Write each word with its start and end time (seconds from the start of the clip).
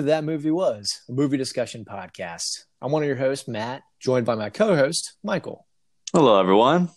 To 0.00 0.06
That 0.06 0.24
Movie 0.24 0.50
Was, 0.50 1.02
a 1.10 1.12
movie 1.12 1.36
discussion 1.36 1.84
podcast. 1.84 2.64
I'm 2.80 2.90
one 2.90 3.02
of 3.02 3.06
your 3.06 3.18
hosts, 3.18 3.46
Matt, 3.46 3.82
joined 3.98 4.24
by 4.24 4.34
my 4.34 4.48
co 4.48 4.74
host, 4.74 5.12
Michael. 5.22 5.66
Hello, 6.14 6.40
everyone. 6.40 6.88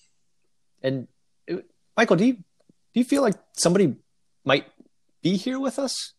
And 0.81 1.09
uh, 1.51 1.57
Michael, 1.97 2.15
do 2.15 2.23
you, 2.23 2.33
do 2.35 2.43
you 2.93 3.03
feel 3.03 3.21
like 3.21 3.35
somebody 3.57 3.97
might 4.45 4.67
be 5.21 5.35
here 5.35 5.59
with 5.59 5.79
us? 5.79 6.13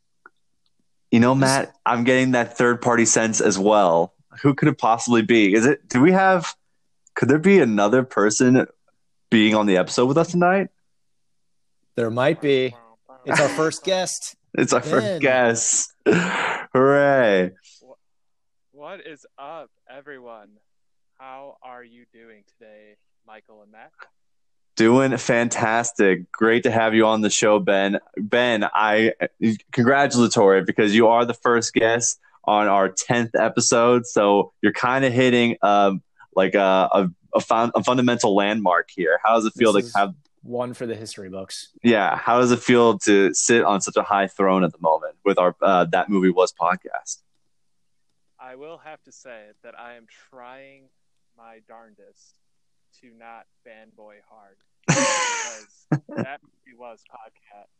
You 1.11 1.20
know, 1.20 1.34
Matt, 1.34 1.75
I'm 1.87 2.05
getting 2.05 2.33
that 2.33 2.59
third 2.59 2.83
party 2.83 3.06
sense 3.06 3.41
as 3.41 3.59
well. 3.59 4.12
Who 4.42 4.53
could 4.53 4.69
it 4.69 4.77
possibly 4.77 5.23
be? 5.23 5.55
Is 5.55 5.64
it, 5.64 5.89
do 5.89 6.03
we 6.03 6.12
have, 6.12 6.55
could 7.14 7.30
there 7.30 7.39
be 7.39 7.61
another 7.61 8.03
person 8.03 8.66
being 9.30 9.55
on 9.55 9.64
the 9.64 9.78
episode 9.78 10.05
with 10.05 10.19
us 10.19 10.33
tonight? 10.33 10.69
There 11.95 12.11
might 12.11 12.42
be. 12.42 12.77
It's 13.25 13.41
our 13.41 13.48
first 13.48 13.84
guest. 13.84 14.37
It's 14.57 14.73
our 14.73 14.83
first 14.83 15.21
guest. 15.21 15.93
Hooray. 16.07 17.51
What 18.71 19.05
is 19.05 19.27
up, 19.37 19.71
everyone? 19.91 20.51
How 21.19 21.57
are 21.61 21.83
you 21.83 22.05
doing 22.12 22.45
today, 22.57 22.97
Michael 23.27 23.62
and 23.62 23.73
Matt? 23.73 23.91
Doing 24.77 25.17
fantastic. 25.17 26.31
Great 26.31 26.62
to 26.65 26.70
have 26.70 26.95
you 26.95 27.05
on 27.06 27.20
the 27.20 27.31
show, 27.31 27.59
Ben. 27.59 27.98
Ben, 28.17 28.65
I 28.73 29.15
congratulatory 29.73 30.62
because 30.62 30.95
you 30.95 31.09
are 31.09 31.25
the 31.25 31.34
first 31.34 31.75
guest 31.75 32.21
on 32.45 32.69
our 32.69 32.89
10th 32.89 33.31
episode. 33.37 34.06
So 34.06 34.53
you're 34.62 34.73
kind 34.73 35.05
of 35.05 35.12
hitting 35.12 35.56
um, 35.62 36.00
like 36.37 36.55
a, 36.55 36.89
a, 36.93 37.11
a, 37.34 37.41
fun, 37.41 37.73
a 37.75 37.83
fundamental 37.83 38.37
landmark 38.37 38.91
here. 38.95 39.19
How 39.25 39.34
does 39.34 39.47
it 39.47 39.55
feel 39.55 39.73
This 39.73 39.93
to 39.93 39.98
have 39.98 40.11
is 40.11 40.15
one 40.45 40.75
for 40.75 40.87
the 40.87 40.95
history 40.95 41.28
books. 41.28 41.70
yeah 41.83 42.17
how 42.17 42.39
does 42.39 42.53
it 42.53 42.61
feel 42.61 42.98
to 42.98 43.33
sit 43.34 43.64
on 43.64 43.81
such 43.81 43.97
a 43.97 44.03
high 44.03 44.27
throne 44.28 44.62
at 44.62 44.70
the 44.73 44.78
moment 44.81 45.17
with 45.25 45.39
our 45.39 45.56
uh, 45.62 45.84
that 45.87 46.09
movie 46.09 46.31
was 46.31 46.53
podcast 46.53 47.23
I 48.39 48.56
will 48.56 48.77
have 48.78 49.03
to 49.05 49.12
say 49.12 49.47
that 49.62 49.75
I 49.78 49.95
am 49.95 50.06
trying 50.28 50.91
my 51.37 51.61
darndest 51.67 52.37
to 53.00 53.11
not 53.19 53.47
fanboy 53.67 54.17
hard 54.28 54.56
because 54.87 55.87
that 56.17 56.41
movie 56.42 56.77
was 56.78 57.03
podcast 57.11 57.70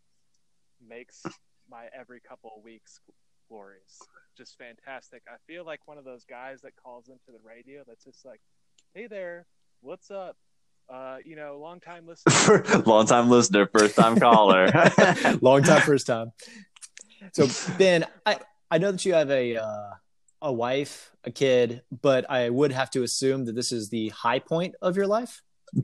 makes 0.87 1.23
my 1.71 1.87
every 1.99 2.21
couple 2.21 2.51
of 2.57 2.65
weeks 2.65 3.01
glorious. 3.49 4.01
Just 4.39 4.57
fantastic. 4.59 5.23
I 5.29 5.37
feel 5.47 5.65
like 5.65 5.81
one 5.87 5.99
of 5.99 6.05
those 6.05 6.25
guys 6.25 6.63
that 6.63 6.73
calls 6.83 7.09
into 7.09 7.27
the 7.29 7.47
radio 7.47 7.83
that's 7.87 8.05
just 8.05 8.25
like, 8.25 8.41
"Hey 8.95 9.07
there, 9.07 9.47
what's 9.83 10.11
up?" 10.11 10.37
Uh, 10.89 11.17
you 11.25 11.35
know, 11.37 11.59
long 11.59 11.81
time 11.81 12.07
listener. 12.27 12.83
long 12.87 13.07
time 13.07 13.31
listener 13.31 13.67
first 13.67 13.97
time 13.97 14.19
caller 14.19 14.67
Long 15.41 15.63
time, 15.63 15.81
first 15.83 16.07
time. 16.07 16.33
So, 17.33 17.49
Ben, 17.79 18.05
I, 18.27 18.39
I 18.71 18.79
know 18.79 18.93
that 18.93 19.05
you 19.05 19.15
have 19.15 19.31
a, 19.31 19.57
uh, 19.57 19.91
a 20.43 20.53
wife, 20.53 21.11
a 21.25 21.31
kid, 21.31 21.83
but 22.03 22.31
I 22.31 22.51
would 22.51 22.73
have 22.73 22.91
to 22.91 23.03
assume 23.03 23.47
that 23.47 23.55
this 23.55 23.73
is 23.73 23.89
the 23.89 24.11
high 24.11 24.39
point 24.39 24.75
of 24.83 24.97
your 24.97 25.07
life. 25.07 25.43
you 25.75 25.83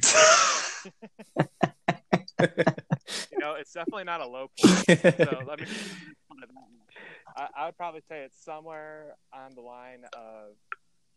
know, 3.38 3.54
it's 3.54 3.72
definitely 3.72 4.04
not 4.04 4.20
a 4.20 4.26
low 4.26 4.48
point. 4.60 4.86
so 4.86 5.44
let 5.48 5.60
me. 5.60 5.66
I, 7.36 7.48
I 7.56 7.66
would 7.66 7.76
probably 7.76 8.02
say 8.08 8.22
it's 8.22 8.42
somewhere 8.44 9.14
on 9.32 9.54
the 9.54 9.62
line 9.62 10.04
of, 10.12 10.56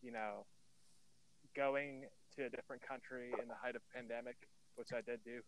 you 0.02 0.12
know, 0.12 0.46
going 1.56 2.06
to 2.38 2.46
a 2.46 2.50
different 2.50 2.82
country 2.82 3.32
in 3.42 3.48
the 3.48 3.56
height 3.62 3.76
of 3.76 3.82
pandemic, 3.94 4.36
which 4.76 4.90
I 4.94 5.02
did 5.02 5.20
do, 5.24 5.42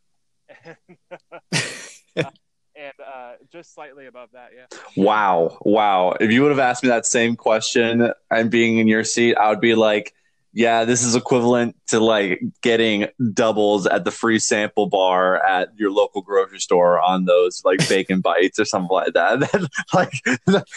and, 2.16 2.28
and 2.76 2.94
uh, 3.06 3.34
just 3.52 3.74
slightly 3.74 4.08
above 4.08 4.30
that, 4.34 4.52
yeah. 4.56 4.78
wow 4.96 5.58
wow. 5.62 6.12
If 6.20 6.32
you 6.32 6.42
would 6.44 6.52
have 6.52 6.60
asked 6.60 6.84
me 6.84 6.90
that 6.90 7.06
same 7.06 7.36
question 7.36 8.12
and 8.30 8.52
being 8.52 8.78
in 8.78 8.88
your 8.88 9.04
seat 9.04 9.36
i 9.36 9.50
would 9.50 9.62
be 9.62 9.76
like 9.76 10.14
yeah 10.56 10.86
this 10.86 11.04
is 11.04 11.16
equivalent 11.16 11.76
to 11.88 12.00
like 12.00 12.42
getting 12.62 13.08
doubles 13.34 13.86
at 13.86 14.06
the 14.06 14.12
free 14.12 14.40
sample 14.40 14.88
bar 14.88 15.46
at 15.46 15.70
your 15.78 15.92
local 15.92 16.22
grocery 16.22 16.60
store 16.60 17.00
on 17.00 17.26
those 17.26 17.62
like 17.66 17.88
bacon 17.88 18.22
bites 18.22 18.58
or 18.58 18.66
something 18.66 18.94
like 18.94 19.14
that 19.14 19.70
like 19.94 20.14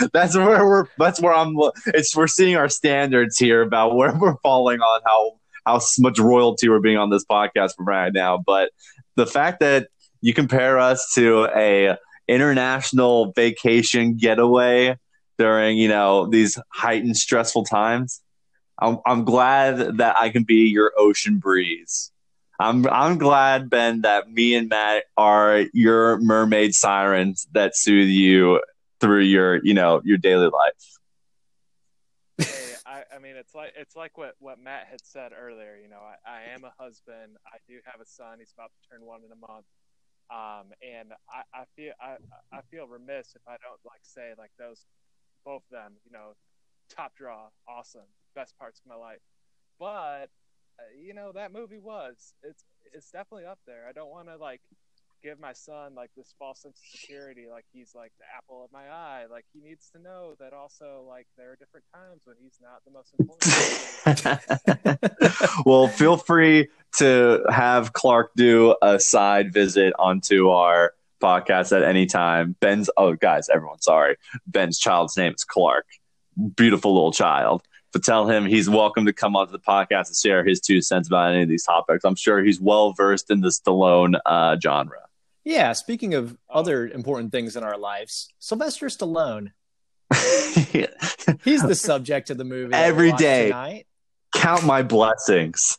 that's 0.12 0.36
where 0.36 0.66
we're 0.66 0.86
that's 0.98 1.20
where 1.20 1.32
i'm 1.32 1.56
it's 1.86 2.14
we're 2.14 2.26
seeing 2.26 2.56
our 2.56 2.68
standards 2.68 3.38
here 3.38 3.62
about 3.62 3.94
where 3.94 4.14
we're 4.18 4.36
falling 4.38 4.80
on 4.80 5.00
how 5.06 5.38
how 5.68 5.80
much 5.98 6.18
royalty 6.18 6.68
we're 6.68 6.80
being 6.80 6.96
on 6.96 7.10
this 7.10 7.24
podcast 7.24 7.74
from 7.76 7.86
right 7.86 8.12
now 8.12 8.38
but 8.44 8.70
the 9.16 9.26
fact 9.26 9.60
that 9.60 9.88
you 10.20 10.32
compare 10.32 10.78
us 10.78 11.12
to 11.14 11.46
a 11.54 11.96
international 12.26 13.32
vacation 13.32 14.16
getaway 14.16 14.96
during 15.38 15.76
you 15.76 15.88
know 15.88 16.26
these 16.26 16.58
heightened 16.72 17.16
stressful 17.16 17.64
times 17.64 18.22
i'm, 18.80 18.98
I'm 19.06 19.24
glad 19.24 19.98
that 19.98 20.16
i 20.18 20.30
can 20.30 20.44
be 20.44 20.68
your 20.68 20.92
ocean 20.96 21.38
breeze 21.38 22.10
I'm 22.60 22.86
I'm 22.88 23.18
glad 23.18 23.70
Ben 23.70 24.00
that 24.00 24.30
me 24.32 24.54
and 24.56 24.68
Matt 24.68 25.04
are 25.16 25.66
your 25.72 26.18
mermaid 26.18 26.74
sirens 26.74 27.46
that 27.52 27.76
soothe 27.76 28.08
you 28.08 28.60
through 29.00 29.22
your 29.22 29.64
you 29.64 29.74
know 29.74 30.00
your 30.04 30.18
daily 30.18 30.48
life. 30.48 30.97
I 33.18 33.20
mean, 33.20 33.34
it's 33.34 33.54
like 33.54 33.72
it's 33.76 33.96
like 33.96 34.16
what, 34.16 34.34
what 34.38 34.60
Matt 34.62 34.86
had 34.88 35.04
said 35.04 35.32
earlier. 35.34 35.76
You 35.82 35.88
know, 35.88 35.98
I, 35.98 36.14
I 36.22 36.54
am 36.54 36.62
a 36.62 36.72
husband. 36.78 37.34
I 37.46 37.58
do 37.66 37.80
have 37.84 38.00
a 38.00 38.06
son. 38.06 38.38
He's 38.38 38.52
about 38.54 38.70
to 38.70 38.88
turn 38.88 39.04
one 39.04 39.22
in 39.26 39.32
a 39.32 39.40
month. 39.40 39.66
Um, 40.30 40.70
and 40.86 41.10
I, 41.26 41.42
I 41.52 41.64
feel 41.74 41.92
I, 42.00 42.14
I 42.52 42.60
feel 42.70 42.86
remiss 42.86 43.34
if 43.34 43.42
I 43.48 43.56
don't 43.58 43.80
like 43.84 44.02
say 44.02 44.34
like 44.38 44.52
those 44.56 44.86
both 45.44 45.62
of 45.66 45.70
them. 45.72 45.94
You 46.06 46.12
know, 46.12 46.34
top 46.94 47.16
draw, 47.16 47.48
awesome, 47.66 48.06
best 48.36 48.56
parts 48.56 48.78
of 48.78 48.86
my 48.86 48.94
life. 48.94 49.24
But 49.80 50.30
uh, 50.78 50.94
you 50.96 51.12
know 51.12 51.32
that 51.32 51.52
movie 51.52 51.80
was 51.80 52.34
it's 52.44 52.62
it's 52.94 53.10
definitely 53.10 53.46
up 53.46 53.58
there. 53.66 53.86
I 53.88 53.92
don't 53.92 54.10
want 54.10 54.28
to 54.28 54.36
like 54.36 54.60
give 55.22 55.38
my 55.40 55.52
son 55.52 55.94
like 55.94 56.10
this 56.16 56.34
false 56.38 56.62
sense 56.62 56.78
of 56.78 57.00
security 57.00 57.46
like 57.50 57.64
he's 57.72 57.94
like 57.94 58.12
the 58.18 58.24
apple 58.36 58.64
of 58.64 58.72
my 58.72 58.88
eye 58.88 59.24
like 59.30 59.44
he 59.52 59.60
needs 59.60 59.90
to 59.90 60.00
know 60.00 60.34
that 60.38 60.52
also 60.52 61.04
like 61.08 61.26
there 61.36 61.50
are 61.50 61.56
different 61.56 61.84
times 61.94 62.22
when 62.24 62.36
he's 62.40 62.58
not 62.60 62.82
the 62.84 62.90
most 62.90 63.14
important 63.18 63.88
well, 65.66 65.88
feel 65.88 66.16
free 66.16 66.68
to 66.98 67.44
have 67.50 67.92
Clark 67.92 68.30
do 68.36 68.74
a 68.82 68.98
side 68.98 69.52
visit 69.52 69.92
onto 69.98 70.50
our 70.50 70.92
podcast 71.22 71.76
at 71.76 71.82
any 71.82 72.06
time. 72.06 72.56
Ben's 72.60 72.88
oh 72.96 73.14
guys, 73.14 73.48
everyone, 73.48 73.80
sorry. 73.80 74.16
Ben's 74.46 74.78
child's 74.78 75.16
name 75.16 75.34
is 75.34 75.44
Clark. 75.44 75.86
Beautiful 76.56 76.94
little 76.94 77.12
child. 77.12 77.62
But 77.92 78.04
tell 78.04 78.28
him 78.28 78.44
he's 78.44 78.68
welcome 78.68 79.06
to 79.06 79.14
come 79.14 79.34
onto 79.34 79.50
the 79.50 79.58
podcast 79.58 80.08
and 80.08 80.16
share 80.16 80.44
his 80.44 80.60
two 80.60 80.82
cents 80.82 81.08
about 81.08 81.32
any 81.32 81.42
of 81.42 81.48
these 81.48 81.64
topics. 81.64 82.04
I'm 82.04 82.16
sure 82.16 82.42
he's 82.44 82.60
well 82.60 82.92
versed 82.92 83.30
in 83.30 83.40
the 83.40 83.48
Stallone 83.48 84.18
uh, 84.26 84.56
genre. 84.62 85.07
Yeah, 85.48 85.72
speaking 85.72 86.12
of 86.12 86.36
other 86.50 86.86
important 86.86 87.32
things 87.32 87.56
in 87.56 87.64
our 87.64 87.78
lives, 87.78 88.28
Sylvester 88.38 88.88
Stallone. 88.88 89.52
He's 91.42 91.62
the 91.62 91.74
subject 91.74 92.28
of 92.28 92.36
the 92.36 92.44
movie 92.44 92.72
that 92.72 92.82
we 92.82 92.84
Every 92.86 93.08
watched 93.08 93.22
day. 93.22 93.46
Tonight. 93.46 93.86
Count 94.34 94.66
my 94.66 94.82
blessings. 94.82 95.78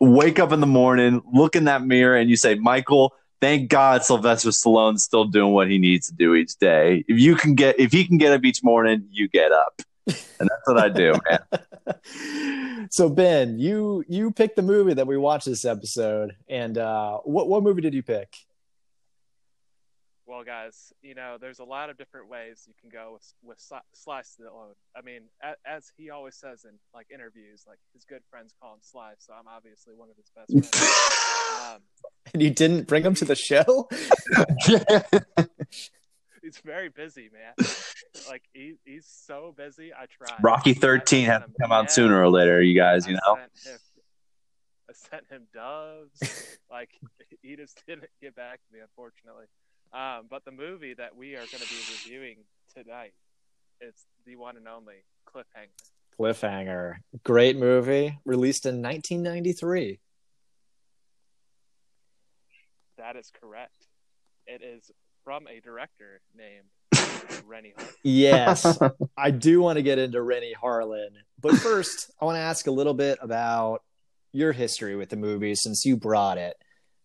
Wake 0.00 0.40
up 0.40 0.50
in 0.50 0.58
the 0.58 0.66
morning, 0.66 1.22
look 1.32 1.54
in 1.54 1.66
that 1.66 1.86
mirror, 1.86 2.16
and 2.16 2.28
you 2.28 2.34
say, 2.34 2.56
Michael, 2.56 3.14
thank 3.40 3.70
God 3.70 4.02
Sylvester 4.02 4.48
Stallone's 4.48 5.04
still 5.04 5.26
doing 5.26 5.52
what 5.52 5.70
he 5.70 5.78
needs 5.78 6.08
to 6.08 6.12
do 6.12 6.34
each 6.34 6.56
day. 6.56 7.04
If 7.06 7.20
you 7.20 7.36
can 7.36 7.54
get 7.54 7.78
if 7.78 7.92
he 7.92 8.04
can 8.04 8.18
get 8.18 8.32
up 8.32 8.44
each 8.44 8.64
morning, 8.64 9.06
you 9.12 9.28
get 9.28 9.52
up. 9.52 9.82
And 10.08 10.50
that's 10.50 10.66
what 10.66 10.78
I 10.78 10.88
do, 10.88 11.14
man. 11.30 12.88
so 12.90 13.08
Ben, 13.08 13.56
you 13.56 14.02
you 14.08 14.32
picked 14.32 14.56
the 14.56 14.62
movie 14.62 14.94
that 14.94 15.06
we 15.06 15.16
watched 15.16 15.46
this 15.46 15.64
episode, 15.64 16.34
and 16.48 16.76
uh, 16.76 17.18
what 17.18 17.46
what 17.46 17.62
movie 17.62 17.80
did 17.80 17.94
you 17.94 18.02
pick? 18.02 18.34
Well, 20.26 20.42
guys, 20.42 20.90
you 21.02 21.14
know, 21.14 21.36
there's 21.38 21.58
a 21.58 21.64
lot 21.64 21.90
of 21.90 21.98
different 21.98 22.30
ways 22.30 22.64
you 22.66 22.72
can 22.80 22.88
go 22.88 23.12
with 23.12 23.34
with 23.42 23.60
Sly 23.60 23.80
Sly 23.92 24.22
Stallone. 24.22 24.72
I 24.96 25.02
mean, 25.02 25.22
as, 25.42 25.56
as 25.66 25.92
he 25.98 26.08
always 26.10 26.34
says 26.34 26.64
in 26.64 26.70
like 26.94 27.08
interviews, 27.12 27.64
like 27.68 27.78
his 27.92 28.04
good 28.04 28.22
friends 28.30 28.54
call 28.60 28.72
him 28.72 28.78
Sly, 28.80 29.12
so 29.18 29.34
I'm 29.34 29.46
obviously 29.48 29.92
one 29.94 30.08
of 30.08 30.16
his 30.16 30.30
best 30.34 30.50
friends. 30.50 30.70
um, 31.74 31.82
And 32.32 32.42
you 32.42 32.50
didn't 32.50 32.86
bring 32.88 33.04
him 33.04 33.14
to 33.16 33.24
the 33.26 33.34
show? 33.34 33.86
he's 36.42 36.58
very 36.64 36.88
busy, 36.88 37.30
man. 37.32 37.52
Like 38.28 38.42
he, 38.52 38.74
he's 38.84 39.06
so 39.06 39.54
busy. 39.56 39.92
I 39.92 40.06
tried. 40.06 40.42
Rocky 40.42 40.74
13 40.74 41.26
sent 41.26 41.32
has 41.32 41.40
to 41.42 41.46
him- 41.48 41.54
come 41.60 41.72
out 41.72 41.92
sooner 41.92 42.20
or 42.22 42.28
later, 42.30 42.62
you 42.62 42.78
guys, 42.78 43.06
you 43.06 43.16
I 43.16 43.18
know. 43.26 43.38
Sent 43.62 43.74
him, 43.74 43.80
I 44.88 44.92
sent 44.92 45.24
him 45.30 45.42
doves. 45.52 46.58
like 46.70 46.90
he 47.42 47.56
just 47.56 47.82
didn't 47.86 48.08
get 48.22 48.34
back 48.34 48.60
to 48.66 48.72
me, 48.72 48.80
unfortunately. 48.80 49.44
Um, 49.94 50.26
but 50.28 50.44
the 50.44 50.50
movie 50.50 50.94
that 50.94 51.16
we 51.16 51.34
are 51.34 51.46
going 51.46 51.62
to 51.62 51.68
be 51.68 51.76
reviewing 51.92 52.38
tonight 52.74 53.14
is 53.80 53.94
the 54.26 54.34
one 54.34 54.56
and 54.56 54.66
only 54.66 55.04
Cliffhanger. 55.32 55.68
Cliffhanger. 56.18 56.96
Great 57.22 57.56
movie, 57.56 58.18
released 58.24 58.66
in 58.66 58.82
1993. 58.82 60.00
That 62.98 63.16
is 63.16 63.30
correct. 63.40 63.86
It 64.46 64.62
is 64.62 64.90
from 65.22 65.46
a 65.46 65.60
director 65.60 66.20
named 66.36 66.66
Renny 67.46 67.72
Harlin. 67.76 67.92
Yes, 68.02 68.78
I 69.16 69.30
do 69.30 69.60
want 69.60 69.76
to 69.76 69.82
get 69.82 69.98
into 69.98 70.20
Renny 70.20 70.54
Harlin. 70.60 71.10
But 71.40 71.54
first, 71.54 72.10
I 72.20 72.24
want 72.24 72.36
to 72.36 72.40
ask 72.40 72.66
a 72.66 72.72
little 72.72 72.94
bit 72.94 73.18
about 73.20 73.82
your 74.32 74.52
history 74.52 74.96
with 74.96 75.08
the 75.10 75.16
movie 75.16 75.54
since 75.54 75.84
you 75.84 75.96
brought 75.96 76.38
it. 76.38 76.56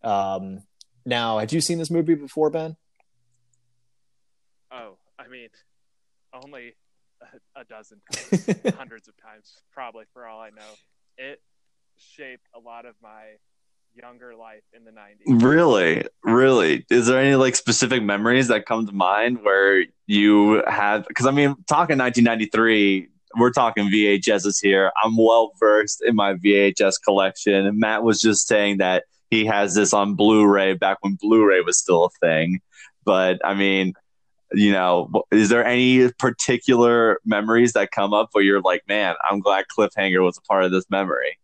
Um, 0.02 0.62
now, 1.04 1.38
had 1.38 1.52
you 1.52 1.60
seen 1.60 1.78
this 1.78 1.90
movie 1.90 2.14
before, 2.14 2.50
Ben? 2.50 2.76
Oh, 4.72 4.98
I 5.18 5.28
mean, 5.28 5.48
only 6.32 6.74
a, 7.20 7.60
a 7.60 7.64
dozen 7.64 8.00
times, 8.12 8.76
hundreds 8.76 9.08
of 9.08 9.16
times, 9.16 9.54
probably 9.72 10.04
for 10.12 10.26
all 10.26 10.40
I 10.40 10.50
know. 10.50 10.62
It 11.16 11.40
shaped 11.96 12.46
a 12.54 12.60
lot 12.60 12.86
of 12.86 12.94
my 13.02 13.36
younger 13.94 14.34
life 14.34 14.62
in 14.72 14.84
the 14.84 14.92
90s. 14.92 15.42
Really? 15.42 16.04
Really? 16.22 16.86
Is 16.90 17.06
there 17.06 17.20
any 17.20 17.34
like 17.34 17.56
specific 17.56 18.02
memories 18.02 18.48
that 18.48 18.64
come 18.64 18.86
to 18.86 18.92
mind 18.92 19.42
where 19.42 19.84
you 20.06 20.62
have 20.66 21.06
cuz 21.14 21.26
I 21.26 21.32
mean 21.32 21.56
talking 21.68 21.98
1993 21.98 23.08
we're 23.36 23.50
talking 23.50 23.88
VHSs 23.88 24.58
here. 24.60 24.90
I'm 25.02 25.16
well 25.16 25.52
versed 25.58 26.02
in 26.04 26.16
my 26.16 26.34
VHS 26.34 26.94
collection. 27.04 27.54
And 27.66 27.78
Matt 27.78 28.02
was 28.02 28.20
just 28.20 28.48
saying 28.48 28.78
that 28.78 29.04
he 29.30 29.46
has 29.46 29.74
this 29.74 29.92
on 29.92 30.14
Blu-ray 30.14 30.74
back 30.74 30.98
when 31.00 31.14
Blu-ray 31.14 31.60
was 31.60 31.78
still 31.78 32.04
a 32.04 32.10
thing. 32.20 32.60
But 33.04 33.40
I 33.44 33.54
mean, 33.54 33.94
you 34.52 34.72
know, 34.72 35.10
is 35.30 35.48
there 35.48 35.64
any 35.64 36.10
particular 36.12 37.20
memories 37.24 37.72
that 37.74 37.92
come 37.92 38.12
up 38.12 38.30
where 38.32 38.42
you're 38.42 38.60
like, 38.60 38.82
man, 38.88 39.14
I'm 39.28 39.40
glad 39.40 39.66
Cliffhanger 39.68 40.22
was 40.22 40.36
a 40.36 40.42
part 40.42 40.64
of 40.64 40.72
this 40.72 40.84
memory? 40.90 41.38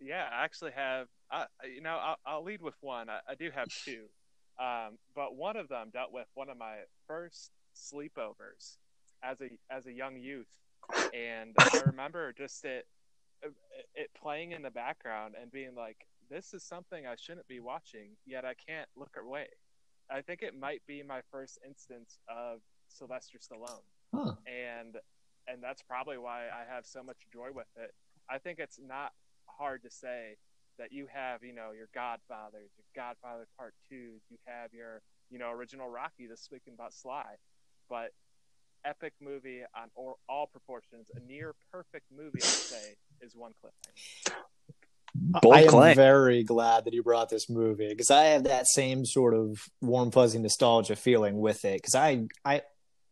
Yeah, 0.00 0.26
I 0.32 0.44
actually 0.44 0.72
have. 0.72 1.06
I, 1.30 1.46
you 1.72 1.80
know, 1.80 1.98
I'll, 2.02 2.16
I'll 2.26 2.42
lead 2.42 2.62
with 2.62 2.74
one. 2.80 3.08
I, 3.08 3.20
I 3.28 3.34
do 3.36 3.50
have 3.54 3.68
two, 3.68 4.06
um, 4.58 4.98
but 5.14 5.36
one 5.36 5.56
of 5.56 5.68
them 5.68 5.90
dealt 5.92 6.12
with 6.12 6.26
one 6.34 6.48
of 6.48 6.56
my 6.56 6.78
first 7.06 7.52
sleepovers 7.76 8.78
as 9.22 9.40
a 9.40 9.50
as 9.70 9.86
a 9.86 9.92
young 9.92 10.16
youth, 10.16 10.48
and 11.14 11.54
I 11.58 11.82
remember 11.86 12.32
just 12.32 12.64
it 12.64 12.86
it 13.94 14.10
playing 14.20 14.52
in 14.52 14.62
the 14.62 14.70
background 14.70 15.34
and 15.40 15.52
being 15.52 15.74
like, 15.76 15.98
"This 16.30 16.54
is 16.54 16.62
something 16.62 17.06
I 17.06 17.16
shouldn't 17.16 17.48
be 17.48 17.60
watching, 17.60 18.16
yet 18.24 18.44
I 18.44 18.54
can't 18.54 18.88
look 18.96 19.16
away." 19.20 19.48
I 20.08 20.22
think 20.22 20.42
it 20.42 20.58
might 20.58 20.82
be 20.86 21.02
my 21.02 21.20
first 21.30 21.58
instance 21.66 22.18
of 22.28 22.60
Sylvester 22.88 23.38
Stallone, 23.38 23.84
Huh. 24.14 24.34
and 24.46 24.96
and 25.46 25.62
that's 25.62 25.82
probably 25.82 26.18
why 26.18 26.48
I 26.48 26.64
have 26.72 26.86
so 26.86 27.02
much 27.02 27.16
joy 27.32 27.50
with 27.52 27.66
it. 27.76 27.94
I 28.28 28.38
think 28.38 28.58
it's 28.58 28.78
not 28.78 29.12
hard 29.46 29.82
to 29.82 29.90
say 29.90 30.36
that 30.78 30.92
you 30.92 31.06
have, 31.12 31.42
you 31.42 31.52
know, 31.52 31.72
your 31.72 31.88
Godfathers, 31.94 32.70
your 32.76 32.86
Godfather 32.94 33.46
Part 33.56 33.74
Two, 33.88 34.20
you 34.30 34.38
have 34.46 34.72
your, 34.72 35.02
you 35.30 35.38
know, 35.38 35.50
original 35.50 35.88
Rocky. 35.88 36.26
This 36.26 36.40
speaking 36.40 36.74
about 36.74 36.92
Sly, 36.92 37.36
but 37.88 38.12
epic 38.84 39.12
movie 39.20 39.62
on 39.74 39.90
all, 39.94 40.18
all 40.28 40.46
proportions, 40.46 41.10
a 41.14 41.20
near 41.20 41.54
perfect 41.72 42.06
movie, 42.10 42.40
I'd 42.42 42.48
say, 42.48 42.96
is 43.20 43.34
one 43.36 43.52
cliffhanger. 43.62 44.34
Bold 45.14 45.54
I 45.54 45.62
am 45.62 45.68
claim. 45.68 45.96
very 45.96 46.44
glad 46.44 46.84
that 46.84 46.94
you 46.94 47.02
brought 47.02 47.28
this 47.28 47.48
movie 47.50 47.88
because 47.88 48.10
I 48.10 48.24
have 48.24 48.44
that 48.44 48.66
same 48.66 49.04
sort 49.04 49.34
of 49.34 49.58
warm 49.80 50.10
fuzzy 50.10 50.38
nostalgia 50.38 50.96
feeling 50.96 51.40
with 51.40 51.64
it 51.64 51.78
because 51.78 51.94
I 51.94 52.26
I 52.44 52.62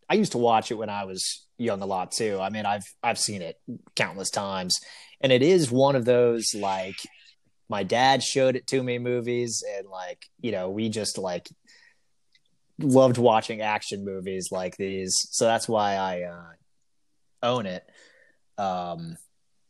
I 0.09 0.15
used 0.15 0.33
to 0.33 0.39
watch 0.39 0.71
it 0.71 0.75
when 0.75 0.91
I 0.91 1.05
was 1.05 1.47
young 1.59 1.83
a 1.83 1.87
lot 1.87 2.13
too. 2.13 2.39
I 2.41 2.51
mean 2.51 2.67
I've 2.67 2.85
I've 3.03 3.19
seen 3.19 3.43
it 3.43 3.57
countless 3.97 4.31
times 4.31 4.79
and 5.21 5.33
it 5.33 5.43
is 5.43 5.71
one 5.71 5.97
of 5.97 6.05
those 6.05 6.55
like 6.55 6.97
my 7.69 7.83
dad 7.83 8.23
showed 8.23 8.57
it 8.57 8.67
to 8.69 8.83
me 8.83 8.99
movies 8.99 9.65
and 9.77 9.89
like 9.89 10.25
you 10.41 10.53
know 10.53 10.71
we 10.71 10.89
just 10.89 11.19
like 11.19 11.49
loved 12.79 13.19
watching 13.19 13.61
action 13.61 14.05
movies 14.05 14.51
like 14.53 14.77
these 14.77 15.27
so 15.33 15.45
that's 15.47 15.69
why 15.69 15.95
I 15.95 16.23
uh, 16.23 16.53
own 17.43 17.67
it. 17.67 17.85
Um, 18.57 19.17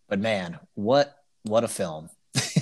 but 0.08 0.18
man, 0.18 0.58
what 0.74 1.14
what 1.42 1.64
a 1.64 1.68
film! 1.68 2.08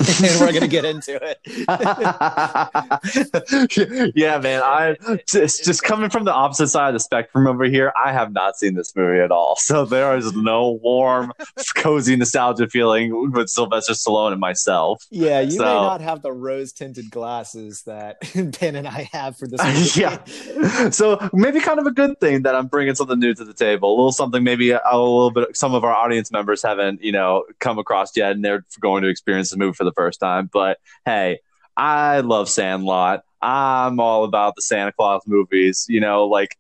And 0.01 0.11
we're 0.41 0.53
gonna 0.53 0.69
get 0.69 0.85
into 0.85 1.19
it. 1.23 1.39
yeah, 4.15 4.39
man. 4.39 4.63
I 4.63 4.97
it's 5.35 5.65
just 5.65 5.83
coming 5.83 6.11
from 6.11 6.25
the 6.25 6.33
opposite 6.33 6.69
side 6.69 6.89
of 6.89 6.95
the 6.95 7.01
spectrum 7.01 7.47
over 7.47 7.65
here. 7.65 7.93
I 8.03 8.13
have 8.13 8.33
not 8.33 8.57
seen 8.57 8.75
this 8.75 8.95
movie 8.95 9.21
at 9.21 9.31
all, 9.31 9.57
so 9.57 9.85
there 9.85 10.17
is 10.17 10.33
no 10.35 10.73
warm, 10.83 11.33
cozy 11.77 12.17
nostalgia 12.17 12.69
feeling 12.69 13.33
with 13.33 13.49
Sylvester 13.49 13.93
Stallone 13.95 14.33
and 14.33 14.41
myself. 14.41 15.05
Yeah, 15.11 15.41
you 15.41 15.53
So- 15.53 15.65
may 15.65 15.73
not 15.73 16.01
have 16.01 16.23
the 16.23 16.33
rose 16.33 16.73
tinted 16.73 17.11
glasses 17.11 17.83
that 17.83 18.17
Ben 18.61 18.77
and 18.77 18.87
I 18.89 19.09
have 19.13 19.37
for 19.37 19.47
this. 19.47 19.63
Movie. 19.63 20.01
yeah. 20.01 20.91
So 20.91 21.29
maybe 21.33 21.61
kind 21.61 21.79
of 21.79 21.87
a 21.87 21.91
good 21.93 22.19
thing 22.21 22.43
that 22.43 22.55
I'm 22.55 22.67
bringing 22.67 22.95
something 22.95 23.19
new 23.19 23.35
to 23.35 23.45
the 23.45 23.55
table, 23.55 23.91
a 23.91 23.95
little 23.97 24.13
something 24.13 24.43
maybe 24.45 24.71
a, 24.71 24.81
a 24.91 24.97
little 24.99 25.31
bit 25.31 25.57
some 25.57 25.75
of 25.75 25.85
our 25.85 25.95
audience 25.95 26.31
members 26.31 26.63
haven't, 26.63 27.03
you 27.03 27.13
know, 27.13 27.45
come 27.61 27.79
across 27.79 28.17
yet, 28.17 28.33
and 28.33 28.45
they're 28.45 28.65
going 28.81 29.03
to 29.03 29.09
experience 29.09 29.51
the 29.51 29.57
movie 29.57 29.75
for 29.75 29.85
the 29.87 29.93
first 29.93 30.21
time. 30.21 30.51
But 30.53 30.79
hey, 31.05 31.39
I 31.77 32.21
love 32.21 32.49
Sandlot. 32.49 33.23
I'm 33.41 34.01
all 34.01 34.25
about 34.25 34.57
the 34.57 34.63
Santa 34.63 34.93
Claus 34.93 35.23
movies. 35.27 35.87
You 35.89 36.01
know, 36.01 36.27
like 36.27 36.57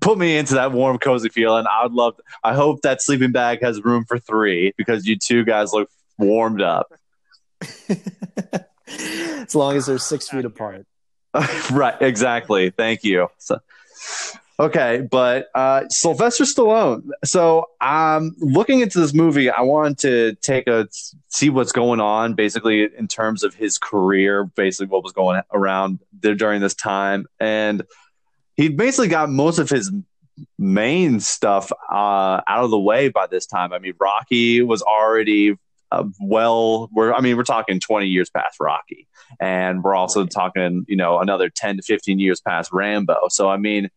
put 0.00 0.18
me 0.18 0.36
into 0.36 0.54
that 0.54 0.72
warm, 0.72 0.98
cozy 0.98 1.28
feeling. 1.28 1.66
I 1.68 1.82
would 1.82 1.92
love. 1.92 2.14
I 2.42 2.54
hope 2.54 2.82
that 2.82 3.02
sleeping 3.02 3.32
bag 3.32 3.62
has 3.62 3.82
room 3.82 4.04
for 4.04 4.18
three 4.18 4.72
because 4.76 5.06
you 5.06 5.16
two 5.16 5.44
guys 5.44 5.72
look 5.72 5.90
warmed 6.18 6.62
up. 6.62 6.92
as 8.86 9.54
long 9.54 9.76
as 9.76 9.86
they're 9.86 9.98
six 9.98 10.28
feet 10.28 10.44
apart. 10.44 10.86
right, 11.72 12.00
exactly. 12.00 12.70
Thank 12.70 13.04
you. 13.04 13.28
So, 13.38 13.58
okay, 14.58 15.06
but 15.10 15.48
uh, 15.54 15.84
Sylvester 15.88 16.44
Stallone. 16.44 17.08
So, 17.24 17.66
um, 17.80 18.34
looking 18.38 18.80
into 18.80 19.00
this 19.00 19.14
movie, 19.14 19.50
I 19.50 19.62
wanted 19.62 19.98
to 19.98 20.34
take 20.42 20.66
a 20.66 20.88
see 21.28 21.50
what's 21.50 21.72
going 21.72 22.00
on, 22.00 22.34
basically 22.34 22.88
in 22.96 23.08
terms 23.08 23.42
of 23.42 23.54
his 23.54 23.78
career, 23.78 24.44
basically 24.44 24.86
what 24.86 25.02
was 25.02 25.12
going 25.12 25.40
around 25.52 26.00
there 26.20 26.34
during 26.34 26.60
this 26.60 26.74
time, 26.74 27.26
and 27.40 27.82
he 28.56 28.68
basically 28.68 29.08
got 29.08 29.30
most 29.30 29.58
of 29.58 29.68
his 29.68 29.92
main 30.58 31.20
stuff 31.20 31.70
uh, 31.92 32.40
out 32.46 32.64
of 32.64 32.70
the 32.70 32.78
way 32.78 33.08
by 33.08 33.26
this 33.26 33.46
time. 33.46 33.72
I 33.72 33.78
mean, 33.78 33.94
Rocky 34.00 34.62
was 34.62 34.82
already 34.82 35.56
uh, 35.90 36.04
well. 36.20 36.88
We're 36.92 37.12
I 37.12 37.20
mean, 37.20 37.36
we're 37.36 37.44
talking 37.44 37.80
twenty 37.80 38.06
years 38.06 38.30
past 38.30 38.58
Rocky 38.60 39.08
and 39.40 39.82
we're 39.82 39.94
also 39.94 40.26
talking, 40.26 40.84
you 40.88 40.96
know, 40.96 41.18
another 41.18 41.48
10 41.48 41.76
to 41.76 41.82
15 41.82 42.18
years 42.18 42.40
past 42.40 42.72
Rambo. 42.72 43.28
So, 43.28 43.48
I 43.48 43.56
mean, 43.56 43.90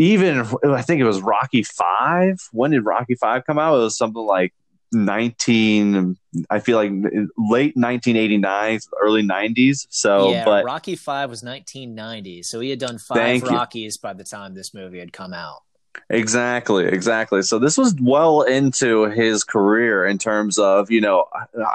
even 0.00 0.46
I 0.64 0.82
think 0.82 1.00
it 1.00 1.04
was 1.04 1.20
Rocky 1.20 1.62
5. 1.62 2.48
When 2.52 2.70
did 2.70 2.84
Rocky 2.84 3.14
5 3.14 3.44
come 3.44 3.58
out? 3.58 3.76
It 3.76 3.82
was 3.82 3.96
something 3.96 4.24
like 4.24 4.54
19, 4.92 6.16
I 6.48 6.58
feel 6.58 6.76
like 6.76 6.90
late 6.90 7.76
1989, 7.76 8.80
early 9.00 9.22
90s. 9.22 9.86
So, 9.90 10.30
yeah, 10.30 10.44
but 10.44 10.64
Rocky 10.64 10.96
Five 10.96 11.30
was 11.30 11.42
1990, 11.42 12.42
so 12.42 12.60
he 12.60 12.70
had 12.70 12.78
done 12.78 12.98
five 12.98 13.16
Thank 13.16 13.44
you. 13.44 13.50
Rockies 13.50 13.98
by 13.98 14.14
the 14.14 14.24
time 14.24 14.54
this 14.54 14.74
movie 14.74 14.98
had 14.98 15.12
come 15.12 15.32
out. 15.32 15.62
Exactly, 16.08 16.86
exactly. 16.86 17.42
So 17.42 17.58
this 17.58 17.76
was 17.76 17.94
well 18.00 18.42
into 18.42 19.04
his 19.04 19.44
career 19.44 20.06
in 20.06 20.18
terms 20.18 20.58
of, 20.58 20.90
you 20.90 21.00
know, 21.00 21.26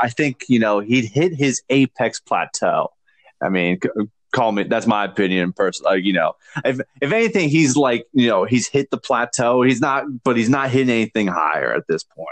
I 0.02 0.10
think, 0.10 0.46
you 0.50 0.60
know, 0.60 0.80
he'd 0.80 1.06
hit 1.06 1.34
his 1.34 1.62
apex 1.70 2.20
plateau. 2.20 2.92
I 3.42 3.50
mean, 3.50 3.80
call 4.36 4.52
me 4.52 4.64
that's 4.64 4.86
my 4.86 5.06
opinion 5.06 5.54
personally, 5.54 6.02
you 6.04 6.14
know. 6.14 6.34
If 6.64 6.82
if 7.02 7.12
anything 7.12 7.50
he's 7.50 7.76
like, 7.76 8.06
you 8.14 8.28
know, 8.28 8.44
he's 8.44 8.68
hit 8.68 8.92
the 8.92 8.98
plateau. 8.98 9.62
He's 9.62 9.82
not 9.82 10.06
but 10.24 10.38
he's 10.38 10.50
not 10.50 10.70
hitting 10.70 10.90
anything 10.90 11.28
higher 11.28 11.74
at 11.74 11.88
this 11.88 12.04
point. 12.04 12.28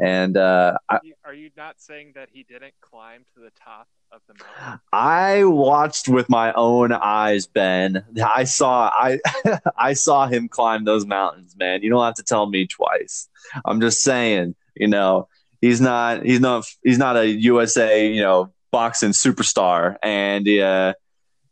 And 0.00 0.36
uh 0.36 0.78
I, 0.88 1.00
Are 1.24 1.34
you 1.34 1.50
not 1.56 1.80
saying 1.80 2.12
that 2.14 2.28
he 2.32 2.44
didn't 2.44 2.74
climb 2.80 3.24
to 3.34 3.40
the 3.40 3.50
top 3.62 3.88
of 4.12 4.20
the 4.28 4.34
mountain? 4.34 4.80
I 4.92 5.44
watched 5.44 6.08
with 6.08 6.28
my 6.28 6.52
own 6.52 6.92
eyes, 6.92 7.46
Ben. 7.46 8.04
I 8.24 8.44
saw 8.44 8.90
I 8.94 9.18
I 9.76 9.94
saw 9.94 10.28
him 10.28 10.48
climb 10.48 10.84
those 10.84 11.06
mountains, 11.06 11.56
man. 11.58 11.82
You 11.82 11.90
don't 11.90 12.04
have 12.04 12.14
to 12.14 12.22
tell 12.22 12.46
me 12.46 12.66
twice. 12.66 13.28
I'm 13.64 13.80
just 13.80 14.00
saying, 14.00 14.54
you 14.76 14.86
know, 14.86 15.28
he's 15.60 15.80
not 15.80 16.24
he's 16.24 16.40
not 16.40 16.64
he's 16.84 16.98
not 16.98 17.16
a 17.16 17.26
USA, 17.26 18.08
you 18.08 18.22
know, 18.22 18.52
boxing 18.70 19.10
superstar 19.10 19.96
and 20.02 20.48
uh 20.48 20.94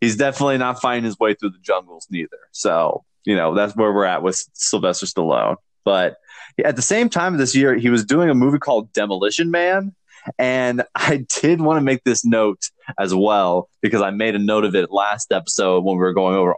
he's 0.04 0.16
definitely 0.16 0.58
not 0.58 0.80
finding 0.80 1.04
his 1.04 1.18
way 1.18 1.34
through 1.34 1.50
the 1.50 1.58
jungles 1.62 2.06
neither. 2.10 2.38
So, 2.52 3.04
you 3.24 3.36
know, 3.36 3.54
that's 3.54 3.74
where 3.74 3.92
we're 3.92 4.04
at 4.04 4.22
with 4.22 4.42
Sylvester 4.52 5.06
Stallone. 5.06 5.56
But 5.84 6.16
at 6.64 6.76
the 6.76 6.82
same 6.82 7.08
time 7.08 7.36
this 7.36 7.56
year, 7.56 7.74
he 7.74 7.90
was 7.90 8.04
doing 8.04 8.30
a 8.30 8.34
movie 8.34 8.58
called 8.58 8.92
Demolition 8.92 9.50
Man. 9.50 9.94
And 10.38 10.84
I 10.94 11.26
did 11.40 11.60
want 11.60 11.78
to 11.78 11.84
make 11.84 12.04
this 12.04 12.24
note 12.24 12.70
as 12.98 13.14
well 13.14 13.68
because 13.80 14.02
I 14.02 14.10
made 14.10 14.34
a 14.34 14.38
note 14.38 14.64
of 14.64 14.74
it 14.74 14.90
last 14.90 15.32
episode 15.32 15.84
when 15.84 15.96
we 15.96 16.00
were 16.00 16.12
going 16.12 16.36
over 16.36 16.54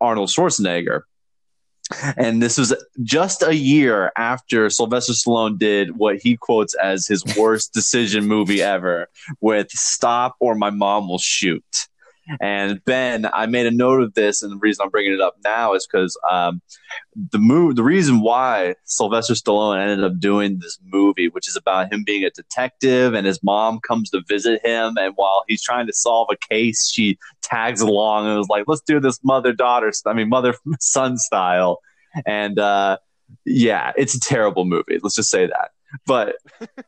Arnold 0.00 0.28
Schwarzenegger. 0.28 1.02
And 2.16 2.42
this 2.42 2.58
was 2.58 2.74
just 3.04 3.44
a 3.44 3.54
year 3.54 4.10
after 4.16 4.68
Sylvester 4.70 5.12
Stallone 5.12 5.56
did 5.56 5.96
what 5.96 6.16
he 6.16 6.36
quotes 6.36 6.74
as 6.74 7.06
his 7.06 7.22
worst 7.36 7.72
decision 7.72 8.26
movie 8.26 8.60
ever 8.60 9.08
with 9.40 9.70
Stop 9.70 10.34
or 10.40 10.56
My 10.56 10.70
Mom 10.70 11.08
Will 11.08 11.18
Shoot. 11.18 11.64
And 12.40 12.84
Ben, 12.84 13.26
I 13.32 13.46
made 13.46 13.66
a 13.66 13.70
note 13.70 14.02
of 14.02 14.14
this, 14.14 14.42
and 14.42 14.52
the 14.52 14.56
reason 14.56 14.82
I'm 14.82 14.90
bringing 14.90 15.12
it 15.12 15.20
up 15.20 15.36
now 15.44 15.74
is 15.74 15.86
because 15.86 16.18
um, 16.30 16.60
the 17.32 17.38
move, 17.38 17.76
the 17.76 17.82
reason 17.82 18.20
why 18.20 18.74
Sylvester 18.84 19.34
Stallone 19.34 19.80
ended 19.80 20.04
up 20.04 20.18
doing 20.18 20.58
this 20.58 20.78
movie, 20.84 21.28
which 21.28 21.48
is 21.48 21.56
about 21.56 21.92
him 21.92 22.02
being 22.04 22.24
a 22.24 22.30
detective, 22.30 23.14
and 23.14 23.26
his 23.26 23.42
mom 23.42 23.80
comes 23.80 24.10
to 24.10 24.22
visit 24.28 24.64
him, 24.64 24.96
and 24.98 25.12
while 25.16 25.44
he's 25.48 25.62
trying 25.62 25.86
to 25.86 25.92
solve 25.92 26.28
a 26.30 26.36
case, 26.52 26.90
she 26.90 27.18
tags 27.42 27.80
along 27.80 28.26
and 28.26 28.36
was 28.38 28.48
like, 28.48 28.64
"Let's 28.66 28.82
do 28.82 29.00
this 29.00 29.20
mother 29.22 29.52
daughter, 29.52 29.92
I 30.04 30.12
mean 30.12 30.28
mother 30.28 30.54
son 30.80 31.18
style," 31.18 31.80
and 32.26 32.58
uh, 32.58 32.98
yeah, 33.44 33.92
it's 33.96 34.14
a 34.14 34.20
terrible 34.20 34.64
movie. 34.64 34.98
Let's 35.02 35.16
just 35.16 35.30
say 35.30 35.46
that. 35.46 35.70
But 36.06 36.36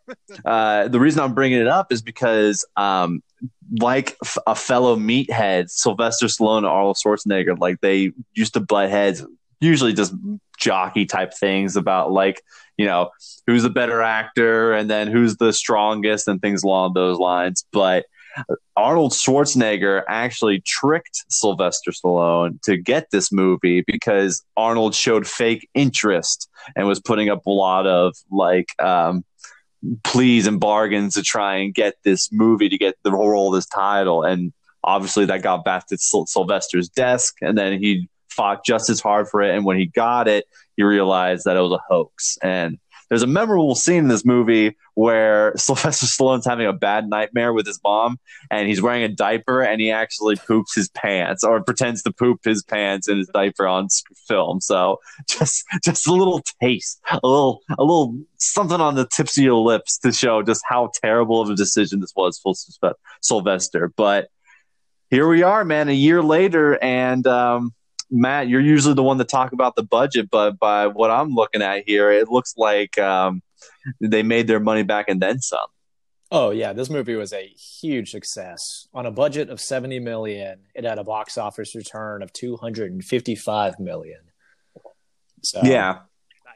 uh, 0.45 0.89
the 0.89 1.01
reason 1.01 1.23
I'm 1.23 1.35
bringing 1.35 1.61
it 1.61 1.69
up 1.69 1.93
is 1.93 2.03
because, 2.03 2.67
um, 2.77 3.23
like 3.81 4.17
a 4.47 4.55
fellow 4.55 4.97
meathead, 4.97 5.71
Sylvester 5.71 6.27
Stallone 6.27 6.65
Arnold 6.65 6.97
Schwarzenegger, 6.97 7.59
like 7.59 7.81
they 7.81 8.13
used 8.35 8.55
to 8.55 8.61
butt 8.61 8.91
heads, 8.91 9.25
usually 9.61 9.93
just 9.93 10.15
jockey 10.59 11.07
type 11.07 11.33
things 11.35 11.77
about 11.77 12.11
like 12.11 12.43
you 12.77 12.85
know 12.85 13.11
who's 13.47 13.63
the 13.63 13.71
better 13.71 14.03
actor 14.03 14.73
and 14.73 14.91
then 14.91 15.07
who's 15.07 15.37
the 15.37 15.53
strongest 15.53 16.27
and 16.27 16.41
things 16.41 16.63
along 16.63 16.95
those 16.95 17.19
lines. 17.19 17.65
But 17.73 18.07
Arnold 18.77 19.13
Schwarzenegger 19.13 20.03
actually 20.09 20.63
tricked 20.65 21.25
Sylvester 21.29 21.91
Stallone 21.91 22.61
to 22.63 22.77
get 22.77 23.11
this 23.11 23.33
movie 23.33 23.83
because 23.87 24.45
Arnold 24.57 24.95
showed 24.95 25.27
fake 25.27 25.69
interest 25.75 26.49
and 26.77 26.87
was 26.87 27.01
putting 27.01 27.29
up 27.29 27.47
a 27.47 27.51
lot 27.51 27.87
of 27.87 28.15
like 28.31 28.69
um, 28.81 29.25
pleas 30.05 30.47
and 30.47 30.61
bargains 30.61 31.15
to 31.15 31.23
try 31.23 31.57
and 31.57 31.75
get 31.75 31.95
this 32.05 32.31
movie 32.33 32.69
to 32.69 32.79
get 32.79 32.97
the 33.05 33.13
role 33.13 33.49
of 33.49 33.55
this 33.55 33.67
title. 33.67 34.23
And 34.23 34.53
obviously 34.85 35.25
that 35.27 35.43
got 35.43 35.65
back 35.65 35.87
to 35.89 35.99
Sylvester's 35.99 36.89
desk, 36.89 37.37
and 37.41 37.57
then 37.57 37.81
he 37.81 38.09
fought 38.31 38.65
just 38.65 38.91
as 38.91 39.01
hard 39.01 39.29
for 39.29 39.43
it. 39.43 39.55
And 39.55 39.65
when 39.65 39.79
he 39.79 39.87
got 39.87 40.29
it, 40.29 40.45
he 40.77 40.83
realized 40.83 41.45
that 41.45 41.57
it 41.57 41.61
was 41.61 41.73
a 41.73 41.83
hoax. 41.89 42.39
And 42.43 42.79
there's 43.09 43.23
a 43.23 43.27
memorable 43.27 43.75
scene 43.75 43.99
in 43.99 44.09
this 44.09 44.25
movie 44.25 44.77
where 44.95 45.53
Sylvester 45.57 46.07
Stallone's 46.07 46.47
having 46.47 46.67
a 46.67 46.73
bad 46.73 47.09
nightmare 47.09 47.53
with 47.53 47.67
his 47.67 47.81
mom, 47.83 48.19
and 48.51 48.69
he's 48.69 48.83
wearing 48.83 49.03
a 49.03 49.09
diaper, 49.09 49.63
and 49.63 49.81
he 49.81 49.91
actually 49.91 50.37
poops 50.37 50.75
his 50.75 50.89
pants 50.91 51.45
or 51.45 51.63
pretends 51.63 52.03
to 52.03 52.13
poop 52.13 52.41
his 52.45 52.63
pants 52.63 53.09
in 53.09 53.19
his 53.19 53.29
diaper 53.29 53.67
on 53.67 53.89
film. 54.27 54.61
So 54.61 55.01
just 55.29 55.65
just 55.83 56.07
a 56.07 56.13
little 56.13 56.43
taste, 56.61 57.01
a 57.11 57.21
little 57.23 57.63
a 57.79 57.83
little 57.83 58.19
something 58.39 58.81
on 58.81 58.95
the 58.95 59.09
tips 59.15 59.39
of 59.39 59.45
your 59.45 59.63
lips 59.63 59.99
to 59.99 60.13
show 60.13 60.43
just 60.43 60.63
how 60.69 60.91
terrible 61.03 61.41
of 61.41 61.51
a 61.51 61.55
decision 61.55 62.01
this 62.01 62.13
was 62.15 62.39
for 62.39 62.55
Sylvester. 63.23 63.93
But 63.97 64.29
here 65.11 65.27
we 65.27 65.43
are, 65.43 65.65
man, 65.65 65.89
a 65.89 65.93
year 65.93 66.23
later, 66.23 66.83
and 66.83 67.27
um, 67.27 67.73
Matt, 68.11 68.49
you're 68.49 68.61
usually 68.61 68.95
the 68.95 69.03
one 69.03 69.19
to 69.19 69.25
talk 69.25 69.53
about 69.53 69.77
the 69.77 69.83
budget, 69.83 70.31
but 70.31 70.59
by 70.59 70.87
what 70.87 71.11
I'm 71.11 71.35
looking 71.35 71.63
at 71.63 71.85
here, 71.87 72.11
it 72.11 72.29
looks 72.29 72.55
like 72.57 72.99
um, 72.99 73.43
they 74.01 74.23
made 74.23 74.47
their 74.47 74.61
money 74.61 74.83
back 74.83 75.07
and 75.09 75.21
then 75.21 75.41
some. 75.41 75.67
Oh 76.31 76.51
yeah, 76.51 76.75
this 76.75 76.91
movie 76.91 77.15
was 77.15 77.33
a 77.33 77.47
huge 77.47 78.11
success. 78.11 78.87
On 78.93 79.07
a 79.07 79.11
budget 79.11 79.49
of 79.49 79.61
70 79.61 80.01
million, 80.01 80.61
it 80.75 80.85
had 80.85 80.99
a 80.99 81.05
box 81.05 81.39
office 81.39 81.75
return 81.75 82.23
of 82.23 82.33
255 82.33 83.81
million. 83.81 84.21
So 85.43 85.61
Yeah. 85.63 86.01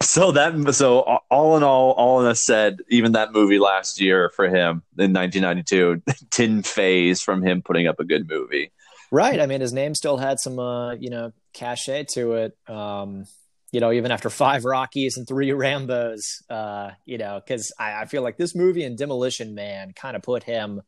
So 0.02 0.32
that 0.32 0.74
so 0.74 1.00
all 1.30 1.56
in 1.56 1.62
all, 1.62 1.92
all 1.92 2.20
in 2.20 2.26
a 2.26 2.34
said, 2.34 2.80
even 2.90 3.12
that 3.12 3.32
movie 3.32 3.58
last 3.58 4.00
year 4.00 4.30
for 4.30 4.46
him 4.46 4.82
in 4.98 5.12
1992 5.12 6.02
didn't 6.30 6.66
phase 6.66 7.22
from 7.22 7.42
him 7.42 7.62
putting 7.62 7.86
up 7.86 8.00
a 8.00 8.04
good 8.04 8.28
movie. 8.28 8.72
Right. 9.10 9.40
I 9.40 9.46
mean, 9.46 9.60
his 9.60 9.72
name 9.72 9.94
still 9.94 10.16
had 10.16 10.40
some, 10.40 10.58
uh, 10.58 10.94
you 10.94 11.10
know, 11.10 11.32
cachet 11.52 12.06
to 12.14 12.32
it. 12.34 12.56
Um, 12.68 13.24
you 13.72 13.80
know, 13.80 13.90
even 13.90 14.12
after 14.12 14.28
five 14.28 14.64
Rockies 14.64 15.16
and 15.16 15.26
three 15.26 15.48
Rambos, 15.48 16.20
uh, 16.50 16.90
you 17.06 17.18
know, 17.18 17.40
because 17.44 17.72
I, 17.78 18.02
I, 18.02 18.04
feel 18.04 18.22
like 18.22 18.36
this 18.36 18.54
movie 18.54 18.84
and 18.84 18.98
Demolition 18.98 19.54
Man 19.54 19.92
kind 19.94 20.14
of 20.14 20.22
put 20.22 20.42
him 20.42 20.82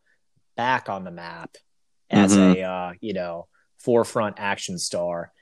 back 0.55 0.91
on 0.91 1.03
the 1.03 1.11
map 1.11 1.57
as 2.11 2.37
mm-hmm. 2.37 2.61
a, 2.61 2.63
uh, 2.63 2.93
you 3.01 3.15
know, 3.15 3.47
forefront 3.79 4.37
action 4.39 4.79
star. 4.79 5.33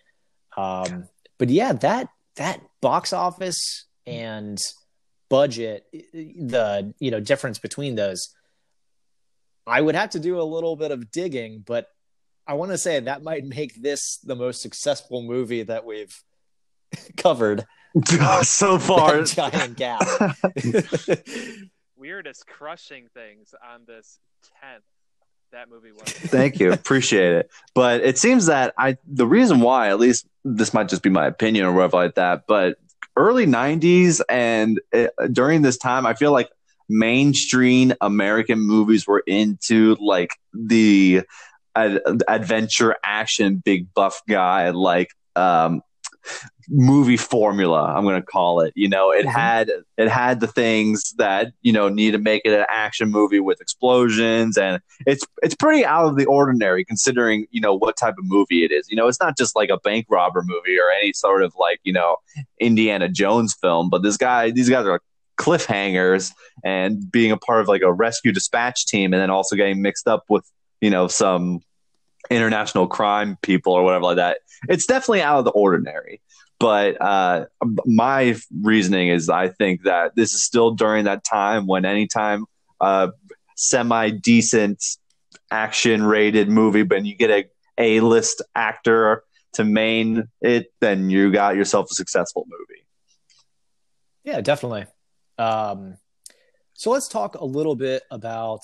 Um, 0.57 1.09
but 1.39 1.49
yeah, 1.49 1.73
that 1.73 2.09
that 2.37 2.61
box 2.81 3.13
office 3.13 3.87
and 4.07 4.59
budget, 5.29 5.87
the 5.93 6.95
you 6.99 7.11
know 7.11 7.21
difference 7.21 7.59
between 7.59 7.97
those, 7.97 8.29
I 9.67 9.81
would 9.81 9.95
have 9.95 10.11
to 10.11 10.21
do 10.21 10.41
a 10.41 10.45
little 10.45 10.77
bit 10.77 10.91
of 10.91 11.11
digging, 11.11 11.65
but 11.67 11.89
I 12.47 12.55
want 12.55 12.73
to 12.73 12.79
say 12.79 12.99
that 13.01 13.23
might 13.23 13.45
make 13.45 13.81
this 13.81 14.19
the 14.19 14.37
most 14.37 14.63
successful 14.63 15.23
movie 15.23 15.63
that 15.63 15.85
we've 15.85 16.23
covered 17.17 17.65
so 18.43 18.79
far. 18.79 19.23
giant 19.25 19.77
gap. 19.77 20.07
Weird 21.97 22.27
as 22.27 22.43
crushing 22.43 23.09
things 23.15 23.55
on 23.73 23.83
this 23.87 24.19
tenth. 24.61 24.85
That 25.53 25.69
movie 25.69 25.93
was. 25.93 26.11
Thank 26.11 26.61
you, 26.61 26.73
appreciate 26.73 27.35
it. 27.35 27.51
But 27.75 28.01
it 28.01 28.17
seems 28.17 28.47
that 28.47 28.73
I 28.79 28.97
the 29.07 29.27
reason 29.27 29.61
why, 29.61 29.91
at 29.91 30.01
least 30.01 30.27
this 30.45 30.73
might 30.73 30.89
just 30.89 31.03
be 31.03 31.11
my 31.11 31.27
opinion 31.27 31.67
or 31.67 31.73
whatever 31.73 31.99
like 31.99 32.15
that, 32.15 32.45
but 32.49 32.79
early 33.17 33.47
'90s 33.47 34.23
and 34.31 34.81
it, 34.93 35.13
during 35.31 35.61
this 35.61 35.77
time, 35.77 36.07
I 36.07 36.15
feel 36.15 36.33
like 36.33 36.49
mainstream 36.89 37.93
American 38.01 38.61
movies 38.61 39.07
were 39.07 39.23
into 39.27 39.95
like 40.01 40.31
the 40.55 41.21
ad- 41.75 42.01
adventure 42.29 42.97
action 43.05 43.63
big 43.65 43.93
buff 43.95 44.23
guy 44.29 44.71
like 44.71 45.09
um, 45.37 45.83
movie 46.69 47.17
formula 47.17 47.93
i'm 47.97 48.05
going 48.05 48.21
to 48.21 48.25
call 48.25 48.61
it 48.61 48.73
you 48.77 48.89
know 48.89 49.11
it 49.11 49.27
mm-hmm. 49.27 49.29
had 49.29 49.71
it 49.99 50.09
had 50.09 50.39
the 50.39 50.47
things 50.47 51.13
that 51.19 51.53
you 51.63 51.73
know 51.73 51.89
need 51.89 52.13
to 52.13 52.19
make 52.19 52.43
it 52.45 52.53
an 52.53 52.65
action 52.69 53.11
movie 53.11 53.41
with 53.41 53.61
explosions 53.61 54.57
and 54.57 54.81
it's 55.05 55.25
it's 55.43 55.57
pretty 55.57 55.85
out 55.85 56.07
of 56.07 56.17
the 56.17 56.25
ordinary 56.27 56.85
considering 56.85 57.47
you 57.51 57.61
know 57.61 57.75
what 57.75 57.97
type 57.97 58.15
of 58.17 58.25
movie 58.25 58.65
it 58.65 58.71
is 58.71 58.89
you 58.89 58.97
know 58.97 59.09
it's 59.09 59.21
not 59.21 59.37
just 59.37 59.57
like 59.57 59.71
a 59.71 59.79
bank 59.79 60.07
robber 60.09 60.43
movie 60.47 60.79
or 60.79 60.91
any 60.97 61.13
sort 61.13 61.43
of 61.43 61.53
like 61.59 61.81
you 61.83 61.93
know 61.93 62.17
indiana 62.61 63.09
jones 63.09 63.55
film 63.61 63.91
but 63.91 64.03
this 64.03 64.17
guy 64.17 64.51
these 64.53 64.71
guys 64.71 64.87
are 64.87 65.01
cliffhangers 65.39 66.31
and 66.65 67.11
being 67.11 67.33
a 67.33 67.37
part 67.37 67.61
of 67.61 67.67
like 67.67 67.83
a 67.83 67.93
rescue 67.93 68.31
dispatch 68.31 68.87
team 68.87 69.13
and 69.13 69.21
then 69.21 69.31
also 69.31 69.57
getting 69.57 69.83
mixed 69.83 70.07
up 70.07 70.23
with 70.29 70.49
you 70.83 70.91
know 70.91 71.09
some 71.09 71.61
international 72.31 72.87
crime 72.87 73.39
people 73.41 73.73
or 73.73 73.83
whatever 73.83 74.05
like 74.05 74.17
that. 74.17 74.39
It's 74.69 74.85
definitely 74.85 75.23
out 75.23 75.39
of 75.39 75.47
the 75.47 75.51
ordinary. 75.53 76.21
But 76.61 77.01
uh, 77.01 77.47
my 77.87 78.37
reasoning 78.61 79.09
is 79.09 79.29
I 79.29 79.49
think 79.49 79.83
that 79.83 80.15
this 80.15 80.35
is 80.35 80.43
still 80.43 80.73
during 80.73 81.07
that 81.07 81.25
time 81.25 81.67
when 81.67 81.85
anytime 81.85 82.45
a 82.81 83.11
semi 83.57 84.11
decent 84.11 84.85
action 85.51 86.05
rated 86.05 86.49
movie, 86.49 86.83
but 86.83 87.05
you 87.05 87.17
get 87.17 87.31
a 87.31 87.49
A 87.79 88.01
list 88.01 88.43
actor 88.55 89.25
to 89.55 89.65
main 89.65 90.29
it, 90.41 90.73
then 90.81 91.11
you 91.11 91.33
got 91.33 91.57
yourself 91.57 91.91
a 91.91 91.95
successful 91.95 92.47
movie. 92.49 92.83
Yeah, 94.25 94.41
definitely. 94.41 94.87
Um, 95.39 95.97
so 96.75 96.91
let's 96.91 97.09
talk 97.09 97.35
a 97.35 97.45
little 97.45 97.75
bit 97.75 98.03
about 98.11 98.63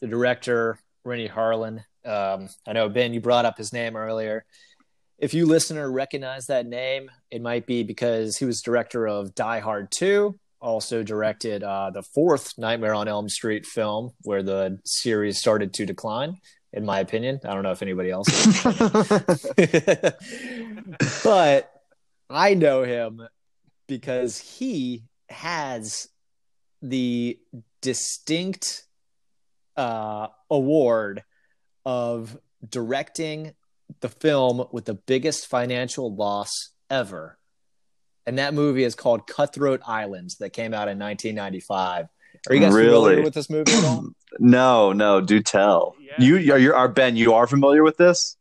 the 0.00 0.06
director, 0.06 0.78
Renny 1.06 1.28
Harlin. 1.28 1.84
Um, 2.04 2.48
I 2.66 2.72
know 2.72 2.88
Ben, 2.88 3.14
you 3.14 3.20
brought 3.20 3.44
up 3.44 3.56
his 3.56 3.72
name 3.72 3.96
earlier. 3.96 4.44
If 5.18 5.32
you 5.32 5.46
listener 5.46 5.90
recognize 5.90 6.46
that 6.46 6.66
name, 6.66 7.10
it 7.30 7.40
might 7.40 7.66
be 7.66 7.82
because 7.82 8.36
he 8.36 8.44
was 8.44 8.60
director 8.60 9.06
of 9.06 9.34
Die 9.34 9.60
Hard 9.60 9.90
2, 9.92 10.38
also 10.60 11.02
directed 11.02 11.62
uh, 11.62 11.90
the 11.90 12.02
fourth 12.02 12.58
Nightmare 12.58 12.94
on 12.94 13.08
Elm 13.08 13.28
Street 13.28 13.64
film, 13.64 14.10
where 14.22 14.42
the 14.42 14.78
series 14.84 15.38
started 15.38 15.72
to 15.74 15.86
decline. 15.86 16.36
In 16.72 16.84
my 16.84 17.00
opinion, 17.00 17.40
I 17.44 17.54
don't 17.54 17.62
know 17.62 17.70
if 17.70 17.80
anybody 17.80 18.10
else. 18.10 18.26
but 21.24 21.72
I 22.28 22.52
know 22.52 22.82
him 22.82 23.26
because 23.86 24.38
he 24.38 25.04
has 25.30 26.08
the 26.82 27.38
distinct 27.80 28.84
uh, 29.76 30.28
award 30.50 31.22
of 31.84 32.38
directing 32.66 33.54
the 34.00 34.08
film 34.08 34.66
with 34.72 34.84
the 34.84 34.94
biggest 34.94 35.46
financial 35.46 36.14
loss 36.14 36.70
ever. 36.90 37.38
And 38.26 38.38
that 38.38 38.54
movie 38.54 38.84
is 38.84 38.94
called 38.94 39.26
Cutthroat 39.26 39.80
Islands 39.86 40.36
that 40.38 40.50
came 40.50 40.74
out 40.74 40.88
in 40.88 40.98
1995. 40.98 42.08
Are 42.48 42.54
you 42.54 42.60
guys 42.60 42.72
really? 42.72 42.90
familiar 42.90 43.22
with 43.22 43.34
this 43.34 43.48
movie 43.48 43.72
at 43.72 43.84
all? 43.84 44.08
no, 44.38 44.92
no, 44.92 45.20
do 45.20 45.40
tell. 45.40 45.94
Yeah. 46.00 46.14
You 46.18 46.52
are 46.52 46.58
you 46.58 46.74
are 46.74 46.88
Ben, 46.88 47.16
you 47.16 47.34
are 47.34 47.46
familiar 47.46 47.82
with 47.82 47.96
this? 47.96 48.36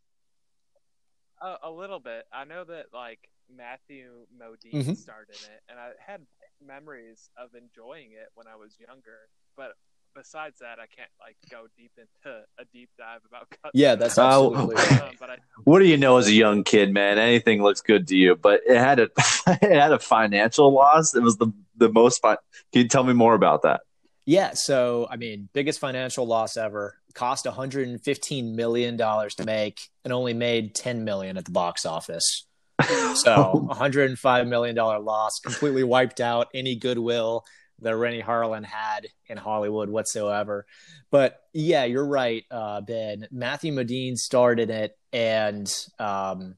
A, 1.41 1.55
a 1.63 1.71
little 1.71 1.99
bit. 1.99 2.25
I 2.33 2.45
know 2.45 2.63
that 2.63 2.87
like 2.93 3.29
Matthew 3.55 4.25
Modine 4.35 4.73
mm-hmm. 4.73 4.93
starred 4.93 5.29
in 5.29 5.53
it 5.53 5.61
and 5.69 5.79
I 5.79 5.91
had 6.05 6.21
memories 6.65 7.29
of 7.37 7.49
enjoying 7.53 8.11
it 8.11 8.29
when 8.33 8.47
I 8.47 8.55
was 8.55 8.75
younger, 8.79 9.29
but 9.55 9.73
besides 10.15 10.59
that, 10.59 10.79
I 10.79 10.85
can't 10.87 11.09
like 11.19 11.35
go 11.51 11.65
deep 11.77 11.91
into 11.97 12.37
a 12.57 12.65
deep 12.73 12.89
dive 12.97 13.21
about 13.27 13.49
cuts. 13.49 13.71
Yeah, 13.73 13.95
that's 13.95 14.17
absolutely 14.17 14.75
right. 14.75 15.01
Um, 15.01 15.09
but 15.19 15.29
I, 15.29 15.37
What 15.63 15.79
do 15.79 15.85
you 15.85 15.97
know 15.97 16.17
as 16.17 16.27
a 16.27 16.33
young 16.33 16.63
kid, 16.63 16.91
man? 16.93 17.17
Anything 17.19 17.61
looks 17.61 17.81
good 17.81 18.07
to 18.07 18.15
you, 18.15 18.35
but 18.35 18.61
it 18.65 18.77
had 18.77 18.99
a 18.99 19.09
it 19.47 19.71
had 19.79 19.91
a 19.91 19.99
financial 19.99 20.71
loss. 20.73 21.13
It 21.13 21.21
was 21.21 21.37
the 21.37 21.51
the 21.77 21.89
most. 21.89 22.21
Fi- 22.21 22.37
Can 22.71 22.81
you 22.83 22.87
tell 22.87 23.03
me 23.03 23.13
more 23.13 23.35
about 23.35 23.63
that? 23.63 23.81
Yeah, 24.25 24.53
so 24.53 25.07
I 25.09 25.17
mean, 25.17 25.49
biggest 25.53 25.79
financial 25.79 26.25
loss 26.25 26.57
ever. 26.57 26.95
Cost 27.13 27.45
115 27.45 28.55
million 28.55 28.97
dollars 28.97 29.35
to 29.35 29.45
make, 29.45 29.79
and 30.03 30.11
only 30.11 30.33
made 30.33 30.73
10 30.75 31.03
million 31.03 31.37
at 31.37 31.45
the 31.45 31.51
box 31.51 31.85
office. 31.85 32.45
So 33.15 33.51
105 33.67 34.47
million 34.47 34.75
dollar 34.75 34.99
loss, 34.99 35.39
completely 35.39 35.83
wiped 35.83 36.19
out 36.19 36.47
any 36.53 36.75
goodwill 36.75 37.45
that 37.81 37.95
Renny 37.95 38.21
Harlin 38.21 38.63
had 38.63 39.07
in 39.27 39.37
Hollywood 39.37 39.89
whatsoever. 39.89 40.65
But 41.11 41.41
yeah, 41.53 41.85
you're 41.85 42.05
right, 42.05 42.43
uh, 42.49 42.81
Ben. 42.81 43.27
Matthew 43.31 43.73
Modine 43.73 44.17
starred 44.17 44.59
in 44.59 44.69
it, 44.69 44.97
and 45.11 45.71
um, 45.99 46.55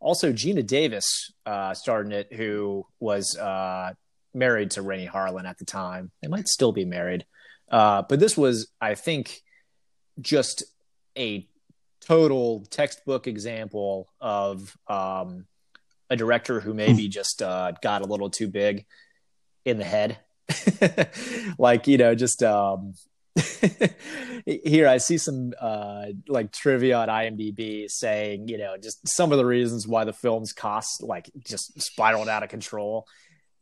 also 0.00 0.32
Geena 0.32 0.66
Davis 0.66 1.32
uh, 1.46 1.74
starred 1.74 2.06
in 2.06 2.12
it, 2.12 2.32
who 2.32 2.86
was 3.00 3.36
uh, 3.36 3.92
married 4.34 4.72
to 4.72 4.82
Renny 4.82 5.06
Harlin 5.06 5.48
at 5.48 5.58
the 5.58 5.64
time. 5.64 6.10
They 6.22 6.28
might 6.28 6.48
still 6.48 6.72
be 6.72 6.84
married. 6.84 7.24
Uh, 7.70 8.02
but 8.08 8.20
this 8.20 8.36
was, 8.36 8.68
I 8.80 8.94
think, 8.94 9.42
just 10.20 10.64
a 11.16 11.46
total 12.00 12.64
textbook 12.70 13.26
example 13.26 14.08
of 14.20 14.76
um, 14.86 15.46
a 16.10 16.16
director 16.16 16.60
who 16.60 16.72
maybe 16.72 17.08
just 17.08 17.42
uh, 17.42 17.72
got 17.82 18.02
a 18.02 18.06
little 18.06 18.30
too 18.30 18.48
big 18.48 18.86
in 19.64 19.78
the 19.78 19.84
head. 19.84 20.18
like, 21.58 21.86
you 21.86 21.98
know, 21.98 22.14
just 22.14 22.42
um, 22.42 22.94
here 24.46 24.88
I 24.88 24.98
see 24.98 25.18
some 25.18 25.52
uh, 25.60 26.06
like 26.28 26.52
trivia 26.52 26.98
on 26.98 27.08
IMDb 27.08 27.88
saying, 27.88 28.48
you 28.48 28.58
know, 28.58 28.76
just 28.76 29.06
some 29.08 29.32
of 29.32 29.38
the 29.38 29.46
reasons 29.46 29.86
why 29.86 30.04
the 30.04 30.12
film's 30.12 30.52
cost 30.52 31.02
like 31.02 31.30
just 31.46 31.80
spiraled 31.80 32.28
out 32.28 32.42
of 32.42 32.48
control. 32.48 33.06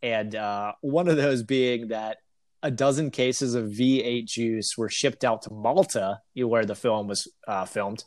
And 0.02 0.34
uh, 0.34 0.72
one 0.80 1.08
of 1.08 1.16
those 1.16 1.42
being 1.42 1.88
that 1.88 2.18
a 2.62 2.70
dozen 2.70 3.10
cases 3.10 3.54
of 3.54 3.66
V8 3.66 4.26
juice 4.26 4.76
were 4.76 4.88
shipped 4.88 5.24
out 5.24 5.42
to 5.42 5.52
Malta, 5.52 6.20
where 6.34 6.64
the 6.64 6.74
film 6.74 7.06
was 7.06 7.28
uh, 7.46 7.64
filmed, 7.64 8.02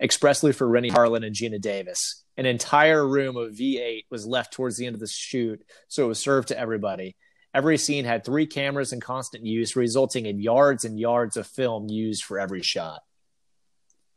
expressly 0.00 0.52
for 0.52 0.68
Renny 0.68 0.90
Harlin 0.90 1.24
and 1.24 1.34
Geena 1.34 1.60
Davis. 1.60 2.24
An 2.36 2.46
entire 2.46 3.06
room 3.06 3.36
of 3.36 3.52
V8 3.52 4.04
was 4.10 4.26
left 4.26 4.52
towards 4.52 4.76
the 4.76 4.86
end 4.86 4.94
of 4.94 5.00
the 5.00 5.08
shoot, 5.08 5.62
so 5.88 6.04
it 6.04 6.08
was 6.08 6.22
served 6.22 6.48
to 6.48 6.58
everybody. 6.58 7.16
Every 7.52 7.78
scene 7.78 8.04
had 8.04 8.24
three 8.24 8.46
cameras 8.46 8.92
in 8.92 9.00
constant 9.00 9.44
use, 9.44 9.74
resulting 9.74 10.26
in 10.26 10.40
yards 10.40 10.84
and 10.84 10.98
yards 10.98 11.36
of 11.36 11.46
film 11.46 11.88
used 11.88 12.22
for 12.22 12.38
every 12.38 12.62
shot. 12.62 13.00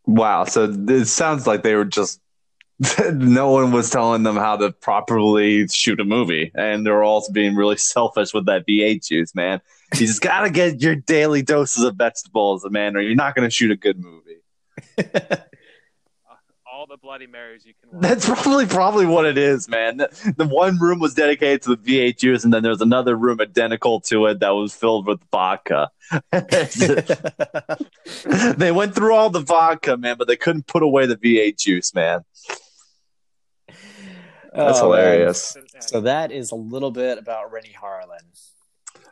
Wow. 0.06 0.44
So 0.46 0.66
it 0.88 1.06
sounds 1.06 1.48
like 1.48 1.64
they 1.64 1.76
were 1.76 1.86
just 1.86 2.20
no 3.14 3.52
one 3.52 3.72
was 3.72 3.90
telling 3.90 4.24
them 4.24 4.36
how 4.36 4.58
to 4.58 4.72
properly 4.72 5.68
shoot 5.68 6.00
a 6.00 6.06
movie, 6.06 6.52
and 6.56 6.86
they 6.86 6.92
were 6.92 7.04
also 7.04 7.32
being 7.32 7.56
really 7.56 7.78
selfish 7.94 8.34
with 8.34 8.46
that 8.48 8.66
V8 8.68 9.06
juice, 9.06 9.36
man. 9.36 9.62
You 9.94 10.08
just 10.08 10.22
gotta 10.22 10.50
get 10.50 10.82
your 10.82 10.96
daily 10.96 11.44
doses 11.44 11.84
of 11.84 11.96
vegetables, 11.96 12.66
man, 12.70 12.96
or 12.96 13.02
you're 13.02 13.16
not 13.16 13.36
gonna 13.36 13.50
shoot 13.50 13.72
a 13.72 13.76
good 13.76 14.00
movie. 14.00 14.42
all 16.94 16.98
the 16.98 17.02
Bloody 17.02 17.26
Marys 17.28 17.66
you 17.66 17.74
can. 17.82 17.90
watch. 17.92 18.02
That's 18.02 18.26
probably 18.26 18.66
probably 18.68 19.06
what 19.08 19.26
it 19.26 19.38
is, 19.38 19.68
man. 19.68 19.98
The, 19.98 20.34
the 20.38 20.46
one 20.48 20.78
room 20.78 21.00
was 21.00 21.14
dedicated 21.16 21.64
to 21.64 21.76
the 21.76 21.78
V8 21.78 22.18
juice, 22.20 22.44
and 22.44 22.54
then 22.54 22.62
there's 22.62 22.82
another 22.82 23.16
room 23.16 23.42
identical 23.42 24.00
to 24.02 24.28
it 24.28 24.40
that 24.42 24.50
was 24.52 24.76
filled 24.76 25.08
with 25.08 25.20
vodka. 25.32 25.90
they 28.58 28.72
went 28.72 28.94
through 28.96 29.16
all 29.16 29.30
the 29.32 29.42
vodka, 29.46 29.98
man, 29.98 30.18
but 30.18 30.28
they 30.28 30.36
couldn't 30.36 30.68
put 30.68 30.84
away 30.84 31.06
the 31.08 31.16
V8 31.18 31.58
juice, 31.58 31.96
man. 31.96 32.22
That's 33.68 34.80
Oh, 34.80 34.92
man. 34.92 35.02
hilarious. 35.02 35.58
So 35.80 36.02
that 36.02 36.32
is 36.32 36.52
a 36.52 36.56
little 36.56 36.92
bit 36.92 37.18
about 37.18 37.52
Renny 37.52 37.74
Harlin. 37.76 38.53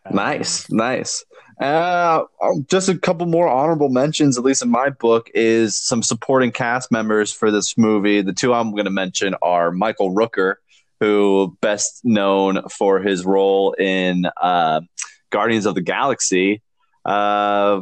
Nice, 0.09 0.69
nice. 0.71 1.23
Uh, 1.59 2.23
um, 2.41 2.65
just 2.67 2.89
a 2.89 2.97
couple 2.97 3.27
more 3.27 3.47
honorable 3.47 3.89
mentions, 3.89 4.37
at 4.37 4.43
least 4.43 4.63
in 4.63 4.69
my 4.69 4.89
book, 4.89 5.29
is 5.35 5.79
some 5.79 6.01
supporting 6.01 6.51
cast 6.51 6.91
members 6.91 7.31
for 7.31 7.51
this 7.51 7.77
movie. 7.77 8.21
The 8.21 8.33
two 8.33 8.53
I'm 8.53 8.71
going 8.71 8.85
to 8.85 8.91
mention 8.91 9.35
are 9.43 9.71
Michael 9.71 10.13
Rooker, 10.15 10.55
who 10.99 11.55
best 11.61 12.01
known 12.03 12.67
for 12.69 12.99
his 12.99 13.25
role 13.25 13.73
in 13.73 14.25
uh, 14.41 14.81
Guardians 15.29 15.67
of 15.67 15.75
the 15.75 15.81
Galaxy. 15.81 16.63
Uh, 17.05 17.81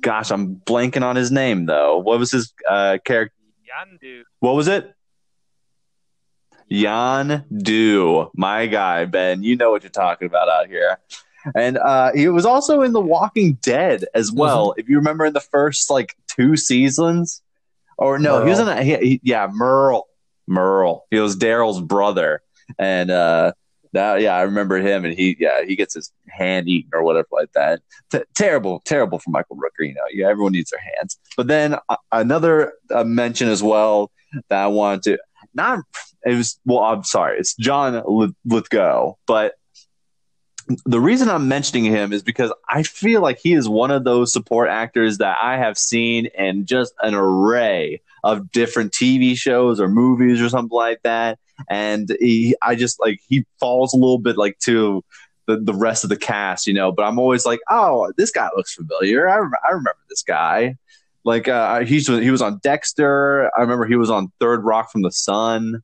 gosh, 0.00 0.30
I'm 0.30 0.56
blanking 0.56 1.02
on 1.02 1.16
his 1.16 1.30
name 1.30 1.66
though. 1.66 1.98
What 1.98 2.18
was 2.18 2.30
his 2.30 2.54
uh, 2.68 2.98
character? 3.04 3.34
Yondu. 3.68 4.22
What 4.40 4.54
was 4.54 4.68
it? 4.68 4.94
Jan 6.70 7.44
Du, 7.54 8.30
my 8.34 8.66
guy, 8.66 9.04
Ben. 9.04 9.42
You 9.42 9.56
know 9.56 9.70
what 9.70 9.82
you're 9.82 9.90
talking 9.90 10.26
about 10.26 10.48
out 10.48 10.68
here. 10.68 10.98
And 11.56 11.78
uh, 11.78 12.12
he 12.14 12.28
was 12.28 12.44
also 12.46 12.82
in 12.82 12.92
The 12.92 13.00
Walking 13.00 13.54
Dead 13.62 14.04
as 14.14 14.30
well. 14.32 14.74
If 14.76 14.88
you 14.88 14.96
remember 14.96 15.24
in 15.24 15.32
the 15.32 15.40
first 15.40 15.90
like 15.90 16.14
two 16.28 16.56
seasons, 16.56 17.42
or 17.98 18.18
no, 18.18 18.42
he 18.44 18.50
was 18.50 18.58
in 18.60 18.68
a, 18.68 18.82
he, 18.82 18.96
he- 18.96 19.20
yeah, 19.22 19.48
Merle. 19.52 20.06
Merle. 20.46 21.04
He 21.10 21.18
was 21.18 21.36
Daryl's 21.36 21.80
brother, 21.80 22.42
and 22.78 23.10
uh, 23.10 23.52
that 23.92 24.20
yeah, 24.20 24.34
I 24.34 24.42
remember 24.42 24.78
him. 24.78 25.04
And 25.04 25.14
he 25.14 25.36
yeah, 25.38 25.64
he 25.64 25.76
gets 25.76 25.94
his 25.94 26.10
hand 26.28 26.68
eaten 26.68 26.90
or 26.94 27.02
whatever 27.04 27.28
like 27.32 27.52
that. 27.52 27.80
T- 28.10 28.22
terrible, 28.34 28.80
terrible 28.84 29.18
for 29.18 29.30
Michael 29.30 29.56
Rooker. 29.56 29.86
You 29.86 29.94
know, 29.94 30.02
yeah, 30.12 30.28
everyone 30.28 30.52
needs 30.52 30.70
their 30.70 30.80
hands. 30.96 31.18
But 31.36 31.46
then 31.48 31.76
uh, 31.88 31.96
another 32.10 32.72
uh, 32.92 33.04
mention 33.04 33.48
as 33.48 33.62
well 33.62 34.10
that 34.48 34.62
I 34.64 34.66
wanted 34.66 35.02
to 35.04 35.18
not 35.54 35.80
it 36.24 36.34
was 36.34 36.58
well 36.64 36.78
i'm 36.78 37.04
sorry 37.04 37.38
it's 37.38 37.54
john 37.56 38.02
lithgow 38.46 39.12
but 39.26 39.52
the 40.84 41.00
reason 41.00 41.28
i'm 41.28 41.48
mentioning 41.48 41.84
him 41.84 42.12
is 42.12 42.22
because 42.22 42.52
i 42.68 42.82
feel 42.82 43.20
like 43.20 43.38
he 43.38 43.52
is 43.52 43.68
one 43.68 43.90
of 43.90 44.04
those 44.04 44.32
support 44.32 44.68
actors 44.68 45.18
that 45.18 45.36
i 45.40 45.56
have 45.56 45.78
seen 45.78 46.26
in 46.38 46.66
just 46.66 46.94
an 47.02 47.14
array 47.14 48.00
of 48.24 48.50
different 48.52 48.92
tv 48.92 49.36
shows 49.36 49.80
or 49.80 49.88
movies 49.88 50.40
or 50.40 50.48
something 50.48 50.76
like 50.76 51.02
that 51.02 51.38
and 51.68 52.16
he 52.20 52.54
i 52.62 52.74
just 52.74 53.00
like 53.00 53.20
he 53.28 53.44
falls 53.58 53.92
a 53.92 53.96
little 53.96 54.18
bit 54.18 54.36
like 54.36 54.58
to 54.58 55.04
the, 55.46 55.56
the 55.56 55.74
rest 55.74 56.04
of 56.04 56.10
the 56.10 56.16
cast 56.16 56.66
you 56.66 56.74
know 56.74 56.92
but 56.92 57.02
i'm 57.04 57.18
always 57.18 57.44
like 57.44 57.60
oh 57.70 58.12
this 58.16 58.30
guy 58.30 58.48
looks 58.56 58.74
familiar 58.74 59.28
i, 59.28 59.36
rem- 59.36 59.52
I 59.66 59.72
remember 59.72 59.98
this 60.08 60.22
guy 60.22 60.76
like 61.24 61.48
uh, 61.48 61.80
he's 61.84 62.08
he 62.08 62.30
was 62.30 62.42
on 62.42 62.58
Dexter. 62.62 63.50
I 63.56 63.60
remember 63.60 63.86
he 63.86 63.96
was 63.96 64.10
on 64.10 64.32
Third 64.40 64.64
Rock 64.64 64.90
from 64.90 65.02
the 65.02 65.12
Sun. 65.12 65.82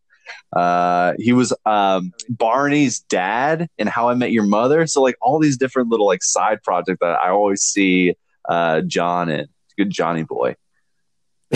Uh, 0.52 1.14
he 1.18 1.32
was 1.32 1.52
um, 1.66 2.12
Barney's 2.28 3.00
dad 3.00 3.68
in 3.78 3.86
How 3.86 4.08
I 4.08 4.14
Met 4.14 4.32
Your 4.32 4.44
Mother. 4.44 4.86
So 4.86 5.02
like 5.02 5.16
all 5.20 5.38
these 5.38 5.56
different 5.56 5.88
little 5.88 6.06
like 6.06 6.22
side 6.22 6.62
projects 6.62 6.98
that 7.00 7.18
I 7.22 7.30
always 7.30 7.62
see 7.62 8.14
uh, 8.48 8.82
John 8.82 9.28
in. 9.28 9.46
Good 9.76 9.90
Johnny 9.90 10.24
boy. 10.24 10.56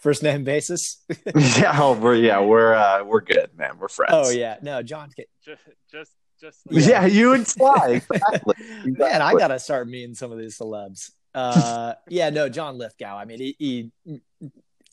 First 0.00 0.22
name 0.22 0.44
basis. 0.44 1.02
yeah, 1.34 1.78
oh, 1.80 1.94
we're 1.94 2.16
yeah 2.16 2.40
we're 2.40 2.74
uh, 2.74 3.04
we're 3.04 3.20
good, 3.20 3.50
man. 3.56 3.78
We're 3.78 3.88
friends. 3.88 4.12
oh 4.12 4.30
yeah, 4.30 4.56
no, 4.62 4.82
John. 4.82 5.10
Ca- 5.16 5.24
Just, 5.44 5.62
just, 5.90 6.12
just. 6.40 6.60
yeah. 6.70 7.06
You 7.06 7.32
and 7.32 7.46
Sly 7.46 8.02
exactly. 8.10 8.54
Man, 8.84 9.22
I 9.22 9.32
gotta 9.34 9.58
start 9.58 9.88
meeting 9.88 10.14
some 10.14 10.32
of 10.32 10.38
these 10.38 10.58
celebs. 10.58 11.12
Uh, 11.34 11.94
yeah, 12.08 12.28
no, 12.28 12.48
John 12.50 12.76
Lithgow. 12.76 13.16
I 13.16 13.24
mean, 13.24 13.38
he, 13.38 13.56
he 13.58 14.20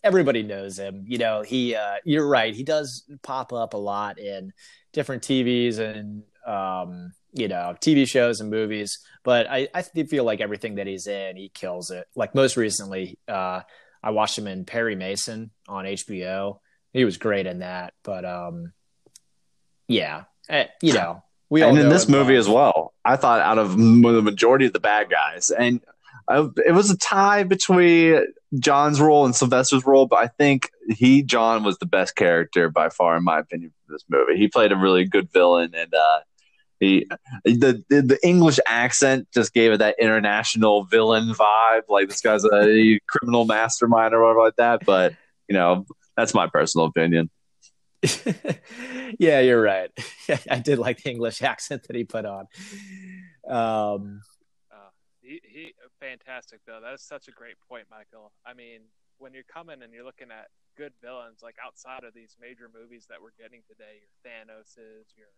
everybody 0.04 0.44
knows 0.44 0.78
him. 0.78 1.06
You 1.08 1.18
know, 1.18 1.42
he. 1.42 1.76
Uh, 1.76 1.96
you're 2.06 2.28
right. 2.28 2.56
He 2.56 2.64
does 2.64 3.06
pop 3.22 3.54
up 3.54 3.74
a 3.74 3.78
lot 3.78 4.20
in 4.20 4.54
different 4.94 5.24
TVs 5.24 5.80
and 5.80 6.24
um, 6.46 7.12
you 7.34 7.48
know, 7.48 7.76
TV 7.80 8.08
shows 8.08 8.40
and 8.40 8.50
movies. 8.50 9.00
But 9.24 9.50
I, 9.50 9.68
I 9.74 9.82
feel 9.84 10.24
like 10.24 10.42
everything 10.42 10.76
that 10.76 10.88
he's 10.88 11.08
in, 11.08 11.38
he 11.38 11.50
kills 11.50 11.92
it. 11.92 12.08
Like 12.16 12.34
most 12.34 12.58
recently, 12.58 13.20
uh, 13.28 13.62
I 14.02 14.12
watched 14.12 14.38
him 14.38 14.48
in 14.48 14.66
Perry 14.66 14.96
Mason 14.96 15.52
on 15.68 15.86
HBO. 15.86 16.60
He 16.94 17.06
was 17.06 17.18
great 17.18 17.46
in 17.46 17.60
that. 17.60 17.94
But 18.04 18.26
um, 18.26 18.74
yeah, 19.88 20.24
eh, 20.50 20.68
you 20.82 20.94
know, 20.94 21.24
we 21.50 21.62
all 21.62 21.70
and 21.70 21.80
in 21.80 21.90
this 21.90 22.08
movie 22.08 22.36
as 22.36 22.48
well. 22.48 22.94
I 23.04 23.16
thought 23.16 23.42
out 23.42 23.58
of 23.58 23.78
the 23.78 24.22
majority 24.22 24.66
of 24.66 24.74
the 24.74 24.80
bad 24.80 25.10
guys, 25.10 25.52
and 25.52 25.82
I, 26.30 26.48
it 26.66 26.74
was 26.74 26.92
a 26.92 26.98
tie 26.98 27.44
between 27.44 28.22
John's 28.60 29.02
role 29.02 29.26
and 29.26 29.36
Sylvester's 29.36 29.86
role, 29.86 30.06
but 30.06 30.20
I 30.20 30.28
think 30.28 30.70
he 30.88 31.24
John 31.24 31.64
was 31.64 31.78
the 31.80 31.86
best 31.86 32.16
character 32.16 32.70
by 32.70 32.90
far, 32.90 33.18
in 33.18 33.24
my 33.24 33.40
opinion, 33.40 33.74
for 33.86 33.94
this 33.94 34.04
movie. 34.10 34.38
He 34.38 34.48
played 34.48 34.72
a 34.72 34.76
really 34.76 35.06
good 35.06 35.32
villain, 35.32 35.74
and 35.74 35.94
uh, 35.94 36.20
he 36.80 37.08
the, 37.44 37.84
the 37.90 38.02
the 38.02 38.20
English 38.24 38.60
accent 38.68 39.28
just 39.34 39.54
gave 39.54 39.72
it 39.72 39.78
that 39.78 39.96
international 40.00 40.84
villain 40.84 41.34
vibe, 41.34 41.82
like 41.90 42.10
this 42.10 42.22
guy's 42.22 42.46
a 42.46 43.00
criminal 43.08 43.46
mastermind 43.46 44.14
or 44.14 44.22
whatever 44.22 44.40
like 44.40 44.56
that. 44.58 44.86
But 44.86 45.16
you 45.48 45.56
know, 45.56 45.86
that's 46.16 46.34
my 46.34 46.48
personal 46.48 46.86
opinion. 46.86 47.30
yeah, 49.20 49.42
you're 49.42 49.62
right. 49.62 49.92
I 50.50 50.60
did 50.60 50.80
like 50.80 51.04
the 51.04 51.10
English 51.10 51.42
accent 51.44 51.84
that 51.88 51.96
he 51.96 52.04
put 52.04 52.26
on. 52.26 52.46
Um, 53.48 54.22
The 54.72 55.28
he, 55.28 55.42
he 55.44 55.74
fantastic 56.00 56.62
though. 56.66 56.80
That 56.82 56.94
is 56.94 57.02
such 57.02 57.28
a 57.28 57.32
great 57.32 57.56
point, 57.68 57.86
Michael. 57.92 58.32
I 58.46 58.54
mean, 58.54 58.88
when 59.18 59.34
you're 59.34 59.48
coming 59.48 59.84
and 59.84 59.94
you're 59.94 60.06
looking 60.06 60.32
at 60.32 60.48
good 60.76 60.94
villains, 61.04 61.44
like 61.44 61.56
outside 61.64 62.04
of 62.04 62.14
these 62.14 62.36
major 62.40 62.72
movies 62.72 63.06
that 63.10 63.20
we're 63.22 63.36
getting 63.38 63.62
today, 63.68 64.00
your 64.00 64.12
Thanoses, 64.24 65.12
your 65.16 65.30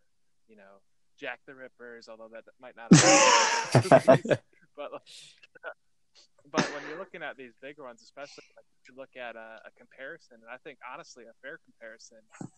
you 0.47 0.55
know 0.55 0.81
Jack 1.19 1.39
the 1.45 1.55
Rippers, 1.55 2.07
although 2.07 2.29
that 2.31 2.45
might 2.61 2.75
not. 2.75 2.93
Have 2.93 3.89
but 4.77 4.91
but 6.51 6.65
when 6.73 6.83
you're 6.89 6.99
looking 6.99 7.23
at 7.23 7.37
these 7.37 7.53
bigger 7.61 7.83
ones, 7.83 8.01
especially 8.01 8.43
like 8.55 8.65
you 8.87 8.95
look 8.97 9.15
at 9.15 9.35
a, 9.35 9.61
a, 9.65 9.71
comparison, 9.77 10.37
and 10.41 10.49
I 10.51 10.57
think 10.57 10.79
honestly 10.81 11.23
a 11.23 11.33
fair 11.41 11.59
comparison 11.63 12.17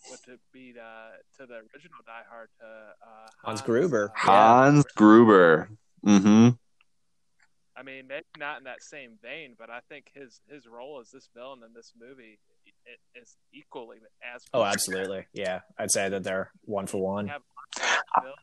would 0.10 0.20
to 0.26 0.40
be 0.52 0.72
the, 0.72 1.20
to 1.38 1.46
the 1.46 1.56
original 1.74 2.00
Die 2.06 2.26
Hard 2.30 2.50
to 2.60 2.66
uh, 2.66 3.28
Hans, 3.44 3.60
Hans 3.60 3.62
Gruber. 3.62 4.12
Uh, 4.16 4.20
Hans 4.20 4.86
Gruber. 4.96 5.70
Mm-hmm. 6.06 6.50
I 7.84 7.86
mean, 7.86 8.08
maybe 8.08 8.24
not 8.38 8.60
in 8.60 8.64
that 8.64 8.82
same 8.82 9.18
vein, 9.22 9.56
but 9.60 9.70
I 9.70 9.80
think 9.90 10.06
his 10.14 10.40
his 10.50 10.68
role 10.68 11.00
as 11.02 11.12
this 11.12 11.28
villain 11.36 11.60
in 11.66 11.74
this 11.74 11.92
movie 12.00 12.40
is 13.22 13.36
equally 13.54 13.98
as. 14.34 14.46
Oh, 14.54 14.64
absolutely, 14.64 15.26
yeah. 15.34 15.62
I'd 15.78 15.92
say 15.92 16.08
that 16.08 16.24
they're 16.24 16.50
one 16.64 16.88
for 16.88 17.02
one. 17.02 17.28
have 17.28 17.42
villains 17.78 18.38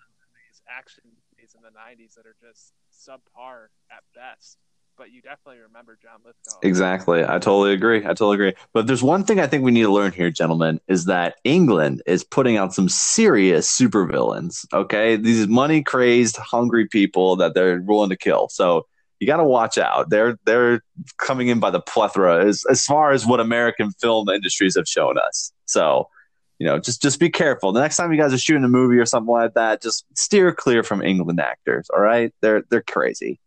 these 0.46 0.60
action 0.68 1.04
movies 1.06 1.54
in 1.56 1.62
the 1.62 1.70
'90s 1.70 2.14
that 2.16 2.26
are 2.26 2.36
just 2.40 2.74
subpar 2.92 3.68
at 3.90 4.02
best 4.14 4.58
but 4.98 5.10
you 5.10 5.22
definitely 5.22 5.62
remember 5.62 5.96
John 6.02 6.20
Lithgow. 6.26 6.58
Exactly. 6.62 7.24
I 7.24 7.38
totally 7.38 7.72
agree. 7.72 8.04
I 8.04 8.08
totally 8.08 8.34
agree. 8.34 8.52
But 8.74 8.86
there's 8.86 9.02
one 9.02 9.24
thing 9.24 9.40
I 9.40 9.46
think 9.46 9.64
we 9.64 9.70
need 9.70 9.84
to 9.84 9.92
learn 9.92 10.12
here, 10.12 10.30
gentlemen, 10.30 10.78
is 10.88 11.06
that 11.06 11.36
England 11.42 12.02
is 12.04 12.22
putting 12.22 12.58
out 12.58 12.74
some 12.74 12.90
serious 12.90 13.74
supervillains. 13.74 14.66
Okay. 14.74 15.16
These 15.16 15.48
money 15.48 15.82
crazed, 15.82 16.36
hungry 16.36 16.86
people 16.86 17.36
that 17.36 17.54
they're 17.54 17.80
willing 17.80 18.10
to 18.10 18.16
kill. 18.16 18.50
So 18.50 18.88
you 19.20 19.26
got 19.26 19.36
to 19.36 19.44
watch 19.44 19.78
out. 19.78 20.10
They're 20.10 20.36
they're 20.44 20.82
coming 21.18 21.48
in 21.48 21.60
by 21.60 21.70
the 21.70 21.80
plethora 21.80 22.46
as 22.46 22.64
as 22.68 22.84
far 22.84 23.12
as 23.12 23.26
what 23.26 23.38
American 23.38 23.92
film 23.92 24.28
industries 24.30 24.76
have 24.76 24.88
shown 24.88 25.18
us. 25.18 25.52
So, 25.66 26.08
you 26.58 26.66
know, 26.66 26.78
just 26.78 27.02
just 27.02 27.20
be 27.20 27.28
careful. 27.28 27.72
The 27.72 27.82
next 27.82 27.96
time 27.96 28.12
you 28.12 28.18
guys 28.18 28.32
are 28.32 28.38
shooting 28.38 28.64
a 28.64 28.68
movie 28.68 28.98
or 28.98 29.04
something 29.04 29.32
like 29.32 29.52
that, 29.54 29.82
just 29.82 30.06
steer 30.16 30.52
clear 30.52 30.82
from 30.82 31.02
England 31.02 31.38
actors. 31.38 31.88
All 31.94 32.00
right, 32.00 32.32
they're 32.40 32.62
they're 32.70 32.82
crazy. 32.82 33.38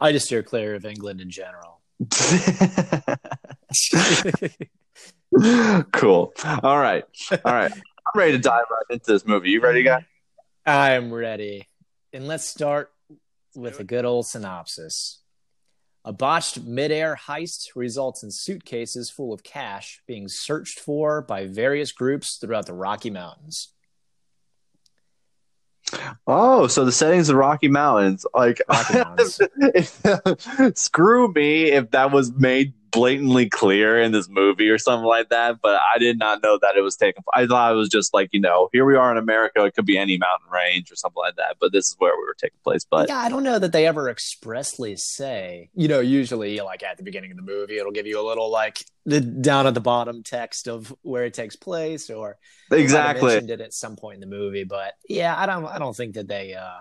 I 0.00 0.12
just 0.12 0.26
steer 0.26 0.42
clear 0.42 0.74
of 0.74 0.86
England 0.86 1.20
in 1.20 1.30
general. 1.30 1.82
cool. 5.92 6.32
All 6.62 6.78
right. 6.78 7.04
All 7.30 7.52
right. 7.52 7.72
I'm 7.72 8.18
ready 8.18 8.32
to 8.32 8.38
dive 8.38 8.64
right 8.70 8.84
into 8.90 9.12
this 9.12 9.26
movie. 9.26 9.50
You 9.50 9.60
ready, 9.60 9.82
guy? 9.82 10.04
I'm 10.66 11.12
ready. 11.12 11.68
And 12.12 12.26
let's 12.26 12.46
start 12.46 12.93
with 13.54 13.80
a 13.80 13.84
good 13.84 14.04
old 14.04 14.26
synopsis. 14.26 15.20
A 16.04 16.12
botched 16.12 16.62
midair 16.62 17.16
heist 17.16 17.70
results 17.74 18.22
in 18.22 18.30
suitcases 18.30 19.08
full 19.08 19.32
of 19.32 19.42
cash 19.42 20.02
being 20.06 20.28
searched 20.28 20.78
for 20.78 21.22
by 21.22 21.46
various 21.46 21.92
groups 21.92 22.36
throughout 22.36 22.66
the 22.66 22.74
Rocky 22.74 23.10
Mountains. 23.10 23.72
Oh, 26.26 26.66
so 26.66 26.84
the 26.84 26.92
settings 26.92 27.28
of 27.28 27.36
Rocky 27.36 27.68
Mountains, 27.68 28.26
like 28.34 28.60
Rocky 28.68 28.98
Mountains. 28.98 29.40
screw 30.78 31.32
me 31.32 31.70
if 31.70 31.90
that 31.92 32.10
was 32.10 32.32
made 32.32 32.74
blatantly 32.94 33.48
clear 33.48 34.00
in 34.00 34.12
this 34.12 34.28
movie 34.28 34.68
or 34.68 34.78
something 34.78 35.06
like 35.06 35.28
that. 35.28 35.60
But 35.60 35.80
I 35.94 35.98
did 35.98 36.18
not 36.18 36.42
know 36.42 36.58
that 36.62 36.76
it 36.76 36.80
was 36.80 36.96
taken. 36.96 37.22
I 37.34 37.46
thought 37.46 37.72
it 37.72 37.76
was 37.76 37.88
just 37.88 38.14
like 38.14 38.30
you 38.32 38.40
know, 38.40 38.68
here 38.72 38.84
we 38.84 38.96
are 38.96 39.10
in 39.10 39.18
America. 39.18 39.64
It 39.64 39.74
could 39.74 39.86
be 39.86 39.98
any 39.98 40.16
mountain 40.16 40.48
range 40.50 40.90
or 40.90 40.96
something 40.96 41.20
like 41.20 41.36
that. 41.36 41.56
But 41.60 41.72
this 41.72 41.90
is 41.90 41.96
where 41.98 42.16
we 42.16 42.22
were 42.22 42.36
taking 42.38 42.58
place. 42.62 42.86
But 42.88 43.08
yeah, 43.08 43.18
I 43.18 43.28
don't 43.28 43.42
know 43.42 43.58
that 43.58 43.72
they 43.72 43.86
ever 43.86 44.08
expressly 44.08 44.96
say. 44.96 45.70
You 45.74 45.88
know, 45.88 46.00
usually 46.00 46.60
like 46.60 46.82
at 46.82 46.96
the 46.96 47.02
beginning 47.02 47.32
of 47.32 47.36
the 47.36 47.42
movie, 47.42 47.78
it'll 47.78 47.92
give 47.92 48.06
you 48.06 48.20
a 48.20 48.26
little 48.26 48.50
like 48.50 48.84
the 49.04 49.20
down 49.20 49.66
at 49.66 49.74
the 49.74 49.80
bottom 49.80 50.22
text 50.22 50.68
of 50.68 50.94
where 51.02 51.24
it 51.24 51.34
takes 51.34 51.56
place, 51.56 52.08
or 52.08 52.38
exactly 52.70 53.32
mentioned 53.32 53.50
it 53.50 53.60
at 53.60 53.74
some 53.74 53.96
point 53.96 54.14
in 54.14 54.20
the 54.20 54.36
movie. 54.36 54.64
But 54.64 54.94
yeah, 55.08 55.34
I 55.36 55.46
don't. 55.46 55.66
I 55.66 55.78
don't 55.78 55.96
think 55.96 56.14
that 56.14 56.28
they 56.28 56.54
uh 56.54 56.80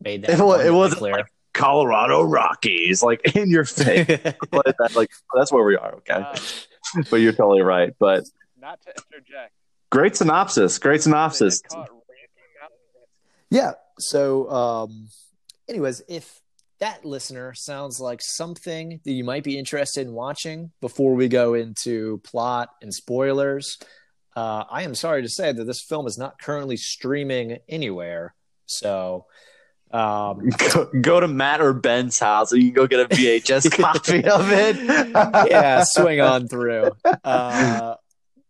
made 0.00 0.22
that. 0.22 0.38
It, 0.38 0.42
was, 0.42 0.64
it 0.64 0.72
wasn't 0.72 0.98
clear. 0.98 1.14
Like, 1.14 1.26
Colorado 1.52 2.22
Rockies, 2.22 3.02
like 3.02 3.20
in 3.36 3.50
your 3.50 3.64
face. 3.64 4.08
like, 4.52 4.76
that, 4.78 4.92
like 4.94 5.10
that's 5.34 5.52
where 5.52 5.64
we 5.64 5.76
are. 5.76 5.94
Okay, 5.96 6.14
um, 6.14 7.04
but 7.10 7.16
you're 7.16 7.32
totally 7.32 7.62
right. 7.62 7.94
But 7.98 8.24
not 8.58 8.80
to 8.82 8.94
interject. 9.12 9.52
Great 9.90 10.16
synopsis. 10.16 10.78
Great 10.78 11.02
synopsis. 11.02 11.62
Yeah. 13.50 13.72
So, 13.98 14.48
um, 14.50 15.08
anyways, 15.68 16.02
if 16.08 16.40
that 16.78 17.04
listener 17.04 17.52
sounds 17.54 18.00
like 18.00 18.22
something 18.22 19.00
that 19.04 19.12
you 19.12 19.24
might 19.24 19.44
be 19.44 19.58
interested 19.58 20.06
in 20.06 20.12
watching 20.12 20.70
before 20.80 21.14
we 21.14 21.28
go 21.28 21.54
into 21.54 22.18
plot 22.18 22.70
and 22.80 22.94
spoilers, 22.94 23.78
uh, 24.36 24.64
I 24.70 24.84
am 24.84 24.94
sorry 24.94 25.22
to 25.22 25.28
say 25.28 25.52
that 25.52 25.64
this 25.64 25.82
film 25.82 26.06
is 26.06 26.16
not 26.16 26.40
currently 26.40 26.76
streaming 26.76 27.58
anywhere. 27.68 28.34
So 28.66 29.26
um, 29.92 30.48
go, 30.72 30.90
go, 31.00 31.20
to 31.20 31.28
Matt 31.28 31.60
or 31.60 31.72
Ben's 31.72 32.18
house 32.18 32.52
and 32.52 32.62
you 32.62 32.68
can 32.68 32.74
go 32.74 32.86
get 32.86 33.00
a 33.00 33.14
VHS 33.14 33.70
copy 33.80 34.24
of 34.24 34.50
it. 34.52 34.76
yeah, 35.50 35.82
swing 35.84 36.20
on 36.20 36.46
through. 36.46 36.90
Uh, 37.24 37.96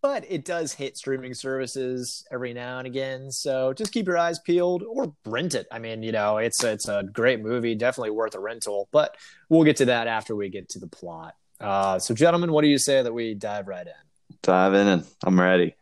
but 0.01 0.25
it 0.29 0.45
does 0.45 0.73
hit 0.73 0.97
streaming 0.97 1.33
services 1.33 2.25
every 2.31 2.53
now 2.53 2.79
and 2.79 2.87
again. 2.87 3.31
So 3.31 3.73
just 3.73 3.91
keep 3.91 4.07
your 4.07 4.17
eyes 4.17 4.39
peeled 4.39 4.83
or 4.83 5.13
rent 5.25 5.55
it. 5.55 5.67
I 5.71 5.79
mean, 5.79 6.03
you 6.03 6.11
know, 6.11 6.37
it's 6.37 6.63
it's 6.63 6.87
a 6.87 7.03
great 7.03 7.39
movie, 7.39 7.75
definitely 7.75 8.11
worth 8.11 8.35
a 8.35 8.39
rental. 8.39 8.87
But 8.91 9.15
we'll 9.49 9.63
get 9.63 9.77
to 9.77 9.85
that 9.85 10.07
after 10.07 10.35
we 10.35 10.49
get 10.49 10.69
to 10.69 10.79
the 10.79 10.87
plot. 10.87 11.35
Uh, 11.59 11.99
so, 11.99 12.15
gentlemen, 12.15 12.51
what 12.51 12.63
do 12.63 12.67
you 12.67 12.79
say 12.79 13.03
that 13.03 13.13
we 13.13 13.35
dive 13.35 13.67
right 13.67 13.85
in? 13.85 13.93
Dive 14.41 14.73
in, 14.73 14.87
and 14.87 15.05
I'm 15.23 15.39
ready. 15.39 15.75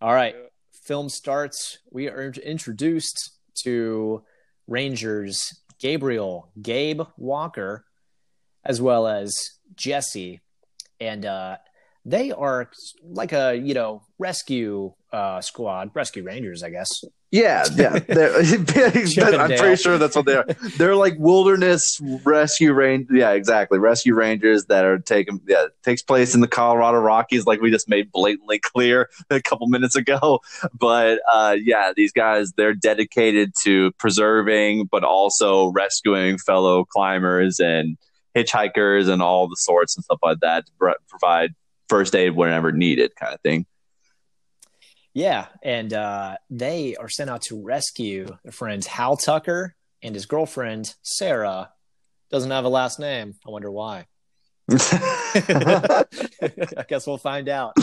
All 0.00 0.12
right, 0.12 0.34
film 0.82 1.08
starts. 1.08 1.78
We 1.92 2.08
are 2.08 2.32
introduced 2.32 3.33
to 3.62 4.22
Rangers 4.66 5.60
Gabriel, 5.78 6.50
Gabe 6.60 7.02
Walker, 7.16 7.84
as 8.64 8.80
well 8.80 9.06
as 9.06 9.34
Jesse. 9.74 10.40
And 11.00 11.26
uh, 11.26 11.58
they 12.04 12.32
are 12.32 12.70
like 13.02 13.32
a, 13.32 13.54
you 13.54 13.74
know, 13.74 14.02
rescue 14.18 14.92
uh, 15.12 15.40
squad, 15.40 15.90
rescue 15.94 16.22
rangers, 16.22 16.62
I 16.62 16.70
guess. 16.70 17.02
Yeah, 17.30 17.64
yeah. 17.74 17.94
I'm 18.08 19.48
pretty 19.56 19.76
sure 19.76 19.98
that's 19.98 20.14
what 20.14 20.26
they 20.26 20.36
are. 20.36 20.46
They're 20.76 20.94
like 20.94 21.14
wilderness 21.18 22.00
rescue 22.24 22.72
range. 22.72 23.08
Yeah, 23.10 23.30
exactly. 23.30 23.78
Rescue 23.78 24.14
rangers 24.14 24.66
that 24.66 24.84
are 24.84 24.98
taking. 24.98 25.40
Yeah, 25.48 25.66
takes 25.82 26.02
place 26.02 26.34
in 26.34 26.42
the 26.42 26.46
Colorado 26.46 26.98
Rockies, 26.98 27.46
like 27.46 27.60
we 27.60 27.72
just 27.72 27.88
made 27.88 28.12
blatantly 28.12 28.60
clear 28.60 29.08
a 29.30 29.40
couple 29.40 29.66
minutes 29.66 29.96
ago. 29.96 30.40
But 30.78 31.20
uh, 31.32 31.56
yeah, 31.60 31.92
these 31.96 32.12
guys 32.12 32.52
they're 32.56 32.74
dedicated 32.74 33.52
to 33.64 33.92
preserving, 33.92 34.86
but 34.90 35.02
also 35.04 35.68
rescuing 35.68 36.38
fellow 36.38 36.84
climbers 36.84 37.58
and 37.58 37.96
hitchhikers 38.36 39.08
and 39.08 39.22
all 39.22 39.48
the 39.48 39.56
sorts 39.56 39.96
and 39.96 40.04
stuff 40.04 40.18
like 40.22 40.38
that 40.40 40.66
to 40.66 40.72
provide 41.08 41.54
first 41.94 42.16
aid 42.16 42.34
whenever 42.34 42.72
needed, 42.72 43.14
kind 43.14 43.32
of 43.32 43.40
thing. 43.42 43.66
Yeah, 45.12 45.46
and 45.62 45.92
uh, 45.92 46.38
they 46.50 46.96
are 46.96 47.08
sent 47.08 47.30
out 47.30 47.42
to 47.42 47.62
rescue 47.62 48.26
their 48.42 48.50
friends 48.50 48.88
Hal 48.88 49.16
Tucker 49.16 49.76
and 50.02 50.12
his 50.12 50.26
girlfriend 50.26 50.92
Sarah. 51.02 51.70
Doesn't 52.32 52.50
have 52.50 52.64
a 52.64 52.68
last 52.68 52.98
name. 52.98 53.34
I 53.46 53.50
wonder 53.50 53.70
why. 53.70 54.06
I 54.72 56.04
guess 56.88 57.06
we'll 57.06 57.16
find 57.16 57.48
out. 57.48 57.74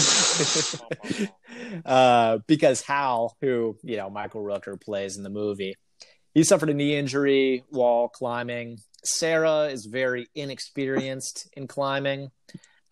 uh, 1.86 2.40
because 2.48 2.82
Hal, 2.82 3.38
who 3.40 3.78
you 3.82 3.96
know 3.96 4.10
Michael 4.10 4.44
Rooker 4.44 4.80
plays 4.82 5.16
in 5.16 5.24
the 5.24 5.30
movie, 5.30 5.76
he 6.34 6.44
suffered 6.44 6.70
a 6.70 6.74
knee 6.74 6.98
injury 6.98 7.64
while 7.70 8.10
climbing. 8.10 8.80
Sarah 9.06 9.68
is 9.68 9.86
very 9.86 10.28
inexperienced 10.36 11.48
in 11.54 11.66
climbing, 11.66 12.30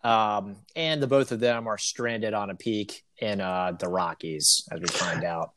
um, 0.02 0.56
and 0.74 1.02
the 1.02 1.06
both 1.06 1.32
of 1.32 1.40
them 1.40 1.66
are 1.66 1.78
stranded 1.78 2.34
on 2.34 2.50
a 2.50 2.54
peak 2.54 3.04
in 3.18 3.40
uh, 3.40 3.72
the 3.78 3.88
Rockies, 3.88 4.66
as 4.70 4.80
we 4.80 4.86
find 4.86 5.24
out. 5.24 5.52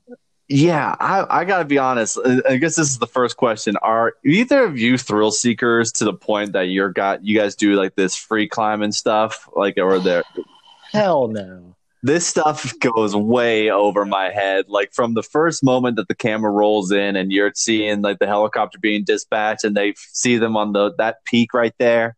Yeah, 0.49 0.95
I, 0.99 1.25
I 1.29 1.45
got 1.45 1.59
to 1.59 1.65
be 1.65 1.77
honest. 1.77 2.19
I 2.25 2.57
guess 2.57 2.75
this 2.75 2.89
is 2.89 2.99
the 2.99 3.07
first 3.07 3.37
question: 3.37 3.77
Are 3.77 4.13
either 4.25 4.65
of 4.65 4.77
you 4.77 4.97
thrill 4.97 5.31
seekers 5.31 5.91
to 5.93 6.05
the 6.05 6.13
point 6.13 6.51
that 6.53 6.63
you're 6.63 6.91
got 6.91 7.23
you 7.23 7.37
guys 7.37 7.55
do 7.55 7.75
like 7.75 7.95
this 7.95 8.15
free 8.15 8.47
climbing 8.47 8.91
stuff, 8.91 9.49
like 9.55 9.77
or 9.77 9.99
there? 9.99 10.23
Hell 10.91 11.29
no. 11.29 11.75
This 12.05 12.27
stuff 12.27 12.77
goes 12.79 13.15
way 13.15 13.71
over 13.71 14.05
my 14.05 14.29
head. 14.29 14.65
Like 14.67 14.93
from 14.93 15.13
the 15.13 15.23
first 15.23 15.63
moment 15.63 15.95
that 15.95 16.09
the 16.09 16.15
camera 16.15 16.51
rolls 16.51 16.91
in 16.91 17.15
and 17.15 17.31
you're 17.31 17.53
seeing 17.55 18.01
like 18.01 18.19
the 18.19 18.27
helicopter 18.27 18.77
being 18.77 19.05
dispatched, 19.05 19.63
and 19.63 19.77
they 19.77 19.93
see 19.97 20.37
them 20.37 20.57
on 20.57 20.73
the 20.73 20.93
that 20.97 21.23
peak 21.23 21.53
right 21.53 21.73
there 21.79 22.17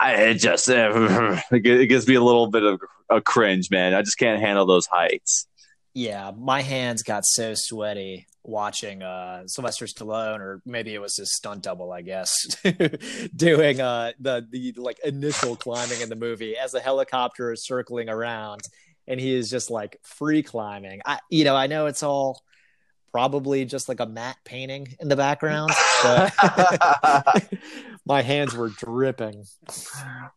I, 0.00 0.14
it 0.14 0.34
just 0.34 0.68
it 0.70 1.88
gives 1.88 2.08
me 2.08 2.14
a 2.14 2.22
little 2.22 2.46
bit 2.46 2.62
of 2.62 2.80
a 3.10 3.20
cringe, 3.20 3.70
man. 3.70 3.92
I 3.92 4.00
just 4.00 4.18
can't 4.18 4.40
handle 4.40 4.64
those 4.64 4.86
heights. 4.86 5.46
Yeah, 5.92 6.32
my 6.36 6.62
hands 6.62 7.02
got 7.02 7.24
so 7.26 7.52
sweaty 7.54 8.26
watching 8.42 9.02
uh, 9.02 9.42
Sylvester 9.46 9.84
Stallone, 9.84 10.40
or 10.40 10.62
maybe 10.64 10.94
it 10.94 11.00
was 11.00 11.16
his 11.16 11.36
stunt 11.36 11.62
double, 11.62 11.92
I 11.92 12.00
guess, 12.00 12.32
doing 13.36 13.80
uh, 13.80 14.12
the 14.18 14.46
the 14.48 14.72
like 14.78 14.98
initial 15.04 15.54
climbing 15.56 16.00
in 16.00 16.08
the 16.08 16.16
movie 16.16 16.56
as 16.56 16.72
the 16.72 16.80
helicopter 16.80 17.52
is 17.52 17.66
circling 17.66 18.08
around, 18.08 18.62
and 19.06 19.20
he 19.20 19.34
is 19.34 19.50
just 19.50 19.70
like 19.70 19.98
free 20.02 20.42
climbing. 20.42 21.02
I, 21.04 21.18
you 21.28 21.44
know, 21.44 21.56
I 21.56 21.66
know 21.66 21.86
it's 21.86 22.02
all 22.02 22.40
probably 23.12 23.64
just 23.64 23.88
like 23.88 24.00
a 24.00 24.06
matte 24.06 24.38
painting 24.44 24.88
in 25.00 25.08
the 25.08 25.16
background, 25.16 25.72
but 26.02 26.32
my 28.06 28.22
hands 28.22 28.54
were 28.54 28.68
dripping. 28.68 29.44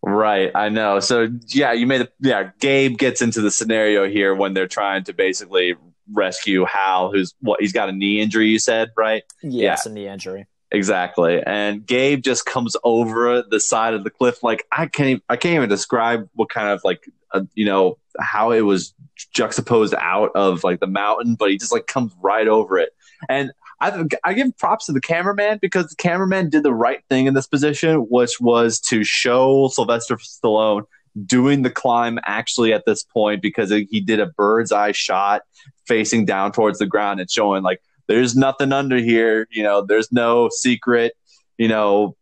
Right, 0.02 0.52
I 0.54 0.70
know. 0.70 1.00
So 1.00 1.30
yeah, 1.48 1.74
you 1.74 1.88
made 1.88 2.02
the 2.02 2.12
yeah. 2.20 2.52
Gabe 2.60 2.98
gets 2.98 3.22
into 3.22 3.42
the 3.42 3.52
scenario 3.52 4.08
here 4.08 4.36
when 4.36 4.54
they're 4.54 4.68
trying 4.68 5.04
to 5.06 5.14
basically 5.14 5.76
rescue 6.12 6.66
Hal, 6.66 7.12
who's 7.12 7.34
what 7.40 7.62
he's 7.62 7.74
got 7.74 7.90
a 7.90 7.92
knee 7.92 8.20
injury. 8.20 8.48
You 8.48 8.60
said 8.60 8.92
right? 8.98 9.24
Yes, 9.42 9.84
yeah. 9.86 9.92
a 9.92 9.94
knee 9.94 10.08
injury. 10.08 10.48
Exactly, 10.72 11.42
and 11.46 11.86
Gabe 11.86 12.24
just 12.24 12.46
comes 12.46 12.76
over 12.84 13.44
the 13.44 13.60
side 13.60 13.94
of 13.94 14.04
the 14.04 14.10
cliff 14.10 14.44
like 14.44 14.66
I 14.72 14.88
can't. 14.88 15.10
Even, 15.10 15.22
I 15.30 15.36
can't 15.36 15.56
even 15.56 15.70
describe 15.70 16.28
what 16.34 16.50
kind 16.50 16.70
of 16.70 16.82
like 16.84 17.08
uh, 17.32 17.42
you 17.54 17.66
know 17.66 17.98
how 18.20 18.52
it 18.52 18.62
was 18.62 18.94
juxtaposed 19.34 19.94
out 19.98 20.32
of 20.36 20.64
like 20.64 20.80
the 20.80 20.88
mountain, 20.88 21.36
but 21.36 21.50
he 21.50 21.58
just 21.58 21.72
like 21.72 21.88
comes 21.88 22.12
right 22.22 22.48
over 22.48 22.78
it. 22.78 22.90
And 23.30 23.52
I, 23.84 24.06
I 24.24 24.34
give 24.34 24.58
props 24.58 24.86
to 24.86 24.94
the 24.94 25.02
cameraman 25.02 25.60
because 25.62 25.88
the 25.88 25.96
cameraman 25.96 26.50
did 26.50 26.64
the 26.64 26.74
right 26.74 27.04
thing 27.10 27.26
in 27.26 27.34
this 27.34 27.48
position, 27.48 27.98
which 28.10 28.40
was 28.40 28.80
to 28.82 29.04
show 29.04 29.68
Sylvester 29.68 30.16
Stallone 30.18 30.84
doing 31.26 31.62
the 31.62 31.70
climb 31.70 32.18
actually 32.26 32.74
at 32.74 32.86
this 32.86 33.04
point 33.04 33.42
because 33.42 33.70
he 33.70 34.02
did 34.02 34.20
a 34.20 34.26
bird's 34.26 34.72
eye 34.72 34.94
shot 34.94 35.44
facing 35.86 36.26
down 36.26 36.52
towards 36.52 36.80
the 36.80 36.88
ground 36.88 37.20
and 37.20 37.30
showing 37.30 37.62
like 37.62 37.80
there's 38.08 38.36
nothing 38.36 38.74
under 38.74 38.98
here 38.98 39.48
you 39.52 39.62
know 39.62 39.86
there's 39.86 40.12
no 40.12 40.50
secret 40.50 41.14
you 41.60 41.68
know 41.68 42.16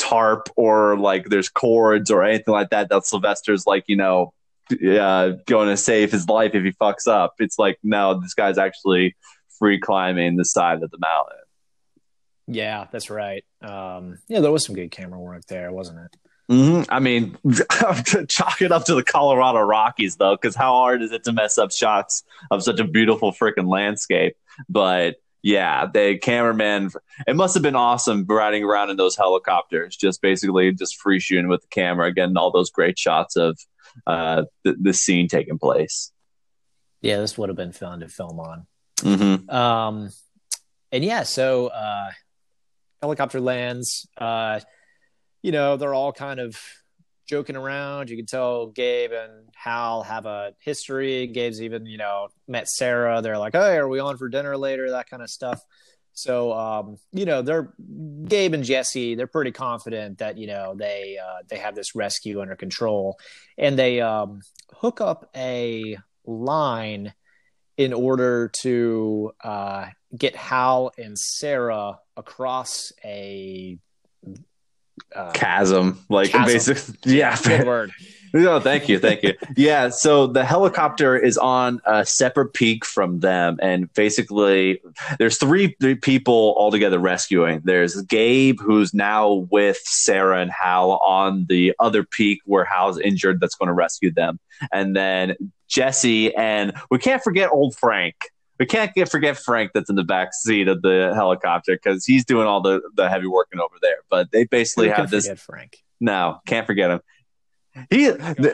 tarp 0.00 0.48
or 0.56 0.98
like 0.98 1.26
there's 1.26 1.48
cords 1.48 2.10
or 2.10 2.24
anything 2.24 2.52
like 2.52 2.70
that 2.70 2.88
that 2.88 3.06
sylvester's 3.06 3.68
like 3.68 3.84
you 3.86 3.94
know 3.94 4.32
uh, 4.72 5.32
going 5.46 5.68
to 5.68 5.76
save 5.76 6.10
his 6.10 6.28
life 6.28 6.54
if 6.54 6.64
he 6.64 6.72
fucks 6.72 7.06
up. 7.06 7.34
It's 7.38 7.58
like 7.58 7.78
no 7.82 8.20
this 8.20 8.34
guy's 8.34 8.58
actually 8.58 9.14
free 9.58 9.78
climbing 9.78 10.36
the 10.36 10.44
side 10.44 10.82
of 10.82 10.90
the 10.90 10.98
mountain 10.98 11.36
yeah 12.46 12.86
that's 12.92 13.10
right 13.10 13.44
um 13.62 14.18
yeah 14.28 14.40
there 14.40 14.52
was 14.52 14.64
some 14.64 14.74
good 14.74 14.90
camera 14.90 15.18
work 15.18 15.44
there 15.46 15.72
wasn't 15.72 15.98
it 15.98 16.16
Mm-hmm. 16.50 16.92
I 16.92 17.00
mean, 17.00 17.38
chalk 18.28 18.60
it 18.60 18.70
up 18.70 18.84
to 18.86 18.94
the 18.94 19.02
Colorado 19.02 19.60
Rockies, 19.60 20.16
though, 20.16 20.36
because 20.36 20.54
how 20.54 20.72
hard 20.72 21.02
is 21.02 21.10
it 21.10 21.24
to 21.24 21.32
mess 21.32 21.56
up 21.56 21.72
shots 21.72 22.22
of 22.50 22.62
such 22.62 22.80
a 22.80 22.84
beautiful 22.84 23.32
freaking 23.32 23.68
landscape? 23.68 24.36
But 24.68 25.16
yeah, 25.42 25.86
the 25.86 26.18
cameraman, 26.18 26.90
it 27.26 27.36
must 27.36 27.54
have 27.54 27.62
been 27.62 27.76
awesome 27.76 28.26
riding 28.28 28.62
around 28.64 28.90
in 28.90 28.96
those 28.96 29.16
helicopters, 29.16 29.96
just 29.96 30.20
basically 30.20 30.72
just 30.72 31.00
free 31.00 31.20
shooting 31.20 31.48
with 31.48 31.62
the 31.62 31.68
camera, 31.68 32.12
getting 32.12 32.36
all 32.36 32.50
those 32.50 32.70
great 32.70 32.98
shots 32.98 33.36
of 33.36 33.58
uh, 34.06 34.44
the, 34.64 34.76
the 34.80 34.92
scene 34.92 35.28
taking 35.28 35.58
place. 35.58 36.12
Yeah, 37.00 37.18
this 37.20 37.36
would 37.38 37.48
have 37.48 37.56
been 37.56 37.72
fun 37.72 38.00
to 38.00 38.08
film 38.08 38.40
on. 38.40 38.66
Mm-hmm. 38.98 39.50
Um, 39.50 40.10
and 40.92 41.04
yeah, 41.04 41.24
so 41.24 41.68
uh, 41.68 42.10
helicopter 43.02 43.40
lands. 43.40 44.06
Uh, 44.16 44.60
you 45.42 45.52
know, 45.52 45.76
they're 45.76 45.94
all 45.94 46.12
kind 46.12 46.40
of 46.40 46.58
joking 47.26 47.56
around. 47.56 48.10
You 48.10 48.16
can 48.16 48.26
tell 48.26 48.68
Gabe 48.68 49.12
and 49.12 49.48
Hal 49.54 50.02
have 50.02 50.26
a 50.26 50.54
history. 50.60 51.26
Gabe's 51.26 51.62
even, 51.62 51.86
you 51.86 51.98
know, 51.98 52.28
met 52.46 52.68
Sarah. 52.68 53.20
They're 53.22 53.38
like, 53.38 53.54
"Hey, 53.54 53.76
are 53.76 53.88
we 53.88 53.98
on 53.98 54.16
for 54.16 54.28
dinner 54.28 54.56
later?" 54.56 54.90
That 54.90 55.08
kind 55.08 55.22
of 55.22 55.30
stuff. 55.30 55.60
So, 56.14 56.52
um, 56.52 56.96
you 57.12 57.24
know, 57.24 57.42
they're 57.42 57.74
Gabe 58.24 58.54
and 58.54 58.64
Jesse. 58.64 59.16
They're 59.16 59.26
pretty 59.26 59.50
confident 59.50 60.18
that 60.18 60.38
you 60.38 60.46
know 60.46 60.74
they 60.76 61.18
uh, 61.22 61.42
they 61.48 61.58
have 61.58 61.74
this 61.74 61.94
rescue 61.94 62.40
under 62.40 62.56
control, 62.56 63.18
and 63.58 63.78
they 63.78 64.00
um, 64.00 64.40
hook 64.72 65.00
up 65.00 65.28
a 65.36 65.98
line 66.24 67.12
in 67.76 67.92
order 67.92 68.48
to 68.48 69.32
uh, 69.42 69.86
get 70.16 70.36
Hal 70.36 70.92
and 70.98 71.18
Sarah 71.18 71.98
across 72.16 72.92
a 73.04 73.78
uh, 75.14 75.32
chasm, 75.32 76.04
like 76.08 76.30
chasm. 76.30 76.46
basically, 76.46 77.16
yeah. 77.18 77.36
Good 77.42 77.66
word. 77.66 77.92
No, 78.32 78.58
thank 78.58 78.88
you, 78.88 78.98
thank 78.98 79.22
you. 79.22 79.34
Yeah, 79.56 79.90
so 79.90 80.26
the 80.26 80.44
helicopter 80.44 81.16
is 81.16 81.38
on 81.38 81.80
a 81.84 82.04
separate 82.04 82.52
peak 82.52 82.84
from 82.84 83.20
them, 83.20 83.60
and 83.62 83.92
basically, 83.94 84.82
there's 85.20 85.38
three, 85.38 85.76
three 85.80 85.94
people 85.94 86.54
all 86.58 86.72
together 86.72 86.98
rescuing. 86.98 87.60
There's 87.62 88.02
Gabe, 88.02 88.58
who's 88.60 88.92
now 88.92 89.46
with 89.52 89.78
Sarah 89.84 90.40
and 90.40 90.50
Hal 90.50 90.98
on 90.98 91.46
the 91.48 91.74
other 91.78 92.02
peak 92.02 92.40
where 92.44 92.64
Hal's 92.64 92.98
injured, 92.98 93.38
that's 93.40 93.54
going 93.54 93.68
to 93.68 93.72
rescue 93.72 94.10
them, 94.10 94.40
and 94.72 94.96
then 94.96 95.36
Jesse, 95.68 96.34
and 96.34 96.72
we 96.90 96.98
can't 96.98 97.22
forget 97.22 97.50
old 97.50 97.76
Frank 97.76 98.14
we 98.58 98.66
can't 98.66 98.94
get, 98.94 99.10
forget 99.10 99.36
Frank 99.36 99.72
that's 99.74 99.90
in 99.90 99.96
the 99.96 100.04
back 100.04 100.32
seat 100.32 100.68
of 100.68 100.82
the 100.82 101.12
helicopter 101.14 101.74
because 101.74 102.04
he's 102.06 102.24
doing 102.24 102.46
all 102.46 102.60
the, 102.60 102.80
the 102.94 103.08
heavy 103.08 103.26
working 103.26 103.60
over 103.60 103.74
there. 103.82 103.98
But 104.08 104.30
they 104.30 104.44
basically 104.44 104.88
have 104.88 105.10
this. 105.10 105.28
Frank. 105.40 105.82
No, 106.00 106.40
can't 106.46 106.66
forget 106.66 106.90
him. 106.90 107.00
He, 107.90 108.08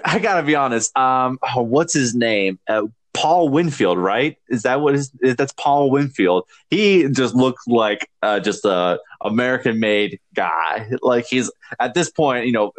I 0.04 0.18
gotta 0.18 0.42
be 0.42 0.54
honest. 0.54 0.96
Um, 0.96 1.38
oh, 1.42 1.62
what's 1.62 1.92
his 1.92 2.14
name? 2.14 2.58
Uh, 2.66 2.84
Paul 3.12 3.48
Winfield, 3.48 3.98
right? 3.98 4.36
Is 4.48 4.62
that 4.62 4.80
what 4.80 4.94
is? 4.94 5.10
That's 5.20 5.52
Paul 5.52 5.90
Winfield. 5.90 6.44
He 6.70 7.08
just 7.08 7.34
looks 7.34 7.66
like 7.66 8.08
uh, 8.22 8.40
just 8.40 8.64
a 8.64 8.98
American-made 9.20 10.20
guy. 10.34 10.90
Like 11.02 11.26
he's 11.26 11.50
at 11.78 11.94
this 11.94 12.10
point, 12.10 12.46
you 12.46 12.52
know, 12.52 12.72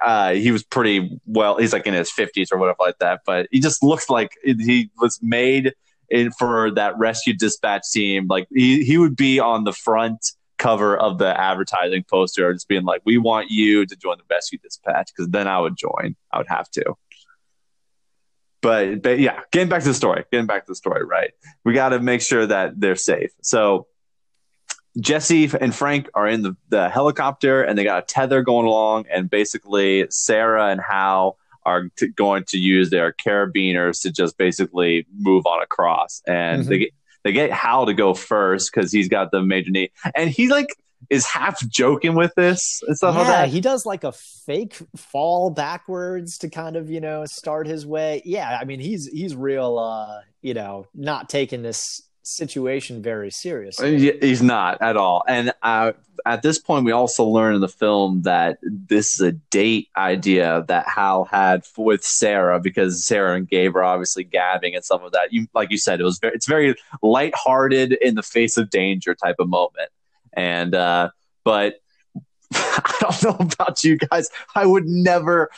uh, 0.00 0.32
he 0.32 0.52
was 0.52 0.62
pretty 0.62 1.18
well. 1.26 1.58
He's 1.58 1.72
like 1.72 1.86
in 1.86 1.94
his 1.94 2.10
fifties 2.10 2.50
or 2.52 2.58
whatever 2.58 2.78
like 2.80 2.98
that. 2.98 3.22
But 3.26 3.48
he 3.50 3.60
just 3.60 3.82
looks 3.82 4.08
like 4.08 4.32
he 4.44 4.90
was 4.98 5.18
made 5.22 5.74
in, 6.08 6.30
for 6.32 6.70
that 6.72 6.96
rescue 6.98 7.34
dispatch 7.34 7.90
team. 7.90 8.26
Like 8.28 8.46
he, 8.54 8.84
he 8.84 8.98
would 8.98 9.16
be 9.16 9.40
on 9.40 9.64
the 9.64 9.72
front 9.72 10.32
cover 10.58 10.96
of 10.96 11.18
the 11.18 11.38
advertising 11.38 12.04
poster, 12.08 12.52
just 12.52 12.68
being 12.68 12.84
like, 12.84 13.02
"We 13.04 13.18
want 13.18 13.50
you 13.50 13.84
to 13.84 13.96
join 13.96 14.18
the 14.18 14.24
rescue 14.30 14.58
dispatch," 14.58 15.10
because 15.14 15.30
then 15.30 15.48
I 15.48 15.58
would 15.58 15.76
join. 15.76 16.14
I 16.32 16.38
would 16.38 16.48
have 16.48 16.70
to. 16.70 16.94
But, 18.62 19.02
but 19.02 19.18
yeah, 19.18 19.40
getting 19.50 19.68
back 19.68 19.82
to 19.82 19.88
the 19.88 19.94
story, 19.94 20.24
getting 20.32 20.46
back 20.46 20.64
to 20.64 20.70
the 20.70 20.76
story, 20.76 21.04
right? 21.04 21.32
We 21.64 21.74
got 21.74 21.90
to 21.90 22.00
make 22.00 22.22
sure 22.22 22.46
that 22.46 22.80
they're 22.80 22.96
safe. 22.96 23.32
So 23.42 23.88
Jesse 25.00 25.50
and 25.60 25.74
Frank 25.74 26.08
are 26.14 26.28
in 26.28 26.42
the, 26.42 26.56
the 26.68 26.88
helicopter 26.88 27.62
and 27.62 27.78
they 27.78 27.84
got 27.84 28.02
a 28.02 28.06
tether 28.06 28.42
going 28.42 28.66
along, 28.66 29.06
and 29.10 29.28
basically 29.28 30.06
Sarah 30.10 30.68
and 30.68 30.80
Hal 30.80 31.38
are 31.64 31.88
t- 31.96 32.08
going 32.08 32.44
to 32.48 32.58
use 32.58 32.90
their 32.90 33.12
carabiners 33.12 34.02
to 34.02 34.10
just 34.10 34.36
basically 34.36 35.06
move 35.16 35.46
on 35.46 35.62
across, 35.62 36.22
and 36.26 36.62
mm-hmm. 36.62 36.70
they 36.70 36.78
get 36.78 36.90
they 37.24 37.32
get 37.32 37.52
Hal 37.52 37.86
to 37.86 37.94
go 37.94 38.14
first 38.14 38.72
because 38.72 38.92
he's 38.92 39.08
got 39.08 39.30
the 39.30 39.42
major 39.42 39.70
knee, 39.70 39.90
and 40.14 40.28
he 40.28 40.48
like 40.48 40.76
is 41.10 41.26
half 41.26 41.66
joking 41.68 42.14
with 42.14 42.34
this 42.34 42.82
and 42.86 42.96
stuff 42.96 43.14
yeah, 43.14 43.20
like 43.20 43.28
that. 43.28 43.48
He 43.48 43.60
does 43.60 43.86
like 43.86 44.04
a 44.04 44.12
fake 44.12 44.76
fall 44.96 45.50
backwards 45.50 46.38
to 46.38 46.48
kind 46.48 46.76
of, 46.76 46.90
you 46.90 47.00
know, 47.00 47.24
start 47.26 47.66
his 47.66 47.86
way. 47.86 48.22
Yeah, 48.24 48.58
I 48.60 48.64
mean 48.64 48.80
he's 48.80 49.06
he's 49.08 49.34
real 49.34 49.78
uh, 49.78 50.20
you 50.42 50.54
know, 50.54 50.86
not 50.94 51.28
taking 51.28 51.62
this 51.62 52.02
situation 52.24 53.02
very 53.02 53.30
seriously. 53.30 54.10
Uh, 54.10 54.14
he's 54.20 54.42
not 54.42 54.80
at 54.80 54.96
all. 54.96 55.24
And 55.26 55.52
uh, 55.62 55.92
at 56.24 56.42
this 56.42 56.58
point, 56.58 56.84
we 56.84 56.92
also 56.92 57.24
learn 57.24 57.54
in 57.54 57.60
the 57.60 57.68
film 57.68 58.22
that 58.22 58.58
this 58.62 59.14
is 59.14 59.20
a 59.20 59.32
date 59.32 59.88
idea 59.96 60.64
that 60.68 60.86
Hal 60.88 61.24
had 61.24 61.64
with 61.76 62.04
Sarah 62.04 62.60
because 62.60 63.04
Sarah 63.04 63.36
and 63.36 63.48
Gabe 63.48 63.76
are 63.76 63.84
obviously 63.84 64.24
gabbing 64.24 64.74
and 64.74 64.84
some 64.84 65.02
of 65.02 65.12
that. 65.12 65.32
You, 65.32 65.46
like 65.54 65.70
you 65.70 65.78
said, 65.78 66.00
it 66.00 66.04
was 66.04 66.18
very, 66.18 66.34
it's 66.34 66.46
very 66.46 66.74
lighthearted 67.02 67.92
in 67.92 68.14
the 68.14 68.22
face 68.22 68.56
of 68.56 68.70
danger 68.70 69.14
type 69.14 69.36
of 69.38 69.48
moment. 69.48 69.90
And 70.34 70.74
uh, 70.74 71.10
but 71.44 71.76
I 72.54 72.98
don't 73.00 73.22
know 73.22 73.36
about 73.52 73.82
you 73.84 73.98
guys. 73.98 74.30
I 74.54 74.66
would 74.66 74.86
never. 74.86 75.50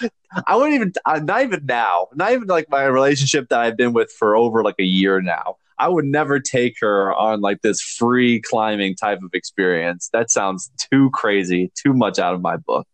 I 0.46 0.56
wouldn't 0.56 0.74
even. 0.74 0.92
Not 1.24 1.42
even 1.42 1.66
now. 1.66 2.08
Not 2.14 2.32
even 2.32 2.48
like 2.48 2.68
my 2.70 2.84
relationship 2.84 3.48
that 3.48 3.60
I've 3.60 3.76
been 3.76 3.92
with 3.92 4.10
for 4.10 4.36
over 4.36 4.62
like 4.62 4.76
a 4.78 4.84
year 4.84 5.20
now. 5.20 5.56
I 5.78 5.88
would 5.88 6.04
never 6.04 6.38
take 6.38 6.76
her 6.80 7.12
on 7.14 7.40
like 7.40 7.62
this 7.62 7.80
free 7.80 8.40
climbing 8.40 8.94
type 8.94 9.18
of 9.22 9.30
experience. 9.34 10.08
That 10.12 10.30
sounds 10.30 10.70
too 10.90 11.10
crazy, 11.12 11.72
too 11.74 11.92
much 11.92 12.18
out 12.18 12.34
of 12.34 12.40
my 12.40 12.56
book. 12.56 12.86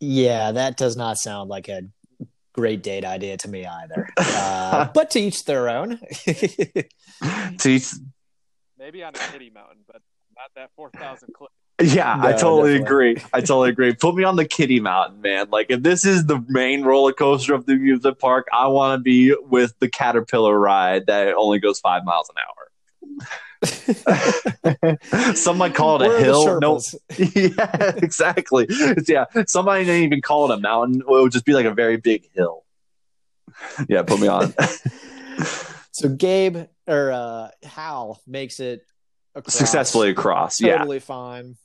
Yeah, 0.00 0.52
that 0.52 0.76
does 0.76 0.96
not 0.96 1.18
sound 1.18 1.50
like 1.50 1.68
a 1.68 1.82
great 2.52 2.82
date 2.82 3.04
idea 3.04 3.36
to 3.38 3.48
me 3.48 3.66
either. 3.66 4.08
Uh, 4.42 4.88
but 4.94 5.10
to 5.10 5.20
each 5.20 5.44
their 5.44 5.68
own. 5.68 5.98
to 7.58 7.68
each... 7.68 7.88
Maybe 8.80 9.04
on 9.04 9.14
a 9.14 9.18
kitty 9.18 9.50
mountain, 9.50 9.84
but 9.86 10.00
not 10.34 10.50
that 10.56 10.70
4,000 10.74 11.34
clip. 11.34 11.50
Yeah, 11.82 12.16
no, 12.16 12.28
I 12.28 12.32
totally 12.32 12.72
definitely. 12.72 12.76
agree. 12.76 13.16
I 13.34 13.40
totally 13.40 13.68
agree. 13.68 13.94
Put 13.94 14.14
me 14.14 14.24
on 14.24 14.36
the 14.36 14.46
Kitty 14.46 14.80
Mountain, 14.80 15.20
man. 15.20 15.50
Like 15.50 15.66
if 15.68 15.82
this 15.82 16.06
is 16.06 16.24
the 16.24 16.42
main 16.48 16.82
roller 16.82 17.12
coaster 17.12 17.52
of 17.52 17.66
the 17.66 17.74
amusement 17.74 18.18
park, 18.18 18.46
I 18.52 18.68
want 18.68 18.98
to 18.98 19.02
be 19.02 19.34
with 19.34 19.78
the 19.80 19.88
Caterpillar 19.88 20.58
ride 20.58 21.08
that 21.08 21.34
only 21.34 21.58
goes 21.58 21.78
five 21.78 22.04
miles 22.04 22.30
an 22.30 22.36
hour. 22.42 22.56
Some 25.34 25.58
might 25.58 25.74
call 25.74 26.00
it 26.00 26.08
Where 26.08 26.16
a 26.16 26.20
are 26.20 26.24
hill. 26.24 26.58
No, 26.60 26.80
yeah, 27.18 27.92
exactly. 27.96 28.66
Yeah, 29.06 29.26
somebody 29.46 29.84
didn't 29.84 30.04
even 30.04 30.22
call 30.22 30.50
it 30.50 30.54
a 30.54 30.58
mountain. 30.60 31.02
It 31.02 31.06
would 31.06 31.32
just 31.32 31.44
be 31.44 31.52
like 31.52 31.66
a 31.66 31.74
very 31.74 31.98
big 31.98 32.30
hill. 32.34 32.64
Yeah, 33.88 34.02
put 34.02 34.20
me 34.20 34.28
on. 34.28 34.54
So 35.92 36.08
Gabe 36.08 36.66
or 36.90 37.12
uh, 37.12 37.48
Hal 37.62 38.20
makes 38.26 38.60
it 38.60 38.84
across. 39.34 39.54
Successfully 39.54 40.10
across. 40.10 40.60
Yeah. 40.60 40.78
totally 40.78 40.98
fine. 40.98 41.56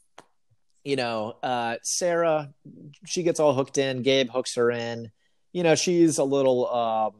You 0.83 0.95
know, 0.95 1.35
uh, 1.41 1.77
Sarah, 1.81 2.53
she 3.05 3.23
gets 3.23 3.39
all 3.39 3.53
hooked 3.53 3.77
in. 3.79 4.03
Gabe 4.03 4.29
hooks 4.29 4.55
her 4.55 4.69
in. 4.69 5.11
You 5.51 5.63
know, 5.63 5.75
she's 5.75 6.19
a 6.19 6.23
little. 6.23 6.71
Um, 6.71 7.13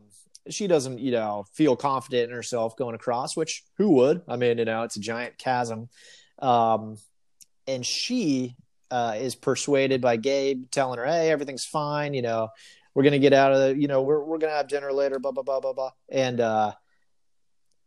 she 0.50 0.68
doesn't, 0.68 1.00
you 1.00 1.12
know, 1.12 1.46
feel 1.54 1.76
confident 1.76 2.30
in 2.30 2.36
herself 2.36 2.78
going 2.78 2.94
across. 2.94 3.36
Which 3.36 3.64
who 3.78 3.92
would? 3.92 4.22
I 4.28 4.36
mean, 4.36 4.60
you 4.60 4.66
know, 4.66 4.84
it's 4.84 4.98
a 4.98 5.00
giant 5.00 5.40
chasm. 5.40 5.90
Um, 6.40 6.98
and 7.66 7.84
she 7.84 8.56
uh, 8.92 9.16
is 9.18 9.34
persuaded 9.34 10.02
by 10.02 10.18
Gabe 10.18 10.70
telling 10.70 11.00
her, 11.00 11.06
"Hey, 11.06 11.32
everything's 11.32 11.66
fine. 11.66 12.14
You 12.14 12.22
know, 12.22 12.50
we're 12.94 13.04
gonna 13.04 13.18
get 13.18 13.34
out 13.34 13.52
of 13.52 13.60
the. 13.60 13.76
You 13.76 13.88
know, 13.88 14.04
we're 14.04 14.24
we're 14.24 14.38
gonna 14.38 14.54
have 14.54 14.68
dinner 14.68 14.94
later. 14.94 15.18
Blah 15.18 15.32
blah 15.32 15.44
blah 15.44 15.60
blah 15.60 15.74
blah." 15.74 15.92
And 16.10 16.40
uh, 16.40 16.74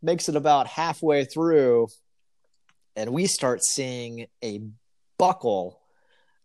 makes 0.01 0.29
it 0.29 0.35
about 0.35 0.67
halfway 0.67 1.25
through, 1.25 1.87
and 2.95 3.11
we 3.11 3.27
start 3.27 3.63
seeing 3.63 4.27
a 4.43 4.61
buckle 5.17 5.79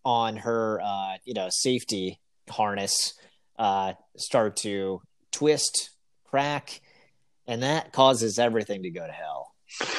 on 0.05 0.37
her, 0.37 0.81
uh, 0.83 1.17
you 1.25 1.35
know, 1.35 1.49
safety 1.51 2.21
harness 2.49 3.15
uh, 3.59 3.95
start 4.17 4.57
to 4.57 5.01
twist, 5.33 5.91
crack, 6.25 6.81
and 7.47 7.63
that 7.63 7.93
causes 7.93 8.39
everything 8.39 8.83
to 8.83 8.91
go 8.91 9.07
to 9.07 9.13
hell. 9.13 9.53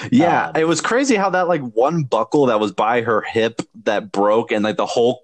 Yeah, 0.09 0.47
Um, 0.47 0.55
it 0.55 0.67
was 0.67 0.79
crazy 0.79 1.15
how 1.15 1.29
that 1.31 1.49
like 1.49 1.61
one 1.61 2.03
buckle 2.03 2.45
that 2.45 2.61
was 2.61 2.71
by 2.71 3.01
her 3.01 3.21
hip 3.21 3.61
that 3.83 4.11
broke 4.11 4.51
and 4.51 4.63
like 4.63 4.77
the 4.77 4.85
whole 4.85 5.21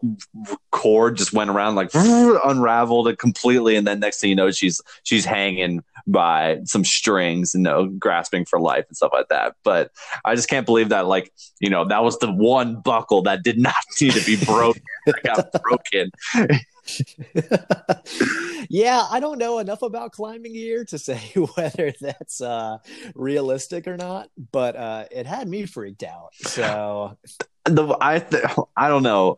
cord 0.71 1.15
just 1.15 1.31
went 1.31 1.49
around 1.49 1.75
like 1.75 1.89
unraveled 1.93 3.07
it 3.07 3.17
completely 3.17 3.77
and 3.77 3.87
then 3.87 4.01
next 4.01 4.19
thing 4.19 4.29
you 4.29 4.35
know 4.35 4.51
she's 4.51 4.81
she's 5.03 5.23
hanging 5.23 5.81
by 6.07 6.59
some 6.65 6.83
strings 6.83 7.53
you 7.53 7.61
know 7.61 7.87
grasping 7.87 8.45
for 8.45 8.59
life 8.59 8.85
and 8.87 8.97
stuff 8.97 9.11
like 9.13 9.27
that. 9.29 9.55
But 9.63 9.91
I 10.25 10.35
just 10.35 10.49
can't 10.49 10.65
believe 10.65 10.89
that 10.89 11.07
like 11.07 11.31
you 11.59 11.69
know 11.69 11.87
that 11.87 12.03
was 12.03 12.17
the 12.19 12.31
one 12.31 12.81
buckle 12.81 13.21
that 13.23 13.43
did 13.43 13.59
not 13.59 13.75
need 14.01 14.13
to 14.13 14.25
be 14.25 14.43
broken 14.43 14.81
that 15.05 15.23
got 15.23 15.61
broken 15.63 16.11
yeah, 18.69 19.05
I 19.09 19.19
don't 19.19 19.37
know 19.37 19.59
enough 19.59 19.81
about 19.81 20.11
climbing 20.11 20.53
gear 20.53 20.85
to 20.85 20.97
say 20.97 21.17
whether 21.55 21.93
that's 21.99 22.41
uh, 22.41 22.77
realistic 23.15 23.87
or 23.87 23.97
not, 23.97 24.29
but 24.51 24.75
uh, 24.75 25.05
it 25.11 25.25
had 25.25 25.47
me 25.47 25.65
freaked 25.65 26.03
out. 26.03 26.29
So 26.35 27.17
the 27.65 27.95
I 28.01 28.19
th- 28.19 28.43
I 28.75 28.87
don't 28.87 29.03
know. 29.03 29.35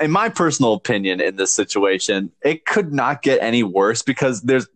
In 0.00 0.10
my 0.10 0.28
personal 0.28 0.74
opinion, 0.74 1.20
in 1.20 1.36
this 1.36 1.52
situation, 1.52 2.30
it 2.42 2.66
could 2.66 2.92
not 2.92 3.22
get 3.22 3.42
any 3.42 3.62
worse 3.62 4.02
because 4.02 4.42
there's 4.42 4.66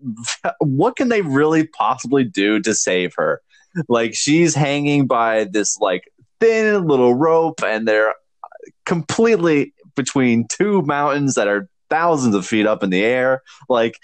what 0.60 0.96
can 0.96 1.08
they 1.08 1.22
really 1.22 1.66
possibly 1.66 2.24
do 2.24 2.60
to 2.60 2.74
save 2.74 3.14
her? 3.16 3.42
Like 3.88 4.14
she's 4.14 4.54
hanging 4.54 5.06
by 5.06 5.44
this 5.44 5.78
like 5.78 6.10
thin 6.40 6.86
little 6.86 7.14
rope, 7.14 7.62
and 7.62 7.86
they're 7.86 8.14
completely 8.84 9.74
between 9.94 10.46
two 10.48 10.82
mountains 10.82 11.34
that 11.34 11.48
are 11.48 11.68
thousands 11.90 12.34
of 12.34 12.46
feet 12.46 12.66
up 12.66 12.82
in 12.82 12.90
the 12.90 13.04
air. 13.04 13.42
Like 13.68 13.98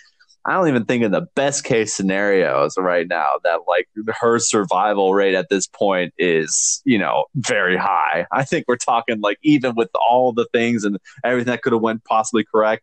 I 0.45 0.55
don't 0.55 0.68
even 0.68 0.85
think 0.85 1.05
in 1.05 1.12
the 1.12 1.29
best 1.37 1.62
case 1.62 1.95
scenarios 1.95 2.75
right 2.77 3.07
now 3.07 3.29
that 3.45 3.61
like 3.68 3.88
her 4.21 4.40
survival 4.40 5.14
rate 5.14 5.35
at 5.35 5.49
this 5.49 5.68
point 5.68 6.12
is, 6.18 6.83
you 6.85 6.99
know, 6.99 7.27
very 7.37 7.77
high. 7.77 8.27
I 8.33 8.45
think 8.45 8.64
we're 8.66 8.77
talking 8.77 9.21
like 9.21 9.38
even 9.42 9.77
with 9.77 9.90
all 9.95 10.33
the 10.33 10.47
things 10.53 10.85
and 10.85 10.99
everything 11.25 11.53
that 11.53 11.62
could 11.62 11.73
have 11.73 11.83
went 11.83 12.05
possibly 12.05 12.45
correct, 12.45 12.83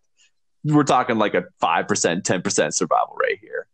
we're 0.63 0.83
talking 0.83 1.17
like 1.17 1.33
a 1.33 1.45
5%, 1.61 1.85
10% 1.87 2.73
survival 2.73 3.15
rate 3.19 3.39
here. 3.41 3.67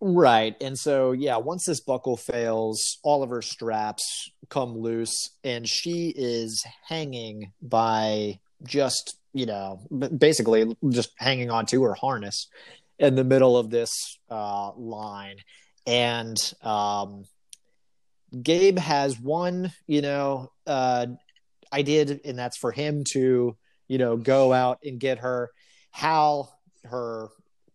Right. 0.00 0.56
And 0.60 0.78
so, 0.78 1.12
yeah, 1.12 1.36
once 1.36 1.66
this 1.66 1.80
buckle 1.80 2.16
fails, 2.16 2.98
all 3.04 3.22
of 3.22 3.30
her 3.30 3.42
straps 3.42 4.30
come 4.48 4.76
loose 4.76 5.30
and 5.44 5.68
she 5.68 6.12
is 6.16 6.64
hanging 6.88 7.52
by 7.60 8.40
just, 8.64 9.18
you 9.32 9.46
know, 9.46 9.80
basically 10.16 10.76
just 10.90 11.10
hanging 11.16 11.50
onto 11.50 11.82
her 11.82 11.94
harness 11.94 12.48
in 12.98 13.14
the 13.14 13.24
middle 13.24 13.56
of 13.56 13.70
this 13.70 13.90
uh, 14.30 14.72
line. 14.76 15.36
And 15.86 16.36
um, 16.62 17.24
Gabe 18.40 18.78
has 18.78 19.18
one, 19.18 19.72
you 19.86 20.02
know, 20.02 20.52
uh, 20.66 21.06
idea, 21.72 22.18
and 22.24 22.38
that's 22.38 22.58
for 22.58 22.72
him 22.72 23.04
to, 23.12 23.56
you 23.88 23.98
know, 23.98 24.16
go 24.16 24.52
out 24.52 24.78
and 24.84 25.00
get 25.00 25.18
her. 25.18 25.50
Hal, 25.90 26.58
her 26.84 27.28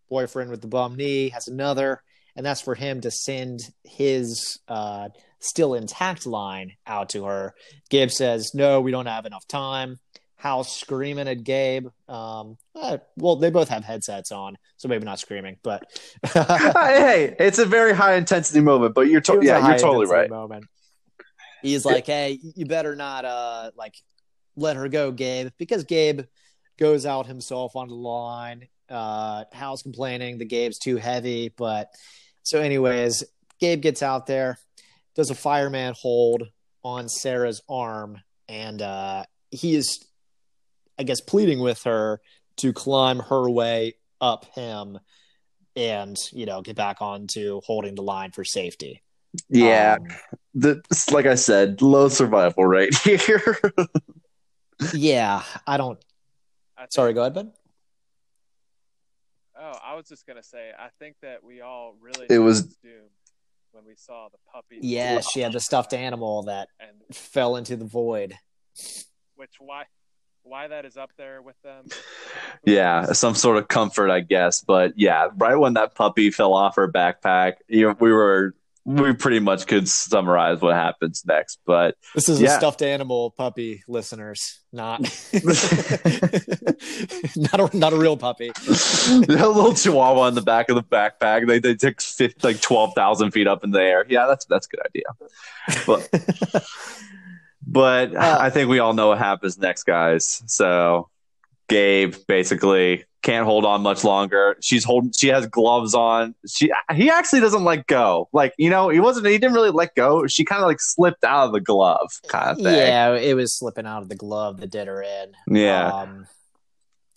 boyfriend 0.10 0.50
with 0.50 0.62
the 0.62 0.68
bum 0.68 0.96
knee, 0.96 1.30
has 1.30 1.48
another 1.48 2.02
and 2.38 2.46
that's 2.46 2.62
for 2.62 2.76
him 2.76 3.02
to 3.02 3.12
send 3.12 3.60
his 3.84 4.60
uh, 4.68 5.10
still 5.40 5.74
intact 5.74 6.26
line 6.26 6.74
out 6.86 7.10
to 7.10 7.26
her. 7.26 7.56
Gabe 7.90 8.12
says, 8.12 8.52
"No, 8.54 8.80
we 8.80 8.92
don't 8.92 9.08
have 9.08 9.26
enough 9.26 9.48
time." 9.48 10.00
Hal's 10.38 10.72
screaming 10.72 11.28
at 11.28 11.44
Gabe. 11.44 11.88
Um, 12.08 12.58
uh, 12.76 13.00
well, 13.18 13.36
they 13.36 13.50
both 13.50 13.70
have 13.70 13.84
headsets 13.84 14.32
on, 14.32 14.58
so 14.78 14.88
maybe 14.88 15.04
not 15.04 15.20
screaming, 15.20 15.58
but 15.64 15.84
hey, 16.34 17.36
it's 17.40 17.60
a 17.60 17.66
very 17.66 17.94
high 17.94 18.16
intensity 18.16 18.62
moment, 18.62 18.94
but 18.94 19.08
you're 19.08 19.22
to- 19.22 19.40
yeah, 19.44 19.68
you're 19.68 19.78
totally 19.80 20.06
right. 20.06 20.30
Moment. 20.30 20.66
He's 21.64 21.86
like, 21.86 22.06
"Hey, 22.06 22.40
you 22.56 22.66
better 22.66 22.96
not 22.96 23.26
uh 23.26 23.72
like 23.76 23.96
let 24.56 24.76
her 24.76 24.88
go, 24.88 25.12
Gabe," 25.12 25.50
because 25.58 25.84
Gabe 25.84 26.22
goes 26.78 27.06
out 27.06 27.26
himself 27.26 27.76
on 27.76 27.88
the 27.88 27.96
line. 27.96 28.68
Uh, 28.90 29.44
Hal's 29.52 29.82
complaining 29.82 30.38
the 30.38 30.46
Gabe's 30.46 30.78
too 30.78 30.98
heavy, 30.98 31.50
but 31.58 31.90
so 32.44 32.62
anyways, 32.62 33.24
Gabe 33.60 33.82
gets 33.82 34.02
out 34.04 34.28
there, 34.28 34.60
does 35.16 35.32
a 35.32 35.36
fireman 35.36 35.94
hold 36.00 36.44
on 36.84 37.10
Sarah's 37.10 37.62
arm, 37.68 38.22
and 38.48 38.82
uh, 38.82 39.26
he 39.52 39.76
is, 39.76 40.06
I 41.00 41.04
guess, 41.04 41.22
pleading 41.22 41.60
with 41.60 41.84
her 41.84 42.22
to 42.58 42.74
climb 42.74 43.20
her 43.20 43.50
way 43.50 43.96
up 44.20 44.46
him 44.56 45.00
and 45.76 46.18
you 46.32 46.46
know 46.48 46.62
get 46.62 46.76
back 46.76 47.02
onto 47.02 47.62
holding 47.62 47.94
the 47.96 48.02
line 48.02 48.32
for 48.32 48.44
safety. 48.44 49.04
Yeah, 49.50 49.98
Um, 50.00 50.08
the, 50.56 50.82
like 51.12 51.28
I 51.28 51.36
said, 51.36 51.82
low 51.82 52.08
survival 52.10 52.66
rate 52.66 52.96
here. 53.04 53.60
yeah, 54.94 55.44
I 55.68 55.78
don't. 55.78 56.00
I 56.76 56.82
think, 56.82 56.92
Sorry, 56.94 57.14
go 57.14 57.22
ahead, 57.22 57.34
Ben. 57.36 57.52
Oh, 59.60 59.74
I 59.84 59.96
was 59.96 60.08
just 60.08 60.26
gonna 60.28 60.44
say, 60.44 60.72
I 60.78 60.90
think 61.00 61.16
that 61.22 61.44
we 61.44 61.62
all 61.62 61.96
really 62.00 62.28
It 62.30 62.40
was- 62.40 62.64
doomed 62.78 63.10
when 63.72 63.86
we 63.86 63.96
saw 63.96 64.30
the 64.30 64.38
puppy. 64.52 64.80
Yeah, 64.82 65.20
she 65.20 65.42
had 65.42 65.52
the 65.54 65.60
stuffed 65.60 65.94
animal 65.94 66.44
that 66.44 66.70
and 66.80 67.16
fell 67.16 67.56
into 67.56 67.76
the 67.76 67.86
void. 67.86 68.36
which 69.36 69.56
why 69.60 69.84
why 70.48 70.68
that 70.68 70.86
is 70.86 70.98
up 70.98 71.12
there 71.18 71.42
with 71.42 71.62
them. 71.62 71.86
yeah, 72.66 73.12
some 73.14 73.36
sort 73.36 73.58
of 73.58 73.68
comfort, 73.68 74.10
I 74.10 74.22
guess. 74.22 74.62
But 74.62 74.94
yeah, 74.96 75.28
right 75.38 75.56
when 75.56 75.74
that 75.76 75.96
puppy 75.96 76.32
fell 76.32 76.54
off 76.54 76.76
her 76.78 76.92
backpack, 76.92 77.54
you 77.68 77.96
we 78.00 78.12
were 78.12 78.56
we 78.86 79.12
pretty 79.12 79.40
much 79.40 79.68
could 79.68 79.86
summarize 79.90 80.62
what 80.62 80.74
happens 80.74 81.24
next. 81.28 81.60
But 81.66 81.96
This 82.16 82.30
is 82.30 82.40
Yeah. 82.40 82.56
a 82.56 82.58
stuffed 82.58 82.82
animal 82.82 83.32
puppy, 83.32 83.84
listeners, 83.90 84.62
not 84.72 85.02
not 87.36 87.60
a 87.60 87.70
not 87.78 87.92
a 87.94 87.98
real 87.98 88.16
puppy. 88.16 88.50
a 88.68 89.12
little 89.28 89.74
chihuahua 89.74 90.28
in 90.30 90.36
the 90.36 90.42
back 90.42 90.70
of 90.70 90.76
the 90.76 90.84
backpack. 90.84 91.48
They 91.48 91.60
they 91.60 91.76
took 91.76 92.02
50, 92.02 92.48
like 92.48 92.62
twelve 92.62 92.94
thousand 92.96 93.32
feet 93.32 93.48
up 93.48 93.64
in 93.66 93.72
the 93.72 93.82
air. 93.82 94.06
Yeah, 94.08 94.26
that's 94.26 94.46
that's 94.46 94.68
a 94.68 94.70
good 94.70 94.86
idea. 94.86 95.04
But 95.86 96.64
but 97.68 98.16
Uh, 98.16 98.38
I 98.40 98.50
think 98.50 98.70
we 98.70 98.80
all 98.80 98.94
know 98.94 99.10
what 99.10 99.20
happens 99.20 99.58
next, 99.58 99.84
guys. 99.84 100.42
So 100.48 101.10
Gabe 101.68 102.16
basically 102.28 103.04
can't 103.24 103.46
hold 103.46 103.66
on 103.66 103.82
much 103.82 104.06
longer. 104.06 104.56
She's 104.62 104.86
holding. 104.86 105.12
She 105.12 105.28
has 105.28 105.46
gloves 105.48 105.94
on. 105.94 106.34
She 106.48 106.72
he 106.96 107.10
actually 107.10 107.42
doesn't 107.42 107.66
let 107.66 107.86
go. 107.88 108.30
Like 108.32 108.54
you 108.58 108.70
know, 108.70 108.88
he 108.88 109.02
wasn't. 109.02 109.26
He 109.28 109.38
didn't 109.38 109.54
really 109.54 109.72
let 109.72 109.94
go. 109.96 110.26
She 110.28 110.46
kind 110.46 110.62
of 110.62 110.68
like 110.68 110.80
slipped 110.80 111.26
out 111.26 111.48
of 111.48 111.52
the 111.52 111.60
glove, 111.60 112.10
kind 112.28 112.52
of 112.52 112.58
thing. 112.58 112.66
Yeah, 112.74 113.16
it 113.16 113.36
was 113.36 113.58
slipping 113.58 113.86
out 113.86 114.02
of 114.02 114.10
the 114.10 114.16
glove 114.16 114.62
that 114.62 114.72
did 114.72 114.88
her 114.88 115.02
in. 115.04 115.34
Yeah. 115.48 115.90
Um, 115.90 116.28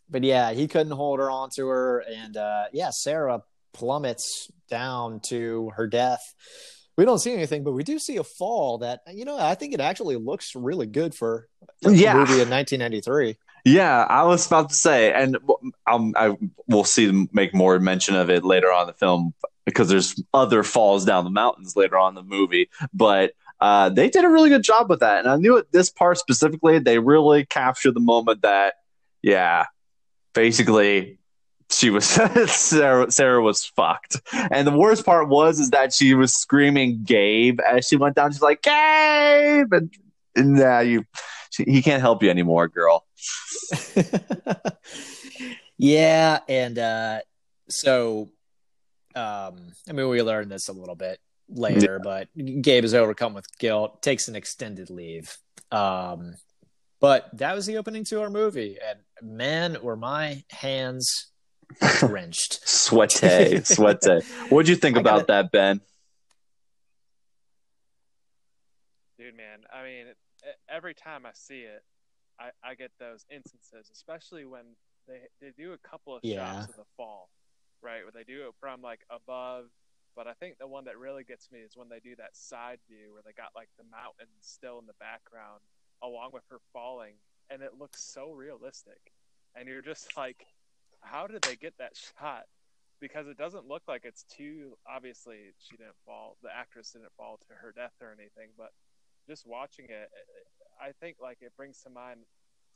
but 0.08 0.24
yeah, 0.24 0.50
he 0.50 0.66
couldn't 0.66 0.92
hold 0.92 1.20
her 1.20 1.30
onto 1.30 1.68
her, 1.68 2.00
and 2.00 2.36
uh, 2.36 2.64
yeah, 2.72 2.90
Sarah 2.90 3.42
plummets 3.72 4.50
down 4.68 5.20
to 5.28 5.70
her 5.76 5.86
death. 5.86 6.34
We 7.00 7.06
don't 7.06 7.18
see 7.18 7.32
anything, 7.32 7.64
but 7.64 7.72
we 7.72 7.82
do 7.82 7.98
see 7.98 8.18
a 8.18 8.22
fall 8.22 8.76
that 8.78 9.00
you 9.10 9.24
know 9.24 9.38
I 9.38 9.54
think 9.54 9.72
it 9.72 9.80
actually 9.80 10.16
looks 10.16 10.54
really 10.54 10.86
good 10.86 11.14
for 11.14 11.48
a 11.82 11.90
Yeah. 11.90 12.12
movie 12.12 12.42
in 12.42 12.50
1993. 12.50 13.38
Yeah, 13.64 14.04
I 14.06 14.24
was 14.24 14.46
about 14.46 14.68
to 14.68 14.74
say, 14.74 15.10
and 15.10 15.38
um, 15.90 16.12
I 16.14 16.36
will 16.68 16.84
see 16.84 17.06
them 17.06 17.30
make 17.32 17.54
more 17.54 17.80
mention 17.80 18.16
of 18.16 18.28
it 18.28 18.44
later 18.44 18.70
on 18.70 18.82
in 18.82 18.86
the 18.88 18.92
film 18.92 19.32
because 19.64 19.88
there's 19.88 20.22
other 20.34 20.62
falls 20.62 21.06
down 21.06 21.24
the 21.24 21.30
mountains 21.30 21.74
later 21.74 21.96
on 21.96 22.10
in 22.10 22.16
the 22.16 22.36
movie. 22.36 22.68
But 22.92 23.32
uh, 23.62 23.88
they 23.88 24.10
did 24.10 24.26
a 24.26 24.28
really 24.28 24.50
good 24.50 24.62
job 24.62 24.90
with 24.90 25.00
that. 25.00 25.20
And 25.20 25.28
I 25.28 25.36
knew 25.36 25.56
at 25.56 25.72
this 25.72 25.88
part 25.88 26.18
specifically, 26.18 26.80
they 26.80 26.98
really 26.98 27.46
captured 27.46 27.94
the 27.94 28.00
moment 28.00 28.42
that, 28.42 28.74
yeah, 29.22 29.64
basically 30.34 31.18
she 31.70 31.90
was 31.90 32.04
Sarah, 32.50 33.10
Sarah 33.10 33.42
was 33.42 33.64
fucked. 33.64 34.20
And 34.32 34.66
the 34.66 34.76
worst 34.76 35.04
part 35.04 35.28
was 35.28 35.60
is 35.60 35.70
that 35.70 35.92
she 35.92 36.14
was 36.14 36.34
screaming 36.34 37.02
Gabe 37.04 37.60
as 37.60 37.86
she 37.86 37.96
went 37.96 38.16
down. 38.16 38.32
She's 38.32 38.42
like 38.42 38.62
Gabe, 38.62 39.72
and, 39.72 39.94
and 40.36 40.54
now 40.54 40.80
you, 40.80 41.04
she, 41.50 41.64
he 41.64 41.82
can't 41.82 42.00
help 42.00 42.22
you 42.22 42.30
anymore, 42.30 42.68
girl. 42.68 43.06
yeah, 45.78 46.40
and 46.48 46.78
uh, 46.78 47.20
so 47.68 48.30
um, 49.14 49.72
I 49.88 49.92
mean, 49.92 50.08
we 50.08 50.22
learned 50.22 50.50
this 50.50 50.68
a 50.68 50.72
little 50.72 50.94
bit 50.94 51.18
later, 51.48 52.00
yeah. 52.00 52.04
but 52.34 52.62
Gabe 52.62 52.84
is 52.84 52.94
overcome 52.94 53.34
with 53.34 53.46
guilt, 53.58 54.02
takes 54.02 54.28
an 54.28 54.36
extended 54.36 54.90
leave. 54.90 55.36
Um, 55.72 56.34
but 57.00 57.30
that 57.38 57.54
was 57.54 57.66
the 57.66 57.78
opening 57.78 58.04
to 58.04 58.20
our 58.20 58.30
movie, 58.30 58.78
and 58.86 58.98
man, 59.22 59.78
were 59.82 59.96
my 59.96 60.44
hands 60.50 61.29
drenched, 61.98 62.60
sweaty, 62.68 63.62
sweaty. 63.64 64.20
What'd 64.48 64.68
you 64.68 64.76
think 64.76 64.96
about 64.96 65.26
that, 65.28 65.52
Ben? 65.52 65.80
Dude, 69.18 69.36
man, 69.36 69.60
I 69.72 69.84
mean, 69.84 70.06
every 70.68 70.94
time 70.94 71.26
I 71.26 71.30
see 71.34 71.60
it, 71.60 71.82
I, 72.38 72.50
I 72.64 72.74
get 72.74 72.90
those 72.98 73.26
instances, 73.30 73.90
especially 73.92 74.46
when 74.46 74.64
they 75.06 75.20
they 75.40 75.52
do 75.56 75.72
a 75.72 75.78
couple 75.78 76.16
of 76.16 76.24
yeah. 76.24 76.54
shots 76.54 76.70
of 76.70 76.76
the 76.76 76.84
fall 76.96 77.28
right? 77.82 78.02
Where 78.04 78.12
they 78.12 78.24
do 78.24 78.48
it 78.48 78.54
from 78.60 78.82
like 78.82 79.00
above. 79.10 79.66
But 80.16 80.26
I 80.26 80.32
think 80.34 80.58
the 80.58 80.66
one 80.66 80.84
that 80.84 80.98
really 80.98 81.24
gets 81.24 81.50
me 81.50 81.60
is 81.60 81.76
when 81.76 81.88
they 81.88 82.00
do 82.00 82.16
that 82.16 82.36
side 82.36 82.78
view 82.88 83.12
where 83.12 83.22
they 83.24 83.32
got 83.32 83.50
like 83.54 83.68
the 83.78 83.84
mountains 83.90 84.40
still 84.40 84.78
in 84.78 84.86
the 84.86 84.98
background 84.98 85.60
along 86.02 86.30
with 86.32 86.44
her 86.50 86.58
falling, 86.72 87.14
and 87.50 87.62
it 87.62 87.78
looks 87.78 88.02
so 88.02 88.32
realistic. 88.32 89.12
And 89.54 89.68
you're 89.68 89.82
just 89.82 90.16
like, 90.16 90.46
how 91.00 91.26
did 91.26 91.42
they 91.42 91.56
get 91.56 91.74
that 91.78 91.92
shot? 92.18 92.44
Because 93.00 93.28
it 93.28 93.38
doesn't 93.38 93.66
look 93.66 93.82
like 93.88 94.02
it's 94.04 94.24
too 94.24 94.76
obviously 94.86 95.54
she 95.58 95.76
didn't 95.76 95.96
fall, 96.04 96.36
the 96.42 96.50
actress 96.54 96.92
didn't 96.92 97.12
fall 97.16 97.38
to 97.48 97.54
her 97.54 97.72
death 97.74 97.94
or 98.00 98.08
anything, 98.12 98.50
but 98.58 98.70
just 99.26 99.46
watching 99.46 99.86
it, 99.86 100.10
I 100.80 100.92
think 101.00 101.16
like 101.20 101.38
it 101.40 101.52
brings 101.56 101.80
to 101.82 101.90
mind 101.90 102.20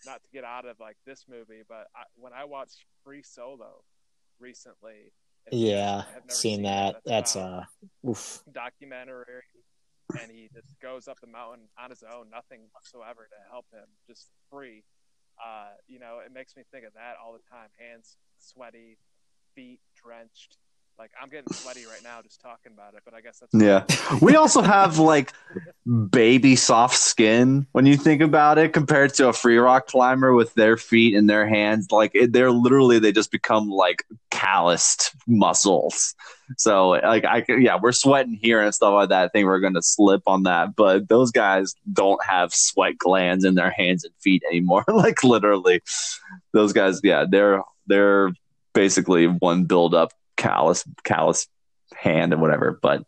not 0.07 0.23
to 0.23 0.29
get 0.33 0.45
out 0.45 0.67
of 0.67 0.81
like 0.81 0.97
this 1.05 1.27
movie, 1.29 1.63
but 1.69 1.89
I, 1.95 2.05
when 2.17 2.33
I 2.33 2.45
watched 2.45 2.85
Free 3.05 3.23
Solo, 3.23 3.85
recently. 4.41 5.13
Yeah, 5.53 6.05
seen, 6.29 6.31
seen 6.31 6.63
that. 6.63 6.97
That's, 7.05 7.37
uh, 7.37 7.65
oof. 8.09 8.43
documentary, 8.53 9.45
and 10.21 10.31
he 10.31 10.49
just 10.55 10.69
goes 10.81 11.07
up 11.07 11.21
the 11.21 11.27
mountain 11.27 11.69
on 11.79 11.91
his 11.91 12.03
own, 12.03 12.31
nothing 12.31 12.63
whatsoever 12.73 13.29
to 13.29 13.51
help 13.51 13.67
him, 13.73 13.85
just 14.09 14.31
free. 14.51 14.85
Uh, 15.39 15.71
you 15.89 15.99
know, 15.99 16.21
it 16.25 16.33
makes 16.33 16.57
me 16.57 16.63
think 16.71 16.85
of 16.87 16.93
that 16.95 17.15
all 17.23 17.33
the 17.33 17.43
time. 17.51 17.69
Hands 17.79 18.17
sweaty, 18.39 18.99
feet 19.55 19.81
drenched, 19.95 20.59
like 20.99 21.11
I'm 21.21 21.29
getting 21.29 21.53
sweaty 21.53 21.87
right 21.87 22.03
now 22.05 22.23
just 22.23 22.41
talking 22.41 22.73
about 22.73 22.95
it, 22.95 23.03
but 23.05 23.15
I 23.15 23.21
guess 23.21 23.41
that's 23.41 23.53
yeah. 23.53 23.85
we 24.21 24.37
also 24.37 24.63
have 24.63 24.99
like 24.99 25.33
baby 26.11 26.55
soft 26.55 26.97
skin 26.97 27.67
when 27.73 27.85
you 27.85 27.97
think 27.97 28.23
about 28.23 28.59
it, 28.59 28.73
compared 28.73 29.13
to 29.15 29.29
a 29.29 29.33
free 29.33 29.59
rock 29.59 29.89
climber 29.89 30.35
with 30.35 30.55
their 30.55 30.77
feet 30.77 31.17
and 31.17 31.29
their 31.29 31.49
hands. 31.49 31.89
Like 31.91 32.13
it, 32.15 32.33
they're 32.33 32.53
literally 32.53 33.01
they 33.01 33.11
just 33.11 33.33
become 33.33 33.69
like 33.69 34.07
calloused 34.35 35.15
muscles. 35.29 36.15
So 36.59 36.91
like 36.91 37.25
I 37.25 37.45
yeah, 37.49 37.79
we're 37.81 37.93
sweating 37.93 38.35
here 38.35 38.61
and 38.61 38.75
stuff 38.75 38.93
like 38.93 39.09
that. 39.11 39.25
I 39.25 39.29
think 39.29 39.47
we're 39.47 39.61
gonna 39.61 39.81
slip 39.81 40.23
on 40.27 40.43
that, 40.43 40.75
but 40.75 41.09
those 41.09 41.31
guys 41.31 41.75
don't 41.91 42.23
have 42.25 42.53
sweat 42.53 42.99
glands 42.99 43.45
in 43.45 43.55
their 43.55 43.71
hands 43.71 44.05
and 44.05 44.13
feet 44.21 44.43
anymore. 44.51 44.85
like 44.89 45.23
literally, 45.23 45.81
those 46.53 46.73
guys, 46.73 47.01
yeah, 47.05 47.25
they're 47.31 47.63
they're 47.87 48.33
basically 48.73 49.27
one 49.29 49.65
build 49.65 49.95
up 49.95 50.13
callous 50.37 50.85
callous 51.05 51.47
hand 51.95 52.33
and 52.33 52.43
whatever. 52.43 52.77
But 52.83 53.05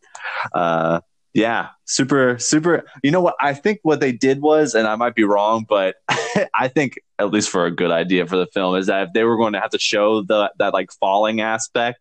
uh, 0.55 1.01
yeah, 1.37 1.69
super 1.85 2.39
super. 2.39 2.85
You 3.03 3.11
know 3.11 3.21
what? 3.21 3.37
I 3.39 3.53
think 3.53 3.81
what 3.83 4.01
they 4.01 4.11
did 4.11 4.41
was, 4.41 4.75
and 4.75 4.89
I 4.89 4.97
might 4.97 5.15
be 5.15 5.25
wrong, 5.25 5.67
but 5.69 5.97
I 6.55 6.69
think 6.69 6.95
at 7.19 7.31
least 7.31 7.51
for 7.51 7.67
a 7.67 7.71
good 7.71 7.91
idea 7.91 8.27
for 8.27 8.39
the 8.39 8.47
film 8.47 8.75
is 8.75 8.87
that 8.87 9.09
if 9.09 9.13
they 9.13 9.23
were 9.23 9.37
going 9.37 9.53
to 9.53 9.61
have 9.61 9.71
to 9.71 9.79
show 9.79 10.23
the 10.23 10.51
that 10.59 10.73
like 10.73 10.91
falling 10.93 11.43
aspect. 11.43 12.01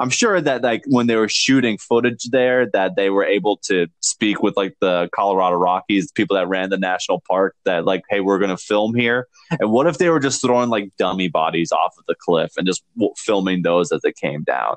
I'm 0.00 0.10
sure 0.10 0.40
that 0.40 0.62
like 0.62 0.82
when 0.86 1.06
they 1.06 1.14
were 1.14 1.28
shooting 1.28 1.78
footage 1.78 2.24
there, 2.30 2.68
that 2.72 2.96
they 2.96 3.08
were 3.08 3.24
able 3.24 3.58
to 3.66 3.86
speak 4.00 4.42
with 4.42 4.56
like 4.56 4.74
the 4.80 5.08
Colorado 5.14 5.56
Rockies, 5.56 6.10
people 6.10 6.34
that 6.36 6.48
ran 6.48 6.70
the 6.70 6.76
national 6.76 7.22
park, 7.28 7.54
that 7.66 7.84
like, 7.84 8.02
hey, 8.10 8.18
we're 8.18 8.40
going 8.40 8.50
to 8.50 8.56
film 8.56 8.96
here. 8.96 9.28
And 9.60 9.70
what 9.70 9.86
if 9.86 9.98
they 9.98 10.10
were 10.10 10.18
just 10.18 10.42
throwing 10.42 10.70
like 10.70 10.90
dummy 10.98 11.28
bodies 11.28 11.70
off 11.70 11.94
of 11.96 12.04
the 12.08 12.16
cliff 12.18 12.50
and 12.56 12.66
just 12.66 12.82
filming 13.16 13.62
those 13.62 13.92
as 13.92 14.00
they 14.02 14.12
came 14.12 14.42
down? 14.42 14.74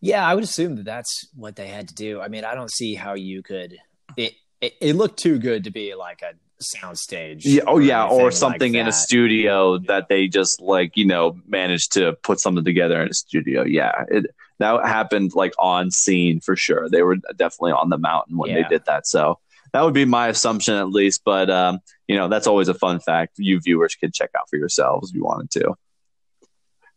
Yeah, 0.00 0.26
I 0.26 0.34
would 0.34 0.44
assume 0.44 0.76
that 0.76 0.84
that's 0.84 1.28
what 1.34 1.56
they 1.56 1.68
had 1.68 1.88
to 1.88 1.94
do. 1.94 2.20
I 2.20 2.28
mean, 2.28 2.44
I 2.44 2.54
don't 2.54 2.70
see 2.70 2.94
how 2.94 3.14
you 3.14 3.42
could. 3.42 3.76
It 4.16 4.34
it, 4.60 4.74
it 4.80 4.96
looked 4.96 5.18
too 5.18 5.38
good 5.38 5.64
to 5.64 5.70
be 5.70 5.94
like 5.94 6.22
a 6.22 6.34
soundstage. 6.62 7.42
Yeah, 7.44 7.62
oh 7.66 7.78
yeah, 7.78 8.06
or 8.06 8.30
something 8.30 8.72
like 8.72 8.80
in 8.80 8.88
a 8.88 8.92
studio 8.92 9.78
that 9.78 10.08
they 10.08 10.28
just 10.28 10.60
like 10.60 10.96
you 10.96 11.04
know 11.04 11.36
managed 11.46 11.92
to 11.92 12.14
put 12.22 12.40
something 12.40 12.64
together 12.64 13.00
in 13.02 13.08
a 13.08 13.14
studio. 13.14 13.64
Yeah, 13.64 14.04
it 14.08 14.26
that 14.58 14.86
happened 14.86 15.32
like 15.34 15.54
on 15.58 15.90
scene 15.90 16.40
for 16.40 16.56
sure. 16.56 16.88
They 16.88 17.02
were 17.02 17.16
definitely 17.36 17.72
on 17.72 17.90
the 17.90 17.98
mountain 17.98 18.36
when 18.36 18.50
yeah. 18.50 18.62
they 18.62 18.68
did 18.68 18.84
that. 18.86 19.06
So 19.06 19.38
that 19.72 19.82
would 19.82 19.94
be 19.94 20.04
my 20.04 20.28
assumption 20.28 20.74
at 20.74 20.90
least. 20.90 21.22
But 21.24 21.50
um, 21.50 21.80
you 22.06 22.16
know, 22.16 22.28
that's 22.28 22.46
always 22.46 22.68
a 22.68 22.74
fun 22.74 23.00
fact 23.00 23.34
you 23.38 23.60
viewers 23.60 23.94
could 23.94 24.14
check 24.14 24.30
out 24.36 24.48
for 24.48 24.56
yourselves 24.56 25.10
if 25.10 25.16
you 25.16 25.24
wanted 25.24 25.50
to. 25.52 25.74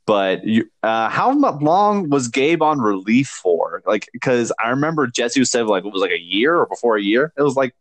But 0.06 0.46
you, 0.46 0.70
uh, 0.82 1.10
how 1.10 1.32
long 1.32 2.10
was 2.10 2.28
Gabe 2.28 2.62
on 2.62 2.80
relief 2.80 3.28
for? 3.28 3.84
Like, 3.86 4.10
because 4.12 4.52
I 4.64 4.70
remember 4.70 5.08
Jesse 5.08 5.46
said 5.46 5.68
like 5.68 5.86
it 5.86 5.92
was 5.92 6.02
like 6.02 6.12
a 6.12 6.20
year 6.20 6.56
or 6.56 6.66
before 6.66 6.98
a 6.98 7.02
year. 7.02 7.32
It 7.38 7.42
was 7.44 7.56
like 7.56 7.76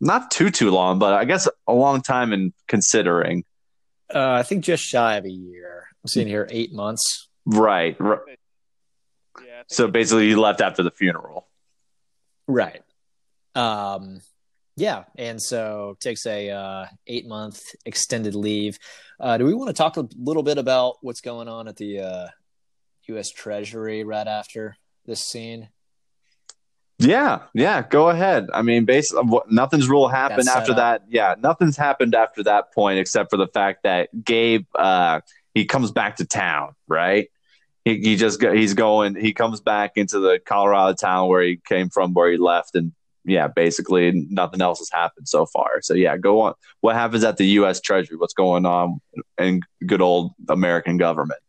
not 0.00 0.30
too 0.30 0.50
too 0.50 0.70
long, 0.70 0.98
but 0.98 1.14
I 1.14 1.24
guess 1.24 1.48
a 1.66 1.72
long 1.72 2.00
time 2.00 2.32
in 2.32 2.52
considering. 2.68 3.44
Uh, 4.14 4.32
I 4.32 4.42
think 4.42 4.64
just 4.64 4.84
shy 4.84 5.16
of 5.16 5.24
a 5.24 5.30
year. 5.30 5.88
I'm 6.02 6.08
seeing 6.08 6.28
here 6.28 6.46
eight 6.50 6.72
months. 6.72 7.28
Right. 7.46 7.98
right. 8.00 8.38
Yeah, 9.44 9.62
so 9.68 9.88
basically, 9.88 10.28
he 10.28 10.34
left 10.34 10.60
after 10.60 10.82
the 10.82 10.90
funeral. 10.90 11.48
Right. 12.46 12.82
Um. 13.54 14.20
Yeah, 14.76 15.04
and 15.16 15.40
so 15.40 15.96
takes 16.00 16.26
a 16.26 16.50
uh, 16.50 16.86
eight 17.06 17.26
month 17.26 17.62
extended 17.86 18.34
leave. 18.34 18.78
Uh, 19.20 19.38
do 19.38 19.44
we 19.44 19.54
want 19.54 19.68
to 19.68 19.72
talk 19.74 19.96
a 19.96 20.08
little 20.16 20.42
bit 20.42 20.58
about 20.58 20.96
what's 21.00 21.20
going 21.20 21.48
on 21.48 21.68
at 21.68 21.76
the 21.76 22.00
uh, 22.00 22.26
U.S. 23.08 23.30
Treasury 23.30 24.02
right 24.02 24.26
after 24.26 24.76
this 25.06 25.20
scene? 25.20 25.68
Yeah, 26.98 27.40
yeah, 27.54 27.82
go 27.82 28.08
ahead. 28.08 28.48
I 28.52 28.62
mean, 28.62 28.84
basically, 28.84 29.38
nothing's 29.48 29.88
really 29.88 30.12
happened 30.12 30.48
after 30.48 30.72
up. 30.72 30.78
that. 30.78 31.02
Yeah, 31.08 31.34
nothing's 31.38 31.76
happened 31.76 32.14
after 32.14 32.42
that 32.44 32.72
point 32.72 32.98
except 32.98 33.30
for 33.30 33.36
the 33.36 33.48
fact 33.48 33.82
that 33.84 34.08
Gabe 34.24 34.66
uh, 34.74 35.20
he 35.54 35.66
comes 35.66 35.92
back 35.92 36.16
to 36.16 36.24
town, 36.24 36.74
right? 36.88 37.28
He, 37.84 38.00
he 38.00 38.16
just 38.16 38.42
he's 38.42 38.74
going. 38.74 39.16
He 39.16 39.32
comes 39.32 39.60
back 39.60 39.92
into 39.96 40.18
the 40.18 40.40
Colorado 40.44 40.94
town 40.94 41.28
where 41.28 41.42
he 41.42 41.60
came 41.64 41.90
from, 41.90 42.14
where 42.14 42.30
he 42.30 42.38
left, 42.38 42.74
and 42.74 42.92
yeah, 43.24 43.48
basically 43.48 44.26
nothing 44.30 44.60
else 44.60 44.78
has 44.78 44.90
happened 44.90 45.28
so 45.28 45.46
far. 45.46 45.82
So 45.82 45.94
yeah, 45.94 46.16
go 46.16 46.42
on. 46.42 46.54
What 46.80 46.94
happens 46.94 47.24
at 47.24 47.36
the 47.36 47.46
U.S. 47.46 47.80
Treasury? 47.80 48.16
What's 48.16 48.34
going 48.34 48.66
on 48.66 49.00
in 49.38 49.60
good 49.86 50.02
old 50.02 50.32
American 50.48 50.96
government? 50.96 51.40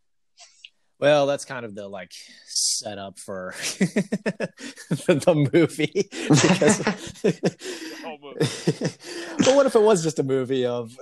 Well, 0.97 1.27
that's 1.27 1.43
kind 1.43 1.65
of 1.65 1.75
the 1.75 1.89
like 1.89 2.13
setup 2.45 3.19
for 3.19 3.53
the 3.69 5.49
movie. 5.53 6.09
Because, 6.29 6.79
but 9.45 9.55
what 9.55 9.65
if 9.65 9.75
it 9.75 9.81
was 9.81 10.01
just 10.01 10.19
a 10.19 10.23
movie 10.23 10.65
of 10.65 10.97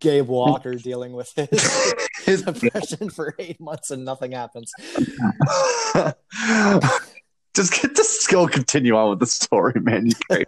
Gabe 0.00 0.26
Walker 0.26 0.74
dealing 0.74 1.12
with 1.12 1.32
his, 1.36 1.94
his 2.24 2.42
depression 2.42 3.08
for 3.08 3.36
eight 3.38 3.60
months 3.60 3.92
and 3.92 4.04
nothing 4.04 4.32
happens? 4.32 4.72
Just 7.60 7.82
get 7.82 7.94
just 7.94 8.30
go 8.30 8.46
continue 8.46 8.96
on 8.96 9.10
with 9.10 9.20
the 9.20 9.26
story, 9.26 9.80
man. 9.80 10.10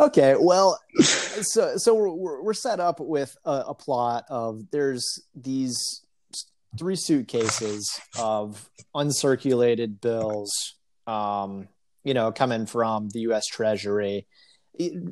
Okay, 0.00 0.36
well, 0.38 0.78
so 1.00 1.76
so 1.76 1.92
we're 1.92 2.40
we're 2.40 2.54
set 2.54 2.78
up 2.78 3.00
with 3.00 3.36
a, 3.44 3.64
a 3.66 3.74
plot 3.74 4.26
of 4.30 4.70
there's 4.70 5.24
these 5.34 6.04
three 6.78 6.94
suitcases 6.94 8.00
of 8.16 8.70
uncirculated 8.94 10.00
bills, 10.00 10.76
um, 11.08 11.66
you 12.04 12.14
know, 12.14 12.30
coming 12.30 12.64
from 12.64 13.08
the 13.08 13.22
U.S. 13.22 13.46
Treasury, 13.46 14.28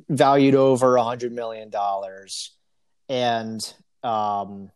valued 0.09 0.55
over 0.55 0.94
a 0.94 1.03
hundred 1.03 1.32
million 1.32 1.68
dollars, 1.68 2.57
and 3.09 3.61
um, 4.05 4.70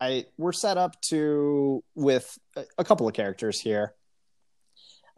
I 0.00 0.26
we're 0.38 0.52
set 0.52 0.78
up 0.78 1.00
to 1.08 1.82
with 1.96 2.38
a, 2.54 2.64
a 2.78 2.84
couple 2.84 3.08
of 3.08 3.14
characters 3.14 3.58
here. 3.58 3.94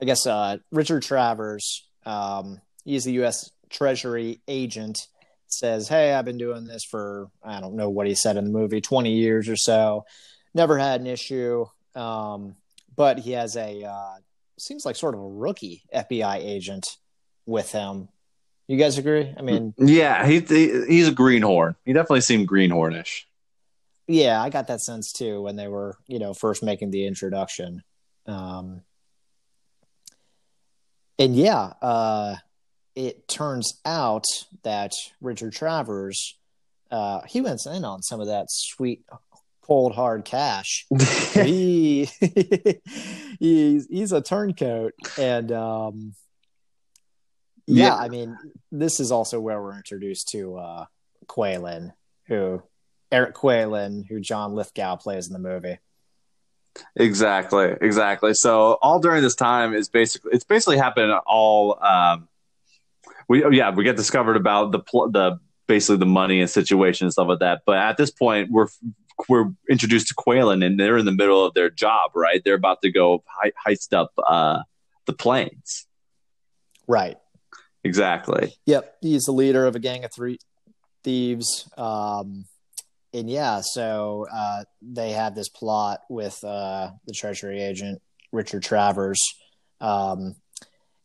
I 0.02 0.04
guess 0.04 0.26
uh, 0.26 0.56
Richard 0.72 1.04
Travers, 1.04 1.86
um, 2.04 2.60
he's 2.84 3.04
the 3.04 3.12
U.S. 3.12 3.52
Treasury 3.70 4.40
agent. 4.48 5.06
Says, 5.46 5.86
"Hey, 5.86 6.12
I've 6.12 6.24
been 6.24 6.38
doing 6.38 6.64
this 6.64 6.82
for 6.82 7.28
I 7.42 7.60
don't 7.60 7.76
know 7.76 7.88
what 7.88 8.08
he 8.08 8.16
said 8.16 8.36
in 8.36 8.44
the 8.44 8.50
movie, 8.50 8.80
twenty 8.80 9.12
years 9.12 9.48
or 9.48 9.56
so. 9.56 10.04
Never 10.54 10.76
had 10.76 11.00
an 11.00 11.06
issue, 11.06 11.66
um, 11.94 12.56
but 12.96 13.20
he 13.20 13.32
has 13.32 13.56
a 13.56 13.84
uh, 13.84 14.14
seems 14.58 14.84
like 14.84 14.96
sort 14.96 15.14
of 15.14 15.20
a 15.20 15.28
rookie 15.28 15.84
FBI 15.94 16.38
agent 16.38 16.96
with 17.46 17.70
him. 17.70 18.08
You 18.66 18.78
guys 18.78 18.98
agree? 18.98 19.32
I 19.36 19.42
mean, 19.42 19.72
yeah, 19.78 20.26
he, 20.26 20.40
he 20.40 20.84
he's 20.86 21.08
a 21.08 21.12
greenhorn. 21.12 21.76
He 21.84 21.92
definitely 21.92 22.22
seemed 22.22 22.48
greenhornish. 22.48 23.26
Yeah, 24.08 24.42
I 24.42 24.50
got 24.50 24.66
that 24.66 24.80
sense 24.80 25.12
too 25.12 25.42
when 25.42 25.54
they 25.54 25.68
were, 25.68 25.96
you 26.08 26.18
know, 26.18 26.34
first 26.34 26.62
making 26.62 26.90
the 26.90 27.06
introduction. 27.06 27.84
Um, 28.26 28.82
and 31.22 31.36
yeah, 31.36 31.72
uh, 31.80 32.36
it 32.96 33.28
turns 33.28 33.80
out 33.84 34.24
that 34.64 34.92
Richard 35.20 35.52
Travers, 35.52 36.36
uh, 36.90 37.20
he 37.28 37.40
went 37.40 37.60
in 37.66 37.84
on 37.84 38.02
some 38.02 38.20
of 38.20 38.26
that 38.26 38.46
sweet, 38.48 39.04
cold, 39.62 39.94
hard 39.94 40.24
cash. 40.24 40.84
he 41.34 42.08
he's 43.38 43.86
he's 43.86 44.12
a 44.12 44.20
turncoat, 44.20 44.94
and 45.16 45.52
um, 45.52 46.14
yeah, 47.66 47.86
yeah, 47.86 47.96
I 47.96 48.08
mean, 48.08 48.36
this 48.72 48.98
is 48.98 49.12
also 49.12 49.38
where 49.38 49.62
we're 49.62 49.76
introduced 49.76 50.28
to 50.32 50.56
uh, 50.56 50.84
Qualen, 51.26 51.92
who 52.26 52.62
Eric 53.12 53.36
Qualen, 53.36 54.08
who 54.08 54.20
John 54.20 54.54
Lithgow 54.54 54.96
plays 54.96 55.28
in 55.28 55.34
the 55.34 55.38
movie. 55.38 55.78
Exactly, 56.96 57.74
exactly. 57.80 58.34
So 58.34 58.78
all 58.82 58.98
during 58.98 59.22
this 59.22 59.34
time 59.34 59.74
is 59.74 59.88
basically 59.88 60.32
it's 60.32 60.44
basically 60.44 60.78
happened 60.78 61.12
all. 61.26 61.82
Um, 61.82 62.28
we 63.28 63.56
yeah 63.56 63.70
we 63.70 63.84
get 63.84 63.96
discovered 63.96 64.36
about 64.36 64.72
the 64.72 64.78
pl- 64.78 65.10
the 65.10 65.38
basically 65.66 65.98
the 65.98 66.06
money 66.06 66.40
and 66.40 66.50
situation 66.50 67.06
and 67.06 67.12
stuff 67.12 67.28
like 67.28 67.40
that. 67.40 67.62
But 67.66 67.78
at 67.78 67.96
this 67.96 68.10
point, 68.10 68.50
we're 68.50 68.68
we're 69.28 69.50
introduced 69.70 70.08
to 70.08 70.14
Qualen 70.14 70.64
and 70.64 70.78
they're 70.80 70.96
in 70.96 71.04
the 71.04 71.12
middle 71.12 71.44
of 71.44 71.54
their 71.54 71.70
job. 71.70 72.12
Right, 72.14 72.42
they're 72.44 72.54
about 72.54 72.82
to 72.82 72.90
go 72.90 73.22
he- 73.42 73.52
heist 73.66 73.92
up 73.92 74.12
uh, 74.26 74.62
the 75.06 75.12
planes. 75.12 75.86
Right. 76.86 77.16
Exactly. 77.84 78.54
Yep, 78.66 78.96
he's 79.00 79.24
the 79.24 79.32
leader 79.32 79.66
of 79.66 79.74
a 79.74 79.78
gang 79.78 80.04
of 80.04 80.12
three 80.12 80.38
thieves. 81.02 81.68
Um, 81.76 82.44
and 83.14 83.28
yeah, 83.28 83.60
so 83.62 84.26
uh, 84.32 84.64
they 84.80 85.10
had 85.10 85.34
this 85.34 85.48
plot 85.48 86.00
with 86.08 86.42
uh, 86.44 86.90
the 87.06 87.12
Treasury 87.12 87.62
agent 87.62 88.00
Richard 88.32 88.62
Travers, 88.62 89.20
um, 89.80 90.34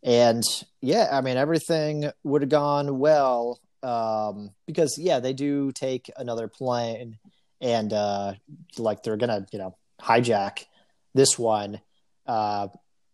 and 0.04 0.44
yeah, 0.82 1.10
I 1.12 1.22
mean 1.22 1.38
everything 1.38 2.10
would 2.24 2.42
have 2.42 2.50
gone 2.50 3.00
well 3.00 3.60
um, 3.84 4.52
because 4.66 4.98
yeah, 4.98 5.20
they 5.20 5.34
do 5.34 5.72
take 5.72 6.10
another 6.18 6.48
plane 6.48 7.18
and 7.60 7.92
uh, 7.92 8.34
like 8.78 9.04
they're 9.04 9.18
gonna 9.18 9.46
you 9.52 9.60
know 9.60 9.76
hijack 10.02 10.66
this 11.14 11.38
one, 11.38 11.82
uh, 12.26 12.68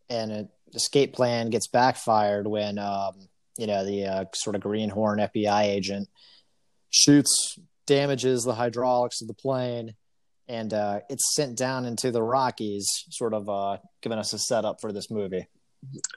and 0.09 0.31
an 0.31 0.49
escape 0.73 1.13
plan 1.13 1.49
gets 1.49 1.67
backfired 1.67 2.47
when 2.47 2.77
um, 2.77 3.13
you 3.57 3.67
know 3.67 3.85
the 3.85 4.05
uh, 4.05 4.25
sort 4.35 4.55
of 4.55 4.61
greenhorn 4.61 5.19
FBI 5.19 5.63
agent 5.63 6.09
shoots 6.91 7.57
damages 7.85 8.43
the 8.43 8.55
hydraulics 8.55 9.21
of 9.21 9.27
the 9.27 9.33
plane, 9.33 9.95
and 10.47 10.73
uh, 10.73 11.01
it's 11.09 11.35
sent 11.35 11.57
down 11.57 11.85
into 11.85 12.11
the 12.11 12.21
Rockies, 12.21 12.87
sort 13.09 13.33
of 13.33 13.49
uh, 13.49 13.77
giving 14.01 14.17
us 14.17 14.33
a 14.33 14.39
setup 14.39 14.81
for 14.81 14.91
this 14.91 15.09
movie. 15.09 15.47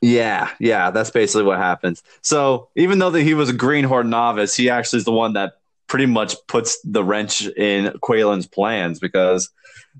Yeah, 0.00 0.50
yeah, 0.60 0.90
that's 0.90 1.10
basically 1.10 1.44
what 1.44 1.58
happens. 1.58 2.02
So 2.22 2.68
even 2.76 2.98
though 2.98 3.10
that 3.10 3.22
he 3.22 3.34
was 3.34 3.50
a 3.50 3.52
greenhorn 3.52 4.10
novice, 4.10 4.54
he 4.54 4.70
actually 4.70 4.98
is 4.98 5.04
the 5.04 5.12
one 5.12 5.32
that 5.32 5.54
pretty 5.88 6.06
much 6.06 6.34
puts 6.48 6.80
the 6.82 7.04
wrench 7.04 7.46
in 7.46 7.92
Qualen's 8.00 8.46
plans 8.46 8.98
because 8.98 9.50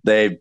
they 0.05 0.39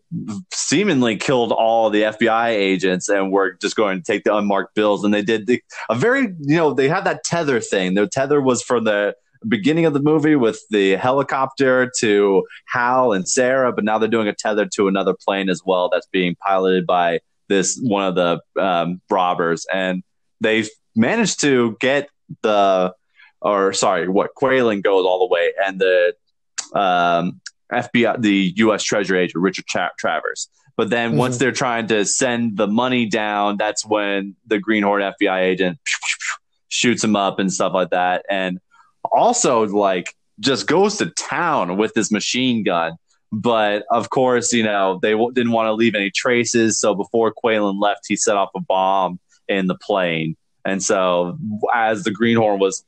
seemingly 0.52 1.16
killed 1.16 1.52
all 1.52 1.90
the 1.90 2.02
FBI 2.02 2.48
agents 2.48 3.08
and 3.08 3.32
were 3.32 3.52
just 3.52 3.76
going 3.76 3.98
to 3.98 4.04
take 4.04 4.24
the 4.24 4.34
unmarked 4.34 4.74
bills. 4.74 5.04
And 5.04 5.14
they 5.14 5.22
did 5.22 5.46
the, 5.46 5.62
a 5.88 5.94
very, 5.94 6.22
you 6.40 6.56
know, 6.56 6.74
they 6.74 6.88
had 6.88 7.04
that 7.04 7.24
tether 7.24 7.60
thing. 7.60 7.94
The 7.94 8.08
tether 8.08 8.40
was 8.40 8.62
for 8.62 8.80
the 8.80 9.16
beginning 9.48 9.84
of 9.86 9.92
the 9.92 10.00
movie 10.00 10.36
with 10.36 10.60
the 10.70 10.96
helicopter 10.96 11.90
to 12.00 12.44
Hal 12.66 13.12
and 13.12 13.28
Sarah, 13.28 13.72
but 13.72 13.84
now 13.84 13.98
they're 13.98 14.08
doing 14.08 14.28
a 14.28 14.34
tether 14.34 14.66
to 14.74 14.88
another 14.88 15.14
plane 15.14 15.48
as 15.48 15.62
well 15.64 15.88
that's 15.88 16.06
being 16.12 16.36
piloted 16.46 16.86
by 16.86 17.20
this 17.48 17.78
one 17.82 18.04
of 18.04 18.14
the 18.14 18.40
um, 18.60 19.00
robbers, 19.10 19.66
and 19.72 20.02
they've 20.40 20.68
managed 20.94 21.40
to 21.40 21.76
get 21.80 22.08
the 22.42 22.92
or 23.40 23.72
sorry, 23.72 24.08
what 24.08 24.30
Qualen 24.34 24.82
goes 24.82 25.04
all 25.04 25.20
the 25.20 25.32
way, 25.32 25.52
and 25.64 25.80
the 25.80 26.14
um, 26.74 27.40
FBI, 27.72 28.20
the 28.20 28.52
U.S. 28.56 28.82
Treasury 28.82 29.20
agent 29.20 29.42
Richard 29.42 29.66
Tra- 29.66 29.92
Travers. 29.98 30.48
But 30.76 30.90
then 30.90 31.10
mm-hmm. 31.10 31.18
once 31.18 31.38
they're 31.38 31.52
trying 31.52 31.86
to 31.88 32.04
send 32.04 32.56
the 32.56 32.66
money 32.66 33.06
down, 33.06 33.56
that's 33.56 33.84
when 33.84 34.36
the 34.46 34.58
Greenhorn 34.58 35.12
FBI 35.20 35.40
agent 35.40 35.78
shoots 36.68 37.02
him 37.02 37.16
up 37.16 37.38
and 37.38 37.52
stuff 37.52 37.72
like 37.72 37.90
that. 37.90 38.24
And 38.28 38.60
also 39.12 39.66
like 39.66 40.14
just 40.40 40.66
goes 40.66 40.98
to 40.98 41.06
town 41.10 41.76
with 41.76 41.94
this 41.94 42.10
machine 42.10 42.62
gun. 42.62 42.92
But 43.32 43.84
of 43.90 44.10
course, 44.10 44.52
you 44.52 44.62
know, 44.62 44.98
they 45.02 45.12
w- 45.12 45.32
didn't 45.32 45.52
want 45.52 45.66
to 45.66 45.72
leave 45.72 45.94
any 45.94 46.10
traces. 46.10 46.78
So 46.78 46.94
before 46.94 47.34
Qualen 47.34 47.80
left, 47.80 48.02
he 48.06 48.16
set 48.16 48.36
off 48.36 48.50
a 48.54 48.60
bomb 48.60 49.18
in 49.48 49.66
the 49.66 49.76
plane. 49.76 50.36
And 50.64 50.82
so 50.82 51.38
as 51.74 52.04
the 52.04 52.10
Greenhorn 52.10 52.58
was 52.58 52.84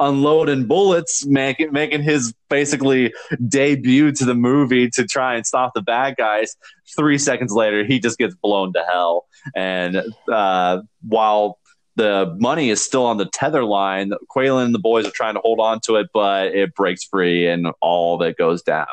unloading 0.00 0.66
bullets, 0.66 1.26
making 1.26 1.72
making 1.72 2.02
his 2.02 2.32
basically 2.48 3.12
debut 3.48 4.12
to 4.12 4.24
the 4.24 4.34
movie 4.34 4.88
to 4.90 5.04
try 5.04 5.34
and 5.34 5.46
stop 5.46 5.72
the 5.74 5.82
bad 5.82 6.16
guys. 6.16 6.56
Three 6.96 7.18
seconds 7.18 7.52
later, 7.52 7.84
he 7.84 7.98
just 7.98 8.18
gets 8.18 8.34
blown 8.34 8.72
to 8.74 8.84
hell. 8.88 9.26
And 9.54 10.02
uh, 10.30 10.82
while 11.02 11.58
the 11.96 12.34
money 12.38 12.70
is 12.70 12.84
still 12.84 13.06
on 13.06 13.16
the 13.16 13.26
tether 13.26 13.64
line. 13.64 14.12
Qualen 14.34 14.66
and 14.66 14.74
the 14.74 14.78
boys 14.78 15.06
are 15.06 15.12
trying 15.12 15.34
to 15.34 15.40
hold 15.40 15.60
on 15.60 15.80
to 15.84 15.96
it, 15.96 16.08
but 16.12 16.48
it 16.48 16.74
breaks 16.74 17.04
free 17.04 17.46
and 17.46 17.68
all 17.80 18.22
it 18.22 18.36
goes 18.36 18.62
down 18.62 18.86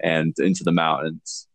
and 0.00 0.34
into 0.38 0.64
the 0.64 0.72
mountains. 0.72 1.46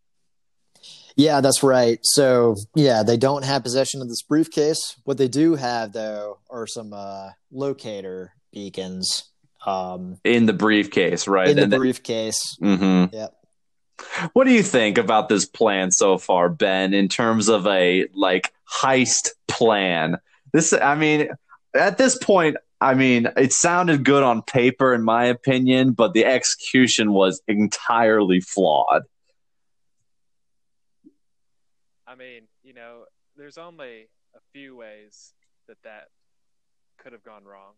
Yeah, 1.16 1.42
that's 1.42 1.62
right. 1.62 2.00
So, 2.02 2.56
yeah, 2.76 3.04
they 3.04 3.18
don't 3.18 3.46
have 3.46 3.64
possession 3.64 4.02
of 4.02 4.10
this 4.10 4.24
briefcase. 4.24 4.96
What 5.04 5.18
they 5.18 5.28
do 5.28 5.56
have, 5.56 5.94
though, 5.94 6.40
are 6.50 6.66
some 6.66 6.92
uh, 6.92 7.30
locator 7.52 8.34
beacons 8.52 9.26
um, 9.66 10.18
in 10.24 10.46
the 10.46 10.54
briefcase, 10.54 11.28
right? 11.28 11.50
In 11.50 11.58
the 11.58 11.64
and 11.64 11.72
briefcase. 11.72 12.58
mm-hmm. 12.62 13.16
Yep. 13.16 13.36
What 14.34 14.46
do 14.46 14.52
you 14.52 14.64
think 14.64 14.98
about 14.98 15.30
this 15.30 15.46
plan 15.46 15.92
so 15.92 16.18
far, 16.18 16.50
Ben, 16.50 16.94
in 16.94 17.08
terms 17.08 17.48
of 17.48 17.66
a 17.68 18.08
like 18.14 18.52
heist 18.82 19.30
plan? 19.48 20.18
This, 20.54 20.72
I 20.72 20.96
mean, 20.96 21.30
at 21.74 21.98
this 21.98 22.16
point, 22.18 22.58
I 22.80 22.94
mean, 22.94 23.28
it 23.38 23.54
sounded 23.54 24.04
good 24.04 24.24
on 24.24 24.42
paper, 24.44 24.94
in 24.94 25.04
my 25.04 25.26
opinion, 25.26 25.94
but 25.94 26.14
the 26.14 26.26
execution 26.26 27.14
was 27.14 27.42
entirely 27.48 28.40
flawed. 28.40 29.04
I 32.06 32.16
mean, 32.16 32.44
you 32.62 32.74
know, 32.74 33.06
there's 33.36 33.58
only 33.58 34.10
a 34.36 34.40
few 34.54 34.76
ways 34.76 35.34
that 35.68 35.78
that 35.84 36.10
could 37.00 37.14
have 37.14 37.24
gone 37.24 37.46
wrong, 37.46 37.74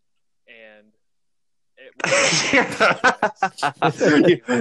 and 0.46 0.88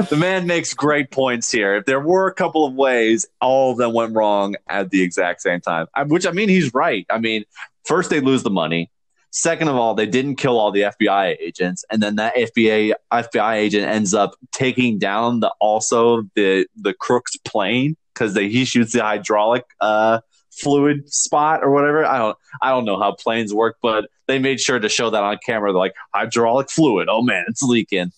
the 0.09 0.18
man 0.18 0.47
makes 0.47 0.74
great 0.74 1.11
points 1.11 1.51
here. 1.51 1.78
If 1.78 1.86
there 1.86 1.99
were 1.99 2.28
a 2.28 2.34
couple 2.34 2.66
of 2.66 2.74
ways, 2.74 3.26
all 3.41 3.72
of 3.72 3.78
them 3.78 3.93
went 3.93 4.16
wrong 4.16 4.55
at 4.70 4.91
the 4.91 5.01
exact 5.01 5.41
same 5.41 5.59
time. 5.59 5.88
Which 6.07 6.28
I 6.28 6.32
mean, 6.32 6.49
he's 6.49 6.74
right. 6.74 7.05
I 7.09 7.18
mean, 7.20 7.45
first 7.86 8.09
they 8.09 8.19
lose 8.19 8.43
the 8.43 8.49
money. 8.49 8.91
Second 9.31 9.67
of 9.67 9.75
all, 9.75 9.95
they 9.95 10.05
didn't 10.05 10.36
kill 10.36 10.57
all 10.57 10.71
the 10.71 10.83
FBI 10.83 11.36
agents, 11.41 11.83
and 11.91 12.01
then 12.01 12.15
that 12.15 12.36
FBI 12.36 12.93
FBI 13.11 13.55
agent 13.55 13.86
ends 13.86 14.13
up 14.13 14.36
taking 14.53 14.97
down 14.97 15.41
the 15.41 15.53
also 15.59 16.23
the 16.36 16.67
the 16.77 16.93
crook's 16.93 17.36
plane 17.38 17.97
because 18.13 18.36
he 18.36 18.63
shoots 18.63 18.93
the 18.93 19.01
hydraulic 19.01 19.65
uh, 19.81 20.21
fluid 20.51 21.11
spot 21.13 21.63
or 21.63 21.71
whatever. 21.71 22.05
I 22.05 22.17
don't 22.17 22.38
I 22.61 22.69
don't 22.69 22.86
know 22.86 22.97
how 22.97 23.13
planes 23.13 23.53
work, 23.53 23.75
but 23.81 24.09
they 24.27 24.39
made 24.39 24.59
sure 24.59 24.79
to 24.79 24.89
show 24.89 25.09
that 25.09 25.23
on 25.23 25.38
camera. 25.45 25.71
They're 25.71 25.79
like 25.79 25.95
hydraulic 26.13 26.69
fluid. 26.69 27.07
Oh 27.09 27.21
man, 27.21 27.45
it's 27.47 27.61
leaking. 27.61 28.11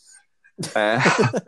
that 0.74 1.44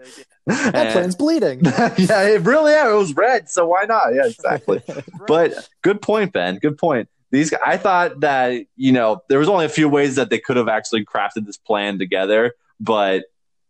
plane's 0.45 1.15
bleeding. 1.15 1.61
yeah, 1.65 2.23
it 2.27 2.41
really 2.41 2.71
yeah, 2.71 2.91
it 2.91 2.95
was 2.95 3.15
red, 3.15 3.49
so 3.49 3.67
why 3.67 3.85
not? 3.85 4.13
Yeah, 4.13 4.27
exactly. 4.27 4.81
But 5.27 5.69
good 5.83 6.01
point, 6.01 6.33
Ben. 6.33 6.57
Good 6.57 6.77
point. 6.77 7.07
These 7.31 7.53
I 7.53 7.77
thought 7.77 8.21
that, 8.21 8.65
you 8.75 8.91
know, 8.91 9.21
there 9.29 9.39
was 9.39 9.49
only 9.49 9.65
a 9.65 9.69
few 9.69 9.87
ways 9.87 10.15
that 10.15 10.29
they 10.29 10.39
could 10.39 10.57
have 10.57 10.67
actually 10.67 11.05
crafted 11.05 11.45
this 11.45 11.57
plan 11.57 11.99
together, 11.99 12.53
but 12.79 13.25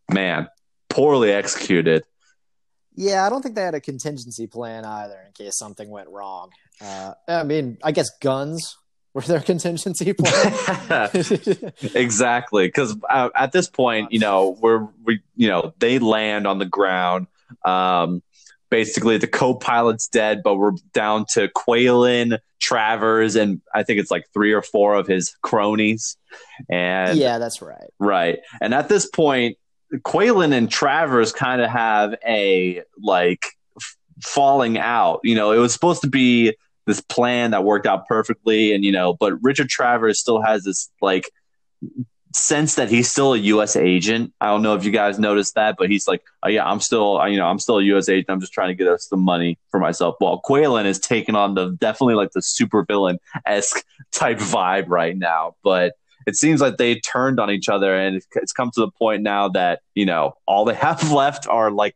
man, 0.10 0.48
poorly 0.90 1.32
executed. 1.32 2.04
Yeah, 2.96 3.26
I 3.26 3.30
don't 3.30 3.42
think 3.42 3.56
they 3.56 3.62
had 3.62 3.76
a 3.76 3.82
contingency 3.82 4.48
plan 4.48 4.84
either 4.84 5.18
in 5.26 5.32
case 5.32 5.58
something 5.58 5.90
went 5.90 6.10
wrong. 6.10 6.52
Uh, 6.82 7.14
I 7.28 7.44
mean, 7.44 7.78
I 7.84 7.92
guess 7.92 8.10
guns 8.20 8.78
were 9.14 9.22
their 9.22 9.40
contingency 9.40 10.14
plan. 10.18 11.10
exactly, 11.96 12.68
because 12.68 12.96
uh, 13.10 13.30
at 13.36 13.52
this 13.52 13.70
point, 13.70 14.12
you 14.12 14.20
know, 14.20 14.58
we're 14.60 14.88
we, 15.04 15.22
you 15.36 15.48
know, 15.48 15.74
they 15.80 16.00
land 16.00 16.48
on 16.48 16.60
the 16.60 16.66
ground. 16.66 17.28
Um, 17.66 18.22
basically, 18.70 19.18
the 19.18 19.28
co-pilot's 19.28 20.08
dead, 20.08 20.44
but 20.44 20.56
we're 20.56 20.74
down 20.94 21.26
to 21.34 21.48
Qualen, 21.48 22.40
Travers, 22.60 23.36
and 23.36 23.62
I 23.74 23.84
think 23.84 24.00
it's 24.00 24.12
like 24.12 24.26
three 24.34 24.54
or 24.54 24.62
four 24.62 24.96
of 24.96 25.08
his 25.08 25.36
cronies. 25.42 26.18
And 26.70 27.18
yeah, 27.18 27.38
that's 27.38 27.62
right. 27.62 27.90
Right, 28.00 28.40
and 28.62 28.74
at 28.74 28.90
this 28.90 29.08
point, 29.08 29.58
Qualen 29.94 30.54
and 30.54 30.70
Travers 30.70 31.32
kind 31.32 31.62
of 31.62 31.70
have 31.70 32.16
a 32.26 32.84
like 33.02 33.46
f- 33.78 33.98
falling 34.22 34.78
out. 34.78 35.22
You 35.24 35.36
know, 35.36 35.52
it 35.52 35.58
was 35.58 35.74
supposed 35.74 36.02
to 36.02 36.10
be 36.10 36.56
this 36.86 37.02
plan 37.02 37.52
that 37.52 37.64
worked 37.64 37.86
out 37.86 38.08
perfectly, 38.08 38.74
and 38.74 38.84
you 38.84 38.92
know, 38.92 39.14
but 39.14 39.42
Richard 39.42 39.70
Travers 39.70 40.20
still 40.20 40.42
has 40.42 40.64
this 40.64 40.90
like 41.02 41.30
sense 42.34 42.76
that 42.76 42.90
he's 42.90 43.10
still 43.10 43.34
a 43.34 43.38
U.S. 43.38 43.76
agent. 43.76 44.34
I 44.40 44.48
don't 44.48 44.62
know 44.62 44.76
if 44.76 44.84
you 44.84 44.92
guys 44.92 45.20
noticed 45.20 45.56
that, 45.56 45.76
but 45.78 45.90
he's 45.90 46.08
like, 46.08 46.22
oh, 46.44 46.50
yeah, 46.50 46.66
I'm 46.66 46.80
still, 46.80 47.26
you 47.28 47.38
know, 47.38 47.48
I'm 47.48 47.60
still 47.60 47.80
a 47.80 47.84
U.S. 47.84 48.10
agent. 48.10 48.30
I'm 48.30 48.40
just 48.40 48.54
trying 48.54 48.70
to 48.70 48.76
get 48.76 48.88
us 48.88 49.08
some 49.08 49.22
money 49.22 49.58
for 49.72 49.80
myself. 49.80 50.16
While 50.20 50.42
Qualen 50.48 50.86
is 50.86 51.00
taking 51.00 51.36
on 51.36 51.56
the 51.56 51.72
definitely 51.80 52.16
like 52.16 52.32
the 52.32 52.42
super 52.42 52.84
villain 52.84 53.20
esque 53.46 53.84
type 54.12 54.38
vibe 54.38 54.86
right 54.88 55.18
now, 55.18 55.56
but 55.64 55.94
it 56.28 56.36
seems 56.36 56.62
like 56.62 56.78
they 56.78 57.00
turned 57.00 57.40
on 57.40 57.50
each 57.50 57.70
other 57.70 57.96
and 57.96 58.22
it's 58.36 58.54
come 58.54 58.72
to 58.72 58.82
the 58.82 58.92
point 58.92 59.24
now 59.24 59.50
that 59.50 59.82
you 59.96 60.06
know 60.06 60.34
all 60.46 60.66
they 60.66 60.74
have 60.88 61.12
left 61.12 61.48
are 61.48 61.72
like 61.72 61.96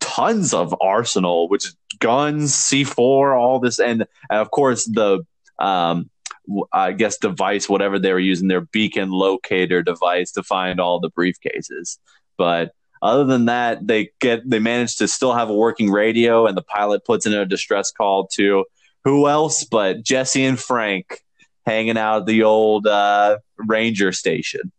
tons 0.00 0.54
of 0.54 0.74
arsenal 0.80 1.48
which 1.48 1.66
is 1.66 1.76
guns 1.98 2.54
c4 2.54 3.38
all 3.38 3.58
this 3.58 3.78
and, 3.78 4.06
and 4.30 4.40
of 4.40 4.50
course 4.50 4.84
the 4.86 5.24
um 5.58 6.10
i 6.72 6.92
guess 6.92 7.18
device 7.18 7.68
whatever 7.68 7.98
they 7.98 8.12
were 8.12 8.18
using 8.18 8.48
their 8.48 8.60
beacon 8.60 9.10
locator 9.10 9.82
device 9.82 10.32
to 10.32 10.42
find 10.42 10.80
all 10.80 11.00
the 11.00 11.10
briefcases 11.10 11.98
but 12.36 12.72
other 13.02 13.24
than 13.24 13.46
that 13.46 13.86
they 13.86 14.10
get 14.20 14.48
they 14.48 14.58
manage 14.58 14.96
to 14.96 15.08
still 15.08 15.34
have 15.34 15.50
a 15.50 15.54
working 15.54 15.90
radio 15.90 16.46
and 16.46 16.56
the 16.56 16.62
pilot 16.62 17.04
puts 17.04 17.26
in 17.26 17.34
a 17.34 17.44
distress 17.44 17.90
call 17.90 18.26
to 18.26 18.64
who 19.04 19.28
else 19.28 19.64
but 19.64 20.02
jesse 20.02 20.44
and 20.44 20.58
frank 20.58 21.20
hanging 21.66 21.98
out 21.98 22.20
at 22.20 22.26
the 22.26 22.44
old 22.44 22.86
uh, 22.86 23.38
ranger 23.58 24.12
station. 24.12 24.72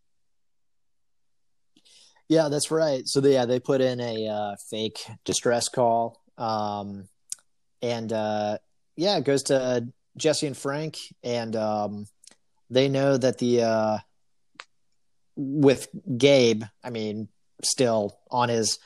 Yeah, 2.30 2.50
that's 2.50 2.72
right. 2.72 3.08
So 3.08 3.22
they, 3.22 3.34
yeah, 3.34 3.46
they 3.46 3.60
put 3.60 3.82
in 3.82 4.00
a 4.02 4.28
uh, 4.28 4.56
fake 4.70 5.00
distress 5.24 5.70
call, 5.70 6.22
um, 6.38 7.08
and 7.82 8.12
uh, 8.12 8.58
yeah, 8.96 9.18
it 9.18 9.24
goes 9.24 9.44
to 9.44 9.88
Jesse 10.18 10.48
and 10.48 10.58
Frank, 10.58 10.98
and 11.24 11.56
um, 11.56 12.08
they 12.70 12.90
know 12.90 13.18
that 13.18 13.38
the 13.38 13.64
uh, 13.64 13.98
with 15.36 15.88
Gabe, 16.18 16.64
I 16.84 16.90
mean, 16.90 17.30
still 17.64 18.18
on 18.30 18.50
his 18.50 18.80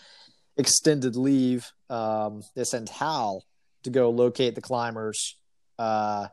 extended 0.58 1.16
leave, 1.16 1.72
um, 1.90 2.44
they 2.56 2.64
send 2.64 2.90
Hal 2.90 3.44
to 3.84 3.90
go 3.90 4.10
locate 4.10 4.56
the 4.56 4.62
climbers. 4.62 5.36
Uh, 5.80 6.28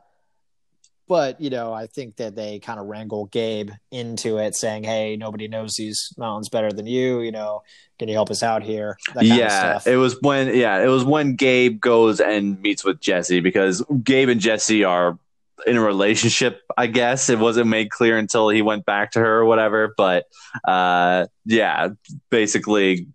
but 1.09 1.41
you 1.41 1.49
know, 1.49 1.73
I 1.73 1.87
think 1.87 2.17
that 2.17 2.35
they 2.35 2.59
kind 2.59 2.79
of 2.79 2.85
wrangle 2.85 3.25
Gabe 3.25 3.71
into 3.91 4.37
it, 4.37 4.55
saying, 4.55 4.83
"Hey, 4.83 5.17
nobody 5.17 5.47
knows 5.47 5.73
these 5.73 6.13
mountains 6.17 6.49
better 6.49 6.71
than 6.71 6.85
you. 6.85 7.21
You 7.21 7.31
know, 7.31 7.63
can 7.97 8.07
you 8.07 8.13
help 8.13 8.29
us 8.29 8.43
out 8.43 8.61
here?" 8.61 8.95
yeah, 9.19 9.79
it 9.87 9.95
was 9.95 10.15
when 10.21 10.55
yeah, 10.55 10.77
it 10.81 10.87
was 10.87 11.03
when 11.03 11.35
Gabe 11.35 11.81
goes 11.81 12.21
and 12.21 12.61
meets 12.61 12.85
with 12.85 13.01
Jesse 13.01 13.39
because 13.39 13.83
Gabe 14.03 14.29
and 14.29 14.39
Jesse 14.39 14.83
are 14.83 15.17
in 15.65 15.77
a 15.77 15.81
relationship. 15.81 16.61
I 16.77 16.85
guess 16.85 17.27
it 17.29 17.39
wasn't 17.39 17.67
made 17.67 17.89
clear 17.89 18.19
until 18.19 18.49
he 18.49 18.61
went 18.61 18.85
back 18.85 19.11
to 19.13 19.19
her 19.19 19.39
or 19.39 19.45
whatever. 19.45 19.95
But 19.97 20.25
uh, 20.63 21.25
yeah, 21.43 21.89
basically, 22.29 23.07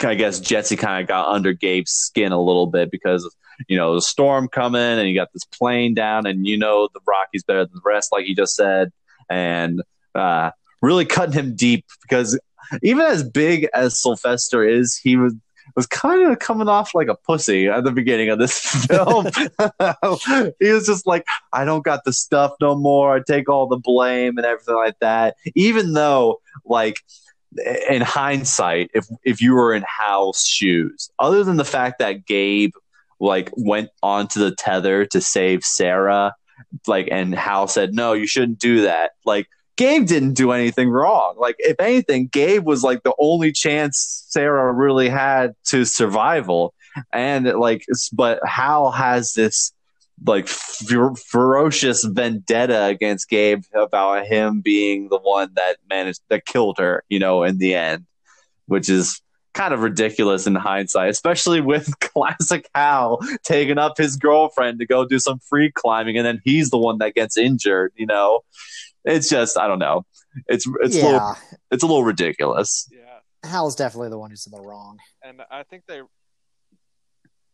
I 0.00 0.16
guess 0.16 0.40
Jesse 0.40 0.76
kind 0.76 1.00
of 1.00 1.06
got 1.06 1.28
under 1.28 1.52
Gabe's 1.52 1.92
skin 1.92 2.32
a 2.32 2.42
little 2.42 2.66
bit 2.66 2.90
because 2.90 3.32
you 3.68 3.76
know, 3.76 3.94
the 3.94 4.02
storm 4.02 4.48
coming 4.48 4.80
and 4.80 5.08
you 5.08 5.14
got 5.14 5.32
this 5.32 5.44
plane 5.44 5.94
down 5.94 6.26
and 6.26 6.46
you 6.46 6.56
know 6.56 6.88
the 6.92 7.00
Rockies 7.06 7.42
better 7.42 7.64
than 7.64 7.74
the 7.74 7.82
rest, 7.84 8.12
like 8.12 8.26
you 8.26 8.34
just 8.34 8.54
said. 8.54 8.92
And 9.30 9.82
uh, 10.14 10.50
really 10.80 11.04
cutting 11.04 11.32
him 11.32 11.54
deep 11.54 11.86
because 12.02 12.38
even 12.82 13.04
as 13.04 13.22
big 13.22 13.68
as 13.74 14.00
Sylvester 14.00 14.64
is, 14.64 14.96
he 14.96 15.16
was 15.16 15.34
was 15.76 15.86
kind 15.86 16.30
of 16.30 16.38
coming 16.38 16.68
off 16.68 16.94
like 16.94 17.08
a 17.08 17.14
pussy 17.14 17.68
at 17.68 17.84
the 17.84 17.92
beginning 17.92 18.28
of 18.28 18.38
this 18.38 18.58
film. 18.86 19.26
he 20.60 20.70
was 20.70 20.86
just 20.86 21.06
like, 21.06 21.24
I 21.52 21.64
don't 21.64 21.84
got 21.84 22.04
the 22.04 22.12
stuff 22.12 22.52
no 22.60 22.74
more. 22.74 23.16
I 23.16 23.20
take 23.26 23.48
all 23.48 23.66
the 23.66 23.78
blame 23.78 24.36
and 24.36 24.46
everything 24.46 24.74
like 24.74 24.98
that. 25.00 25.36
Even 25.54 25.92
though, 25.94 26.40
like, 26.64 26.98
in 27.88 28.00
hindsight, 28.00 28.90
if 28.94 29.06
if 29.24 29.42
you 29.42 29.54
were 29.54 29.74
in 29.74 29.84
Hal's 29.86 30.40
shoes, 30.40 31.10
other 31.18 31.44
than 31.44 31.58
the 31.58 31.64
fact 31.64 31.98
that 31.98 32.26
Gabe 32.26 32.72
like 33.22 33.50
went 33.56 33.88
onto 34.02 34.40
the 34.40 34.54
tether 34.54 35.06
to 35.06 35.20
save 35.20 35.62
Sarah, 35.62 36.34
like 36.86 37.08
and 37.10 37.34
Hal 37.34 37.68
said, 37.68 37.94
No, 37.94 38.12
you 38.12 38.26
shouldn't 38.26 38.58
do 38.58 38.82
that. 38.82 39.12
Like 39.24 39.46
Gabe 39.76 40.06
didn't 40.06 40.34
do 40.34 40.50
anything 40.50 40.90
wrong. 40.90 41.36
Like 41.38 41.56
if 41.58 41.76
anything, 41.78 42.26
Gabe 42.26 42.64
was 42.64 42.82
like 42.82 43.04
the 43.04 43.14
only 43.18 43.52
chance 43.52 44.26
Sarah 44.28 44.72
really 44.72 45.08
had 45.08 45.54
to 45.66 45.84
survival. 45.84 46.74
And 47.12 47.46
like 47.46 47.86
but 48.12 48.40
Hal 48.46 48.90
has 48.90 49.32
this 49.32 49.72
like 50.26 50.48
fer- 50.48 51.14
ferocious 51.14 52.04
vendetta 52.04 52.84
against 52.84 53.28
Gabe 53.28 53.62
about 53.72 54.26
him 54.26 54.60
being 54.60 55.08
the 55.08 55.18
one 55.18 55.50
that 55.54 55.76
managed 55.88 56.22
that 56.28 56.44
killed 56.44 56.78
her, 56.78 57.04
you 57.08 57.20
know, 57.20 57.44
in 57.44 57.58
the 57.58 57.74
end, 57.74 58.04
which 58.66 58.88
is 58.88 59.22
kind 59.54 59.74
of 59.74 59.80
ridiculous 59.80 60.46
in 60.46 60.54
hindsight, 60.54 61.10
especially 61.10 61.60
with 61.60 61.98
classic 62.00 62.68
Hal 62.74 63.18
taking 63.44 63.78
up 63.78 63.98
his 63.98 64.16
girlfriend 64.16 64.78
to 64.78 64.86
go 64.86 65.04
do 65.04 65.18
some 65.18 65.38
free 65.38 65.70
climbing, 65.70 66.16
and 66.16 66.26
then 66.26 66.40
he's 66.44 66.70
the 66.70 66.78
one 66.78 66.98
that 66.98 67.14
gets 67.14 67.36
injured. 67.36 67.92
You 67.96 68.06
know, 68.06 68.40
it's 69.04 69.28
just 69.28 69.58
I 69.58 69.68
don't 69.68 69.78
know. 69.78 70.04
It's 70.46 70.66
it's 70.80 70.96
yeah. 70.96 71.02
a 71.02 71.04
little, 71.04 71.36
it's 71.70 71.82
a 71.82 71.86
little 71.86 72.04
ridiculous. 72.04 72.88
Yeah, 72.90 73.48
Hal's 73.48 73.76
definitely 73.76 74.10
the 74.10 74.18
one 74.18 74.30
who's 74.30 74.46
in 74.46 74.52
the 74.52 74.66
wrong, 74.66 74.98
and 75.22 75.42
I 75.50 75.62
think 75.64 75.84
they, 75.86 76.00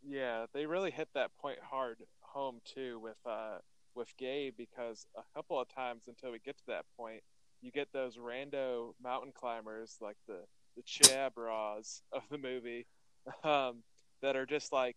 yeah, 0.06 0.46
they 0.54 0.66
really 0.66 0.90
hit 0.90 1.08
that 1.14 1.30
point 1.40 1.58
hard 1.62 1.98
home 2.20 2.60
too 2.74 3.00
with 3.02 3.16
uh 3.26 3.58
with 3.94 4.14
Gabe 4.16 4.54
because 4.56 5.06
a 5.16 5.22
couple 5.34 5.60
of 5.60 5.68
times 5.68 6.04
until 6.06 6.30
we 6.30 6.38
get 6.38 6.56
to 6.58 6.64
that 6.68 6.84
point, 6.96 7.22
you 7.60 7.72
get 7.72 7.88
those 7.92 8.16
rando 8.16 8.92
mountain 9.02 9.32
climbers 9.34 9.96
like 10.00 10.16
the 10.28 10.38
the 10.78 10.82
Chabras 10.82 12.00
of 12.12 12.22
the 12.30 12.38
movie 12.38 12.86
um, 13.44 13.82
that 14.22 14.36
are 14.36 14.46
just 14.46 14.72
like, 14.72 14.96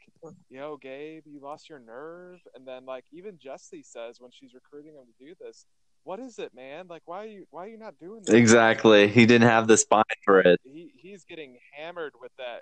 yo, 0.50 0.78
Gabe, 0.78 1.24
you 1.26 1.40
lost 1.42 1.70
your 1.70 1.80
nerve. 1.80 2.40
And 2.56 2.68
then 2.68 2.86
like 2.86 3.06
even 3.12 3.38
Jesse 3.42 3.84
says 3.84 4.18
when 4.20 4.32
she's 4.32 4.54
recruiting 4.54 4.94
him 4.94 5.06
to 5.06 5.26
do 5.26 5.34
this, 5.40 5.66
what 6.04 6.20
is 6.20 6.40
it, 6.40 6.54
man? 6.56 6.88
Like, 6.90 7.04
why 7.06 7.24
are 7.24 7.28
you 7.28 7.46
why 7.52 7.66
are 7.66 7.70
you 7.70 7.78
not 7.78 8.00
doing 8.00 8.22
this? 8.26 8.34
Exactly. 8.34 9.08
He 9.08 9.26
didn't 9.26 9.48
have 9.48 9.68
the 9.68 9.78
spine 9.78 10.04
for 10.26 10.40
it. 10.40 10.60
He 10.64 10.92
he's 10.96 11.24
getting 11.26 11.58
hammered 11.74 12.14
with 12.20 12.32
that 12.38 12.62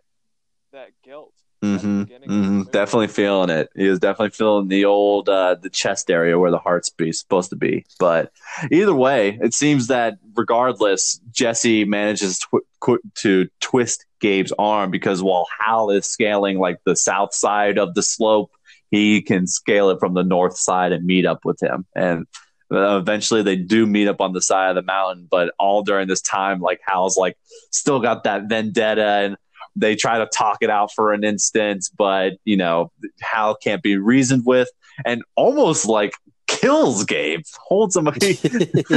that 0.74 0.89
guilt. 1.03 1.34
Mm-hmm, 1.62 2.01
mm-hmm. 2.03 2.62
Definitely 2.72 3.07
feeling 3.07 3.49
it. 3.49 3.70
He 3.76 3.89
was 3.89 3.99
definitely 3.99 4.30
feeling 4.30 4.70
the 4.70 4.86
old 4.86 5.28
uh, 5.28 5.55
the 5.55 5.70
chest 5.70 6.10
area 6.10 6.39
where 6.39 6.51
the 6.51 6.57
heart's 6.57 6.89
be 6.89 7.12
supposed 7.12 7.49
to 7.49 7.57
be. 7.57 7.86
But 7.99 8.32
either 8.72 8.95
way, 8.95 9.38
it 9.41 9.53
seems 9.53 9.88
that 9.88 10.20
regardless, 10.36 11.20
Jesse 11.32 11.84
manages 11.84 12.39
tw- 12.39 13.03
to 13.16 13.49
twist 13.60 14.05
Gabe's 14.22 14.53
arm 14.57 14.89
because 14.89 15.22
while 15.22 15.47
Hal 15.60 15.89
is 15.89 16.05
scaling 16.05 16.60
like 16.60 16.80
the 16.86 16.95
south 16.95 17.34
side 17.34 17.78
of 17.78 17.93
the 17.93 18.03
slope, 18.03 18.51
he 18.89 19.22
can 19.22 19.45
scale 19.45 19.89
it 19.89 19.99
from 19.99 20.14
the 20.14 20.24
north 20.24 20.57
side 20.57 20.93
and 20.93 21.05
meet 21.05 21.26
up 21.26 21.43
with 21.43 21.62
him. 21.62 21.86
And 21.93 22.26
uh, 22.72 22.97
eventually 22.97 23.41
they 23.41 23.55
do 23.55 23.86
meet 23.86 24.07
up 24.07 24.22
on 24.22 24.32
the 24.32 24.41
side 24.41 24.70
of 24.70 24.76
the 24.76 24.82
mountain, 24.84 25.28
but 25.30 25.53
all 25.60 25.84
during 25.84 26.07
this 26.07 26.22
time, 26.22 26.62
like 26.62 26.80
Hal's 26.86 27.18
like 27.18 27.38
still 27.72 27.99
got 27.99 28.24
that 28.24 28.43
vendetta 28.47 29.03
and 29.03 29.38
they 29.80 29.95
try 29.95 30.19
to 30.19 30.27
talk 30.27 30.57
it 30.61 30.69
out 30.69 30.91
for 30.93 31.13
an 31.13 31.23
instant, 31.23 31.89
but 31.97 32.34
you 32.45 32.57
know, 32.57 32.91
Hal 33.21 33.55
can't 33.55 33.82
be 33.82 33.97
reasoned 33.97 34.43
with 34.45 34.69
and 35.05 35.23
almost 35.36 35.86
like 35.86 36.13
kills 36.47 37.03
Gabe, 37.05 37.41
holds 37.67 37.95
him. 37.97 38.09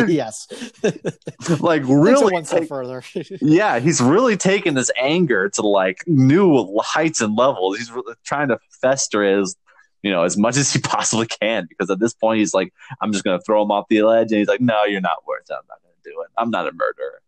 yes, 0.09 0.49
like 1.61 1.83
really 1.85 2.33
one 2.33 2.45
step 2.45 2.67
further. 2.67 3.03
yeah, 3.41 3.79
he's 3.79 4.01
really 4.01 4.37
taking 4.37 4.75
this 4.75 4.91
anger 5.01 5.49
to 5.51 5.63
like 5.63 6.03
new 6.07 6.79
heights 6.83 7.21
and 7.21 7.37
levels. 7.37 7.79
He's 7.79 7.91
really 7.91 8.15
trying 8.25 8.49
to 8.49 8.59
fester 8.81 9.23
his, 9.23 9.57
you 10.03 10.11
know, 10.11 10.25
as 10.25 10.37
much 10.37 10.57
as 10.57 10.73
he 10.73 10.81
possibly 10.81 11.27
can 11.27 11.67
because 11.69 11.91
at 11.91 12.01
this 12.01 12.15
point 12.15 12.39
he's 12.39 12.55
like, 12.55 12.73
I'm 13.01 13.13
just 13.13 13.25
gonna 13.25 13.41
throw 13.41 13.63
him 13.63 13.71
off 13.71 13.87
the 13.89 14.03
ledge, 14.03 14.33
and 14.33 14.39
he's 14.39 14.49
like, 14.49 14.61
No, 14.61 14.85
you're 14.85 15.01
not 15.01 15.27
worth 15.27 15.49
it. 15.49 15.55
I'm 15.55 15.67
not 15.69 15.79
gonna 15.83 15.95
do 16.05 16.23
it. 16.23 16.29
I'm 16.39 16.51
not 16.51 16.67
a 16.69 16.73
murderer. 16.73 17.21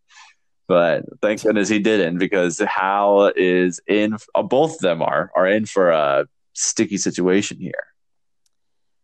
But 0.66 1.04
thank 1.20 1.42
goodness 1.42 1.68
he 1.68 1.78
didn't 1.78 2.18
because 2.18 2.58
Hal 2.58 3.32
is 3.36 3.80
in. 3.86 4.16
Uh, 4.34 4.42
both 4.42 4.74
of 4.74 4.78
them 4.78 5.02
are 5.02 5.30
are 5.36 5.46
in 5.46 5.66
for 5.66 5.90
a 5.90 6.26
sticky 6.54 6.96
situation 6.96 7.58
here. 7.58 7.86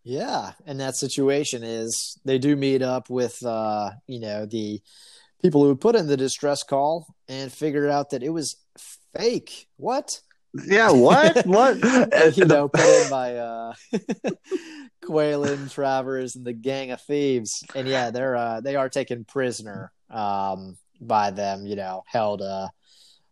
Yeah, 0.03 0.53
and 0.67 0.81
that 0.81 0.97
situation 0.97 1.63
is 1.63 2.19
they 2.25 2.39
do 2.39 2.57
meet 2.57 2.83
up 2.83 3.11
with 3.11 3.45
uh, 3.45 3.91
you 4.07 4.21
know 4.21 4.47
the 4.47 4.81
people 5.43 5.65
who 5.65 5.77
put 5.77 5.97
in 5.97 6.07
the 6.07 6.17
distress 6.17 6.63
call 6.63 7.07
and 7.29 7.53
figured 7.53 7.91
out 7.91 8.11
that 8.11 8.23
it 8.23 8.31
was 8.31 8.57
fake. 9.15 9.69
What? 9.77 10.21
Yeah, 10.67 10.91
what? 10.91 11.47
what? 11.47 11.77
you 12.37 12.47
know, 12.47 12.69
put 12.69 13.05
in 13.05 13.11
by 13.11 13.37
uh, 13.37 13.75
Qualen, 15.05 15.71
Travers, 15.71 16.37
and 16.37 16.47
the 16.47 16.53
gang 16.53 16.91
of 16.91 17.03
thieves, 17.03 17.63
and 17.75 17.87
yeah, 17.87 18.11
they're 18.11 18.37
uh, 18.37 18.61
they 18.61 18.77
are 18.77 18.89
taken 18.89 19.25
prisoner 19.25 19.93
um, 20.09 20.77
by 21.01 21.31
them. 21.31 21.67
You 21.67 21.77
know, 21.77 22.05
held 22.07 22.43
uh, 22.43 22.69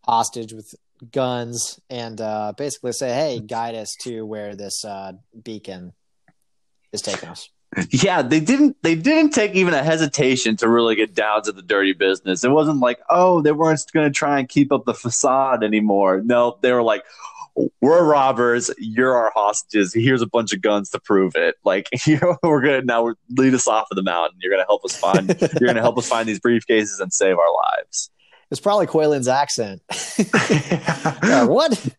hostage 0.05 0.53
with 0.53 0.75
guns, 1.13 1.81
and 1.91 2.21
uh, 2.21 2.53
basically 2.57 2.93
say, 2.93 3.13
"Hey, 3.13 3.41
guide 3.47 3.75
us 3.75 3.95
to 4.03 4.23
where 4.23 4.55
this 4.55 4.85
uh, 4.85 5.13
beacon 5.43 5.93
is 6.93 7.03
taking 7.03 7.29
us." 7.29 7.49
Yeah, 7.91 8.23
they 8.23 8.41
didn't. 8.41 8.77
They 8.83 8.95
didn't 8.95 9.33
take 9.33 9.55
even 9.55 9.75
a 9.75 9.83
hesitation 9.83 10.57
to 10.57 10.69
really 10.69 10.97
get 10.97 11.15
down 11.15 11.43
to 11.43 11.53
the 11.53 11.63
dirty 11.63 11.93
business. 11.93 12.43
It 12.43 12.51
wasn't 12.51 12.81
like, 12.81 12.99
oh, 13.11 13.43
they 13.43 13.53
weren't 13.53 13.85
going 13.93 14.11
to 14.11 14.15
try 14.15 14.39
and 14.39 14.49
keep 14.49 14.73
up 14.73 14.87
the 14.87 14.95
facade 14.95 15.63
anymore. 15.63 16.23
No, 16.25 16.59
they 16.63 16.73
were 16.73 16.83
like, 16.83 17.05
we're 17.81 18.05
robbers. 18.05 18.71
You're 18.79 19.17
our 19.17 19.33
hostages. 19.35 19.95
Here's 19.95 20.23
a 20.23 20.27
bunch 20.27 20.53
of 20.53 20.61
guns 20.61 20.91
to 20.91 21.01
prove 21.01 21.35
it. 21.35 21.57
Like, 21.65 21.89
you 22.07 22.19
know, 22.21 22.37
we're 22.43 22.63
gonna 22.63 22.83
now 22.83 23.15
lead 23.31 23.55
us 23.55 23.67
off 23.67 23.89
of 23.91 23.97
the 23.97 24.03
mountain. 24.03 24.39
You're 24.41 24.53
gonna 24.53 24.67
help 24.69 24.85
us 24.85 24.97
find. 24.97 25.29
you're 25.29 25.69
gonna 25.69 25.81
help 25.81 25.99
us 25.99 26.09
find 26.09 26.29
these 26.29 26.41
briefcases 26.41 27.01
and 27.01 27.13
save 27.13 27.39
our 27.39 27.55
lives. 27.55 28.11
It's 28.51 28.61
probably 28.61 28.87
Qualen's 28.87 29.29
accent. 29.29 29.83
yeah, 31.23 31.45
what? 31.45 31.95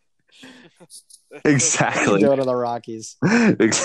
Exactly. 1.45 2.21
Doing 2.21 2.39
to 2.39 2.43
the 2.43 2.55
Rockies. 2.55 3.17
but 3.21 3.79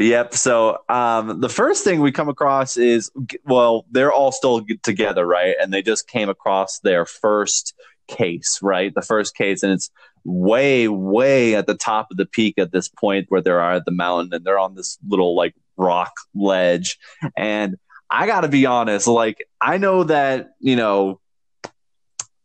yep. 0.00 0.34
So 0.34 0.78
um, 0.88 1.40
the 1.40 1.50
first 1.50 1.84
thing 1.84 2.00
we 2.00 2.10
come 2.10 2.30
across 2.30 2.78
is 2.78 3.10
well, 3.44 3.84
they're 3.90 4.12
all 4.12 4.32
still 4.32 4.64
together, 4.82 5.26
right? 5.26 5.56
And 5.60 5.72
they 5.72 5.82
just 5.82 6.08
came 6.08 6.30
across 6.30 6.78
their 6.78 7.04
first 7.04 7.74
case, 8.10 8.58
right? 8.62 8.94
The 8.94 9.02
first 9.02 9.34
case, 9.34 9.62
and 9.62 9.72
it's 9.72 9.90
way, 10.24 10.88
way 10.88 11.54
at 11.54 11.66
the 11.66 11.74
top 11.74 12.08
of 12.10 12.16
the 12.16 12.26
peak 12.26 12.54
at 12.58 12.72
this 12.72 12.88
point 12.88 13.26
where 13.28 13.40
they 13.40 13.50
are 13.50 13.72
at 13.72 13.84
the 13.84 13.92
mountain, 13.92 14.34
and 14.34 14.44
they're 14.44 14.58
on 14.58 14.74
this 14.74 14.98
little 15.08 15.34
like 15.34 15.54
rock 15.76 16.12
ledge. 16.34 16.98
And 17.36 17.76
I 18.10 18.26
got 18.26 18.42
to 18.42 18.48
be 18.48 18.66
honest, 18.66 19.06
like 19.06 19.46
I 19.60 19.78
know 19.78 20.04
that 20.04 20.50
you 20.60 20.76
know 20.76 21.20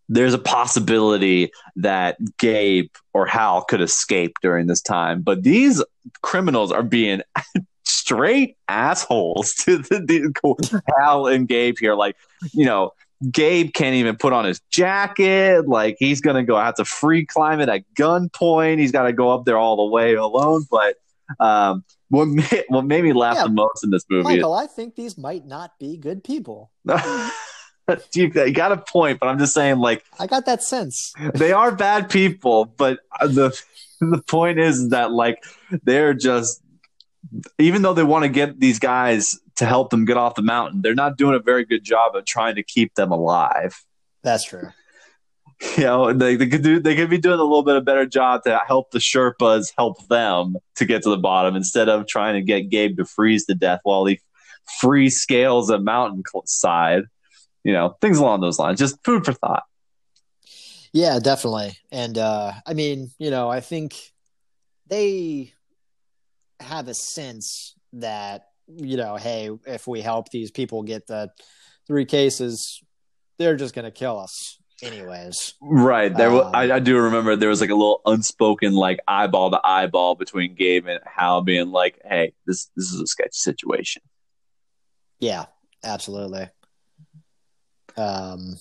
there's 0.08 0.34
a 0.34 0.40
possibility 0.40 1.52
that 1.78 2.18
Gabe 2.38 2.90
or 3.14 3.26
Hal 3.26 3.64
could 3.64 3.82
escape 3.82 4.36
during 4.42 4.68
this 4.68 4.82
time, 4.82 5.22
but 5.22 5.44
these 5.44 5.84
criminals 6.22 6.72
are 6.72 6.84
being 6.84 7.22
straight 7.84 8.58
assholes 8.68 9.54
to 9.56 9.78
the, 9.78 10.00
the 10.00 10.82
Hal 10.98 11.28
and 11.28 11.48
Gabe 11.48 11.78
here. 11.80 11.96
Like, 11.96 12.16
you 12.54 12.66
know, 12.66 12.94
Gabe 13.32 13.74
can't 13.74 13.96
even 13.96 14.18
put 14.18 14.34
on 14.34 14.46
his 14.46 14.62
jacket. 14.72 15.68
Like, 15.68 15.96
he's 16.00 16.22
gonna 16.22 16.44
go 16.44 16.58
have 16.58 16.76
to 16.76 16.86
free 16.86 17.26
climb 17.26 17.60
it 17.60 17.70
at 17.70 17.84
gunpoint. 17.98 18.80
He's 18.80 18.92
got 18.92 19.04
to 19.04 19.14
go 19.14 19.30
up 19.30 19.46
there 19.46 19.58
all 19.58 19.78
the 19.78 19.86
way 19.86 20.16
alone. 20.16 20.66
But 20.70 20.98
um, 21.40 21.84
what 22.10 22.28
made, 22.28 22.66
what 22.68 22.86
made 22.86 23.04
me 23.04 23.14
laugh 23.14 23.38
yeah, 23.38 23.44
the 23.44 23.50
most 23.50 23.84
in 23.84 23.90
this 23.90 24.06
movie? 24.10 24.24
Michael, 24.24 24.58
is, 24.60 24.70
I 24.70 24.72
think 24.72 24.96
these 24.96 25.18
might 25.18 25.46
not 25.46 25.80
be 25.80 25.98
good 25.98 26.24
people. 26.24 26.72
you, 26.86 28.32
you 28.34 28.52
got 28.52 28.72
a 28.72 28.78
point, 28.78 29.20
but 29.20 29.28
I'm 29.28 29.40
just 29.40 29.54
saying, 29.54 29.78
like, 29.78 30.04
I 30.20 30.28
got 30.28 30.46
that 30.46 30.64
sense. 30.64 31.14
They 31.34 31.52
are 31.52 31.72
bad 31.72 32.10
people, 32.10 32.66
but 32.66 33.00
the 33.22 33.60
the 34.02 34.22
point 34.24 34.60
is 34.60 34.90
that 34.90 35.12
like 35.12 35.44
they're 35.84 36.14
just 36.14 36.62
even 37.58 37.82
though 37.82 37.94
they 37.94 38.04
want 38.04 38.24
to 38.24 38.30
get 38.30 38.60
these 38.60 38.80
guys 38.80 39.40
to 39.58 39.66
help 39.66 39.90
them 39.90 40.06
get 40.06 40.18
off 40.18 40.36
the 40.36 40.42
mountain, 40.42 40.82
they're 40.82 40.96
not 40.96 41.18
doing 41.18 41.36
a 41.36 41.40
very 41.40 41.66
good 41.66 41.84
job 41.84 42.16
of 42.16 42.26
trying 42.26 42.56
to 42.56 42.64
keep 42.64 42.94
them 42.96 43.12
alive. 43.12 43.76
That's 44.24 44.44
true. 44.44 44.70
You 45.78 45.86
know, 45.86 46.12
they, 46.12 46.36
they 46.36 46.48
could 46.48 46.64
do 46.64 46.82
they 46.82 46.98
could 46.98 47.10
be 47.10 47.18
doing 47.18 47.40
a 47.40 47.44
little 47.44 47.64
bit 47.64 47.78
of 47.78 47.86
better 47.86 48.06
job 48.06 48.44
to 48.44 48.60
help 48.68 48.92
the 48.92 49.00
Sherpas 49.00 49.72
help 49.78 50.06
them 50.10 50.58
to 50.76 50.84
get 50.84 51.04
to 51.04 51.10
the 51.10 51.18
bottom 51.18 51.56
instead 51.56 51.88
of 51.88 52.08
trying 52.08 52.34
to 52.34 52.42
get 52.42 52.70
Gabe 52.70 52.98
to 52.98 53.06
freeze 53.06 53.46
to 53.46 53.56
death 53.56 53.80
while 53.84 54.04
he 54.04 54.20
free 54.82 55.10
scales 55.10 55.70
a 55.70 55.80
mountain 55.80 56.24
side 56.46 57.06
you 57.66 57.74
know, 57.74 57.98
things 58.00 58.20
along 58.20 58.40
those 58.40 58.60
lines. 58.60 58.80
Just 58.80 59.04
food 59.04 59.26
for 59.26 59.34
thought. 59.34 59.64
Yeah, 60.94 61.20
definitely. 61.20 61.78
And 61.92 62.18
uh, 62.18 62.54
I 62.66 62.74
mean, 62.74 63.12
you 63.18 63.32
know, 63.32 63.50
I 63.50 63.60
think 63.60 63.96
they 64.88 65.52
have 66.62 66.88
a 66.88 66.94
sense 66.94 67.76
that, 67.94 68.46
you 68.68 68.98
know, 68.98 69.16
hey, 69.16 69.50
if 69.66 69.88
we 69.88 70.02
help 70.02 70.30
these 70.30 70.52
people 70.52 70.84
get 70.84 71.08
the 71.08 71.30
three 71.88 72.06
cases, 72.06 72.82
they're 73.38 73.56
just 73.56 73.76
going 73.76 73.86
to 73.86 73.92
kill 73.92 74.20
us 74.20 74.60
anyways. 74.82 75.54
Right. 75.62 76.16
There, 76.16 76.32
um, 76.32 76.52
I, 76.54 76.74
I, 76.74 76.80
do 76.80 76.98
remember 76.98 77.36
there 77.36 77.50
was 77.50 77.62
like 77.62 77.70
a 77.70 77.76
little 77.76 78.02
unspoken 78.06 78.74
like 78.74 79.00
eyeball 79.08 79.52
to 79.52 79.62
eyeball 79.64 80.16
between 80.16 80.56
Gabe 80.56 80.88
and 80.88 81.00
Hal 81.06 81.42
being 81.42 81.72
like, 81.72 82.00
"Hey, 82.04 82.34
this 82.46 82.70
this 82.76 82.92
is 82.92 83.00
a 83.00 83.08
sketchy 83.08 83.30
situation." 83.34 84.02
Yeah, 85.20 85.46
absolutely. 85.84 86.50
Um, 87.98 88.58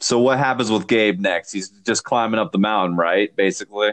so 0.00 0.18
what 0.18 0.38
happens 0.38 0.70
with 0.70 0.88
Gabe 0.88 1.20
next? 1.20 1.52
He's 1.52 1.68
just 1.68 2.02
climbing 2.02 2.40
up 2.40 2.52
the 2.52 2.58
mountain, 2.58 2.96
right? 2.96 3.34
Basically. 3.34 3.92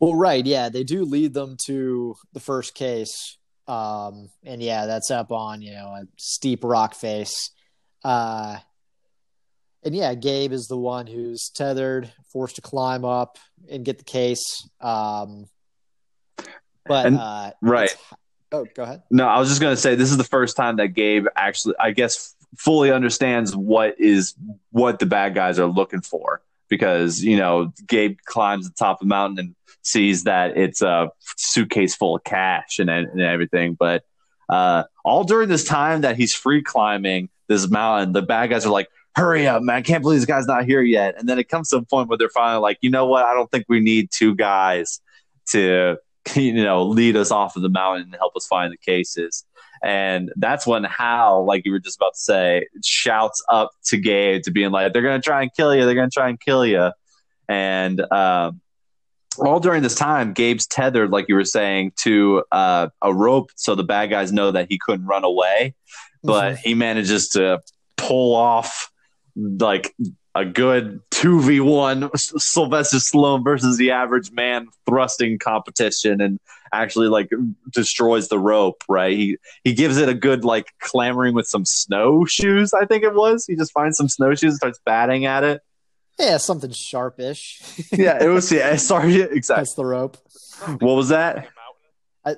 Well, 0.00 0.14
right, 0.14 0.44
yeah, 0.44 0.68
they 0.68 0.84
do 0.84 1.04
lead 1.04 1.34
them 1.34 1.56
to 1.66 2.16
the 2.32 2.40
first 2.40 2.74
case, 2.74 3.38
um, 3.68 4.30
and 4.44 4.62
yeah, 4.62 4.86
that's 4.86 5.10
up 5.10 5.32
on 5.32 5.62
you 5.62 5.72
know 5.72 5.86
a 5.88 6.06
steep 6.16 6.64
rock 6.64 6.94
face, 6.94 7.50
uh, 8.04 8.56
and 9.82 9.94
yeah, 9.94 10.14
Gabe 10.14 10.52
is 10.52 10.66
the 10.66 10.76
one 10.76 11.06
who's 11.06 11.50
tethered, 11.54 12.12
forced 12.32 12.56
to 12.56 12.62
climb 12.62 13.04
up 13.04 13.38
and 13.70 13.84
get 13.84 13.98
the 13.98 14.04
case. 14.04 14.68
Um, 14.80 15.48
but 16.86 17.06
and, 17.06 17.18
uh, 17.18 17.52
right. 17.60 17.94
Oh, 18.52 18.66
go 18.74 18.84
ahead. 18.84 19.02
No, 19.10 19.26
I 19.26 19.38
was 19.38 19.48
just 19.48 19.60
gonna 19.60 19.76
say 19.76 19.96
this 19.96 20.10
is 20.10 20.16
the 20.16 20.24
first 20.24 20.56
time 20.56 20.76
that 20.76 20.88
Gabe 20.88 21.26
actually, 21.34 21.74
I 21.80 21.90
guess, 21.90 22.34
fully 22.56 22.92
understands 22.92 23.54
what 23.56 24.00
is 24.00 24.34
what 24.70 24.98
the 24.98 25.06
bad 25.06 25.34
guys 25.34 25.58
are 25.58 25.66
looking 25.66 26.00
for 26.00 26.40
because 26.68 27.22
you 27.22 27.36
know 27.36 27.72
Gabe 27.86 28.18
climbs 28.24 28.68
the 28.68 28.74
top 28.74 28.96
of 28.96 29.00
the 29.00 29.08
mountain 29.08 29.38
and 29.38 29.54
sees 29.82 30.24
that 30.24 30.56
it's 30.56 30.82
a 30.82 31.10
suitcase 31.36 31.94
full 31.94 32.16
of 32.16 32.24
cash 32.24 32.78
and, 32.78 32.90
and 32.90 33.20
everything. 33.20 33.74
But 33.74 34.04
uh, 34.48 34.84
all 35.04 35.24
during 35.24 35.48
this 35.48 35.64
time 35.64 36.02
that 36.02 36.16
he's 36.16 36.34
free 36.34 36.62
climbing 36.62 37.28
this 37.48 37.68
mountain, 37.68 38.12
the 38.12 38.22
bad 38.22 38.50
guys 38.50 38.66
are 38.66 38.72
like, 38.72 38.88
"Hurry 39.14 39.46
up, 39.46 39.62
man! 39.62 39.76
I 39.76 39.82
can't 39.82 40.02
believe 40.02 40.20
this 40.20 40.26
guy's 40.26 40.46
not 40.46 40.64
here 40.64 40.82
yet." 40.82 41.14
And 41.18 41.28
then 41.28 41.38
it 41.38 41.48
comes 41.48 41.70
to 41.70 41.76
a 41.76 41.82
point 41.82 42.08
where 42.08 42.18
they're 42.18 42.28
finally 42.28 42.60
like, 42.60 42.78
"You 42.80 42.90
know 42.90 43.06
what? 43.06 43.24
I 43.24 43.34
don't 43.34 43.50
think 43.50 43.66
we 43.68 43.80
need 43.80 44.10
two 44.12 44.34
guys 44.34 45.00
to." 45.50 45.98
You 46.34 46.54
know, 46.54 46.82
lead 46.82 47.14
us 47.14 47.30
off 47.30 47.54
of 47.54 47.62
the 47.62 47.68
mountain 47.68 48.06
and 48.06 48.16
help 48.16 48.34
us 48.34 48.48
find 48.48 48.72
the 48.72 48.76
cases. 48.76 49.44
And 49.82 50.32
that's 50.36 50.66
when 50.66 50.84
Hal, 50.84 51.44
like 51.44 51.64
you 51.64 51.72
were 51.72 51.78
just 51.78 51.96
about 51.96 52.14
to 52.14 52.20
say, 52.20 52.66
shouts 52.84 53.42
up 53.48 53.70
to 53.86 53.98
Gabe 53.98 54.42
to 54.42 54.50
being 54.50 54.70
like, 54.70 54.92
they're 54.92 55.02
going 55.02 55.20
to 55.20 55.24
try 55.24 55.42
and 55.42 55.54
kill 55.54 55.74
you. 55.74 55.84
They're 55.84 55.94
going 55.94 56.10
to 56.10 56.14
try 56.14 56.28
and 56.28 56.40
kill 56.40 56.64
you. 56.64 56.92
And 57.48 58.00
um, 58.12 58.60
all 59.38 59.60
during 59.60 59.82
this 59.82 59.94
time, 59.94 60.32
Gabe's 60.32 60.66
tethered, 60.66 61.10
like 61.10 61.26
you 61.28 61.34
were 61.34 61.44
saying, 61.44 61.92
to 62.02 62.44
uh, 62.52 62.88
a 63.02 63.14
rope 63.14 63.50
so 63.56 63.74
the 63.74 63.84
bad 63.84 64.10
guys 64.10 64.32
know 64.32 64.50
that 64.52 64.66
he 64.70 64.78
couldn't 64.78 65.06
run 65.06 65.24
away. 65.24 65.74
But 66.22 66.54
mm-hmm. 66.54 66.68
he 66.68 66.74
manages 66.74 67.28
to 67.30 67.60
pull 67.96 68.34
off 68.34 68.90
like 69.36 69.94
a 70.34 70.44
good 70.44 71.00
2v1 71.12 72.10
Sylvester 72.18 72.98
Stallone 72.98 73.44
versus 73.44 73.78
the 73.78 73.92
average 73.92 74.30
man 74.32 74.68
thrusting 74.86 75.38
competition 75.38 76.20
and 76.20 76.38
actually 76.72 77.08
like 77.08 77.30
destroys 77.70 78.28
the 78.28 78.38
rope, 78.38 78.82
right? 78.88 79.16
He 79.16 79.38
he 79.64 79.74
gives 79.74 79.96
it 79.96 80.08
a 80.08 80.14
good 80.14 80.44
like 80.44 80.72
clamoring 80.80 81.34
with 81.34 81.46
some 81.46 81.64
snowshoes, 81.64 82.72
I 82.72 82.86
think 82.86 83.04
it 83.04 83.14
was. 83.14 83.46
He 83.46 83.56
just 83.56 83.72
finds 83.72 83.96
some 83.96 84.08
snowshoes 84.08 84.50
and 84.50 84.56
starts 84.56 84.80
batting 84.84 85.26
at 85.26 85.44
it. 85.44 85.62
Yeah, 86.18 86.38
something 86.38 86.70
sharpish. 86.70 87.60
yeah, 87.92 88.22
it 88.22 88.28
was 88.28 88.50
yeah, 88.50 88.76
sorry, 88.76 89.20
exactly. 89.20 89.60
That's 89.62 89.74
the 89.74 89.84
rope. 89.84 90.16
What 90.80 90.94
was 90.94 91.10
that? 91.10 91.48
I 92.24 92.36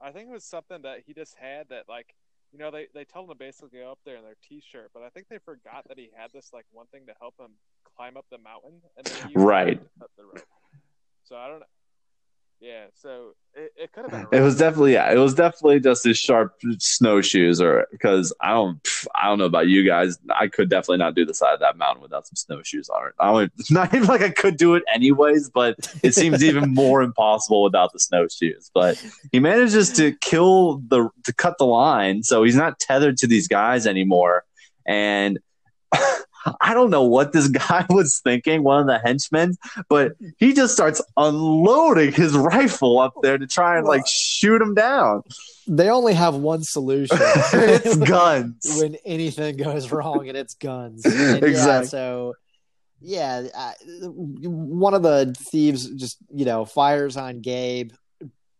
I 0.00 0.12
think 0.12 0.28
it 0.28 0.32
was 0.32 0.44
something 0.44 0.82
that 0.82 1.00
he 1.06 1.14
just 1.14 1.34
had 1.36 1.68
that 1.70 1.84
like 1.88 2.14
you 2.52 2.58
know, 2.58 2.70
they, 2.70 2.86
they 2.94 3.04
tell 3.04 3.22
him 3.22 3.28
to 3.28 3.34
basically 3.34 3.80
go 3.80 3.90
up 3.90 3.98
there 4.04 4.16
in 4.16 4.22
their 4.22 4.36
t-shirt, 4.48 4.90
but 4.94 5.02
I 5.02 5.10
think 5.10 5.26
they 5.28 5.38
forgot 5.38 5.86
that 5.88 5.98
he 5.98 6.08
had 6.16 6.30
this 6.32 6.50
like 6.52 6.64
one 6.72 6.86
thing 6.86 7.04
to 7.06 7.12
help 7.20 7.34
him 7.38 7.50
climb 7.96 8.16
up 8.16 8.24
the 8.30 8.38
mountain, 8.38 8.80
and 8.96 9.06
then 9.06 9.32
right. 9.34 9.80
The 10.00 10.40
so 11.24 11.36
I 11.36 11.48
don't 11.48 11.60
know. 11.60 11.66
Yeah, 12.60 12.86
so 12.94 13.34
it, 13.54 13.72
it 13.76 13.92
could 13.92 14.10
have 14.10 14.10
been. 14.10 14.26
It 14.40 14.42
was 14.42 14.56
definitely 14.56 14.94
yeah. 14.94 15.12
It 15.12 15.18
was 15.18 15.34
definitely 15.34 15.78
just 15.78 16.04
his 16.04 16.16
sharp 16.16 16.54
snowshoes, 16.78 17.60
or 17.60 17.86
because 17.92 18.32
I 18.40 18.52
don't 18.52 18.80
I 19.14 19.28
don't 19.28 19.38
know 19.38 19.44
about 19.44 19.68
you 19.68 19.84
guys. 19.84 20.18
I 20.34 20.48
could 20.48 20.70
definitely 20.70 20.98
not 20.98 21.14
do 21.14 21.26
the 21.26 21.34
side 21.34 21.52
of 21.52 21.60
that 21.60 21.76
mountain 21.76 22.02
without 22.02 22.26
some 22.26 22.36
snowshoes 22.36 22.88
on 22.88 23.08
it. 23.08 23.14
I 23.20 23.30
don't 23.30 23.52
not 23.70 23.94
even 23.94 24.08
like 24.08 24.22
I 24.22 24.30
could 24.30 24.56
do 24.56 24.74
it 24.74 24.84
anyways, 24.92 25.50
but 25.50 25.76
it 26.02 26.14
seems 26.14 26.42
even 26.42 26.70
more 26.74 27.02
impossible 27.02 27.62
without 27.62 27.92
the 27.92 28.00
snowshoes. 28.00 28.70
But 28.72 29.04
he 29.32 29.38
manages 29.38 29.92
to 29.94 30.12
kill 30.22 30.78
the 30.78 31.10
to 31.24 31.34
cut 31.34 31.58
the 31.58 31.66
line, 31.66 32.22
so 32.22 32.42
he's 32.42 32.56
not 32.56 32.80
tethered 32.80 33.18
to 33.18 33.26
these 33.26 33.48
guys 33.48 33.86
anymore, 33.86 34.44
and. 34.86 35.38
I 36.60 36.74
don't 36.74 36.90
know 36.90 37.04
what 37.04 37.32
this 37.32 37.48
guy 37.68 37.86
was 37.90 38.18
thinking, 38.20 38.62
one 38.62 38.80
of 38.80 38.86
the 38.86 38.98
henchmen, 38.98 39.56
but 39.88 40.12
he 40.38 40.52
just 40.52 40.74
starts 40.74 41.00
unloading 41.16 42.12
his 42.12 42.36
rifle 42.36 42.98
up 42.98 43.14
there 43.22 43.38
to 43.38 43.46
try 43.46 43.78
and 43.78 43.86
like 43.86 44.06
shoot 44.06 44.60
him 44.60 44.74
down. 44.74 45.22
They 45.66 45.90
only 45.90 46.14
have 46.14 46.34
one 46.34 46.62
solution. 46.62 47.18
it's 47.20 47.96
guns. 48.08 48.76
when 48.78 48.96
anything 49.04 49.56
goes 49.56 49.90
wrong, 49.90 50.28
and 50.28 50.36
it's 50.36 50.54
guns. 50.54 51.04
And 51.04 51.42
Exactly. 51.42 51.52
Yeah, 51.52 51.82
so, 51.82 52.34
yeah, 53.00 53.46
uh, 53.54 53.72
one 54.08 54.94
of 54.94 55.02
the 55.02 55.34
thieves 55.36 55.88
just 55.90 56.18
you 56.32 56.44
know 56.44 56.64
fires 56.64 57.16
on 57.16 57.40
Gabe, 57.40 57.92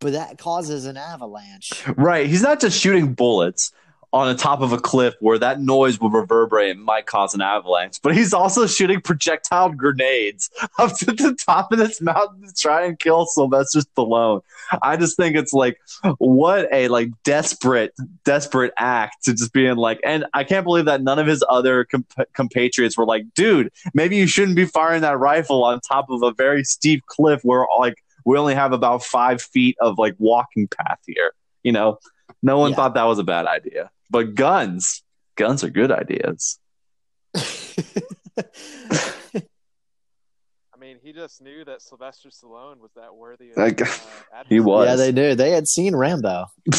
but 0.01 0.13
that 0.13 0.39
causes 0.39 0.87
an 0.87 0.97
avalanche. 0.97 1.87
Right. 1.97 2.27
He's 2.27 2.43
not 2.43 2.61
just 2.61 2.79
shooting 2.79 3.15
bullets 3.15 3.73
on 4.13 4.29
the 4.29 4.35
top 4.41 4.61
of 4.61 4.73
a 4.73 4.79
cliff 4.79 5.15
where 5.21 5.39
that 5.39 5.61
noise 5.61 6.01
will 6.01 6.09
reverberate 6.11 6.71
and 6.77 6.83
might 6.85 7.05
cause 7.07 7.35
an 7.35 7.41
avalanche, 7.43 8.01
but 8.03 8.15
he's 8.17 8.33
also 8.33 8.67
shooting 8.67 9.01
projectile 9.01 9.71
grenades 9.71 10.49
up 10.79 10.97
to 10.97 11.07
the 11.07 11.37
top 11.45 11.71
of 11.73 11.79
this 11.79 12.01
mountain 12.01 12.47
to 12.47 12.55
try 12.55 12.85
and 12.87 12.99
kill 12.99 13.27
Sylvester 13.27 13.81
Stallone. 13.81 14.41
I 14.83 14.97
just 14.97 15.17
think 15.17 15.37
it's 15.37 15.53
like 15.53 15.79
what 16.19 16.69
a 16.73 16.89
like 16.89 17.11
desperate, 17.25 17.93
desperate 18.25 18.73
act 18.79 19.25
to 19.25 19.33
just 19.35 19.53
being 19.53 19.77
like, 19.77 20.01
and 20.05 20.25
I 20.33 20.45
can't 20.45 20.65
believe 20.65 20.87
that 20.87 21.03
none 21.03 21.19
of 21.19 21.27
his 21.27 21.45
other 21.49 21.85
comp- 21.85 22.13
compatriots 22.33 22.97
were 22.97 23.07
like, 23.07 23.25
dude, 23.35 23.71
maybe 23.93 24.17
you 24.17 24.27
shouldn't 24.27 24.57
be 24.57 24.65
firing 24.65 25.03
that 25.03 25.19
rifle 25.19 25.63
on 25.65 25.81
top 25.81 26.11
of 26.11 26.23
a 26.23 26.33
very 26.33 26.65
steep 26.65 27.05
cliff 27.07 27.41
where 27.43 27.67
like 27.79 28.03
we 28.25 28.39
only 28.39 28.55
have 28.55 28.73
about 28.73 29.05
five 29.05 29.43
feet 29.43 29.77
of 29.81 29.99
like 29.99 30.15
walking 30.19 30.69
path 30.69 30.99
here. 31.07 31.33
You 31.63 31.73
know, 31.73 31.99
no 32.43 32.59
one 32.59 32.71
Yeah. 32.71 32.77
thought 32.77 32.95
that 32.95 33.05
was 33.05 33.19
a 33.19 33.25
bad 33.25 33.47
idea. 33.47 33.91
But 34.11 34.35
guns, 34.35 35.03
guns 35.37 35.65
are 35.65 35.71
good 35.71 35.91
ideas. 35.91 36.59
I 37.35 37.43
mean, 40.79 40.99
he 41.03 41.13
just 41.13 41.43
knew 41.43 41.65
that 41.65 41.83
Sylvester 41.83 42.29
Stallone 42.29 42.79
was 42.81 42.93
that 42.97 43.15
worthy. 43.15 43.51
Of, 43.51 43.57
Like, 43.57 43.83
uh, 43.83 43.87
he 44.49 44.61
was. 44.61 44.87
yeah, 44.89 44.97
they 44.97 45.13
do. 45.13 45.35
They 45.35 45.51
had 45.51 45.67
seen 45.67 45.95
Rambo. 45.97 46.47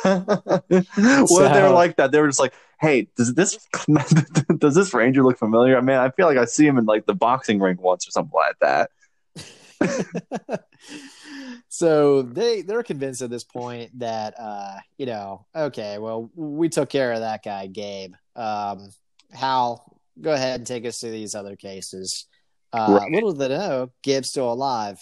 what 0.02 0.64
if 0.70 1.52
they 1.52 1.62
were 1.62 1.70
like 1.70 1.96
that? 1.96 2.12
They 2.12 2.20
were 2.20 2.28
just 2.28 2.38
like, 2.38 2.54
"Hey, 2.80 3.08
does 3.16 3.34
this 3.34 3.58
does 4.58 4.74
this 4.74 4.94
ranger 4.94 5.24
look 5.24 5.38
familiar?" 5.38 5.76
I 5.76 5.80
mean, 5.80 5.96
I 5.96 6.10
feel 6.10 6.26
like 6.26 6.38
I 6.38 6.44
see 6.44 6.66
him 6.66 6.78
in 6.78 6.84
like 6.84 7.06
the 7.06 7.14
boxing 7.14 7.58
ring 7.58 7.78
once 7.80 8.06
or 8.06 8.12
something 8.12 8.32
like 8.34 8.58
that. 8.60 8.90
So 11.68 12.22
they 12.22 12.62
they're 12.62 12.82
convinced 12.82 13.22
at 13.22 13.30
this 13.30 13.44
point 13.44 13.90
that 13.98 14.34
uh 14.38 14.76
you 14.96 15.06
know 15.06 15.46
okay 15.54 15.98
well 15.98 16.30
we 16.34 16.68
took 16.68 16.88
care 16.88 17.12
of 17.12 17.20
that 17.20 17.42
guy 17.44 17.66
gabe 17.66 18.14
um 18.36 18.88
hal 19.32 20.00
go 20.20 20.32
ahead 20.32 20.60
and 20.60 20.66
take 20.66 20.84
us 20.86 21.00
to 21.00 21.10
these 21.10 21.34
other 21.34 21.56
cases 21.56 22.26
uh 22.72 22.98
Right. 23.00 23.12
little 23.12 23.32
they 23.32 23.48
know 23.48 23.90
gabe's 24.02 24.28
still 24.28 24.52
alive 24.52 24.98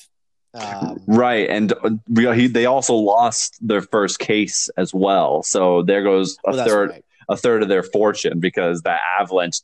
um 0.55 0.99
Right, 1.07 1.49
and 1.51 1.73
uh, 1.73 2.33
he, 2.33 2.47
they 2.47 2.65
also 2.67 2.95
lost 2.95 3.59
their 3.61 3.83
first 3.83 4.19
case 4.19 4.71
as 4.77 4.95
well. 4.95 5.43
So 5.43 5.83
there 5.83 6.03
goes 6.03 6.39
a 6.47 6.53
well, 6.53 6.67
third 6.67 6.91
right. 6.91 7.05
a 7.29 7.37
third 7.37 7.63
of 7.63 7.69
their 7.69 7.83
fortune 7.83 8.41
because 8.41 8.83
that 8.83 9.01
avalanche. 9.21 9.61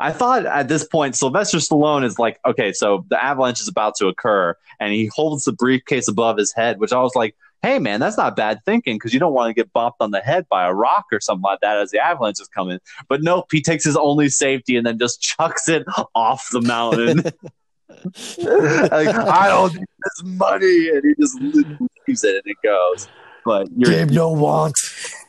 I 0.00 0.12
thought 0.12 0.46
at 0.46 0.68
this 0.68 0.84
point 0.84 1.16
Sylvester 1.16 1.58
Stallone 1.58 2.04
is 2.04 2.18
like, 2.18 2.40
okay, 2.44 2.72
so 2.72 3.04
the 3.08 3.22
avalanche 3.22 3.60
is 3.60 3.68
about 3.68 3.94
to 3.96 4.08
occur, 4.08 4.56
and 4.80 4.92
he 4.92 5.10
holds 5.14 5.44
the 5.44 5.52
briefcase 5.52 6.08
above 6.08 6.36
his 6.36 6.52
head, 6.52 6.80
which 6.80 6.92
I 6.92 7.00
was 7.00 7.14
like, 7.14 7.36
hey 7.62 7.78
man, 7.78 8.00
that's 8.00 8.16
not 8.16 8.34
bad 8.34 8.64
thinking 8.64 8.96
because 8.96 9.14
you 9.14 9.20
don't 9.20 9.32
want 9.32 9.48
to 9.48 9.54
get 9.54 9.72
bumped 9.72 9.98
on 10.00 10.10
the 10.10 10.20
head 10.20 10.48
by 10.48 10.66
a 10.66 10.74
rock 10.74 11.06
or 11.12 11.20
something 11.20 11.42
like 11.42 11.60
that 11.60 11.78
as 11.78 11.92
the 11.92 12.04
avalanche 12.04 12.40
is 12.40 12.48
coming. 12.48 12.80
But 13.08 13.22
nope, 13.22 13.46
he 13.50 13.62
takes 13.62 13.84
his 13.84 13.96
only 13.96 14.28
safety 14.28 14.76
and 14.76 14.84
then 14.84 14.98
just 14.98 15.20
chucks 15.22 15.68
it 15.68 15.86
off 16.14 16.48
the 16.50 16.60
mountain. 16.60 17.18
like, 18.38 19.08
I 19.08 19.48
don't 19.48 19.74
need 19.74 19.84
this 20.04 20.22
money, 20.24 20.88
and 20.88 21.02
he 21.04 21.14
just 21.20 21.40
leaves 21.40 22.24
it 22.24 22.42
and 22.44 22.46
it 22.46 22.56
goes. 22.64 23.08
But 23.44 23.68
you're 23.76 24.06
no 24.06 24.30
want 24.30 24.78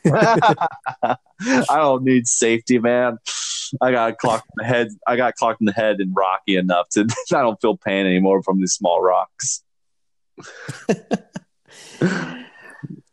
I 0.06 1.16
don't 1.68 2.04
need 2.04 2.28
safety, 2.28 2.78
man. 2.78 3.18
I 3.80 3.90
got 3.90 4.18
clocked 4.18 4.46
in 4.46 4.54
the 4.56 4.64
head. 4.64 4.88
I 5.06 5.16
got 5.16 5.34
clocked 5.34 5.60
in 5.60 5.66
the 5.66 5.72
head 5.72 6.00
in 6.00 6.12
Rocky 6.12 6.56
enough 6.56 6.88
to. 6.90 7.06
I 7.32 7.42
don't 7.42 7.60
feel 7.60 7.76
pain 7.76 8.06
anymore 8.06 8.42
from 8.42 8.60
these 8.60 8.72
small 8.72 9.02
rocks. 9.02 9.62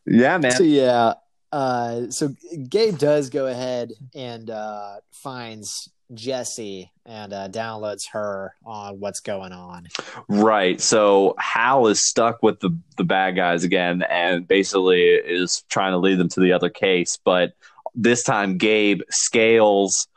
yeah, 0.05 0.37
man. 0.37 0.51
so 0.51 0.63
yeah 0.63 1.13
uh 1.51 2.09
so 2.09 2.33
gabe 2.69 2.97
does 2.97 3.29
go 3.29 3.47
ahead 3.47 3.91
and 4.15 4.49
uh 4.49 4.95
finds 5.11 5.91
jesse 6.13 6.91
and 7.05 7.33
uh 7.33 7.47
downloads 7.49 8.05
her 8.11 8.55
on 8.65 8.99
what's 8.99 9.19
going 9.19 9.51
on 9.51 9.85
Right. 10.27 10.79
So 10.79 11.35
Hal 11.37 11.87
is 11.87 12.01
stuck 12.01 12.41
with 12.41 12.59
the 12.59 12.75
the 12.97 13.03
bad 13.03 13.35
guys 13.35 13.63
again, 13.63 14.03
and 14.03 14.47
basically 14.47 15.03
is 15.03 15.63
trying 15.69 15.91
to 15.91 15.97
lead 15.97 16.17
them 16.17 16.29
to 16.29 16.39
the 16.39 16.53
other 16.53 16.69
case. 16.69 17.17
But 17.23 17.53
this 17.95 18.23
time, 18.23 18.57
Gabe 18.57 19.01
scales 19.09 20.07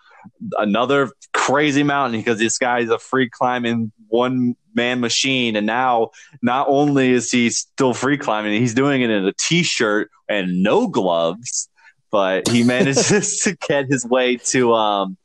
another 0.59 1.11
crazy 1.33 1.83
mountain 1.83 2.21
because 2.21 2.39
this 2.39 2.59
guy 2.59 2.81
is 2.81 2.91
a 2.91 2.99
free 2.99 3.29
climbing 3.29 3.93
one 4.09 4.55
man 4.75 5.01
machine, 5.01 5.57
and 5.57 5.67
now 5.67 6.11
not 6.43 6.67
only 6.69 7.13
is 7.13 7.31
he 7.31 7.51
still 7.51 7.95
free 7.95 8.19
climbing, 8.19 8.61
he's 8.61 8.75
doing 8.75 9.03
it 9.03 9.11
in 9.11 9.27
a 9.27 9.33
t 9.39 9.63
shirt 9.63 10.11
and 10.29 10.63
no 10.63 10.89
gloves. 10.89 11.69
But 12.11 12.49
he 12.49 12.63
manages 12.63 13.41
to 13.43 13.57
get 13.69 13.87
his 13.87 14.07
way 14.07 14.37
to 14.37 14.75
um, 14.75 15.17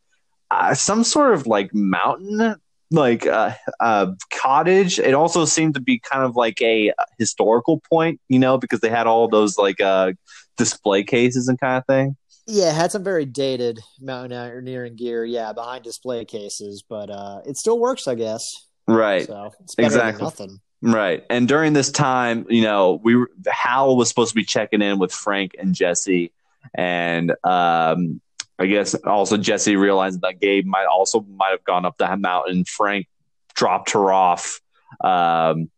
uh, 0.50 0.74
some 0.74 1.04
sort 1.04 1.34
of 1.34 1.46
like 1.46 1.74
mountain 1.74 2.56
like 2.92 3.26
uh, 3.28 3.54
uh, 3.80 4.08
cottage. 4.32 5.00
It 5.00 5.14
also 5.14 5.46
seemed 5.46 5.76
to 5.76 5.82
be 5.82 6.00
kind 6.00 6.24
of 6.24 6.36
like 6.36 6.62
a 6.62 6.92
historical 7.18 7.82
point, 7.90 8.20
you 8.30 8.40
know, 8.40 8.58
because 8.58 8.80
they 8.80 8.90
had 8.90 9.08
all 9.08 9.28
those 9.28 9.58
like 9.58 9.80
uh, 9.80 10.14
display 10.58 11.04
cases 11.04 11.48
and 11.48 11.60
kind 11.60 11.78
of 11.78 11.86
thing. 11.86 12.18
Yeah, 12.52 12.72
had 12.72 12.92
some 12.92 13.04
very 13.04 13.26
dated 13.26 13.80
mountaineering 14.02 14.96
gear, 14.96 15.24
yeah, 15.24 15.54
behind 15.54 15.84
display 15.84 16.26
cases, 16.26 16.84
but 16.88 17.12
uh, 17.12 17.42
it 17.46 17.58
still 17.58 17.80
works, 17.80 18.08
I 18.08 18.16
guess. 18.16 18.66
Right, 18.88 19.28
So 19.28 19.54
it's 19.62 19.76
better 19.76 19.86
Exactly. 19.86 20.12
than 20.18 20.24
nothing. 20.24 20.60
right. 20.82 21.24
And 21.30 21.48
during 21.48 21.74
this 21.74 21.92
time, 21.92 22.48
you 22.50 22.64
know, 22.64 23.00
we 23.04 23.16
were, 23.16 23.30
Hal 23.48 23.96
was 23.96 24.10
supposed 24.10 24.30
to 24.30 24.36
be 24.36 24.44
checking 24.44 24.82
in 24.82 24.98
with 24.98 25.12
Frank 25.14 25.56
and 25.60 25.76
Jesse, 25.76 26.32
and 26.74 27.32
um, 27.44 28.20
I 28.58 28.66
guess 28.66 28.96
also 28.96 29.38
Jesse 29.38 29.76
realized 29.76 30.22
that 30.22 30.40
Gabe 30.42 30.66
might 30.66 30.88
also 30.88 31.22
might 31.22 31.52
have 31.52 31.64
gone 31.64 31.86
up 31.86 31.98
the 31.98 32.18
mountain. 32.18 32.66
Frank 32.66 33.08
dropped 33.54 33.92
her 33.92 34.12
off. 34.12 34.60
Um, 35.04 35.70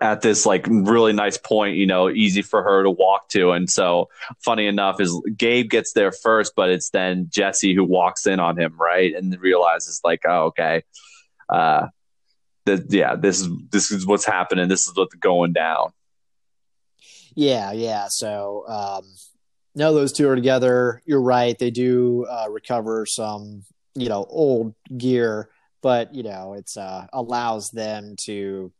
at 0.00 0.20
this 0.20 0.44
like 0.44 0.66
really 0.68 1.12
nice 1.12 1.38
point, 1.38 1.76
you 1.76 1.86
know, 1.86 2.10
easy 2.10 2.42
for 2.42 2.62
her 2.62 2.82
to 2.82 2.90
walk 2.90 3.28
to. 3.28 3.52
And 3.52 3.70
so 3.70 4.08
funny 4.44 4.66
enough 4.66 5.00
is 5.00 5.14
Gabe 5.36 5.70
gets 5.70 5.92
there 5.92 6.12
first, 6.12 6.54
but 6.56 6.70
it's 6.70 6.90
then 6.90 7.28
Jesse 7.30 7.74
who 7.74 7.84
walks 7.84 8.26
in 8.26 8.40
on 8.40 8.58
him, 8.58 8.76
right? 8.78 9.14
And 9.14 9.38
realizes 9.40 10.00
like, 10.04 10.22
oh, 10.26 10.46
okay. 10.46 10.82
Uh 11.48 11.86
th- 12.66 12.82
yeah, 12.88 13.14
this 13.16 13.40
is 13.40 13.48
this 13.70 13.90
is 13.90 14.06
what's 14.06 14.26
happening. 14.26 14.68
This 14.68 14.86
is 14.86 14.96
what's 14.96 15.14
going 15.14 15.52
down. 15.52 15.92
Yeah, 17.34 17.72
yeah. 17.72 18.06
So, 18.08 18.64
um, 18.66 19.04
no, 19.74 19.92
those 19.94 20.12
two 20.12 20.28
are 20.28 20.34
together. 20.34 21.02
You're 21.04 21.20
right. 21.20 21.56
They 21.56 21.70
do 21.70 22.26
uh, 22.28 22.46
recover 22.50 23.04
some, 23.04 23.62
you 23.94 24.08
know, 24.08 24.26
old 24.28 24.74
gear, 24.96 25.50
but 25.82 26.14
you 26.14 26.22
know, 26.22 26.54
it's 26.54 26.76
uh, 26.76 27.06
allows 27.12 27.70
them 27.70 28.16
to 28.22 28.72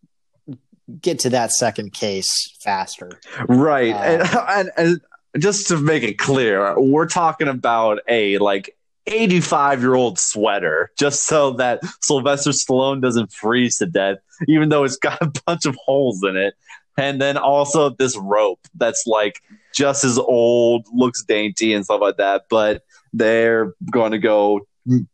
get 1.01 1.18
to 1.20 1.30
that 1.30 1.53
second 1.53 1.93
case 1.93 2.57
faster. 2.61 3.11
Right. 3.49 3.93
Uh, 3.93 4.47
and, 4.49 4.70
and, 4.76 5.01
and 5.34 5.43
just 5.43 5.68
to 5.68 5.76
make 5.76 6.03
it 6.03 6.18
clear, 6.18 6.78
we're 6.78 7.09
talking 7.09 7.49
about 7.49 8.01
a 8.09 8.39
like 8.39 8.76
85 9.07 9.80
year 9.80 9.95
old 9.95 10.18
sweater 10.18 10.91
just 10.99 11.26
so 11.26 11.53
that 11.53 11.80
Sylvester 12.03 12.51
Stallone 12.51 13.01
doesn't 13.01 13.32
freeze 13.32 13.78
to 13.78 13.87
death, 13.87 14.18
even 14.49 14.68
though 14.68 14.84
it's 14.84 14.97
got 14.97 15.20
a 15.20 15.32
bunch 15.47 15.66
of 15.66 15.76
holes 15.76 16.22
in 16.24 16.37
it. 16.37 16.55
And 16.99 17.20
then 17.20 17.37
also 17.37 17.91
this 17.91 18.16
rope 18.16 18.61
that's 18.74 19.07
like 19.07 19.43
just 19.74 20.03
as 20.05 20.18
old, 20.18 20.87
looks 20.93 21.22
dainty 21.22 21.74
and 21.74 21.84
stuff 21.84 22.01
like 22.01 22.16
that. 22.16 22.47
But 22.49 22.84
they're 23.12 23.74
going 23.91 24.12
to 24.12 24.18
go 24.18 24.66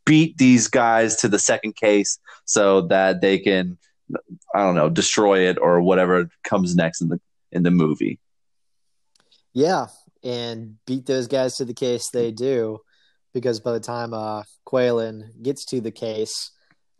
beat 0.04 0.38
these 0.38 0.68
guys 0.68 1.16
to 1.16 1.28
the 1.28 1.38
second 1.38 1.76
case 1.76 2.18
so 2.44 2.82
that 2.82 3.20
they 3.20 3.38
can 3.38 3.78
I 4.54 4.58
don't 4.58 4.74
know, 4.74 4.88
destroy 4.90 5.48
it 5.48 5.58
or 5.60 5.80
whatever 5.80 6.28
comes 6.44 6.74
next 6.74 7.00
in 7.00 7.08
the 7.08 7.20
in 7.50 7.62
the 7.62 7.70
movie. 7.70 8.18
Yeah, 9.52 9.86
and 10.22 10.76
beat 10.86 11.06
those 11.06 11.26
guys 11.26 11.56
to 11.56 11.64
the 11.64 11.74
case 11.74 12.10
they 12.10 12.30
do, 12.30 12.78
because 13.34 13.60
by 13.60 13.72
the 13.72 13.80
time 13.80 14.14
uh, 14.14 14.42
Qualen 14.66 15.42
gets 15.42 15.64
to 15.66 15.80
the 15.80 15.90
case, 15.90 16.50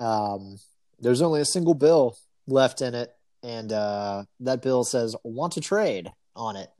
um, 0.00 0.58
there's 1.00 1.22
only 1.22 1.40
a 1.40 1.46
single 1.46 1.74
bill 1.74 2.16
left 2.46 2.82
in 2.82 2.94
it, 2.94 3.14
and 3.42 3.72
uh, 3.72 4.24
that 4.40 4.62
bill 4.62 4.84
says 4.84 5.16
"want 5.24 5.54
to 5.54 5.60
trade" 5.60 6.10
on 6.36 6.56
it. 6.56 6.70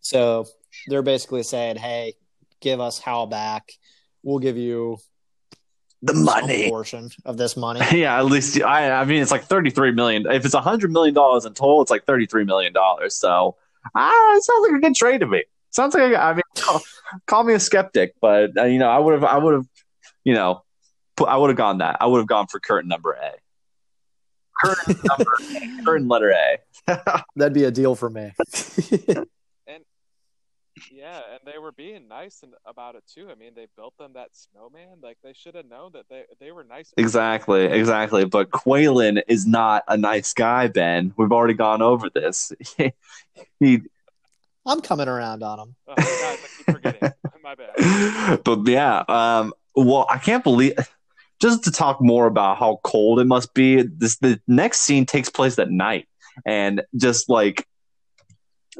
So 0.00 0.46
they're 0.86 1.02
basically 1.02 1.42
saying, 1.42 1.76
"Hey, 1.76 2.14
give 2.60 2.80
us 2.80 2.98
Hal 2.98 3.26
back. 3.26 3.68
We'll 4.22 4.38
give 4.38 4.56
you 4.56 4.98
The 6.02 6.14
money. 6.14 6.68
portion 6.68 7.10
of 7.24 7.36
this 7.36 7.56
money." 7.56 7.80
Yeah, 7.92 8.18
at 8.18 8.26
least 8.26 8.60
I 8.62 8.90
I 8.90 9.04
mean 9.04 9.22
it's 9.22 9.30
like 9.30 9.44
33 9.44 9.92
million. 9.92 10.26
If 10.30 10.44
it's 10.44 10.54
100 10.54 10.90
million 10.92 11.14
dollars 11.14 11.44
in 11.44 11.54
total, 11.54 11.82
it's 11.82 11.90
like 11.90 12.04
33 12.04 12.44
million 12.44 12.72
dollars. 12.72 13.14
So, 13.14 13.56
ah, 13.94 14.36
it 14.36 14.44
sounds 14.44 14.68
like 14.68 14.78
a 14.78 14.80
good 14.80 14.94
trade 14.94 15.20
to 15.20 15.26
me. 15.26 15.44
Sounds 15.70 15.94
like 15.94 16.14
I 16.14 16.32
mean 16.34 16.42
call, 16.56 16.80
call 17.26 17.44
me 17.44 17.54
a 17.54 17.60
skeptic, 17.60 18.14
but 18.20 18.56
uh, 18.56 18.64
you 18.64 18.78
know, 18.78 18.88
I 18.88 18.98
would 18.98 19.14
have 19.14 19.24
I 19.24 19.38
would 19.38 19.54
have 19.54 19.66
you 20.24 20.34
know, 20.34 20.62
put, 21.16 21.28
I 21.28 21.36
would 21.36 21.48
have 21.48 21.56
gone 21.56 21.78
that. 21.78 21.96
I 22.00 22.06
would 22.06 22.18
have 22.18 22.26
gone 22.26 22.48
for 22.48 22.60
curtain 22.60 22.88
number 22.88 23.12
A. 23.12 23.32
Curtain 24.62 25.00
number 25.08 25.32
A, 25.40 25.82
curtain 25.84 26.08
letter 26.08 26.30
A. 26.30 26.58
That'd 27.36 27.54
be 27.54 27.64
a 27.64 27.70
deal 27.70 27.94
for 27.94 28.10
me. 28.10 28.32
Yeah, 30.98 31.20
and 31.30 31.40
they 31.44 31.58
were 31.58 31.70
being 31.70 32.08
nice 32.08 32.42
and, 32.42 32.54
about 32.66 32.96
it 32.96 33.04
too. 33.06 33.28
I 33.30 33.36
mean, 33.36 33.52
they 33.54 33.68
built 33.76 33.96
them 33.98 34.14
that 34.14 34.30
snowman. 34.32 34.98
Like 35.00 35.16
they 35.22 35.32
should 35.32 35.54
have 35.54 35.66
known 35.66 35.92
that 35.92 36.06
they 36.10 36.24
they 36.40 36.50
were 36.50 36.64
nice. 36.64 36.92
Exactly, 36.96 37.66
exactly. 37.66 38.24
But 38.24 38.50
Qualen 38.50 39.22
is 39.28 39.46
not 39.46 39.84
a 39.86 39.96
nice 39.96 40.32
guy, 40.32 40.66
Ben. 40.66 41.14
We've 41.16 41.30
already 41.30 41.54
gone 41.54 41.82
over 41.82 42.10
this. 42.10 42.52
he, 43.60 43.80
I'm 44.66 44.80
coming 44.80 45.06
around 45.06 45.44
on 45.44 45.60
him. 45.60 45.76
Oh, 45.86 45.94
guys, 45.94 46.08
I 46.08 46.36
keep 46.56 46.66
forgetting. 46.66 47.12
My 47.44 47.54
bad. 47.54 48.42
but 48.42 48.66
yeah, 48.66 49.04
um, 49.08 49.54
well, 49.76 50.04
I 50.10 50.18
can't 50.18 50.42
believe. 50.42 50.74
Just 51.40 51.62
to 51.62 51.70
talk 51.70 51.98
more 52.00 52.26
about 52.26 52.58
how 52.58 52.80
cold 52.82 53.20
it 53.20 53.26
must 53.26 53.54
be, 53.54 53.82
this 53.82 54.16
the 54.16 54.40
next 54.48 54.80
scene 54.80 55.06
takes 55.06 55.30
place 55.30 55.56
at 55.60 55.70
night, 55.70 56.08
and 56.44 56.82
just 56.96 57.28
like 57.28 57.64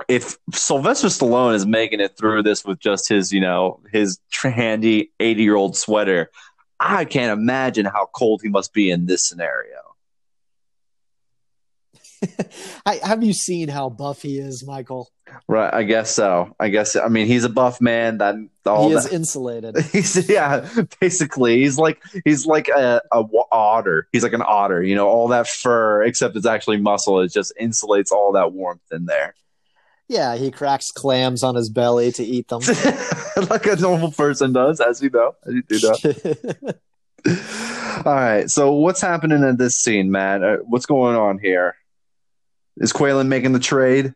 if 0.09 0.39
Sylvester 0.53 1.09
Stallone 1.09 1.55
is 1.55 1.67
making 1.67 2.01
it 2.01 2.17
through 2.17 2.43
this 2.43 2.65
with 2.65 2.79
just 2.79 3.09
his, 3.09 3.33
you 3.33 3.41
know, 3.41 3.81
his 3.91 4.19
handy 4.43 5.11
eighty 5.19 5.43
year 5.43 5.57
old 5.57 5.77
sweater, 5.77 6.31
I 6.79 7.05
can't 7.05 7.39
imagine 7.39 7.87
how 7.87 8.07
cold 8.15 8.43
he 8.43 8.49
must 8.49 8.73
be 8.73 8.91
in 8.91 9.07
this 9.07 9.27
scenario. 9.29 9.79
I, 12.87 12.97
have 13.03 13.23
you 13.23 13.33
seen 13.33 13.69
how 13.69 13.89
buff 13.91 14.23
he 14.23 14.39
is, 14.39 14.67
Michael? 14.67 15.11
Right, 15.47 15.73
I 15.73 15.83
guess 15.83 16.11
so. 16.11 16.55
I 16.59 16.69
guess 16.69 16.97
I 16.97 17.09
mean 17.09 17.27
he's 17.27 17.45
a 17.45 17.49
buff 17.49 17.81
man. 17.81 18.19
That 18.19 18.35
all 18.67 18.89
he 18.89 18.95
is 18.95 19.05
that- 19.05 19.13
insulated. 19.13 19.77
He's 19.93 20.29
yeah, 20.29 20.69
basically 21.01 21.59
he's 21.61 21.79
like 21.79 22.03
he's 22.25 22.47
like 22.47 22.69
a, 22.69 23.01
a 23.13 23.25
otter. 23.53 24.09
He's 24.13 24.23
like 24.23 24.33
an 24.33 24.43
otter, 24.47 24.83
you 24.83 24.95
know, 24.95 25.07
all 25.07 25.29
that 25.29 25.47
fur 25.49 26.03
except 26.03 26.37
it's 26.37 26.47
actually 26.47 26.79
muscle. 26.79 27.21
It 27.21 27.33
just 27.33 27.53
insulates 27.61 28.11
all 28.11 28.33
that 28.33 28.53
warmth 28.53 28.81
in 28.91 29.05
there, 29.07 29.35
Yeah, 30.09 30.37
he 30.37 30.51
cracks 30.51 30.91
clams 30.91 31.43
on 31.43 31.55
his 31.55 31.69
belly 31.69 32.13
to 32.13 32.25
eat 32.25 32.49
them. 32.49 32.61
like 33.51 33.67
a 33.67 33.77
normal 33.77 34.11
person 34.11 34.53
does, 34.53 34.81
as 34.81 35.03
you 35.03 35.11
know, 35.11 35.35
as 35.47 35.55
you 35.55 35.63
do 35.63 35.79
know. 35.83 36.73
all 38.07 38.15
right, 38.15 38.51
so 38.51 38.73
what's 38.73 39.01
happening 39.03 39.43
in 39.43 39.57
this 39.59 39.77
scene, 39.77 40.11
Matt? 40.11 40.43
Uh, 40.43 40.57
what's 40.65 40.87
going 40.87 41.15
on 41.15 41.39
here? 41.39 41.77
Is 42.79 42.93
Qualen 42.93 43.27
making 43.27 43.53
the 43.53 43.59
trade? 43.59 44.15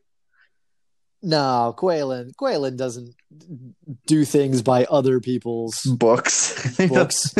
no, 1.22 1.74
Qualen. 1.78 2.32
Qualen 2.34 2.76
doesn't 2.76 3.14
do 4.06 4.24
things 4.24 4.60
by 4.62 4.84
other 4.86 5.20
people's 5.20 5.80
Books, 5.84 6.76
books. 6.88 7.34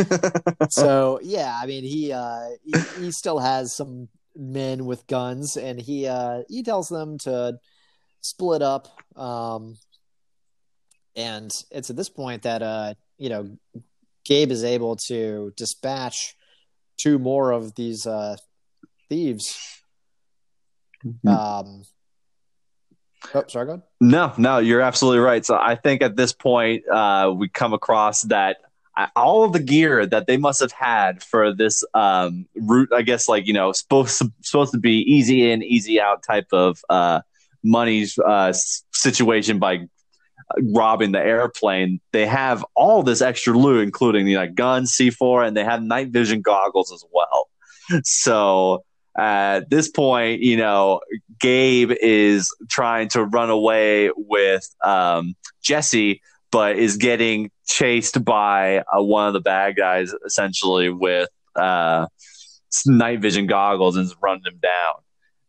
so 0.71 1.19
yeah, 1.23 1.59
I 1.61 1.67
mean 1.67 1.85
he 1.85 2.13
uh 2.13 2.49
he, 2.65 2.73
he 3.01 3.11
still 3.13 3.39
has 3.41 3.75
some 3.75 4.09
men 4.37 4.85
with 4.85 5.07
guns 5.09 5.57
and 5.57 5.81
he 5.81 6.07
uh 6.07 6.43
he 6.49 6.63
tells 6.63 6.89
them 6.89 7.19
to 7.19 7.59
split 8.23 8.63
up 8.63 8.89
um 9.17 9.77
and 11.15 11.53
it's 11.71 11.91
at 11.91 11.97
this 11.97 12.09
point 12.09 12.43
that 12.43 12.63
uh 12.63 12.95
you 13.19 13.29
know 13.29 13.57
Gabe 14.25 14.51
is 14.51 14.65
able 14.65 14.97
to 15.09 15.53
dispatch 15.57 16.35
two 16.97 17.19
more 17.19 17.51
of 17.51 17.75
these 17.75 18.07
uh 18.07 18.37
thieves 19.09 19.83
um 21.27 21.83
oh 23.35 23.45
sorry 23.49 23.67
go 23.67 23.73
ahead. 23.73 23.83
No, 24.01 24.33
no, 24.37 24.59
you're 24.59 24.81
absolutely 24.81 25.21
right. 25.21 25.45
So 25.45 25.57
I 25.57 25.75
think 25.77 26.03
at 26.03 26.17
this 26.17 26.33
point, 26.33 26.89
uh, 26.89 27.33
we 27.37 27.49
come 27.49 27.73
across 27.73 28.23
that 28.23 28.59
uh, 28.97 29.07
all 29.17 29.45
of 29.45 29.53
the 29.53 29.61
gear 29.61 30.07
that 30.07 30.27
they 30.27 30.37
must 30.37 30.61
have 30.61 30.73
had 30.73 31.23
for 31.23 31.53
this 31.53 31.85
um, 31.95 32.47
route, 32.55 32.91
I 32.93 33.03
guess, 33.03 33.29
like 33.29 33.47
you 33.47 33.53
know, 33.53 33.73
supposed 33.73 34.19
to, 34.19 34.33
supposed 34.43 34.73
to 34.73 34.79
be 34.79 34.99
easy 34.99 35.51
in, 35.51 35.63
easy 35.63 36.01
out 36.01 36.23
type 36.23 36.49
of 36.53 36.85
uh, 36.91 37.21
money 37.63 38.07
uh, 38.25 38.53
situation 38.93 39.59
by 39.59 39.87
robbing 40.75 41.13
the 41.13 41.21
airplane. 41.21 42.01
They 42.13 42.27
have 42.27 42.65
all 42.75 43.03
this 43.03 43.21
extra 43.21 43.57
loot, 43.57 43.83
including 43.83 44.27
you 44.27 44.37
know, 44.37 44.49
guns, 44.49 44.97
C4, 44.97 45.47
and 45.47 45.57
they 45.57 45.65
have 45.65 45.83
night 45.83 46.09
vision 46.09 46.41
goggles 46.41 46.93
as 46.93 47.05
well. 47.13 47.49
So 48.05 48.85
at 49.19 49.69
this 49.69 49.91
point, 49.91 50.41
you 50.41 50.57
know, 50.57 51.01
Gabe 51.41 51.93
is 52.01 52.55
trying 52.71 53.09
to 53.11 53.25
run 53.25 53.51
away 53.51 54.11
with 54.17 54.69
um, 54.83 55.35
Jesse, 55.63 56.23
but 56.51 56.77
is 56.77 56.97
getting 56.97 57.51
chased 57.67 58.25
by 58.25 58.79
uh, 58.79 59.03
one 59.03 59.27
of 59.27 59.33
the 59.33 59.41
bad 59.41 59.77
guys, 59.77 60.15
essentially 60.25 60.91
with 60.91 61.29
uh, 61.57 62.07
night 62.87 63.21
vision 63.21 63.47
goggles, 63.47 63.97
and 63.97 64.07
is 64.07 64.17
running 64.23 64.45
him 64.47 64.59
down. 64.63 65.03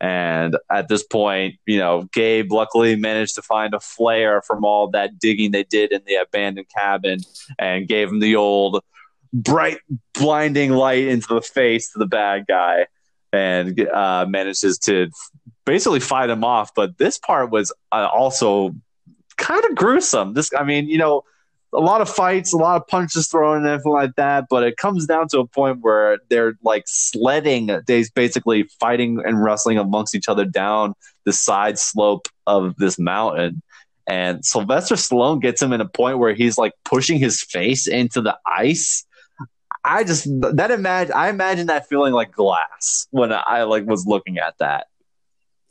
And 0.03 0.57
at 0.69 0.89
this 0.89 1.01
point, 1.01 1.55
you 1.65 1.77
know, 1.77 2.09
Gabe 2.11 2.51
luckily 2.51 2.97
managed 2.97 3.35
to 3.35 3.41
find 3.41 3.73
a 3.73 3.79
flare 3.79 4.41
from 4.41 4.65
all 4.65 4.89
that 4.89 5.17
digging 5.17 5.51
they 5.51 5.63
did 5.63 5.93
in 5.93 6.01
the 6.05 6.15
abandoned 6.15 6.67
cabin, 6.67 7.19
and 7.57 7.87
gave 7.87 8.09
him 8.09 8.19
the 8.19 8.35
old 8.35 8.83
bright, 9.31 9.77
blinding 10.13 10.71
light 10.71 11.05
into 11.07 11.33
the 11.33 11.41
face 11.41 11.89
to 11.93 11.99
the 11.99 12.05
bad 12.05 12.47
guy 12.49 12.87
and 13.31 13.79
uh, 13.87 14.25
manages 14.27 14.77
to 14.79 15.09
basically 15.65 16.01
fight 16.01 16.29
him 16.29 16.43
off. 16.43 16.71
But 16.75 16.97
this 16.97 17.17
part 17.17 17.49
was 17.49 17.71
uh, 17.93 18.09
also 18.13 18.75
kind 19.37 19.63
of 19.63 19.73
gruesome. 19.73 20.33
This, 20.33 20.51
I 20.53 20.65
mean, 20.65 20.89
you 20.89 20.97
know, 20.97 21.23
a 21.73 21.79
lot 21.79 22.01
of 22.01 22.09
fights, 22.09 22.53
a 22.53 22.57
lot 22.57 22.81
of 22.81 22.87
punches 22.87 23.27
thrown, 23.27 23.57
and 23.57 23.67
everything 23.67 23.91
like 23.91 24.15
that. 24.15 24.45
But 24.49 24.63
it 24.63 24.77
comes 24.77 25.05
down 25.05 25.27
to 25.29 25.39
a 25.39 25.47
point 25.47 25.79
where 25.81 26.19
they're 26.29 26.53
like 26.63 26.83
sledding. 26.87 27.67
They're 27.87 28.03
basically 28.13 28.63
fighting 28.79 29.21
and 29.25 29.43
wrestling 29.43 29.77
amongst 29.77 30.15
each 30.15 30.29
other 30.29 30.45
down 30.45 30.93
the 31.25 31.33
side 31.33 31.79
slope 31.79 32.27
of 32.47 32.75
this 32.77 32.99
mountain. 32.99 33.61
And 34.07 34.45
Sylvester 34.45 34.95
Stallone 34.95 35.41
gets 35.41 35.61
him 35.61 35.71
in 35.71 35.81
a 35.81 35.87
point 35.87 36.19
where 36.19 36.33
he's 36.33 36.57
like 36.57 36.73
pushing 36.83 37.19
his 37.19 37.41
face 37.41 37.87
into 37.87 38.21
the 38.21 38.37
ice. 38.45 39.05
I 39.85 40.03
just 40.03 40.27
that 40.41 40.71
imagine 40.71 41.13
I 41.13 41.29
imagine 41.29 41.67
that 41.67 41.87
feeling 41.87 42.13
like 42.13 42.31
glass 42.31 43.07
when 43.11 43.33
I 43.33 43.63
like 43.63 43.85
was 43.85 44.05
looking 44.05 44.37
at 44.37 44.57
that. 44.59 44.87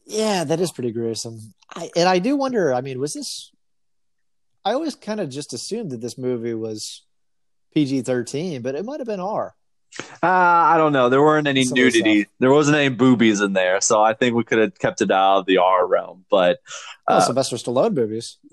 Yeah, 0.06 0.44
that 0.44 0.60
is 0.60 0.72
pretty 0.72 0.92
gruesome. 0.92 1.54
I, 1.74 1.90
and 1.96 2.08
I 2.08 2.18
do 2.18 2.36
wonder. 2.36 2.74
I 2.74 2.80
mean, 2.80 2.98
was 2.98 3.14
this? 3.14 3.51
I 4.64 4.72
always 4.72 4.94
kind 4.94 5.20
of 5.20 5.28
just 5.28 5.52
assumed 5.52 5.90
that 5.90 6.00
this 6.00 6.16
movie 6.16 6.54
was 6.54 7.02
PG 7.74 8.02
thirteen, 8.02 8.62
but 8.62 8.74
it 8.74 8.84
might 8.84 9.00
have 9.00 9.06
been 9.06 9.20
R. 9.20 9.54
Uh, 10.22 10.26
I 10.26 10.78
don't 10.78 10.94
know. 10.94 11.10
There 11.10 11.20
weren't 11.20 11.46
any 11.46 11.64
Some 11.64 11.74
nudity. 11.76 12.26
There 12.38 12.50
wasn't 12.50 12.78
any 12.78 12.88
boobies 12.88 13.42
in 13.42 13.52
there, 13.52 13.80
so 13.82 14.02
I 14.02 14.14
think 14.14 14.34
we 14.34 14.42
could 14.42 14.58
have 14.58 14.78
kept 14.78 15.02
it 15.02 15.10
out 15.10 15.40
of 15.40 15.46
the 15.46 15.58
R 15.58 15.86
realm. 15.86 16.24
But 16.30 16.60
Oh, 17.08 17.16
Uh, 17.16 17.20
Sylvester 17.20 17.56
Stallone 17.56 17.94
boobies. 17.94 18.38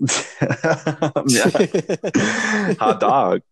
yeah, 1.28 2.74
hot 2.78 3.00
dog. 3.00 3.42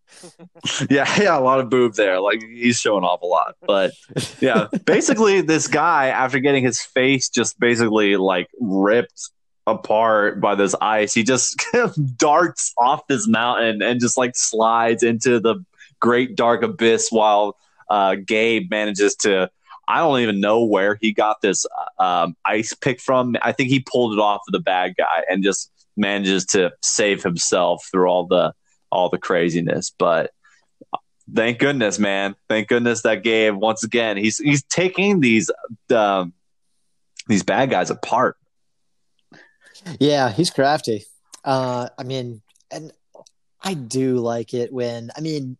Yeah, 0.90 1.06
yeah, 1.22 1.38
a 1.38 1.40
lot 1.40 1.60
of 1.60 1.70
boob 1.70 1.94
there. 1.94 2.20
Like 2.20 2.42
he's 2.42 2.78
showing 2.78 3.04
off 3.04 3.22
a 3.22 3.26
lot, 3.26 3.54
but 3.66 3.92
yeah, 4.40 4.66
basically 4.84 5.40
this 5.40 5.66
guy 5.68 6.08
after 6.08 6.40
getting 6.40 6.64
his 6.64 6.82
face 6.82 7.28
just 7.30 7.58
basically 7.60 8.16
like 8.16 8.48
ripped 8.60 9.30
apart 9.68 10.40
by 10.40 10.54
this 10.54 10.74
ice, 10.80 11.14
he 11.14 11.22
just 11.22 11.62
darts 12.16 12.72
off 12.78 13.06
this 13.06 13.28
mountain 13.28 13.82
and 13.82 14.00
just 14.00 14.16
like 14.16 14.36
slides 14.36 15.02
into 15.02 15.40
the 15.40 15.64
great 16.00 16.36
dark 16.36 16.62
abyss 16.62 17.10
while 17.10 17.56
uh, 17.90 18.16
Gabe 18.16 18.70
manages 18.70 19.14
to. 19.16 19.50
I 19.86 19.98
don't 19.98 20.20
even 20.20 20.40
know 20.40 20.64
where 20.64 20.98
he 21.00 21.12
got 21.12 21.40
this 21.40 21.64
uh, 21.98 22.02
um, 22.02 22.36
ice 22.44 22.74
pick 22.74 23.00
from. 23.00 23.36
I 23.40 23.52
think 23.52 23.70
he 23.70 23.80
pulled 23.80 24.12
it 24.12 24.18
off 24.18 24.42
of 24.46 24.52
the 24.52 24.60
bad 24.60 24.96
guy 24.98 25.24
and 25.30 25.42
just 25.42 25.70
manages 25.96 26.44
to 26.46 26.72
save 26.82 27.22
himself 27.22 27.88
through 27.90 28.08
all 28.08 28.26
the 28.26 28.52
all 28.90 29.08
the 29.08 29.18
craziness. 29.18 29.90
But 29.96 30.32
Thank 31.34 31.58
goodness, 31.58 31.98
man. 31.98 32.36
Thank 32.48 32.68
goodness 32.68 33.02
that 33.02 33.22
Gabe 33.22 33.54
once 33.54 33.84
again 33.84 34.16
he's 34.16 34.38
he's 34.38 34.62
taking 34.62 35.20
these 35.20 35.50
um, 35.94 36.32
these 37.26 37.42
bad 37.42 37.68
guys 37.68 37.90
apart. 37.90 38.37
Yeah, 40.00 40.30
he's 40.30 40.50
crafty. 40.50 41.04
Uh, 41.44 41.88
I 41.98 42.02
mean, 42.02 42.42
and 42.70 42.92
I 43.62 43.74
do 43.74 44.16
like 44.16 44.54
it 44.54 44.72
when 44.72 45.10
I 45.16 45.20
mean, 45.20 45.56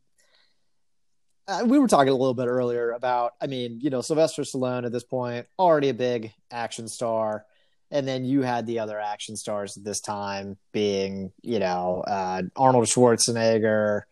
uh, 1.47 1.65
we 1.65 1.79
were 1.79 1.89
talking 1.89 2.13
a 2.13 2.17
little 2.17 2.35
bit 2.35 2.47
earlier 2.47 2.93
about. 2.93 3.33
I 3.41 3.47
mean, 3.47 3.81
you 3.81 3.91
know, 3.91 4.03
Sylvester 4.03 4.43
Stallone 4.43 4.85
at 4.85 4.93
this 4.93 5.05
point 5.05 5.47
already 5.59 5.89
a 5.89 5.95
big 5.95 6.33
action 6.51 6.89
star, 6.89 7.47
and 7.91 8.07
then 8.07 8.25
you 8.25 8.43
had 8.43 8.67
the 8.67 8.81
other 8.81 9.01
action 9.01 9.37
stars 9.37 9.77
at 9.77 9.85
this 9.85 10.01
time 10.01 10.59
being, 10.73 11.33
you 11.43 11.59
know, 11.59 12.05
uh, 12.07 12.43
Arnold 12.55 12.87
Schwarzenegger. 12.87 14.03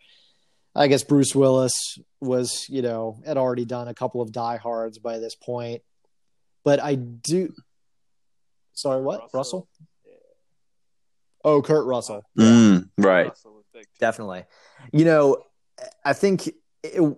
I 0.75 0.89
guess 0.89 1.05
Bruce 1.05 1.35
Willis 1.35 1.99
was, 2.21 2.67
you 2.69 2.83
know, 2.83 3.19
had 3.25 3.39
already 3.39 3.65
done 3.65 3.89
a 3.89 3.95
couple 3.95 4.21
of 4.21 4.33
diehards 4.33 4.99
by 4.99 5.19
this 5.19 5.35
point. 5.35 5.83
But 6.65 6.83
I 6.83 6.97
do. 6.97 7.55
Sorry, 8.73 9.01
what? 9.01 9.21
Russell? 9.33 9.39
Russell? 9.39 9.69
Yeah. 11.47 11.53
Oh, 11.53 11.63
Kurt 11.63 11.87
Russell. 11.87 12.23
Mm, 12.39 12.91
right. 12.99 13.29
Russell 13.29 13.63
Definitely. 14.01 14.45
You 14.93 15.05
know, 15.05 15.43
I 16.05 16.13
think 16.13 16.51
it, 16.83 17.17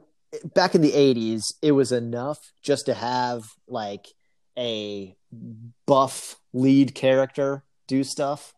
back 0.54 0.74
in 0.74 0.80
the 0.80 0.92
80s, 0.92 1.54
it 1.62 1.72
was 1.72 1.92
enough 1.92 2.52
just 2.62 2.86
to 2.86 2.94
have 2.94 3.44
like 3.66 4.06
a 4.58 5.16
buff 5.86 6.36
lead 6.52 6.94
character 6.94 7.64
do 7.86 8.04
stuff. 8.04 8.54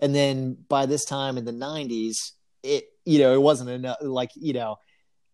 And 0.00 0.14
then 0.14 0.56
by 0.68 0.86
this 0.86 1.04
time 1.04 1.38
in 1.38 1.44
the 1.44 1.52
90s, 1.52 2.32
it 2.62 2.84
you 3.04 3.18
know, 3.18 3.32
it 3.32 3.40
wasn't 3.40 3.70
enough. 3.70 3.96
Like, 4.02 4.30
you 4.34 4.52
know, 4.52 4.76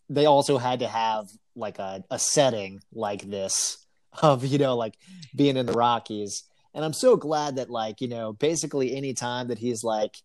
they 0.09 0.27
also 0.27 0.59
had 0.59 0.79
to 0.79 0.87
have 0.87 1.27
like 1.57 1.79
a, 1.81 2.05
a 2.11 2.19
setting 2.19 2.81
like 2.93 3.23
this 3.23 3.85
of, 4.23 4.45
you 4.45 4.59
know, 4.59 4.77
like 4.77 4.95
being 5.35 5.57
in 5.57 5.67
the 5.67 5.73
Rockies. 5.73 6.45
And 6.75 6.85
I'm 6.85 6.93
so 6.93 7.17
glad 7.17 7.57
that, 7.57 7.71
like, 7.71 8.01
you 8.01 8.09
know, 8.09 8.33
basically 8.33 8.97
any 8.97 9.15
time 9.15 9.49
that 9.49 9.59
he's 9.59 9.85
like 9.85 10.17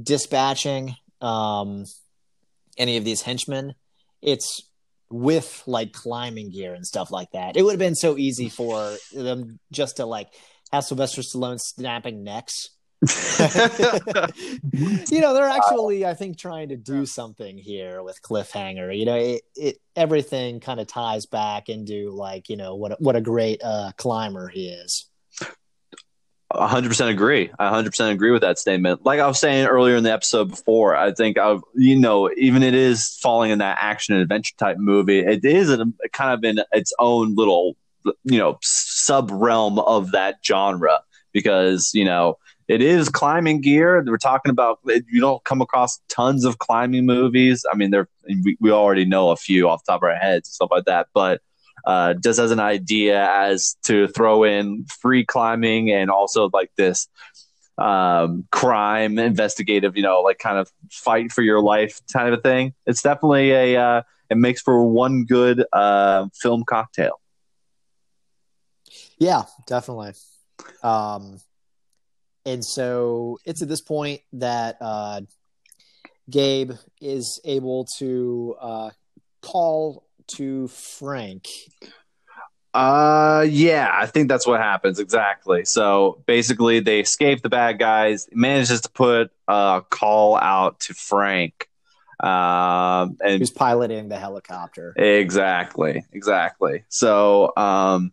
dispatching 0.00 0.96
um, 1.20 1.84
any 2.76 2.96
of 2.96 3.04
these 3.04 3.22
henchmen, 3.22 3.74
it's 4.22 4.62
with 5.10 5.62
like 5.66 5.92
climbing 5.92 6.50
gear 6.50 6.74
and 6.74 6.86
stuff 6.86 7.10
like 7.10 7.30
that. 7.32 7.56
It 7.56 7.62
would 7.62 7.72
have 7.72 7.78
been 7.78 7.96
so 7.96 8.16
easy 8.16 8.48
for 8.48 8.96
them 9.12 9.58
just 9.72 9.96
to 9.96 10.06
like 10.06 10.28
have 10.72 10.84
Sylvester 10.84 11.22
Stallone 11.22 11.58
snapping 11.58 12.22
necks 12.22 12.70
you 15.10 15.20
know, 15.22 15.32
they're 15.32 15.48
actually, 15.48 16.04
I 16.04 16.12
think, 16.12 16.36
trying 16.36 16.68
to 16.68 16.76
do 16.76 17.06
something 17.06 17.56
here 17.56 18.02
with 18.02 18.20
cliffhanger. 18.20 18.96
You 18.96 19.06
know, 19.06 19.16
it, 19.16 19.40
it 19.56 19.78
everything 19.96 20.60
kind 20.60 20.80
of 20.80 20.86
ties 20.86 21.24
back 21.24 21.70
into 21.70 22.10
like, 22.10 22.50
you 22.50 22.58
know, 22.58 22.74
what 22.74 23.00
what 23.00 23.16
a 23.16 23.22
great 23.22 23.62
uh, 23.64 23.92
climber 23.96 24.48
he 24.48 24.68
is. 24.68 25.09
100% 26.52 27.08
agree. 27.08 27.50
I 27.58 27.70
100% 27.70 28.10
agree 28.10 28.32
with 28.32 28.42
that 28.42 28.58
statement. 28.58 29.04
Like 29.04 29.20
I 29.20 29.26
was 29.26 29.38
saying 29.38 29.66
earlier 29.66 29.96
in 29.96 30.02
the 30.02 30.12
episode 30.12 30.50
before, 30.50 30.96
I 30.96 31.12
think 31.12 31.38
I've, 31.38 31.60
you 31.74 31.98
know, 31.98 32.30
even 32.36 32.62
it 32.62 32.74
is 32.74 33.16
falling 33.22 33.50
in 33.50 33.58
that 33.58 33.78
action 33.80 34.14
and 34.14 34.22
adventure 34.22 34.54
type 34.58 34.76
movie, 34.78 35.20
it 35.20 35.44
is 35.44 35.70
a, 35.70 35.86
kind 36.12 36.32
of 36.32 36.44
in 36.44 36.64
its 36.72 36.92
own 36.98 37.36
little, 37.36 37.76
you 38.24 38.38
know, 38.38 38.58
sub 38.62 39.30
realm 39.30 39.78
of 39.78 40.10
that 40.10 40.36
genre 40.44 41.00
because, 41.32 41.90
you 41.94 42.04
know, 42.04 42.36
it 42.66 42.82
is 42.82 43.08
climbing 43.08 43.60
gear. 43.60 44.02
We're 44.04 44.16
talking 44.16 44.50
about 44.50 44.78
you 44.84 45.20
don't 45.20 45.42
come 45.44 45.60
across 45.60 46.00
tons 46.08 46.44
of 46.44 46.58
climbing 46.58 47.04
movies. 47.04 47.64
I 47.72 47.76
mean, 47.76 47.90
there 47.90 48.08
we, 48.28 48.56
we 48.60 48.70
already 48.70 49.04
know 49.04 49.30
a 49.30 49.36
few 49.36 49.68
off 49.68 49.84
the 49.84 49.92
top 49.92 50.02
of 50.02 50.08
our 50.08 50.14
heads 50.14 50.48
and 50.48 50.54
stuff 50.54 50.68
like 50.70 50.84
that, 50.84 51.08
but 51.12 51.42
uh, 51.84 52.14
just 52.14 52.38
as 52.38 52.50
an 52.50 52.60
idea 52.60 53.28
as 53.30 53.76
to 53.84 54.08
throw 54.08 54.44
in 54.44 54.86
free 55.00 55.24
climbing 55.24 55.90
and 55.90 56.10
also 56.10 56.50
like 56.52 56.70
this 56.76 57.08
um, 57.78 58.46
crime 58.52 59.18
investigative, 59.18 59.96
you 59.96 60.02
know, 60.02 60.20
like 60.20 60.38
kind 60.38 60.58
of 60.58 60.70
fight 60.90 61.32
for 61.32 61.42
your 61.42 61.60
life 61.60 62.00
kind 62.12 62.28
of 62.28 62.38
a 62.38 62.42
thing. 62.42 62.74
It's 62.86 63.02
definitely 63.02 63.52
a 63.52 63.76
uh, 63.76 64.02
it 64.28 64.36
makes 64.36 64.60
for 64.62 64.84
one 64.84 65.24
good 65.24 65.64
uh, 65.72 66.28
film 66.40 66.64
cocktail. 66.68 67.20
Yeah, 69.18 69.42
definitely. 69.66 70.12
Um, 70.82 71.40
and 72.46 72.64
so 72.64 73.38
it's 73.44 73.62
at 73.62 73.68
this 73.68 73.82
point 73.82 74.20
that 74.34 74.76
uh, 74.80 75.22
Gabe 76.30 76.72
is 77.00 77.40
able 77.44 77.86
to 77.98 78.56
uh, 78.60 78.90
call 79.42 80.06
to 80.36 80.68
Frank. 80.68 81.48
Uh, 82.72 83.44
yeah, 83.48 83.90
I 83.92 84.06
think 84.06 84.28
that's 84.28 84.46
what 84.46 84.60
happens 84.60 84.98
exactly. 84.98 85.64
So 85.64 86.22
basically, 86.26 86.80
they 86.80 87.00
escape 87.00 87.42
the 87.42 87.48
bad 87.48 87.78
guys. 87.78 88.28
Manages 88.32 88.82
to 88.82 88.90
put 88.90 89.30
a 89.48 89.82
call 89.90 90.36
out 90.36 90.80
to 90.80 90.94
Frank, 90.94 91.68
um, 92.20 93.16
and 93.24 93.38
who's 93.38 93.50
piloting 93.50 94.08
the 94.08 94.18
helicopter. 94.18 94.94
Exactly, 94.96 96.04
exactly. 96.12 96.84
So, 96.88 97.52
um, 97.56 98.12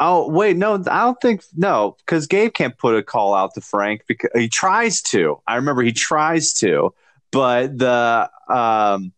Oh 0.00 0.30
wait, 0.30 0.56
no, 0.56 0.74
I 0.74 1.00
don't 1.00 1.20
think 1.20 1.42
no, 1.56 1.96
because 1.98 2.28
Gabe 2.28 2.54
can't 2.54 2.76
put 2.78 2.94
a 2.94 3.02
call 3.02 3.34
out 3.34 3.54
to 3.54 3.60
Frank 3.60 4.02
because 4.06 4.30
he 4.34 4.48
tries 4.48 5.02
to. 5.02 5.40
I 5.46 5.56
remember 5.56 5.82
he 5.82 5.92
tries 5.92 6.52
to, 6.54 6.94
but 7.32 7.76
the 7.76 8.30
um, 8.48 9.12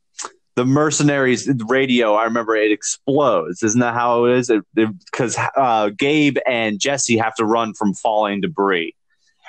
the 0.61 0.67
mercenaries 0.67 1.51
radio, 1.69 2.13
I 2.13 2.25
remember 2.25 2.55
it 2.55 2.71
explodes. 2.71 3.63
Isn't 3.63 3.81
that 3.81 3.95
how 3.95 4.27
it 4.27 4.37
is? 4.37 4.53
Because 4.75 5.39
uh, 5.57 5.89
Gabe 5.89 6.37
and 6.47 6.79
Jesse 6.79 7.17
have 7.17 7.35
to 7.37 7.47
run 7.47 7.73
from 7.73 7.95
falling 7.95 8.43
debris. 8.43 8.95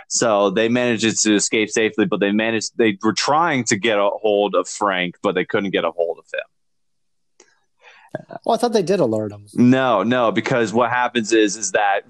So 0.07 0.51
they 0.51 0.70
managed 0.70 1.22
to 1.24 1.36
escape 1.36 1.70
safely, 1.70 2.05
but 2.05 2.22
they 2.22 2.32
managed. 2.32 2.78
They 2.78 2.97
were 3.03 3.12
trying 3.12 3.66
to 3.66 3.76
get 3.76 3.97
a 3.97 4.09
hold 4.09 4.55
of 4.55 4.70
Frank, 4.70 5.18
but 5.22 5.36
they 5.36 5.43
couldn't 5.43 5.72
get 5.72 5.84
a 5.84 5.91
hold 5.91 6.18
of 6.18 6.26
him. 6.34 8.30
Well, 8.45 8.55
I 8.55 8.57
thought 8.57 8.72
they 8.72 8.82
did 8.82 9.01
alert 9.01 9.34
him. 9.34 9.47
No, 9.53 10.03
no, 10.03 10.32
because 10.32 10.72
what 10.72 10.91
happens 10.91 11.34
is 11.34 11.57
is 11.57 11.72
that 11.72 12.03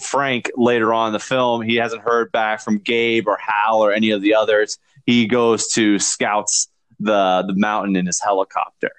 Frank 0.00 0.50
later 0.56 0.92
on 0.92 1.08
in 1.08 1.12
the 1.12 1.20
film 1.20 1.62
he 1.62 1.76
hasn't 1.76 2.02
heard 2.02 2.32
back 2.32 2.60
from 2.60 2.78
Gabe 2.78 3.28
or 3.28 3.38
Hal 3.38 3.84
or 3.84 3.92
any 3.92 4.10
of 4.10 4.20
the 4.20 4.34
others. 4.34 4.78
He 5.06 5.26
goes 5.26 5.68
to 5.74 6.00
scouts 6.00 6.68
the 7.00 7.44
the 7.46 7.54
mountain 7.54 7.96
in 7.96 8.06
his 8.06 8.20
helicopter. 8.20 8.90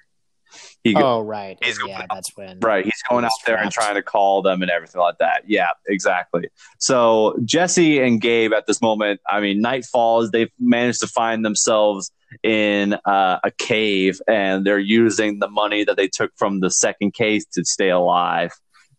He 0.82 0.94
goes, 0.94 1.02
oh 1.04 1.20
right, 1.20 1.58
he's 1.62 1.78
yeah, 1.86 1.98
going, 1.98 2.08
that's 2.10 2.36
when 2.36 2.58
right. 2.60 2.84
He's 2.84 3.02
going 3.08 3.24
out 3.24 3.30
there 3.44 3.56
trapped. 3.56 3.64
and 3.64 3.72
trying 3.72 3.94
to 3.96 4.02
call 4.02 4.42
them 4.42 4.62
and 4.62 4.70
everything 4.70 5.00
like 5.00 5.18
that. 5.18 5.42
Yeah, 5.46 5.68
exactly. 5.86 6.48
So 6.78 7.36
Jesse 7.44 8.00
and 8.00 8.20
Gabe 8.20 8.52
at 8.52 8.66
this 8.66 8.80
moment, 8.80 9.20
I 9.28 9.40
mean, 9.40 9.60
night 9.60 9.84
falls. 9.84 10.30
They've 10.30 10.50
managed 10.58 11.00
to 11.00 11.06
find 11.06 11.44
themselves 11.44 12.10
in 12.42 12.94
uh, 13.04 13.40
a 13.44 13.50
cave, 13.58 14.20
and 14.26 14.64
they're 14.64 14.78
using 14.78 15.38
the 15.38 15.48
money 15.48 15.84
that 15.84 15.96
they 15.96 16.08
took 16.08 16.32
from 16.36 16.60
the 16.60 16.70
second 16.70 17.12
case 17.12 17.44
to 17.52 17.64
stay 17.64 17.90
alive 17.90 18.52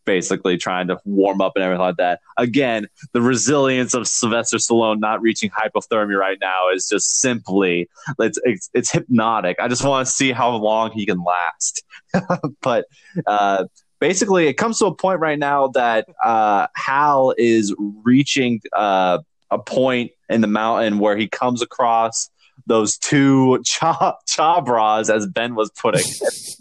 basically 0.05 0.57
trying 0.57 0.87
to 0.87 0.97
warm 1.05 1.41
up 1.41 1.53
and 1.55 1.63
everything 1.63 1.81
like 1.81 1.97
that. 1.97 2.19
Again, 2.37 2.87
the 3.13 3.21
resilience 3.21 3.93
of 3.93 4.07
Sylvester 4.07 4.57
Stallone 4.57 4.99
not 4.99 5.21
reaching 5.21 5.49
hypothermia 5.49 6.17
right 6.17 6.37
now 6.41 6.69
is 6.73 6.87
just 6.87 7.19
simply 7.19 7.89
it's 8.19 8.39
it's, 8.43 8.69
it's 8.73 8.91
hypnotic. 8.91 9.57
I 9.59 9.67
just 9.67 9.83
want 9.83 10.07
to 10.07 10.11
see 10.11 10.31
how 10.31 10.51
long 10.51 10.91
he 10.91 11.05
can 11.05 11.23
last. 11.23 11.83
but 12.61 12.85
uh, 13.25 13.65
basically, 13.99 14.47
it 14.47 14.53
comes 14.53 14.79
to 14.79 14.87
a 14.87 14.95
point 14.95 15.19
right 15.19 15.39
now 15.39 15.67
that 15.69 16.07
uh, 16.23 16.67
Hal 16.75 17.33
is 17.37 17.73
reaching 17.79 18.61
uh, 18.75 19.19
a 19.49 19.59
point 19.59 20.11
in 20.29 20.41
the 20.41 20.47
mountain 20.47 20.99
where 20.99 21.15
he 21.15 21.27
comes 21.27 21.61
across 21.61 22.29
those 22.65 22.97
two 22.97 23.61
cha- 23.65 24.17
chabras, 24.29 25.13
as 25.13 25.27
Ben 25.27 25.55
was 25.55 25.71
putting 25.71 26.03
it. 26.05 26.55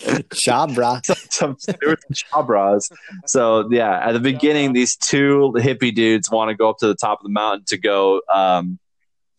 Chabra. 0.00 1.00
some, 1.30 1.56
chabras. 1.56 2.90
So 3.26 3.68
yeah, 3.70 3.98
at 4.06 4.12
the 4.12 4.20
beginning, 4.20 4.72
these 4.72 4.96
two 4.96 5.52
hippie 5.56 5.94
dudes 5.94 6.30
want 6.30 6.50
to 6.50 6.54
go 6.54 6.70
up 6.70 6.78
to 6.78 6.86
the 6.86 6.94
top 6.94 7.20
of 7.20 7.24
the 7.24 7.32
mountain 7.32 7.64
to 7.68 7.78
go. 7.78 8.20
Um, 8.32 8.78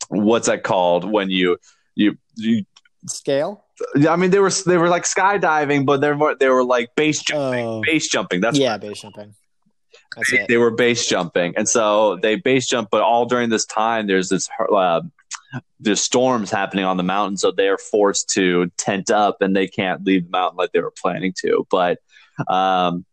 what's 0.09 0.47
that 0.47 0.63
called 0.63 1.09
when 1.09 1.29
you 1.29 1.57
you 1.95 2.17
you 2.35 2.65
scale? 3.07 3.65
I 4.07 4.15
mean, 4.15 4.31
they 4.31 4.39
were 4.39 4.51
they 4.65 4.77
were 4.77 4.89
like 4.89 5.03
skydiving, 5.03 5.85
but 5.85 6.01
they're 6.01 6.15
more, 6.15 6.35
they 6.35 6.49
were 6.49 6.63
like 6.63 6.95
base 6.95 7.21
jumping. 7.21 7.65
Oh. 7.65 7.81
base 7.81 8.07
jumping. 8.07 8.41
That's 8.41 8.57
yeah, 8.57 8.77
base 8.77 9.01
jumping. 9.01 9.35
They, 10.31 10.45
they, 10.47 10.57
were 10.57 10.69
base 10.69 11.07
jumping, 11.07 11.55
and 11.57 11.67
so 11.67 12.17
they 12.21 12.35
base 12.35 12.67
jump. 12.67 12.89
But 12.91 13.01
all 13.01 13.25
during 13.25 13.49
this 13.49 13.65
time, 13.65 14.05
there's 14.05 14.29
this 14.29 14.47
uh, 14.71 15.01
there's 15.79 16.01
storms 16.01 16.51
happening 16.51 16.85
on 16.85 16.97
the 16.97 17.03
mountain, 17.03 17.37
so 17.37 17.51
they're 17.51 17.77
forced 17.77 18.29
to 18.29 18.71
tent 18.77 19.11
up 19.11 19.41
and 19.41 19.55
they 19.55 19.67
can't 19.67 20.03
leave 20.05 20.25
the 20.25 20.31
mountain 20.31 20.57
like 20.57 20.71
they 20.71 20.81
were 20.81 20.93
planning 21.01 21.33
to. 21.41 21.67
But 21.69 21.99
um, 22.47 23.05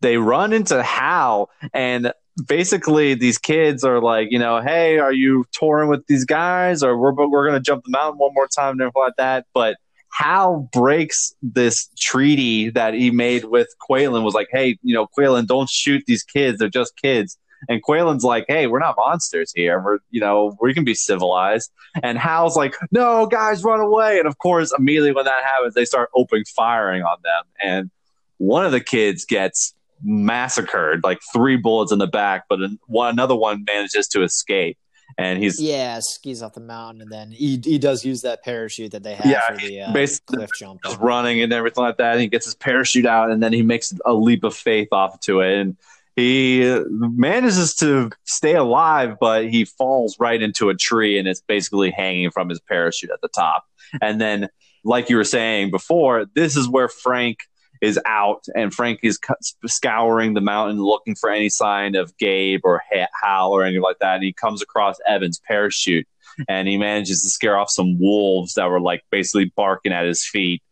they 0.00 0.16
run 0.16 0.52
into 0.52 0.82
Hal, 0.82 1.50
and 1.72 2.12
basically 2.46 3.14
these 3.14 3.38
kids 3.38 3.84
are 3.84 4.00
like, 4.00 4.28
you 4.30 4.38
know, 4.38 4.60
hey, 4.60 4.98
are 4.98 5.12
you 5.12 5.44
touring 5.52 5.88
with 5.88 6.06
these 6.06 6.24
guys, 6.24 6.82
or 6.82 6.96
we're 6.96 7.12
we're 7.12 7.46
gonna 7.46 7.60
jump 7.60 7.84
the 7.84 7.90
mountain 7.90 8.18
one 8.18 8.32
more 8.34 8.48
time 8.48 8.72
and 8.72 8.80
everything 8.80 9.02
like 9.02 9.16
that. 9.18 9.46
But 9.54 9.76
Hal 10.12 10.68
breaks 10.72 11.34
this 11.42 11.88
treaty 11.98 12.70
that 12.70 12.94
he 12.94 13.10
made 13.10 13.44
with 13.44 13.68
Qualen. 13.88 14.22
Was 14.22 14.34
like, 14.34 14.48
hey, 14.50 14.78
you 14.82 14.94
know, 14.94 15.08
Qualen, 15.18 15.46
don't 15.46 15.68
shoot 15.68 16.04
these 16.06 16.22
kids; 16.22 16.58
they're 16.58 16.68
just 16.68 16.96
kids. 16.96 17.38
And 17.68 17.82
Qualen's 17.82 18.24
like, 18.24 18.44
hey, 18.48 18.66
we're 18.66 18.78
not 18.80 18.96
monsters 18.96 19.52
here. 19.54 19.80
We're, 19.80 19.98
you 20.10 20.20
know, 20.20 20.56
we 20.60 20.74
can 20.74 20.84
be 20.84 20.94
civilized. 20.94 21.70
And 22.02 22.18
Hal's 22.18 22.56
like, 22.56 22.74
no, 22.90 23.26
guys, 23.26 23.62
run 23.62 23.80
away. 23.80 24.18
And 24.18 24.26
of 24.26 24.38
course, 24.38 24.72
immediately 24.76 25.12
when 25.12 25.24
that 25.26 25.44
happens, 25.44 25.74
they 25.74 25.84
start 25.84 26.10
opening 26.14 26.44
firing 26.56 27.02
on 27.02 27.18
them. 27.22 27.44
And 27.62 27.90
one 28.38 28.64
of 28.64 28.72
the 28.72 28.80
kids 28.80 29.24
gets 29.24 29.74
massacred, 30.02 31.04
like 31.04 31.20
three 31.32 31.56
bullets 31.56 31.92
in 31.92 31.98
the 31.98 32.06
back, 32.06 32.44
but 32.48 32.58
one, 32.86 33.10
another 33.10 33.36
one 33.36 33.64
manages 33.64 34.08
to 34.08 34.22
escape. 34.22 34.78
And 35.18 35.42
he's 35.42 35.60
yeah, 35.60 35.98
skis 36.00 36.42
off 36.42 36.54
the 36.54 36.60
mountain, 36.60 37.02
and 37.02 37.12
then 37.12 37.30
he 37.30 37.60
he 37.62 37.78
does 37.78 38.02
use 38.02 38.22
that 38.22 38.42
parachute 38.42 38.92
that 38.92 39.02
they 39.02 39.14
have 39.14 39.26
Yeah, 39.26 39.42
for 39.46 39.56
the 39.58 39.82
uh, 39.82 39.92
basically 39.92 40.38
cliff 40.38 40.50
jump. 40.58 40.80
just 40.82 40.98
running 41.00 41.42
and 41.42 41.52
everything 41.52 41.84
like 41.84 41.98
that. 41.98 42.12
And 42.12 42.22
he 42.22 42.28
gets 42.28 42.46
his 42.46 42.54
parachute 42.54 43.04
out, 43.04 43.30
and 43.30 43.42
then 43.42 43.52
he 43.52 43.60
makes 43.60 43.92
a 44.06 44.14
leap 44.14 44.42
of 44.42 44.54
faith 44.56 44.88
off 44.90 45.20
to 45.20 45.40
it, 45.40 45.58
and 45.58 45.76
he 46.16 46.82
manages 46.88 47.74
to 47.76 48.10
stay 48.24 48.54
alive, 48.54 49.16
but 49.20 49.48
he 49.48 49.64
falls 49.64 50.18
right 50.18 50.40
into 50.40 50.68
a 50.68 50.74
tree, 50.74 51.18
and 51.18 51.26
it's 51.26 51.40
basically 51.40 51.90
hanging 51.90 52.30
from 52.30 52.48
his 52.48 52.60
parachute 52.60 53.10
at 53.10 53.20
the 53.22 53.28
top. 53.28 53.64
And 54.00 54.20
then, 54.20 54.48
like 54.84 55.08
you 55.10 55.16
were 55.16 55.24
saying 55.24 55.70
before, 55.70 56.26
this 56.34 56.56
is 56.56 56.68
where 56.68 56.88
Frank 56.88 57.38
is 57.80 57.98
out, 58.06 58.44
and 58.54 58.72
Frank 58.72 59.00
is 59.02 59.18
scouring 59.66 60.34
the 60.34 60.40
mountain 60.40 60.82
looking 60.82 61.14
for 61.14 61.30
any 61.30 61.48
sign 61.48 61.96
of 61.96 62.16
Gabe 62.18 62.60
or 62.64 62.82
Hal 63.22 63.50
or 63.50 63.64
anything 63.64 63.82
like 63.82 63.98
that. 64.00 64.16
And 64.16 64.24
he 64.24 64.32
comes 64.32 64.62
across 64.62 64.98
Evan's 65.06 65.40
parachute, 65.48 66.06
and 66.48 66.68
he 66.68 66.76
manages 66.76 67.22
to 67.22 67.30
scare 67.30 67.58
off 67.58 67.70
some 67.70 67.98
wolves 67.98 68.54
that 68.54 68.70
were 68.70 68.80
like 68.80 69.02
basically 69.10 69.52
barking 69.56 69.92
at 69.92 70.06
his 70.06 70.24
feet. 70.24 70.62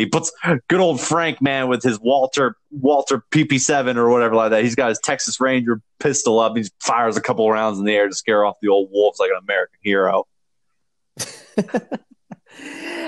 He 0.00 0.06
puts 0.06 0.32
good 0.68 0.80
old 0.80 1.00
Frank 1.00 1.42
man 1.42 1.68
with 1.68 1.82
his 1.82 2.00
Walther 2.00 2.56
Walther 2.70 3.22
PP7 3.30 3.96
or 3.96 4.08
whatever 4.08 4.34
like 4.34 4.50
that. 4.50 4.64
He's 4.64 4.74
got 4.74 4.88
his 4.88 4.98
Texas 4.98 5.40
Ranger 5.40 5.82
pistol 5.98 6.38
up. 6.40 6.56
He 6.56 6.64
fires 6.80 7.16
a 7.16 7.20
couple 7.20 7.50
rounds 7.50 7.78
in 7.78 7.84
the 7.84 7.94
air 7.94 8.08
to 8.08 8.14
scare 8.14 8.44
off 8.44 8.56
the 8.62 8.68
old 8.68 8.88
wolves 8.90 9.18
like 9.20 9.30
an 9.30 9.40
American 9.42 9.78
hero. 9.82 10.26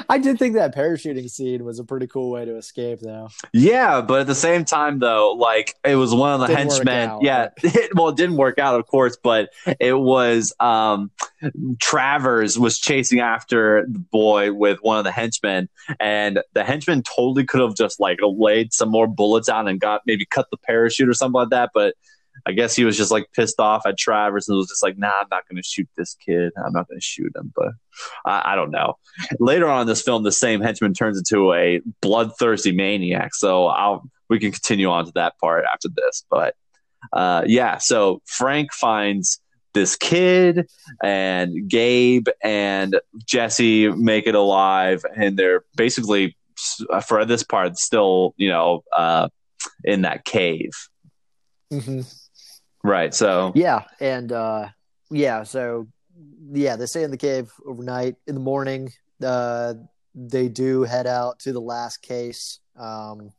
I 0.09 0.19
did 0.19 0.39
think 0.39 0.55
that 0.55 0.74
parachuting 0.74 1.31
scene 1.31 1.65
was 1.65 1.79
a 1.79 1.85
pretty 1.85 2.07
cool 2.07 2.31
way 2.31 2.45
to 2.45 2.57
escape, 2.57 3.01
though. 3.01 3.29
Yeah, 3.53 4.01
but 4.01 4.20
at 4.20 4.27
the 4.27 4.35
same 4.35 4.65
time, 4.65 4.99
though, 4.99 5.33
like 5.33 5.77
it 5.85 5.97
was 5.97 6.15
one 6.15 6.35
of 6.35 6.41
the 6.41 6.47
Didn't 6.49 6.70
henchmen. 6.70 7.09
out, 7.09 7.23
yeah, 7.23 7.49
well, 7.95 8.09
it 8.09 8.16
didn't 8.16 8.37
work 8.37 8.59
out, 8.59 8.79
of 8.79 8.87
course, 8.87 9.16
but 9.23 9.51
it 9.81 9.99
was 9.99 10.53
um, 10.61 11.11
Travers 11.81 12.59
was 12.59 12.79
chasing 12.79 13.20
after 13.20 13.87
the 13.89 13.99
boy 13.99 14.53
with 14.53 14.79
one 14.83 14.99
of 14.99 15.05
the 15.05 15.12
henchmen, 15.12 15.69
and 16.01 16.43
the 16.53 16.65
henchman 16.65 17.03
totally 17.03 17.45
could 17.45 17.61
have 17.61 17.74
just 17.74 18.01
like 18.01 18.19
laid 18.23 18.73
some 18.73 18.91
more 18.91 19.07
bullets 19.07 19.49
out 19.49 19.69
and 19.69 19.81
got 19.81 20.03
maybe 20.07 20.24
cut 20.24 20.49
the 20.51 20.57
parachute 20.57 21.09
or 21.09 21.15
something 21.15 21.41
like 21.41 21.51
that, 21.51 21.70
but. 21.74 21.95
I 22.47 22.53
guess 22.53 22.75
he 22.75 22.85
was 22.85 22.97
just 22.97 23.11
like 23.11 23.27
pissed 23.35 23.61
off 23.61 23.87
at 23.87 23.99
Travers 23.99 24.49
and 24.49 24.57
was 24.57 24.69
just 24.69 24.83
like, 24.83 24.99
"Nah, 24.99 25.13
I'm 25.21 25.29
not 25.31 25.49
going 25.49 25.63
to 25.63 25.67
shoot 25.67 25.89
this 25.97 26.15
kid. 26.15 26.53
I'm 26.57 26.73
not 26.73 26.89
going 26.89 26.99
to 26.99 27.05
shoot 27.05 27.35
him." 27.37 27.53
But 27.55 27.73
I, 28.25 28.53
I 28.53 28.55
don't 28.57 28.71
know. 28.71 28.95
Later 29.39 29.69
on 29.69 29.83
in 29.83 29.87
this 29.87 30.03
film, 30.03 30.23
the 30.23 30.33
same 30.33 30.61
henchman 30.61 30.95
turns 30.95 31.19
into 31.19 31.53
a 31.53 31.81
bloodthirsty 32.01 32.73
maniac. 32.73 33.35
So 33.35 33.67
I'll 33.67 34.05
we 34.29 34.39
can 34.39 34.51
continue 34.51 34.89
on 34.89 35.07
to 35.07 35.13
that 35.15 35.39
part 35.39 35.65
after 35.73 35.89
this. 35.95 36.25
But 36.31 36.55
uh, 37.13 37.43
yeah, 37.47 37.79
so 37.79 38.23
Frank 38.27 38.73
finds 38.73 39.41
this 39.75 39.97
kid 39.97 40.67
and 41.03 41.69
Gabe 41.69 42.29
and 42.43 42.99
Jesse 43.27 43.89
make 43.89 44.27
it 44.27 44.35
alive, 44.35 45.05
and 45.17 45.37
they're 45.37 45.65
basically 45.77 46.37
for 47.07 47.25
this 47.25 47.43
part 47.43 47.79
still, 47.79 48.35
you 48.37 48.49
know, 48.49 48.85
uh, 48.97 49.29
in 49.85 50.03
that 50.03 50.25
cave. 50.25 50.71
Mm-hmm. 51.73 52.03
Right. 52.85 53.15
So 53.15 53.53
Yeah, 53.55 53.85
and 54.01 54.33
uh, 54.33 54.69
yeah, 55.11 55.43
so 55.45 55.89
yeah, 56.53 56.77
they 56.77 56.87
stay 56.87 57.03
in 57.03 57.11
the 57.11 57.17
cave 57.17 57.53
overnight. 57.67 58.17
In 58.27 58.35
the 58.35 58.41
morning, 58.41 58.93
uh, 59.25 59.75
they 60.15 60.49
do 60.49 60.83
head 60.83 61.07
out 61.07 61.39
to 61.41 61.53
the 61.53 61.61
last 61.61 61.99
case, 61.99 62.59
um, 62.77 63.33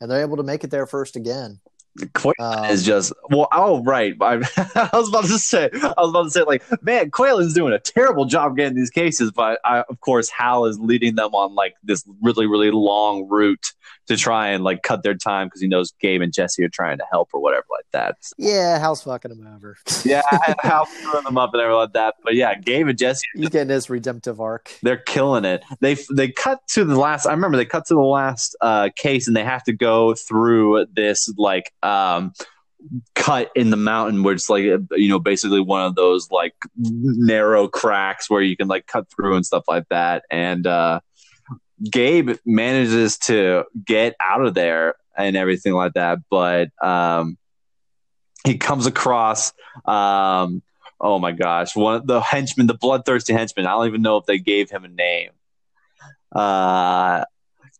and 0.00 0.10
they're 0.10 0.22
able 0.22 0.36
to 0.36 0.42
make 0.42 0.64
it 0.64 0.70
there 0.70 0.86
first 0.86 1.16
again. 1.16 1.60
Qualen 1.98 2.34
Um, 2.38 2.64
is 2.70 2.84
just 2.84 3.12
well. 3.30 3.48
Oh, 3.52 3.82
right. 3.82 4.14
I, 4.20 4.34
I 4.92 4.96
was 4.96 5.08
about 5.08 5.24
to 5.24 5.38
say. 5.38 5.68
I 5.72 5.94
was 5.98 6.10
about 6.10 6.22
to 6.24 6.30
say, 6.30 6.42
like, 6.42 6.62
man, 6.82 7.10
Qualen's 7.10 7.54
doing 7.54 7.72
a 7.72 7.78
terrible 7.80 8.24
job 8.24 8.56
getting 8.56 8.76
these 8.76 8.90
cases, 8.90 9.30
but 9.32 9.58
I, 9.64 9.80
of 9.88 10.00
course, 10.00 10.28
Hal 10.30 10.66
is 10.66 10.78
leading 10.78 11.16
them 11.16 11.34
on 11.34 11.54
like 11.54 11.74
this 11.82 12.04
really, 12.22 12.46
really 12.46 12.70
long 12.70 13.28
route 13.28 13.72
to 14.06 14.16
try 14.16 14.48
and 14.48 14.64
like 14.64 14.82
cut 14.82 15.02
their 15.04 15.14
time 15.14 15.46
because 15.46 15.60
he 15.60 15.68
knows 15.68 15.92
Gabe 16.00 16.20
and 16.20 16.32
Jesse 16.32 16.64
are 16.64 16.68
trying 16.68 16.98
to 16.98 17.04
help 17.12 17.30
or 17.32 17.40
whatever 17.40 17.64
like 17.70 17.86
that. 17.92 18.16
Yeah, 18.38 18.78
Hal's 18.78 19.02
fucking 19.04 19.30
them 19.30 19.46
over. 19.54 19.76
Yeah, 20.04 20.22
and 20.46 20.56
Hal's 20.62 20.88
screwing 20.90 21.24
them 21.24 21.38
up 21.38 21.52
and 21.52 21.60
everything 21.60 21.76
like 21.78 21.92
that. 21.92 22.14
But 22.24 22.34
yeah, 22.34 22.54
Gabe 22.58 22.88
and 22.88 22.98
Jesse 22.98 23.26
He's 23.34 23.50
getting 23.50 23.68
his 23.68 23.88
redemptive 23.90 24.40
arc. 24.40 24.72
they're 24.82 24.96
killing 24.96 25.44
it. 25.44 25.62
They 25.80 25.96
they 26.12 26.30
cut 26.30 26.60
to 26.68 26.84
the 26.84 26.96
last. 26.98 27.26
I 27.26 27.32
remember 27.32 27.56
they 27.56 27.64
cut 27.66 27.86
to 27.86 27.94
the 27.94 28.00
last 28.00 28.56
uh, 28.60 28.88
case, 28.96 29.28
and 29.28 29.36
they 29.36 29.44
have 29.44 29.62
to 29.64 29.72
go 29.72 30.14
through 30.14 30.86
this 30.92 31.32
like 31.36 31.72
um, 31.82 32.32
cut 33.14 33.50
in 33.54 33.70
the 33.70 33.76
mountain, 33.76 34.22
where 34.22 34.34
it's 34.34 34.48
like 34.48 34.62
you 34.62 35.08
know 35.08 35.18
basically 35.18 35.60
one 35.60 35.84
of 35.84 35.94
those 35.94 36.30
like 36.30 36.54
narrow 36.76 37.68
cracks 37.68 38.30
where 38.30 38.42
you 38.42 38.56
can 38.56 38.68
like 38.68 38.86
cut 38.86 39.06
through 39.10 39.36
and 39.36 39.46
stuff 39.46 39.64
like 39.68 39.88
that. 39.90 40.24
And 40.30 40.66
uh, 40.66 41.00
Gabe 41.90 42.36
manages 42.44 43.18
to 43.18 43.64
get 43.84 44.16
out 44.20 44.44
of 44.44 44.54
there 44.54 44.94
and 45.16 45.36
everything 45.36 45.74
like 45.74 45.94
that, 45.94 46.18
but 46.30 46.70
um, 46.82 47.36
he 48.44 48.56
comes 48.58 48.86
across. 48.86 49.52
Um, 49.84 50.62
Oh 51.00 51.18
my 51.18 51.32
gosh, 51.32 51.74
one 51.74 52.06
the 52.06 52.20
henchmen, 52.20 52.66
the 52.66 52.74
bloodthirsty 52.74 53.32
henchman. 53.32 53.66
I 53.66 53.70
don't 53.70 53.86
even 53.86 54.02
know 54.02 54.18
if 54.18 54.26
they 54.26 54.38
gave 54.38 54.70
him 54.70 54.84
a 54.84 54.88
name. 54.88 55.30
Uh, 56.30 57.24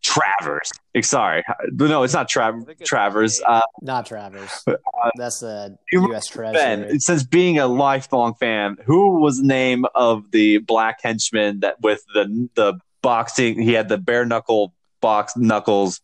Travers. 0.02 0.70
Eh, 0.94 1.02
Sorry, 1.02 1.43
no, 1.72 2.02
it's 2.02 2.14
not 2.14 2.28
Tra- 2.28 2.48
I 2.48 2.64
think 2.64 2.81
it's 2.81 2.89
Travers. 2.89 3.40
Uh, 3.47 3.60
Not 3.82 4.06
Travers. 4.06 4.64
That's 5.16 5.40
the 5.40 5.77
U.S. 5.93 6.27
Treasury. 6.27 6.52
ben, 6.86 7.01
since 7.01 7.22
being 7.22 7.59
a 7.59 7.66
lifelong 7.66 8.35
fan, 8.35 8.77
who 8.85 9.20
was 9.20 9.39
the 9.39 9.47
name 9.47 9.85
of 9.94 10.31
the 10.31 10.59
black 10.59 11.01
henchman 11.02 11.60
that 11.60 11.81
with 11.82 12.02
the 12.14 12.48
the 12.55 12.78
boxing? 13.02 13.60
He 13.60 13.72
had 13.74 13.89
the 13.89 13.98
bare 13.98 14.24
knuckle 14.24 14.74
box 15.01 15.36
knuckles 15.36 16.01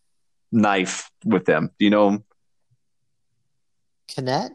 knife 0.51 1.09
with 1.25 1.47
him. 1.49 1.71
Do 1.79 1.85
you 1.85 1.91
know 1.91 2.07
him? 2.09 2.23
Canet? 4.07 4.51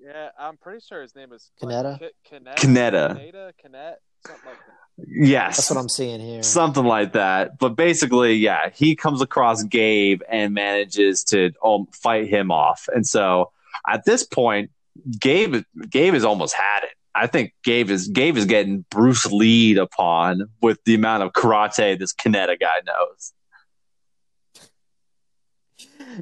Yeah, 0.00 0.30
I'm 0.38 0.56
pretty 0.56 0.80
sure 0.80 1.02
his 1.02 1.14
name 1.14 1.32
is 1.32 1.50
Canetta? 1.62 2.00
Like, 2.00 2.12
K- 2.24 2.38
Canetta. 2.38 2.54
Canetta. 2.56 3.16
Canetta, 3.16 3.52
Canet, 3.60 3.96
something 4.26 4.44
like 4.46 4.56
that. 4.66 4.76
Yes, 4.98 5.56
That's 5.56 5.70
what 5.70 5.78
I'm 5.78 5.88
seeing 5.88 6.20
here. 6.20 6.42
something 6.42 6.84
like 6.84 7.12
that. 7.14 7.58
But 7.58 7.70
basically, 7.70 8.34
yeah, 8.34 8.70
he 8.74 8.94
comes 8.94 9.22
across 9.22 9.62
Gabe 9.62 10.20
and 10.28 10.54
manages 10.54 11.24
to 11.24 11.52
um, 11.64 11.86
fight 11.92 12.28
him 12.28 12.50
off. 12.50 12.88
And 12.94 13.06
so 13.06 13.50
at 13.88 14.04
this 14.04 14.24
point, 14.24 14.70
Gabe 15.18 15.64
Gabe 15.88 16.14
has 16.14 16.24
almost 16.24 16.54
had 16.54 16.84
it. 16.84 16.90
I 17.14 17.26
think 17.26 17.52
Gabe 17.64 17.90
is 17.90 18.08
Gabe 18.08 18.36
is 18.36 18.44
getting 18.44 18.84
Bruce 18.90 19.26
Lee 19.26 19.76
upon 19.76 20.42
with 20.60 20.78
the 20.84 20.94
amount 20.94 21.22
of 21.22 21.32
karate 21.32 21.98
this 21.98 22.12
Kaneda 22.12 22.58
guy 22.60 22.80
knows. 22.86 23.32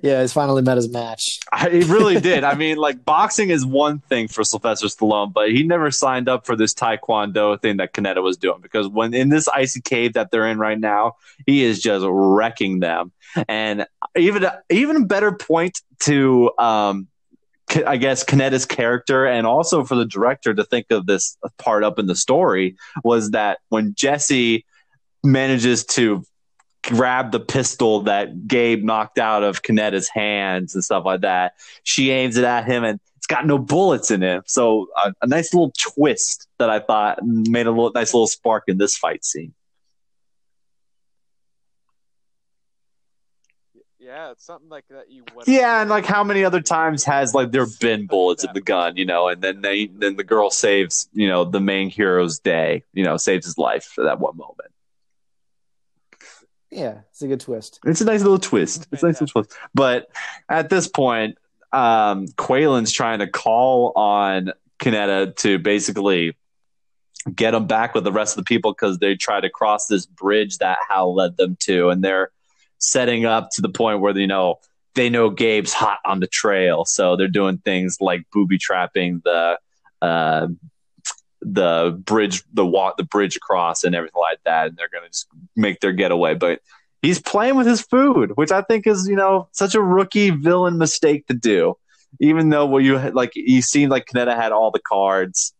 Yeah, 0.02 0.20
he's 0.20 0.32
finally 0.32 0.62
met 0.62 0.76
his 0.76 0.88
match. 0.88 1.40
I, 1.52 1.68
he 1.70 1.82
really 1.82 2.20
did. 2.20 2.44
I 2.44 2.54
mean, 2.54 2.76
like 2.76 3.04
boxing 3.04 3.50
is 3.50 3.64
one 3.66 4.00
thing 4.00 4.28
for 4.28 4.44
Sylvester 4.44 4.86
Stallone, 4.86 5.32
but 5.32 5.50
he 5.50 5.62
never 5.62 5.90
signed 5.90 6.28
up 6.28 6.46
for 6.46 6.56
this 6.56 6.74
Taekwondo 6.74 7.60
thing 7.60 7.78
that 7.78 7.92
Kaneda 7.92 8.22
was 8.22 8.36
doing 8.36 8.60
because 8.60 8.88
when 8.88 9.14
in 9.14 9.28
this 9.28 9.48
icy 9.48 9.80
cave 9.80 10.14
that 10.14 10.30
they're 10.30 10.46
in 10.46 10.58
right 10.58 10.78
now, 10.78 11.16
he 11.46 11.64
is 11.64 11.80
just 11.80 12.04
wrecking 12.08 12.80
them. 12.80 13.12
And 13.48 13.86
even 14.16 14.46
even 14.70 15.06
better 15.06 15.32
point 15.32 15.80
to 16.00 16.50
um, 16.58 17.08
I 17.86 17.96
guess 17.96 18.24
Kaneda's 18.24 18.66
character 18.66 19.26
and 19.26 19.46
also 19.46 19.84
for 19.84 19.94
the 19.94 20.04
director 20.04 20.54
to 20.54 20.64
think 20.64 20.90
of 20.90 21.06
this 21.06 21.36
part 21.58 21.84
up 21.84 21.98
in 21.98 22.06
the 22.06 22.16
story 22.16 22.76
was 23.04 23.30
that 23.30 23.58
when 23.68 23.94
Jesse 23.94 24.64
manages 25.22 25.84
to 25.84 26.24
grab 26.82 27.32
the 27.32 27.40
pistol 27.40 28.02
that 28.02 28.46
Gabe 28.46 28.82
knocked 28.82 29.18
out 29.18 29.42
of 29.42 29.62
Kaneda's 29.62 30.08
hands 30.08 30.74
and 30.74 30.84
stuff 30.84 31.04
like 31.04 31.22
that, 31.22 31.54
she 31.82 32.10
aims 32.10 32.36
it 32.36 32.44
at 32.44 32.66
him 32.66 32.84
and 32.84 33.00
it's 33.16 33.26
got 33.26 33.46
no 33.46 33.58
bullets 33.58 34.10
in 34.10 34.22
it. 34.22 34.48
So 34.50 34.88
a, 34.96 35.12
a 35.22 35.26
nice 35.26 35.52
little 35.52 35.72
twist 35.78 36.48
that 36.58 36.70
I 36.70 36.80
thought 36.80 37.18
made 37.22 37.66
a 37.66 37.70
little, 37.70 37.92
nice 37.92 38.14
little 38.14 38.26
spark 38.26 38.64
in 38.66 38.78
this 38.78 38.96
fight 38.96 39.24
scene. 39.24 39.54
Yeah, 44.10 44.32
it's 44.32 44.44
something 44.44 44.68
like 44.68 44.86
that. 44.88 45.08
You. 45.08 45.22
Yeah, 45.46 45.82
and 45.82 45.88
like 45.88 46.04
how 46.04 46.24
many 46.24 46.42
other 46.44 46.60
times 46.60 47.04
has 47.04 47.32
like 47.32 47.52
there 47.52 47.66
been 47.80 48.06
bullets 48.06 48.42
in 48.42 48.50
the 48.54 48.60
gun, 48.60 48.96
you 48.96 49.04
know, 49.04 49.28
and 49.28 49.40
then 49.40 49.60
they 49.60 49.86
then 49.86 50.16
the 50.16 50.24
girl 50.24 50.50
saves 50.50 51.08
you 51.12 51.28
know 51.28 51.44
the 51.44 51.60
main 51.60 51.90
hero's 51.90 52.40
day, 52.40 52.82
you 52.92 53.04
know, 53.04 53.16
saves 53.16 53.46
his 53.46 53.56
life 53.56 53.84
for 53.84 54.02
that 54.02 54.18
one 54.18 54.36
moment. 54.36 54.72
Yeah, 56.70 57.00
it's 57.10 57.22
a 57.22 57.26
good 57.26 57.40
twist. 57.40 57.80
It's 57.84 58.00
a 58.00 58.04
nice 58.04 58.22
little 58.22 58.38
twist. 58.38 58.86
It's 58.92 59.02
a 59.02 59.06
nice 59.06 59.20
little 59.20 59.42
twist. 59.42 59.58
But 59.74 60.08
at 60.48 60.70
this 60.70 60.86
point, 60.86 61.36
um, 61.72 62.26
Qualen's 62.28 62.92
trying 62.92 63.18
to 63.20 63.26
call 63.26 63.92
on 63.96 64.52
Kaneda 64.78 65.34
to 65.36 65.58
basically 65.58 66.36
get 67.34 67.50
them 67.52 67.66
back 67.66 67.94
with 67.94 68.04
the 68.04 68.12
rest 68.12 68.36
of 68.36 68.44
the 68.44 68.48
people 68.48 68.72
because 68.72 68.98
they 68.98 69.14
try 69.14 69.40
to 69.40 69.50
cross 69.50 69.86
this 69.86 70.06
bridge 70.06 70.58
that 70.58 70.78
Hal 70.88 71.14
led 71.14 71.36
them 71.36 71.56
to, 71.60 71.90
and 71.90 72.02
they're 72.02 72.30
setting 72.78 73.26
up 73.26 73.50
to 73.52 73.62
the 73.62 73.68
point 73.68 74.00
where 74.00 74.16
you 74.16 74.26
know 74.26 74.58
they 74.94 75.10
know 75.10 75.30
Gabe's 75.30 75.72
hot 75.72 75.98
on 76.04 76.20
the 76.20 76.26
trail, 76.26 76.84
so 76.84 77.16
they're 77.16 77.28
doing 77.28 77.58
things 77.58 77.98
like 78.00 78.22
booby 78.32 78.58
trapping 78.58 79.22
the 79.24 79.58
uh, 80.00 80.48
the 81.42 81.98
bridge, 82.04 82.42
the 82.52 82.66
walk, 82.66 82.96
the 82.96 83.04
bridge 83.04 83.36
across, 83.36 83.84
and 83.84 83.94
everything 83.94 84.20
like 84.20 84.40
that, 84.44 84.68
and 84.68 84.76
they're 84.76 84.88
gonna 84.92 85.08
just 85.08 85.26
make 85.56 85.80
their 85.80 85.92
getaway. 85.92 86.34
But 86.34 86.60
he's 87.02 87.20
playing 87.20 87.56
with 87.56 87.66
his 87.66 87.80
food, 87.80 88.32
which 88.36 88.52
I 88.52 88.62
think 88.62 88.86
is 88.86 89.08
you 89.08 89.16
know 89.16 89.48
such 89.52 89.74
a 89.74 89.82
rookie 89.82 90.30
villain 90.30 90.78
mistake 90.78 91.26
to 91.26 91.34
do. 91.34 91.76
Even 92.20 92.48
though 92.48 92.66
what 92.66 92.82
you 92.82 92.98
like, 92.98 93.32
you 93.34 93.62
seemed 93.62 93.90
like 93.90 94.06
Kaneda 94.06 94.36
had 94.36 94.52
all 94.52 94.70
the 94.70 94.80
cards, 94.80 95.54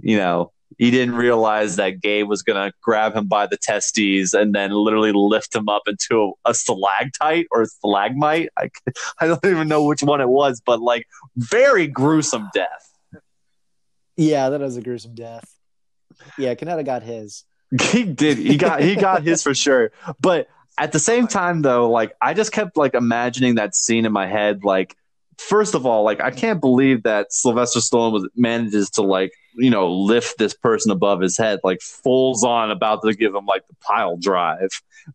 you 0.00 0.18
know, 0.18 0.52
he 0.78 0.90
didn't 0.90 1.14
realize 1.14 1.76
that 1.76 2.00
Gabe 2.00 2.28
was 2.28 2.42
going 2.42 2.62
to 2.62 2.74
grab 2.82 3.14
him 3.14 3.26
by 3.26 3.46
the 3.46 3.56
testes 3.56 4.34
and 4.34 4.54
then 4.54 4.70
literally 4.72 5.12
lift 5.12 5.54
him 5.54 5.68
up 5.68 5.82
into 5.86 6.34
a, 6.44 6.50
a 6.50 6.54
stalactite 6.54 7.46
or 7.50 7.62
a 7.62 7.66
stalagmite. 7.66 8.48
I, 8.56 8.70
I 9.20 9.26
don't 9.26 9.44
even 9.44 9.68
know 9.68 9.84
which 9.84 10.02
one 10.02 10.20
it 10.20 10.28
was, 10.28 10.60
but 10.64 10.80
like 10.80 11.06
very 11.36 11.86
gruesome 11.86 12.48
death. 12.54 12.93
Yeah, 14.16 14.48
that 14.50 14.60
was 14.60 14.76
a 14.76 14.82
gruesome 14.82 15.14
death. 15.14 15.44
Yeah, 16.38 16.54
Kaneda 16.54 16.84
got 16.84 17.02
his. 17.02 17.44
He 17.90 18.04
did. 18.04 18.38
He 18.38 18.56
got 18.56 18.82
he 18.82 18.94
got 18.94 19.24
his 19.24 19.42
for 19.42 19.52
sure. 19.52 19.90
But 20.20 20.46
at 20.78 20.92
the 20.92 21.00
same 21.00 21.26
time 21.26 21.62
though, 21.62 21.90
like 21.90 22.14
I 22.22 22.32
just 22.34 22.52
kept 22.52 22.76
like 22.76 22.94
imagining 22.94 23.56
that 23.56 23.74
scene 23.74 24.06
in 24.06 24.12
my 24.12 24.26
head 24.26 24.62
like 24.62 24.96
first 25.38 25.74
of 25.74 25.86
all, 25.86 26.04
like 26.04 26.20
I 26.20 26.30
can't 26.30 26.60
believe 26.60 27.02
that 27.02 27.32
Sylvester 27.32 27.80
Stallone 27.80 28.12
was 28.12 28.28
manages 28.36 28.90
to 28.90 29.02
like 29.02 29.32
you 29.56 29.70
know 29.70 29.92
lift 29.92 30.38
this 30.38 30.54
person 30.54 30.90
above 30.90 31.20
his 31.20 31.36
head, 31.36 31.60
like 31.64 31.80
falls 31.80 32.44
on 32.44 32.70
about 32.70 33.02
to 33.02 33.14
give 33.14 33.34
him 33.34 33.46
like 33.46 33.66
the 33.68 33.74
pile 33.80 34.16
drive, 34.16 34.70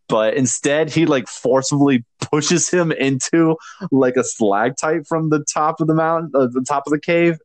but 0.08 0.34
instead 0.36 0.90
he 0.90 1.06
like 1.06 1.28
forcibly 1.28 2.04
pushes 2.20 2.70
him 2.70 2.92
into 2.92 3.56
like 3.92 4.16
a 4.18 4.24
slag 4.24 4.76
type 4.78 5.06
from 5.08 5.30
the 5.30 5.44
top 5.52 5.80
of 5.82 5.88
the 5.88 5.96
mountain, 5.96 6.32
uh, 6.34 6.48
the 6.52 6.66
top 6.68 6.84
of 6.86 6.92
the 6.92 7.00
cave. 7.00 7.38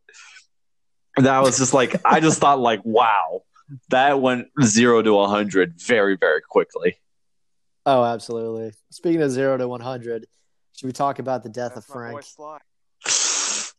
That 1.16 1.42
was 1.42 1.58
just 1.58 1.74
like 1.74 2.00
I 2.04 2.20
just 2.20 2.40
thought 2.40 2.60
like 2.60 2.80
wow, 2.84 3.42
that 3.90 4.20
went 4.20 4.48
zero 4.62 5.02
to 5.02 5.20
a 5.20 5.28
hundred 5.28 5.80
very 5.80 6.16
very 6.16 6.40
quickly. 6.40 6.98
Oh, 7.86 8.02
absolutely. 8.04 8.72
Speaking 8.90 9.22
of 9.22 9.30
zero 9.30 9.56
to 9.56 9.68
one 9.68 9.80
hundred, 9.80 10.26
should 10.76 10.86
we 10.86 10.92
talk 10.92 11.18
about 11.18 11.42
the 11.42 11.48
death 11.48 11.74
That's 11.74 11.88
of 11.88 11.92
Frank? 11.92 12.24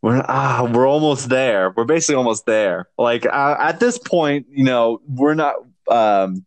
We're 0.02 0.24
ah, 0.28 0.70
we're 0.72 0.88
almost 0.88 1.30
there. 1.30 1.74
We're 1.76 1.86
basically 1.86 2.16
almost 2.16 2.46
there. 2.46 2.90
Like 2.98 3.26
uh, 3.26 3.56
at 3.60 3.80
this 3.80 3.98
point, 3.98 4.46
you 4.50 4.64
know, 4.64 5.02
we're 5.08 5.34
not. 5.34 5.56
Um, 5.90 6.46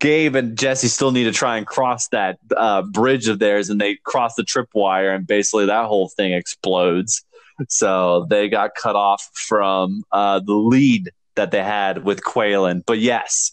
Gabe 0.00 0.34
and 0.34 0.58
Jesse 0.58 0.88
still 0.88 1.12
need 1.12 1.24
to 1.24 1.32
try 1.32 1.56
and 1.56 1.64
cross 1.64 2.08
that 2.08 2.38
uh, 2.56 2.82
bridge 2.82 3.28
of 3.28 3.38
theirs, 3.38 3.70
and 3.70 3.80
they 3.80 3.96
cross 4.04 4.34
the 4.34 4.42
tripwire, 4.42 5.14
and 5.14 5.26
basically 5.26 5.66
that 5.66 5.86
whole 5.86 6.08
thing 6.08 6.32
explodes. 6.32 7.24
So 7.68 8.26
they 8.30 8.48
got 8.48 8.74
cut 8.74 8.96
off 8.96 9.28
from 9.34 10.04
uh, 10.12 10.40
the 10.40 10.54
lead 10.54 11.10
that 11.36 11.50
they 11.50 11.62
had 11.62 12.04
with 12.04 12.20
Qualen. 12.22 12.82
But 12.86 12.98
yes, 13.00 13.52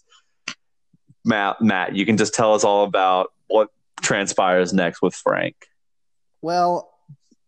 Matt, 1.24 1.60
Matt, 1.60 1.96
you 1.96 2.06
can 2.06 2.16
just 2.16 2.34
tell 2.34 2.54
us 2.54 2.64
all 2.64 2.84
about 2.84 3.32
what 3.48 3.68
transpires 4.00 4.72
next 4.72 5.02
with 5.02 5.14
Frank. 5.14 5.56
Well, 6.42 6.92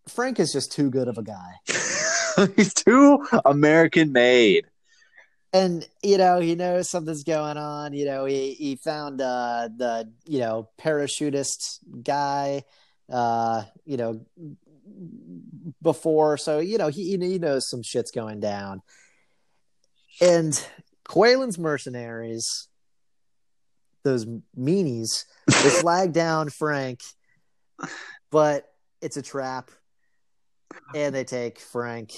Frank 0.09 0.40
is 0.40 0.52
just 0.52 0.72
too 0.72 0.90
good 0.90 1.06
of 1.09 1.18
a 1.18 1.22
guy. 1.22 1.52
He's 2.56 2.74
too 2.74 3.26
American 3.44 4.12
made. 4.12 4.64
and 5.52 5.86
you 6.02 6.18
know 6.18 6.40
he 6.40 6.55
knows 6.55 6.90
something's 6.90 7.24
going 7.24 7.56
on 7.56 7.94
you 7.94 8.05
know 8.05 8.26
he 8.26 8.52
he 8.52 8.76
found 8.76 9.18
uh 9.20 9.66
the 9.74 10.06
you 10.26 10.39
know 10.40 10.68
parachutist 10.78 11.78
guy 12.05 12.62
uh 13.10 13.62
you 13.86 13.97
know 13.97 14.20
before. 15.82 16.36
So 16.36 16.58
you 16.58 16.78
know 16.78 16.88
he 16.88 17.16
he 17.16 17.38
knows 17.38 17.68
some 17.68 17.82
shit's 17.82 18.10
going 18.10 18.40
down. 18.40 18.82
And 20.20 20.60
Qualen's 21.08 21.58
mercenaries 21.58 22.68
those 24.04 24.26
meanies 24.56 25.24
they 25.46 25.52
flag 25.80 26.12
down 26.12 26.48
Frank 26.48 27.00
but 28.30 28.68
it's 29.00 29.16
a 29.16 29.22
trap. 29.22 29.70
And 30.94 31.14
they 31.14 31.24
take 31.24 31.60
Frank 31.60 32.12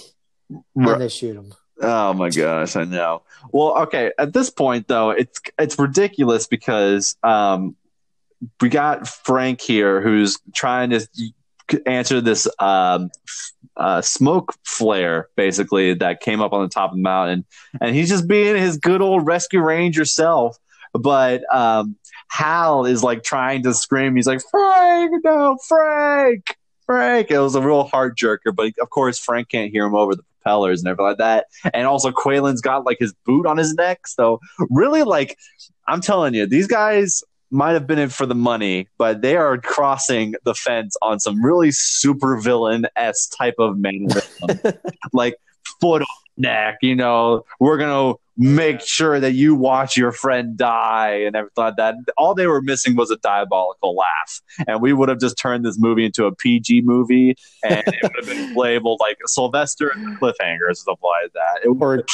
and 0.75 1.01
they 1.01 1.09
shoot 1.09 1.37
him. 1.37 1.53
Oh 1.81 2.13
my 2.13 2.31
gosh, 2.31 2.77
I 2.77 2.85
know. 2.85 3.23
Well, 3.53 3.79
okay, 3.83 4.13
at 4.19 4.33
this 4.33 4.51
point 4.51 4.89
though, 4.89 5.11
it's 5.11 5.41
it's 5.59 5.79
ridiculous 5.79 6.47
because 6.47 7.17
um 7.23 7.77
we 8.61 8.69
got 8.69 9.07
Frank 9.07 9.61
here 9.61 10.01
who's 10.01 10.39
trying 10.55 10.91
to 10.91 11.07
answer 11.87 12.21
this 12.21 12.49
um 12.59 13.11
uh 13.77 14.01
smoke 14.01 14.55
flare 14.65 15.29
basically 15.37 15.95
that 15.95 16.21
came 16.21 16.41
up 16.41 16.53
on 16.53 16.63
the 16.63 16.69
top 16.69 16.91
of 16.91 16.97
the 16.97 17.03
mountain. 17.03 17.45
And 17.81 17.95
he's 17.95 18.09
just 18.09 18.29
being 18.29 18.57
his 18.57 18.77
good 18.77 19.01
old 19.01 19.27
rescue 19.27 19.61
ranger 19.61 20.05
self. 20.05 20.59
But 20.93 21.43
um 21.55 21.97
Hal 22.29 22.85
is 22.85 23.03
like 23.03 23.23
trying 23.23 23.63
to 23.65 23.75
scream. 23.75 24.17
He's 24.17 24.27
like 24.27 24.41
Frank 24.51 25.13
no 25.25 25.57
Frank 25.67 26.57
Frank. 26.87 27.31
It 27.31 27.39
was 27.39 27.55
a 27.55 27.63
real 27.63 27.85
heart 27.85 28.17
jerker. 28.17 28.55
But 28.55 28.73
of 28.81 28.91
course 28.91 29.19
Frank 29.19 29.49
can't 29.49 29.71
hear 29.71 29.87
him 29.87 29.95
over 29.95 30.15
the 30.15 30.23
propellers 30.43 30.81
and 30.81 30.89
everything 30.89 31.07
like 31.07 31.19
that. 31.19 31.47
And 31.75 31.87
also 31.87 32.11
Qualen's 32.11 32.61
got 32.61 32.85
like 32.85 32.99
his 32.99 33.13
boot 33.25 33.47
on 33.47 33.57
his 33.57 33.75
neck. 33.75 34.07
So 34.07 34.41
really 34.69 35.03
like 35.03 35.39
I'm 35.87 36.01
telling 36.01 36.35
you, 36.35 36.47
these 36.47 36.69
guys 36.69 37.23
might 37.51 37.73
have 37.73 37.87
been 37.87 37.99
in 37.99 38.09
for 38.09 38.27
the 38.27 38.35
money, 38.35 38.89
but 38.99 39.23
they 39.23 39.37
are 39.37 39.59
crossing 39.59 40.35
the 40.45 40.55
fence 40.55 40.97
on 41.03 41.21
some 41.21 41.45
really 41.45 41.71
super 41.71 42.39
villain 42.39 42.87
s 42.97 43.29
type 43.29 43.57
of 43.59 43.79
mannerism. 43.79 44.61
like 45.13 45.37
foot 45.81 46.03
on 46.03 46.09
neck, 46.37 46.79
you 46.83 46.97
know, 46.97 47.45
we're 47.59 47.79
gonna 47.79 48.15
make 48.37 48.81
sure 48.81 49.21
that 49.21 49.33
you 49.33 49.55
watch 49.55 49.99
your 49.99 50.13
friend 50.13 50.57
die 50.57 51.11
and 51.27 51.37
everything 51.37 51.63
like 51.63 51.77
that. 51.77 51.95
All 52.17 52.35
they 52.35 52.47
were 52.47 52.63
missing 52.63 52.97
was 52.97 53.11
a 53.11 53.19
diabolical 53.19 53.95
laugh. 53.95 54.41
And 54.67 54.81
we 54.81 54.95
would 54.95 55.11
have 55.11 55.21
just 55.21 55.37
turned 55.37 55.63
this 55.63 55.79
movie 55.79 56.07
into 56.07 56.25
a 56.25 56.35
PG 56.35 56.81
movie 56.83 57.37
and 57.63 57.83
it 57.87 58.03
would 58.03 58.17
have 58.17 58.27
been 58.27 58.55
labeled 58.57 58.99
like 59.01 59.19
Sylvester 59.27 59.91
and 59.91 60.19
Cliffhanger 60.19 60.71
or 60.71 60.75
something 60.75 60.97
like 61.03 61.33
that. 61.35 61.61
It 61.65 61.77
or 61.81 62.05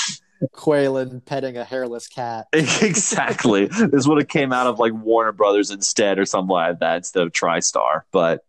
Qualen 0.53 1.25
petting 1.25 1.57
a 1.57 1.65
hairless 1.65 2.09
cat. 2.09 2.47
exactly. 2.53 3.67
this 3.67 4.07
would 4.07 4.19
have 4.19 4.29
came 4.29 4.53
out 4.53 4.67
of 4.67 4.79
like 4.79 4.93
Warner 4.93 5.33
Brothers 5.33 5.71
instead 5.71 6.19
or 6.19 6.27
something 6.27 6.51
like 6.51 6.79
that 6.81 6.99
instead 6.99 7.23
of 7.23 7.33
TriStar. 7.33 8.03
But 8.13 8.45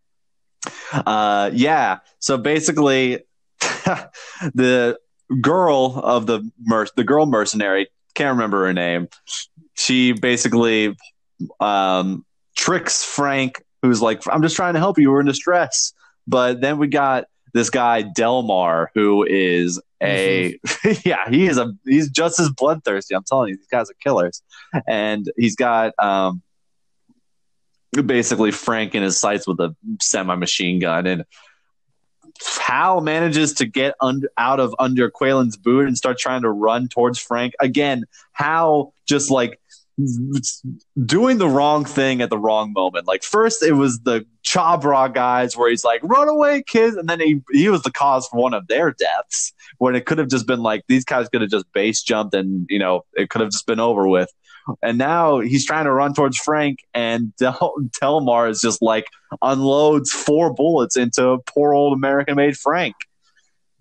uh 0.94 1.52
yeah. 1.54 2.00
So 2.20 2.38
basically 2.38 3.24
the 3.60 4.98
girl 5.42 6.00
of 6.04 6.26
the 6.26 6.50
the 6.96 7.04
girl 7.04 7.26
mercenary 7.26 7.88
can't 8.18 8.36
remember 8.36 8.66
her 8.66 8.74
name 8.74 9.08
she 9.76 10.12
basically 10.12 10.96
um 11.60 12.26
tricks 12.56 13.04
frank 13.04 13.64
who's 13.82 14.02
like 14.02 14.24
i'm 14.32 14.42
just 14.42 14.56
trying 14.56 14.74
to 14.74 14.80
help 14.80 14.98
you 14.98 15.12
we're 15.12 15.20
in 15.20 15.26
distress 15.26 15.94
but 16.26 16.62
then 16.62 16.78
we 16.78 16.88
got 16.88 17.26
this 17.58 17.70
guy 17.70 18.02
delmar 18.02 18.92
who 18.94 19.26
is 19.28 19.82
a 20.02 20.58
yeah 21.04 21.30
he 21.30 21.48
is 21.48 21.58
a 21.58 21.74
he's 21.86 22.10
just 22.10 22.40
as 22.40 22.50
bloodthirsty 22.50 23.16
i'm 23.16 23.24
telling 23.24 23.50
you 23.50 23.58
these 23.58 23.68
guys 23.68 23.90
are 23.90 23.96
killers 24.02 24.42
and 24.88 25.32
he's 25.38 25.56
got 25.56 25.94
um 26.00 26.42
basically 28.06 28.52
frank 28.52 28.94
in 28.94 29.02
his 29.02 29.20
sights 29.20 29.48
with 29.48 29.60
a 29.60 29.76
semi 30.02 30.36
machine 30.36 30.80
gun 30.80 31.08
and 31.08 31.26
Hal 32.60 33.02
manages 33.02 33.54
to 33.54 33.66
get 33.66 33.96
under, 34.00 34.30
out 34.38 34.60
of 34.60 34.76
under 34.78 35.10
Qualen's 35.10 35.58
boot 35.58 35.88
and 35.88 35.98
start 35.98 36.20
trying 36.20 36.44
to 36.44 36.52
run 36.52 36.88
towards 36.88 37.18
Frank. 37.18 37.54
Again, 37.60 38.04
Hal 38.34 38.94
just 39.08 39.32
like 39.32 39.60
doing 41.04 41.40
the 41.40 41.50
wrong 41.50 41.86
thing 41.86 42.22
at 42.22 42.30
the 42.30 42.38
wrong 42.38 42.74
moment. 42.74 43.08
Like 43.08 43.24
first 43.24 43.64
it 43.64 43.72
was 43.72 44.00
the 44.02 44.26
Chabra 44.48 45.14
guys 45.14 45.58
where 45.58 45.70
he's 45.70 45.84
like, 45.84 46.02
run 46.04 46.30
away, 46.30 46.64
kids. 46.66 46.96
And 46.96 47.10
then 47.10 47.20
he, 47.20 47.42
he 47.52 47.70
was 47.70 47.82
the 47.84 47.92
cause 47.92 48.28
for 48.28 48.42
one 48.42 48.54
of 48.54 48.68
their 48.68 48.92
deaths 48.92 49.54
when 49.78 49.96
it 49.96 50.06
could 50.06 50.18
have 50.18 50.30
just 50.30 50.48
been 50.48 50.62
like, 50.62 50.84
these 50.88 51.04
guys 51.04 51.28
could 51.30 51.42
have 51.42 51.50
just 51.50 51.66
base 51.74 52.02
jumped 52.02 52.34
and, 52.34 52.66
you 52.70 52.80
know, 52.80 53.04
it 53.14 53.30
could 53.30 53.42
have 53.42 53.52
just 53.52 53.68
been 53.68 53.80
over 53.80 54.08
with. 54.08 54.32
and 54.82 54.98
now 54.98 55.40
he's 55.40 55.66
trying 55.66 55.86
to 55.86 55.92
run 55.92 56.14
towards 56.14 56.38
Frank, 56.38 56.80
and 56.94 57.36
Del- 57.38 57.76
Delmar 58.00 58.50
is 58.50 58.62
just 58.62 58.82
like 58.82 59.08
unloads 59.42 60.12
four 60.12 60.54
bullets 60.54 60.98
into 60.98 61.38
poor 61.46 61.74
old 61.74 61.94
American-made 61.94 62.58
Frank. 62.58 62.96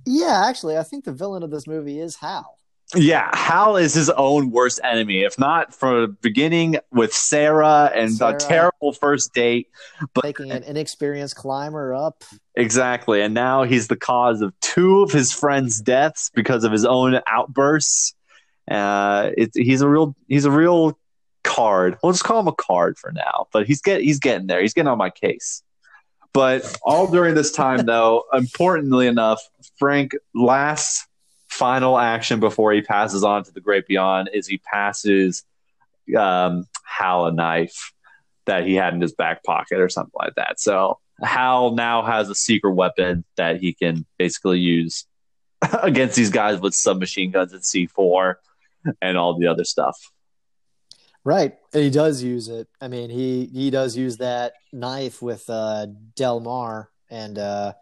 Yeah, 0.04 0.44
actually, 0.46 0.76
I 0.76 0.84
think 0.84 1.04
the 1.04 1.12
villain 1.12 1.42
of 1.42 1.50
this 1.50 1.66
movie 1.66 1.98
is 2.00 2.16
Hal. 2.16 2.55
Yeah, 2.94 3.34
Hal 3.34 3.76
is 3.76 3.94
his 3.94 4.10
own 4.10 4.50
worst 4.52 4.78
enemy. 4.84 5.24
If 5.24 5.38
not 5.38 5.74
from 5.74 6.02
the 6.02 6.08
beginning 6.08 6.76
with 6.92 7.12
Sarah 7.12 7.90
and 7.92 8.12
Sarah. 8.12 8.34
a 8.34 8.38
terrible 8.38 8.92
first 8.92 9.34
date, 9.34 9.68
but 10.14 10.22
taking 10.22 10.52
an 10.52 10.62
inexperienced 10.62 11.34
climber 11.34 11.94
up. 11.94 12.22
exactly, 12.54 13.22
and 13.22 13.34
now 13.34 13.64
he's 13.64 13.88
the 13.88 13.96
cause 13.96 14.40
of 14.40 14.54
two 14.60 15.02
of 15.02 15.10
his 15.10 15.32
friends' 15.32 15.80
deaths 15.80 16.30
because 16.32 16.62
of 16.62 16.70
his 16.70 16.84
own 16.84 17.20
outbursts. 17.26 18.14
Uh, 18.70 19.30
it, 19.36 19.50
he's 19.54 19.80
a 19.80 19.88
real 19.88 20.14
he's 20.28 20.44
a 20.44 20.50
real 20.50 20.96
card. 21.42 21.98
We'll 22.02 22.12
just 22.12 22.24
call 22.24 22.38
him 22.38 22.48
a 22.48 22.54
card 22.54 22.98
for 22.98 23.10
now, 23.10 23.48
but 23.52 23.66
he's 23.66 23.82
get 23.82 24.00
he's 24.00 24.20
getting 24.20 24.46
there. 24.46 24.60
He's 24.60 24.74
getting 24.74 24.88
on 24.88 24.98
my 24.98 25.10
case. 25.10 25.62
But 26.32 26.78
all 26.82 27.10
during 27.10 27.34
this 27.34 27.50
time, 27.50 27.86
though, 27.86 28.24
importantly 28.32 29.08
enough, 29.08 29.42
Frank 29.78 30.12
last 30.34 31.08
final 31.56 31.98
action 31.98 32.38
before 32.38 32.72
he 32.72 32.82
passes 32.82 33.24
on 33.24 33.44
to 33.44 33.52
the 33.52 33.60
great 33.60 33.86
beyond 33.86 34.28
is 34.32 34.46
he 34.46 34.58
passes 34.58 35.44
um, 36.16 36.66
Hal 36.84 37.26
a 37.26 37.32
knife 37.32 37.92
that 38.44 38.66
he 38.66 38.74
had 38.74 38.94
in 38.94 39.00
his 39.00 39.12
back 39.12 39.42
pocket 39.42 39.80
or 39.80 39.88
something 39.88 40.12
like 40.14 40.34
that. 40.36 40.60
So 40.60 40.98
Hal 41.22 41.72
now 41.72 42.02
has 42.02 42.28
a 42.28 42.34
secret 42.34 42.72
weapon 42.72 43.24
that 43.36 43.60
he 43.60 43.72
can 43.72 44.04
basically 44.18 44.60
use 44.60 45.06
against 45.82 46.14
these 46.14 46.30
guys 46.30 46.60
with 46.60 46.74
submachine 46.74 47.30
guns 47.30 47.52
and 47.52 47.62
C4 47.62 48.34
and 49.00 49.16
all 49.16 49.38
the 49.38 49.46
other 49.46 49.64
stuff. 49.64 49.98
Right. 51.24 51.56
And 51.72 51.82
he 51.82 51.90
does 51.90 52.22
use 52.22 52.48
it. 52.48 52.68
I 52.80 52.86
mean, 52.86 53.10
he 53.10 53.46
he 53.46 53.70
does 53.70 53.96
use 53.96 54.18
that 54.18 54.52
knife 54.72 55.20
with 55.20 55.50
uh 55.50 55.86
Delmar 56.14 56.90
and 57.10 57.36
uh 57.36 57.72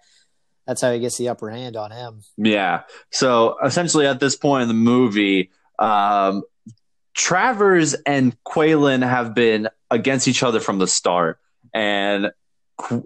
that's 0.67 0.81
how 0.81 0.93
he 0.93 0.99
gets 1.01 1.19
the 1.19 1.29
upper 1.29 1.51
hand 1.51 1.77
on 1.77 1.91
him. 1.91 2.23
Yeah. 2.37 2.83
So 3.11 3.57
essentially, 3.65 4.07
at 4.07 4.21
this 4.21 4.37
point 4.37 4.63
in 4.63 4.69
the 4.69 4.75
movie, 4.75 5.51
um, 5.79 6.43
Travers 7.15 7.95
and 8.07 8.37
Qualen 8.45 9.07
have 9.09 9.35
been 9.35 9.69
against 9.91 10.27
each 10.27 10.43
other 10.43 10.61
from 10.61 10.79
the 10.79 10.87
start, 10.89 11.39
and 11.73 12.33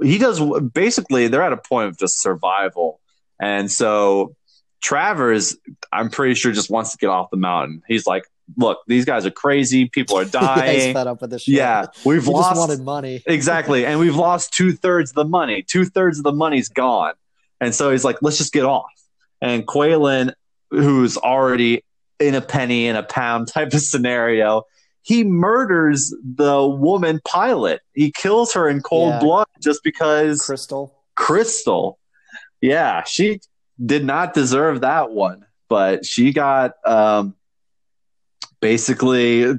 he 0.03 0.19
does 0.19 0.41
basically. 0.73 1.29
They're 1.29 1.43
at 1.43 1.53
a 1.53 1.59
point 1.59 1.89
of 1.89 1.99
just 1.99 2.21
survival, 2.23 3.01
and 3.41 3.71
so 3.71 4.35
Travers, 4.83 5.57
I'm 5.93 6.09
pretty 6.11 6.35
sure, 6.35 6.53
just 6.53 6.71
wants 6.71 6.93
to 6.93 6.99
get 6.99 7.09
off 7.09 7.31
the 7.31 7.37
mountain. 7.37 7.83
He's 7.87 8.07
like, 8.07 8.25
"Look, 8.57 8.79
these 8.87 9.05
guys 9.05 9.27
are 9.27 9.31
crazy. 9.31 9.87
People 9.89 10.17
are 10.19 10.25
dying. 10.25 10.95
fed 10.95 11.07
up 11.07 11.21
with 11.21 11.31
this 11.31 11.43
shit. 11.43 11.57
yeah, 11.57 11.87
we've 12.05 12.25
he 12.25 12.31
lost 12.31 12.59
wanted 12.59 12.81
money. 12.81 13.23
exactly 13.27 13.85
and 13.85 14.01
we've 14.01 14.17
lost 14.17 14.55
two-thirds 14.55 15.11
of 15.11 15.15
the 15.17 15.25
money 15.25 15.63
two-thirds 15.63 16.19
of 16.19 16.25
the 16.25 16.33
money's 16.33 16.69
gone 16.69 17.13
and 17.61 17.75
so 17.75 17.91
he's 17.91 18.05
like 18.05 18.17
let's 18.23 18.39
just 18.39 18.53
get 18.53 18.65
off 18.65 18.91
and 19.41 19.67
Qualen, 19.67 20.33
who's 20.71 21.17
already 21.17 21.85
in 22.19 22.35
a 22.35 22.41
penny 22.41 22.87
in 22.87 22.97
a 22.97 23.03
pound 23.03 23.49
type 23.49 23.73
of 23.73 23.81
scenario 23.81 24.63
he 25.03 25.25
murders 25.25 26.15
the 26.23 26.67
woman 26.67 27.21
pilot 27.27 27.81
he 27.95 28.13
kills 28.13 28.53
her 28.53 28.69
in 28.69 28.81
cold 28.83 29.13
Yeah. 29.15 29.19
blood 29.21 29.47
just 29.63 29.81
because 29.85 30.41
Kristel. 30.43 30.91
crystal 31.17 31.99
yeah 32.61 33.05
she 33.05 33.41
did 33.85 34.05
not 34.05 34.35
deserve 34.35 34.81
that 34.81 35.11
one 35.13 35.45
but 35.69 36.05
she 36.05 36.33
got 36.33 36.73
um, 36.87 37.35
basically 38.61 39.41
you 39.41 39.59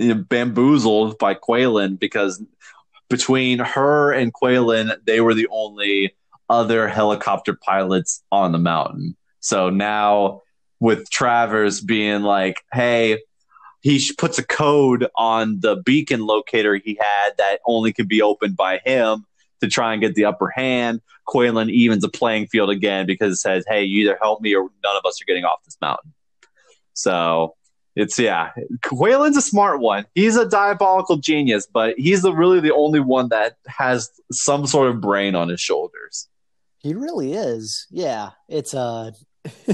know, 0.00 0.14
bamboozled 0.14 1.18
by 1.18 1.34
Qualen 1.34 1.98
because 1.98 2.42
between 3.08 3.58
her 3.58 4.12
and 4.12 4.32
Qualen, 4.32 4.94
they 5.04 5.20
were 5.20 5.34
the 5.34 5.48
only 5.50 6.14
other 6.48 6.88
helicopter 6.88 7.54
pilots 7.54 8.22
on 8.32 8.52
the 8.52 8.58
mountain. 8.58 9.16
So 9.40 9.70
now 9.70 10.42
with 10.80 11.10
Travers 11.10 11.80
being 11.80 12.22
like, 12.22 12.62
hey, 12.72 13.20
he 13.80 14.02
puts 14.18 14.38
a 14.38 14.44
code 14.46 15.08
on 15.16 15.60
the 15.60 15.76
beacon 15.76 16.26
locator 16.26 16.76
he 16.76 16.98
had 17.00 17.30
that 17.38 17.60
only 17.66 17.92
could 17.92 18.08
be 18.08 18.22
opened 18.22 18.56
by 18.56 18.80
him 18.84 19.24
to 19.60 19.68
try 19.68 19.92
and 19.92 20.02
get 20.02 20.14
the 20.14 20.24
upper 20.24 20.48
hand. 20.48 21.00
Qualen 21.28 21.70
evens 21.70 22.02
the 22.02 22.08
playing 22.08 22.46
field 22.46 22.70
again 22.70 23.06
because 23.06 23.32
it 23.34 23.36
says, 23.36 23.64
hey, 23.68 23.84
you 23.84 24.02
either 24.02 24.18
help 24.20 24.40
me 24.40 24.54
or 24.54 24.62
none 24.82 24.96
of 24.96 25.04
us 25.04 25.20
are 25.20 25.24
getting 25.26 25.44
off 25.44 25.62
this 25.64 25.76
mountain. 25.80 26.12
So 26.94 27.54
it's 27.94 28.18
yeah, 28.18 28.50
Qualen's 28.84 29.36
a 29.36 29.42
smart 29.42 29.80
one. 29.80 30.06
He's 30.14 30.36
a 30.36 30.48
diabolical 30.48 31.16
genius, 31.16 31.66
but 31.66 31.98
he's 31.98 32.22
the, 32.22 32.32
really 32.32 32.60
the 32.60 32.74
only 32.74 33.00
one 33.00 33.28
that 33.30 33.56
has 33.66 34.10
some 34.30 34.66
sort 34.66 34.88
of 34.88 35.00
brain 35.00 35.34
on 35.34 35.48
his 35.48 35.60
shoulders. 35.60 36.28
He 36.78 36.94
really 36.94 37.32
is. 37.32 37.86
Yeah. 37.90 38.30
It's 38.48 38.74
uh 38.74 39.12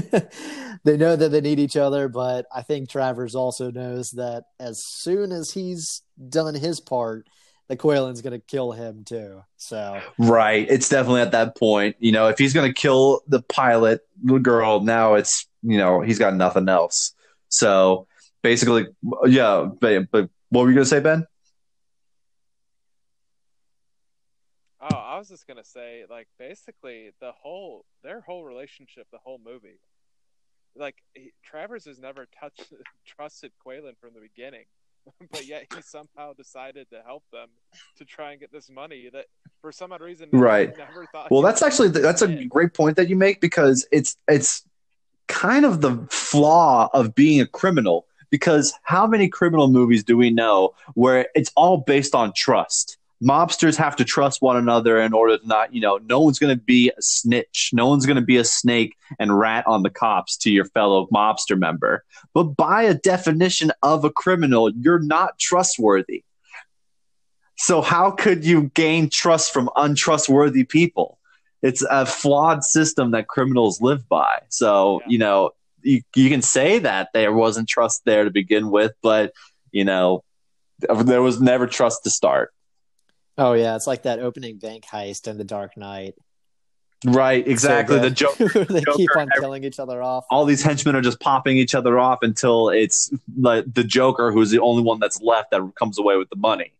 they 0.83 0.95
know 0.97 1.15
that 1.15 1.29
they 1.31 1.41
need 1.41 1.59
each 1.59 1.75
other, 1.75 2.07
but 2.07 2.45
I 2.53 2.61
think 2.61 2.89
Travers 2.89 3.35
also 3.35 3.71
knows 3.71 4.11
that 4.11 4.43
as 4.59 4.83
soon 4.85 5.31
as 5.31 5.51
he's 5.51 6.01
done 6.29 6.55
his 6.55 6.79
part, 6.79 7.27
the 7.67 7.75
Qualen's 7.75 8.21
gonna 8.21 8.39
kill 8.39 8.71
him 8.71 9.03
too. 9.05 9.41
So 9.57 9.99
Right. 10.17 10.65
It's 10.69 10.89
definitely 10.89 11.21
at 11.21 11.31
that 11.31 11.57
point. 11.57 11.95
You 11.99 12.11
know, 12.11 12.27
if 12.27 12.37
he's 12.37 12.53
going 12.53 12.71
to 12.71 12.73
kill 12.73 13.21
the 13.27 13.41
pilot, 13.41 14.01
the 14.23 14.37
girl, 14.39 14.81
now 14.81 15.15
it's, 15.15 15.47
you 15.63 15.77
know, 15.77 16.01
he's 16.01 16.19
got 16.19 16.35
nothing 16.35 16.69
else. 16.69 17.13
So 17.49 18.07
basically, 18.43 18.87
yeah. 19.25 19.67
But, 19.79 20.11
but 20.11 20.29
what 20.49 20.63
were 20.63 20.69
you 20.69 20.75
going 20.75 20.85
to 20.85 20.89
say, 20.89 20.99
Ben? 20.99 21.25
Oh, 24.81 24.95
I 24.95 25.13
was 25.25 25.39
just 25.39 25.47
gonna 25.47 25.63
say, 25.63 26.03
like, 26.09 26.27
basically, 26.37 27.11
the 27.19 27.31
whole 27.31 27.85
their 28.03 28.21
whole 28.21 28.45
relationship, 28.45 29.07
the 29.11 29.17
whole 29.17 29.39
movie, 29.43 29.79
like, 30.75 30.95
he, 31.15 31.33
Travers 31.43 31.85
has 31.85 31.99
never 31.99 32.27
touched 32.39 32.71
trusted 33.07 33.51
Qualen 33.65 33.97
from 33.99 34.11
the 34.13 34.21
beginning, 34.21 34.65
but 35.31 35.47
yet 35.47 35.65
he 35.73 35.81
somehow 35.81 36.33
decided 36.33 36.89
to 36.91 37.01
help 37.03 37.23
them 37.31 37.49
to 37.97 38.05
try 38.05 38.31
and 38.31 38.39
get 38.39 38.51
this 38.51 38.69
money 38.69 39.09
that, 39.11 39.25
for 39.61 39.71
some 39.71 39.91
odd 39.91 40.01
reason, 40.01 40.29
Right. 40.31 40.77
Never 40.77 41.07
thought. 41.11 41.31
Well, 41.31 41.41
that's 41.41 41.63
actually 41.63 41.87
that's 41.89 42.21
a 42.21 42.45
great 42.45 42.75
point 42.75 42.97
that 42.97 43.09
you 43.09 43.15
make 43.15 43.41
because 43.41 43.87
it's 43.91 44.17
it's 44.27 44.63
kind 45.27 45.65
of 45.65 45.81
the 45.81 46.05
flaw 46.11 46.87
of 46.93 47.15
being 47.15 47.41
a 47.41 47.47
criminal 47.47 48.05
because 48.29 48.73
how 48.83 49.07
many 49.07 49.27
criminal 49.27 49.69
movies 49.69 50.03
do 50.03 50.17
we 50.17 50.29
know 50.29 50.75
where 50.93 51.27
it's 51.33 51.51
all 51.55 51.77
based 51.77 52.13
on 52.13 52.31
trust? 52.35 52.99
Mobsters 53.25 53.75
have 53.77 53.95
to 53.95 54.05
trust 54.05 54.41
one 54.41 54.55
another 54.55 55.01
in 55.01 55.11
order 55.13 55.37
to 55.37 55.47
not, 55.47 55.73
you 55.73 55.81
know, 55.81 55.97
no 55.97 56.19
one's 56.19 56.37
going 56.37 56.55
to 56.55 56.63
be 56.63 56.91
a 56.95 57.01
snitch. 57.01 57.71
No 57.73 57.87
one's 57.87 58.05
going 58.05 58.17
to 58.17 58.21
be 58.21 58.37
a 58.37 58.43
snake 58.43 58.95
and 59.17 59.37
rat 59.37 59.65
on 59.65 59.81
the 59.83 59.89
cops 59.89 60.37
to 60.37 60.51
your 60.51 60.65
fellow 60.65 61.07
mobster 61.13 61.57
member. 61.57 62.03
But 62.33 62.55
by 62.55 62.83
a 62.83 62.93
definition 62.93 63.71
of 63.81 64.05
a 64.05 64.11
criminal, 64.11 64.69
you're 64.69 64.99
not 64.99 65.39
trustworthy. 65.39 66.23
So 67.57 67.81
how 67.81 68.11
could 68.11 68.45
you 68.45 68.69
gain 68.73 69.09
trust 69.09 69.51
from 69.53 69.69
untrustworthy 69.75 70.63
people? 70.63 71.17
It's 71.61 71.81
a 71.89 72.05
flawed 72.05 72.63
system 72.63 73.11
that 73.11 73.27
criminals 73.27 73.81
live 73.81 74.07
by. 74.07 74.41
So, 74.49 75.01
Yeah. 75.01 75.07
you 75.09 75.17
know, 75.17 75.51
you, 75.81 76.01
you 76.15 76.29
can 76.29 76.41
say 76.41 76.79
that 76.79 77.09
there 77.13 77.33
wasn't 77.33 77.69
trust 77.69 78.01
there 78.05 78.23
to 78.23 78.29
begin 78.29 78.69
with, 78.69 78.91
but, 79.01 79.33
you 79.71 79.85
know, 79.85 80.23
there 80.79 81.21
was 81.21 81.39
never 81.39 81.65
trust 81.65 82.03
to 82.03 82.09
start. 82.09 82.51
Oh 83.37 83.53
yeah, 83.53 83.75
it's 83.75 83.87
like 83.87 84.03
that 84.03 84.19
opening 84.19 84.57
bank 84.57 84.85
heist 84.85 85.27
in 85.27 85.37
the 85.37 85.43
Dark 85.43 85.77
Knight. 85.77 86.15
Right, 87.05 87.45
exactly. 87.47 87.97
So 87.97 88.01
the 88.01 88.09
joke. 88.09 88.37
they 88.37 88.81
keep 88.95 89.09
on 89.17 89.29
killing 89.39 89.63
each 89.63 89.79
other 89.79 90.01
off. 90.01 90.25
All 90.31 90.45
these 90.45 90.63
henchmen 90.63 90.95
are 90.95 91.01
just 91.01 91.19
popping 91.19 91.57
each 91.57 91.75
other 91.75 91.99
off 91.99 92.19
until 92.21 92.69
it's 92.69 93.11
like 93.37 93.65
the 93.71 93.83
Joker, 93.83 94.31
who's 94.31 94.49
the 94.49 94.59
only 94.59 94.81
one 94.81 94.99
that's 94.99 95.21
left 95.21 95.51
that 95.51 95.61
comes 95.77 95.99
away 95.99 96.17
with 96.17 96.29
the 96.29 96.35
money. 96.35 96.73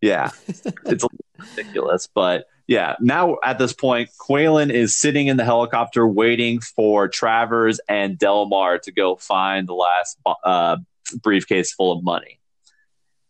Yeah, 0.00 0.30
it's 0.84 1.04
ridiculous, 1.38 2.08
but 2.14 2.46
yeah. 2.66 2.96
Now 3.00 3.38
at 3.42 3.58
this 3.58 3.72
point, 3.72 4.10
Qualen 4.20 4.70
is 4.70 4.96
sitting 4.96 5.26
in 5.28 5.36
the 5.36 5.44
helicopter 5.44 6.06
waiting 6.06 6.60
for 6.60 7.08
Travers 7.08 7.80
and 7.88 8.18
Delmar 8.18 8.78
to 8.80 8.92
go 8.92 9.16
find 9.16 9.66
the 9.66 9.74
last 9.74 10.18
uh, 10.44 10.76
briefcase 11.22 11.72
full 11.72 11.92
of 11.92 12.04
money. 12.04 12.38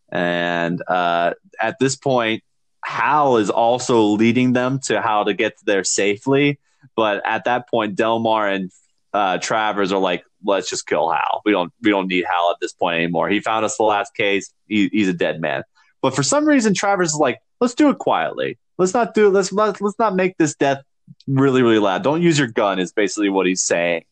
And 0.09 0.81
uh, 0.87 1.33
at 1.59 1.77
this 1.79 1.95
point, 1.95 2.43
Hal 2.83 3.37
is 3.37 3.49
also 3.49 4.01
leading 4.01 4.53
them 4.53 4.79
to 4.85 5.01
how 5.01 5.23
to 5.23 5.33
get 5.33 5.53
there 5.65 5.83
safely. 5.83 6.59
But 6.95 7.25
at 7.25 7.43
that 7.45 7.69
point, 7.69 7.95
Delmar 7.95 8.47
and 8.47 8.71
uh, 9.13 9.37
Travers 9.39 9.91
are 9.91 9.99
like, 9.99 10.23
"Let's 10.45 10.69
just 10.69 10.87
kill 10.87 11.09
Hal. 11.09 11.41
We 11.43 11.51
don't 11.51 11.73
we 11.81 11.89
don't 11.89 12.07
need 12.07 12.25
Hal 12.25 12.51
at 12.51 12.57
this 12.61 12.73
point 12.73 12.95
anymore. 12.95 13.29
He 13.29 13.39
found 13.39 13.65
us 13.65 13.77
the 13.77 13.83
last 13.83 14.15
case. 14.15 14.53
He, 14.67 14.89
he's 14.91 15.09
a 15.09 15.13
dead 15.13 15.41
man." 15.41 15.63
But 16.01 16.15
for 16.15 16.23
some 16.23 16.45
reason, 16.45 16.73
Travers 16.73 17.13
is 17.13 17.19
like, 17.19 17.39
"Let's 17.59 17.73
do 17.73 17.89
it 17.89 17.97
quietly. 17.97 18.57
Let's 18.77 18.93
not 18.93 19.13
do 19.13 19.29
let's 19.29 19.51
let's, 19.51 19.81
let's 19.81 19.99
not 19.99 20.15
make 20.15 20.37
this 20.37 20.55
death 20.55 20.83
really 21.27 21.61
really 21.61 21.79
loud. 21.79 22.03
Don't 22.03 22.21
use 22.21 22.39
your 22.39 22.47
gun." 22.47 22.79
Is 22.79 22.93
basically 22.93 23.29
what 23.29 23.47
he's 23.47 23.63
saying. 23.63 24.05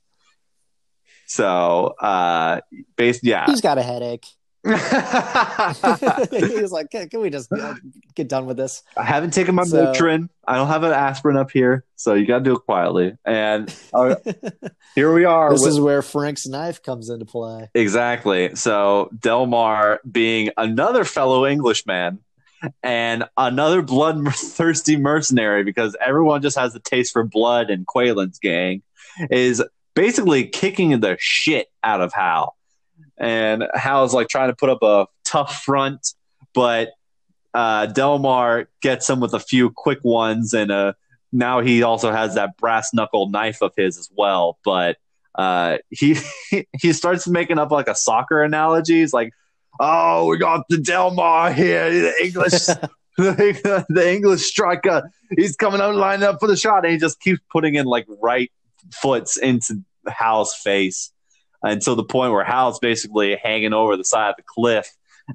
So, 1.27 1.95
uh, 1.99 2.61
based, 2.97 3.22
yeah. 3.23 3.45
He's 3.47 3.61
got 3.61 3.77
a 3.77 3.84
headache. 3.84 4.26
He's 6.31 6.71
like, 6.71 6.89
can, 6.91 7.07
can 7.09 7.21
we 7.21 7.29
just 7.29 7.51
uh, 7.51 7.75
get 8.15 8.27
done 8.27 8.45
with 8.45 8.57
this? 8.57 8.83
I 8.97 9.03
haven't 9.03 9.31
taken 9.31 9.55
my 9.55 9.63
So- 9.63 9.85
Motrin. 9.93 10.29
I 10.47 10.55
don't 10.57 10.67
have 10.67 10.83
an 10.83 10.91
aspirin 10.91 11.37
up 11.37 11.49
here, 11.51 11.83
so 11.95 12.13
you 12.13 12.25
got 12.27 12.39
to 12.39 12.43
do 12.43 12.53
it 12.55 12.59
quietly. 12.65 13.17
And 13.25 13.73
uh, 13.93 14.15
here 14.95 15.13
we 15.13 15.25
are. 15.25 15.51
this 15.51 15.61
with- 15.61 15.69
is 15.71 15.79
where 15.79 16.01
Frank's 16.01 16.45
knife 16.47 16.81
comes 16.83 17.09
into 17.09 17.25
play. 17.25 17.69
exactly. 17.73 18.55
So 18.55 19.09
Delmar, 19.19 19.99
being 20.09 20.49
another 20.57 21.03
fellow 21.03 21.45
Englishman 21.45 22.19
and 22.83 23.25
another 23.37 23.81
bloodthirsty 23.81 24.97
mercenary, 24.97 25.63
because 25.63 25.95
everyone 26.03 26.41
just 26.41 26.57
has 26.57 26.73
a 26.75 26.79
taste 26.79 27.11
for 27.13 27.23
blood 27.23 27.69
in 27.69 27.85
Qualen's 27.85 28.39
gang, 28.39 28.81
is 29.31 29.63
basically 29.95 30.45
kicking 30.47 30.99
the 30.99 31.15
shit 31.19 31.67
out 31.83 32.01
of 32.01 32.13
Hal. 32.13 32.55
And 33.17 33.65
Hal's 33.73 34.13
like 34.13 34.27
trying 34.27 34.49
to 34.49 34.55
put 34.55 34.69
up 34.69 34.83
a 34.83 35.07
tough 35.23 35.63
front, 35.63 36.13
but 36.53 36.89
uh, 37.53 37.85
Delmar 37.85 38.67
gets 38.81 39.09
him 39.09 39.21
with 39.21 39.33
a 39.33 39.39
few 39.39 39.69
quick 39.69 39.99
ones, 40.03 40.53
and 40.53 40.71
uh, 40.71 40.93
now 41.31 41.61
he 41.61 41.83
also 41.83 42.11
has 42.11 42.35
that 42.35 42.57
brass 42.57 42.93
knuckle 42.93 43.29
knife 43.29 43.61
of 43.61 43.71
his 43.77 43.97
as 43.97 44.09
well. 44.15 44.57
But 44.65 44.97
uh, 45.35 45.77
he 45.89 46.17
he 46.81 46.91
starts 46.91 47.27
making 47.27 47.57
up 47.57 47.71
like 47.71 47.87
a 47.87 47.95
soccer 47.95 48.43
analogy. 48.43 48.99
He's 48.99 49.13
like, 49.13 49.31
"Oh, 49.79 50.27
we 50.27 50.37
got 50.37 50.65
the 50.69 50.77
Delmar 50.77 51.53
here, 51.53 51.89
the 51.89 52.13
English, 52.21 52.51
the, 53.17 53.85
the 53.87 54.13
English 54.13 54.41
striker. 54.41 55.09
He's 55.37 55.55
coming 55.55 55.79
out, 55.79 55.95
lining 55.95 56.27
up 56.27 56.41
for 56.41 56.47
the 56.47 56.57
shot, 56.57 56.83
and 56.83 56.91
he 56.91 56.99
just 56.99 57.21
keeps 57.21 57.39
putting 57.49 57.75
in 57.75 57.85
like 57.85 58.05
right 58.21 58.51
foots 58.91 59.37
into 59.37 59.81
Hal's 60.07 60.53
face 60.53 61.11
until 61.65 61.95
the 61.95 62.03
point 62.03 62.31
where 62.31 62.43
Hal's 62.43 62.79
basically 62.79 63.35
hanging 63.35 63.73
over 63.73 63.97
the 63.97 64.03
side 64.05 64.29
of 64.29 64.35
the 64.37 64.43
cliff, 64.45 64.89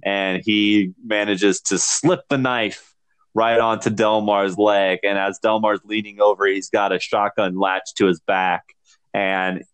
and 0.04 0.42
he 0.44 0.92
manages 1.04 1.60
to 1.62 1.78
slip 1.78 2.20
the 2.28 2.38
knife 2.38 2.94
right 3.34 3.58
onto 3.58 3.90
Delmar's 3.90 4.56
leg. 4.56 5.00
And 5.02 5.18
as 5.18 5.38
Delmar's 5.40 5.80
leaning 5.84 6.20
over, 6.20 6.46
he's 6.46 6.70
got 6.70 6.92
a 6.92 7.00
shotgun 7.00 7.58
latched 7.58 7.96
to 7.96 8.06
his 8.06 8.20
back, 8.20 8.64
and 9.12 9.64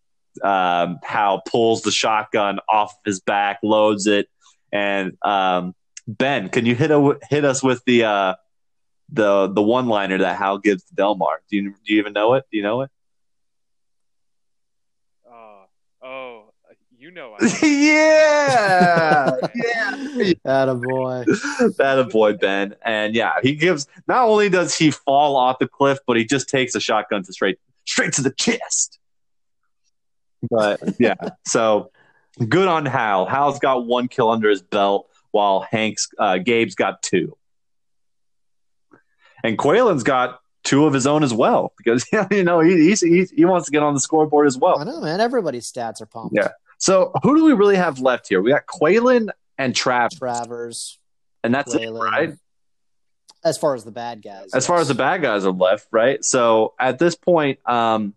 um, 0.43 0.99
Hal 1.03 1.43
pulls 1.47 1.83
the 1.83 1.91
shotgun 1.91 2.59
off 2.69 2.95
his 3.05 3.21
back, 3.21 3.59
loads 3.63 4.07
it, 4.07 4.29
and 4.73 5.17
um, 5.23 5.75
Ben, 6.09 6.49
can 6.49 6.67
you 6.67 6.75
hit 6.75 6.91
a, 6.91 7.19
hit 7.29 7.45
us 7.45 7.63
with 7.63 7.83
the 7.85 8.05
uh, 8.05 8.35
the 9.11 9.49
the 9.49 9.63
one 9.63 9.87
liner 9.87 10.19
that 10.19 10.37
Hal 10.37 10.59
gives 10.59 10.85
to 10.85 10.95
Delmar? 10.95 11.43
Do 11.51 11.57
you 11.57 11.71
do 11.85 11.95
you 11.95 11.99
even 11.99 12.13
know 12.13 12.35
it? 12.35 12.45
Do 12.51 12.57
you 12.57 12.63
know 12.63 12.83
it? 12.83 12.91
Oh, 15.29 15.65
oh, 16.03 16.53
you 17.07 17.13
know. 17.13 17.37
I 17.39 17.45
yeah, 17.63 19.31
yeah. 19.55 19.93
Attaboy. 20.45 21.77
that 21.77 21.99
a 22.01 22.05
boy 22.05 22.33
Ben, 22.35 22.75
and 22.85 23.15
yeah, 23.15 23.35
he 23.43 23.55
gives. 23.55 23.87
Not 24.09 24.25
only 24.25 24.49
does 24.49 24.77
he 24.77 24.91
fall 24.91 25.37
off 25.37 25.61
the 25.61 25.69
cliff, 25.69 25.99
but 26.07 26.17
he 26.17 26.25
just 26.25 26.49
takes 26.49 26.75
a 26.75 26.81
shotgun 26.81 27.23
to 27.23 27.33
straight 27.33 27.59
straight 27.87 28.13
to 28.15 28.23
the 28.23 28.33
chest. 28.33 28.99
But 30.51 30.81
yeah, 30.99 31.15
so 31.47 31.93
good 32.49 32.67
on 32.67 32.85
Hal. 32.87 33.27
Hal's 33.27 33.61
got 33.61 33.87
one 33.87 34.09
kill 34.09 34.29
under 34.29 34.51
his 34.51 34.63
belt, 34.63 35.09
while 35.31 35.61
Hank's 35.61 36.09
uh, 36.19 36.39
Gabe's 36.39 36.75
got 36.75 37.03
two, 37.03 37.37
and 39.45 39.57
Qualen's 39.57 40.03
got 40.03 40.41
two 40.65 40.87
of 40.87 40.93
his 40.93 41.07
own 41.07 41.23
as 41.23 41.33
well 41.33 41.73
because 41.79 42.05
you 42.33 42.43
know 42.43 42.59
he 42.59 42.89
he's, 42.89 43.01
he's, 43.01 43.31
he 43.31 43.45
wants 43.45 43.67
to 43.67 43.71
get 43.71 43.85
on 43.85 43.95
the 43.95 44.01
scoreboard 44.01 44.49
as 44.49 44.59
well. 44.59 44.81
I 44.81 44.85
know, 44.85 45.01
man. 45.01 45.21
Everybody's 45.21 45.71
stats 45.71 46.01
are 46.01 46.07
pumped. 46.07 46.35
Yeah. 46.35 46.49
So 46.79 47.13
who 47.23 47.37
do 47.37 47.45
we 47.45 47.53
really 47.53 47.77
have 47.77 48.01
left 48.01 48.29
here? 48.29 48.41
We 48.43 48.51
got 48.51 48.67
Qualen 48.67 49.29
and 49.59 49.75
Trav, 49.75 50.17
Travers, 50.19 50.99
and 51.43 51.55
that's 51.55 51.75
it, 51.75 51.91
right? 51.91 52.35
as 53.45 53.57
far 53.57 53.75
as 53.75 53.85
the 53.85 53.93
bad 53.93 54.23
guys. 54.23 54.53
as 54.55 54.67
far 54.67 54.81
as 54.81 54.89
the 54.89 54.95
bad 54.95 55.23
guys 55.23 55.47
are 55.47 55.53
left, 55.53 55.87
right? 55.93 56.25
So 56.25 56.75
at 56.81 56.99
this 56.99 57.15
point, 57.15 57.61
um, 57.69 58.15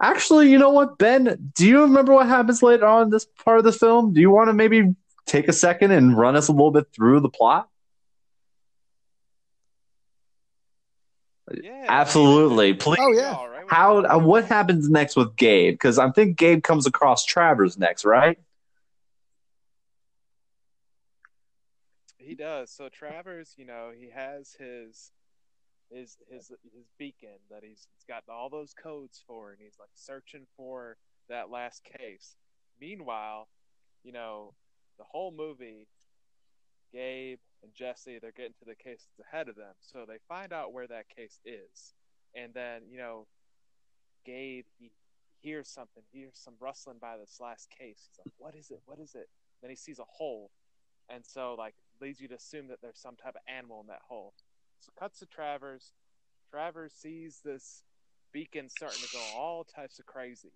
actually, 0.00 0.50
you 0.50 0.58
know 0.58 0.70
what, 0.70 0.98
Ben? 0.98 1.52
Do 1.56 1.66
you 1.66 1.82
remember 1.82 2.12
what 2.12 2.26
happens 2.26 2.62
later 2.62 2.86
on 2.86 3.04
in 3.04 3.10
this 3.10 3.26
part 3.44 3.58
of 3.58 3.64
the 3.64 3.72
film? 3.72 4.12
Do 4.12 4.20
you 4.20 4.30
want 4.30 4.48
to 4.48 4.52
maybe 4.52 4.94
take 5.24 5.48
a 5.48 5.52
second 5.54 5.90
and 5.90 6.16
run 6.16 6.36
us 6.36 6.48
a 6.48 6.52
little 6.52 6.70
bit 6.70 6.86
through 6.94 7.20
the 7.20 7.30
plot? 7.30 7.68
Yeah, 11.62 11.86
Absolutely, 11.88 12.74
please. 12.74 12.98
Oh, 13.00 13.12
yeah. 13.12 13.55
How? 13.68 13.98
Uh, 13.98 14.18
what 14.18 14.44
happens 14.44 14.88
next 14.88 15.16
with 15.16 15.36
Gabe? 15.36 15.74
Because 15.74 15.98
I 15.98 16.10
think 16.10 16.36
Gabe 16.36 16.62
comes 16.62 16.86
across 16.86 17.24
Travers 17.24 17.78
next, 17.78 18.04
right? 18.04 18.38
He 22.18 22.34
does. 22.34 22.70
So 22.72 22.88
Travers, 22.88 23.54
you 23.56 23.64
know, 23.64 23.90
he 23.96 24.10
has 24.10 24.56
his 24.58 25.12
his 25.90 26.16
his 26.28 26.48
his 26.74 26.86
beacon 26.98 27.38
that 27.50 27.62
he's, 27.62 27.86
he's 27.94 28.04
got 28.08 28.24
all 28.28 28.50
those 28.50 28.74
codes 28.74 29.22
for, 29.26 29.50
and 29.50 29.58
he's 29.60 29.76
like 29.78 29.90
searching 29.94 30.46
for 30.56 30.96
that 31.28 31.50
last 31.50 31.84
case. 31.84 32.36
Meanwhile, 32.80 33.48
you 34.02 34.12
know, 34.12 34.54
the 34.98 35.04
whole 35.04 35.32
movie, 35.32 35.86
Gabe 36.92 37.38
and 37.62 37.72
Jesse, 37.74 38.18
they're 38.20 38.32
getting 38.32 38.54
to 38.58 38.64
the 38.66 38.74
case 38.74 39.06
that's 39.06 39.28
ahead 39.28 39.48
of 39.48 39.56
them, 39.56 39.74
so 39.80 40.04
they 40.06 40.18
find 40.28 40.52
out 40.52 40.72
where 40.72 40.86
that 40.88 41.08
case 41.08 41.38
is, 41.44 41.94
and 42.34 42.52
then 42.54 42.82
you 42.90 42.98
know, 42.98 43.26
Gabe 44.26 44.66
he 44.78 44.90
hears 45.40 45.68
something, 45.68 46.02
he 46.12 46.18
hears 46.18 46.36
some 46.36 46.54
rustling 46.60 46.98
by 47.00 47.16
this 47.16 47.38
last 47.40 47.70
case. 47.70 48.08
He's 48.10 48.18
like, 48.18 48.34
"What 48.36 48.54
is 48.54 48.70
it? 48.70 48.82
What 48.84 48.98
is 48.98 49.14
it?" 49.14 49.30
Then 49.62 49.70
he 49.70 49.76
sees 49.76 49.98
a 49.98 50.04
hole, 50.04 50.50
and 51.08 51.24
so 51.24 51.54
like 51.56 51.74
leads 52.00 52.20
you 52.20 52.28
to 52.28 52.34
assume 52.34 52.68
that 52.68 52.82
there's 52.82 52.98
some 52.98 53.16
type 53.16 53.36
of 53.36 53.42
animal 53.46 53.80
in 53.80 53.86
that 53.86 54.02
hole. 54.08 54.34
So 54.80 54.92
cuts 54.98 55.20
to 55.20 55.26
Travers. 55.26 55.92
Travers 56.50 56.92
sees 56.92 57.40
this 57.44 57.84
beacon 58.32 58.68
starting 58.68 59.00
to 59.00 59.12
go 59.12 59.20
all 59.36 59.64
types 59.64 59.98
of 59.98 60.06
crazy. 60.06 60.52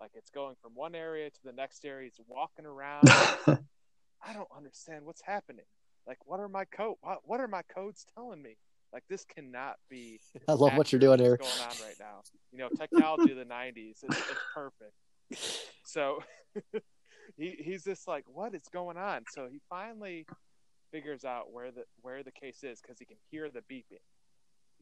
Like 0.00 0.12
it's 0.14 0.30
going 0.30 0.56
from 0.60 0.72
one 0.74 0.94
area 0.94 1.30
to 1.30 1.42
the 1.42 1.52
next 1.52 1.84
area. 1.84 2.08
It's 2.08 2.20
walking 2.26 2.66
around. 2.66 3.08
I 4.26 4.32
don't 4.32 4.48
understand 4.54 5.04
what's 5.04 5.22
happening. 5.22 5.66
Like 6.06 6.18
what 6.26 6.40
are 6.40 6.48
my 6.48 6.64
code? 6.64 6.96
What, 7.00 7.20
what 7.24 7.40
are 7.40 7.48
my 7.48 7.62
codes 7.62 8.06
telling 8.14 8.42
me? 8.42 8.56
Like 8.94 9.02
this 9.10 9.24
cannot 9.24 9.74
be. 9.90 10.20
I 10.48 10.52
love 10.52 10.76
what 10.76 10.92
you're 10.92 11.00
doing 11.00 11.18
here. 11.18 11.36
Going 11.36 11.50
on 11.62 11.76
right 11.84 11.96
now? 11.98 12.22
You 12.52 12.58
know, 12.58 12.68
technology 12.68 13.32
of 13.32 13.36
the 13.36 13.44
'90s. 13.44 14.04
It's, 14.04 14.04
it's 14.04 14.40
perfect. 14.54 14.92
So 15.84 16.22
he 17.36 17.56
he's 17.58 17.82
just 17.82 18.06
like, 18.06 18.24
what 18.28 18.54
is 18.54 18.62
going 18.72 18.96
on? 18.96 19.24
So 19.32 19.48
he 19.50 19.60
finally 19.68 20.26
figures 20.92 21.24
out 21.24 21.52
where 21.52 21.72
the 21.72 21.82
where 22.02 22.22
the 22.22 22.30
case 22.30 22.62
is 22.62 22.80
because 22.80 23.00
he 23.00 23.04
can 23.04 23.16
hear 23.32 23.50
the 23.50 23.62
beeping. 23.62 23.98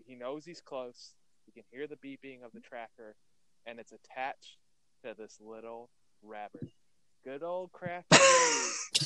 He 0.04 0.14
knows 0.14 0.44
he's 0.44 0.60
close. 0.60 1.14
He 1.46 1.52
can 1.52 1.64
hear 1.70 1.86
the 1.86 1.96
beeping 1.96 2.44
of 2.44 2.52
the 2.52 2.60
tracker, 2.60 3.16
and 3.66 3.80
it's 3.80 3.92
attached 3.92 4.58
to 5.04 5.14
this 5.16 5.38
little 5.40 5.88
rabbit. 6.22 6.68
Good 7.24 7.42
old 7.42 7.72
crafty 7.72 8.18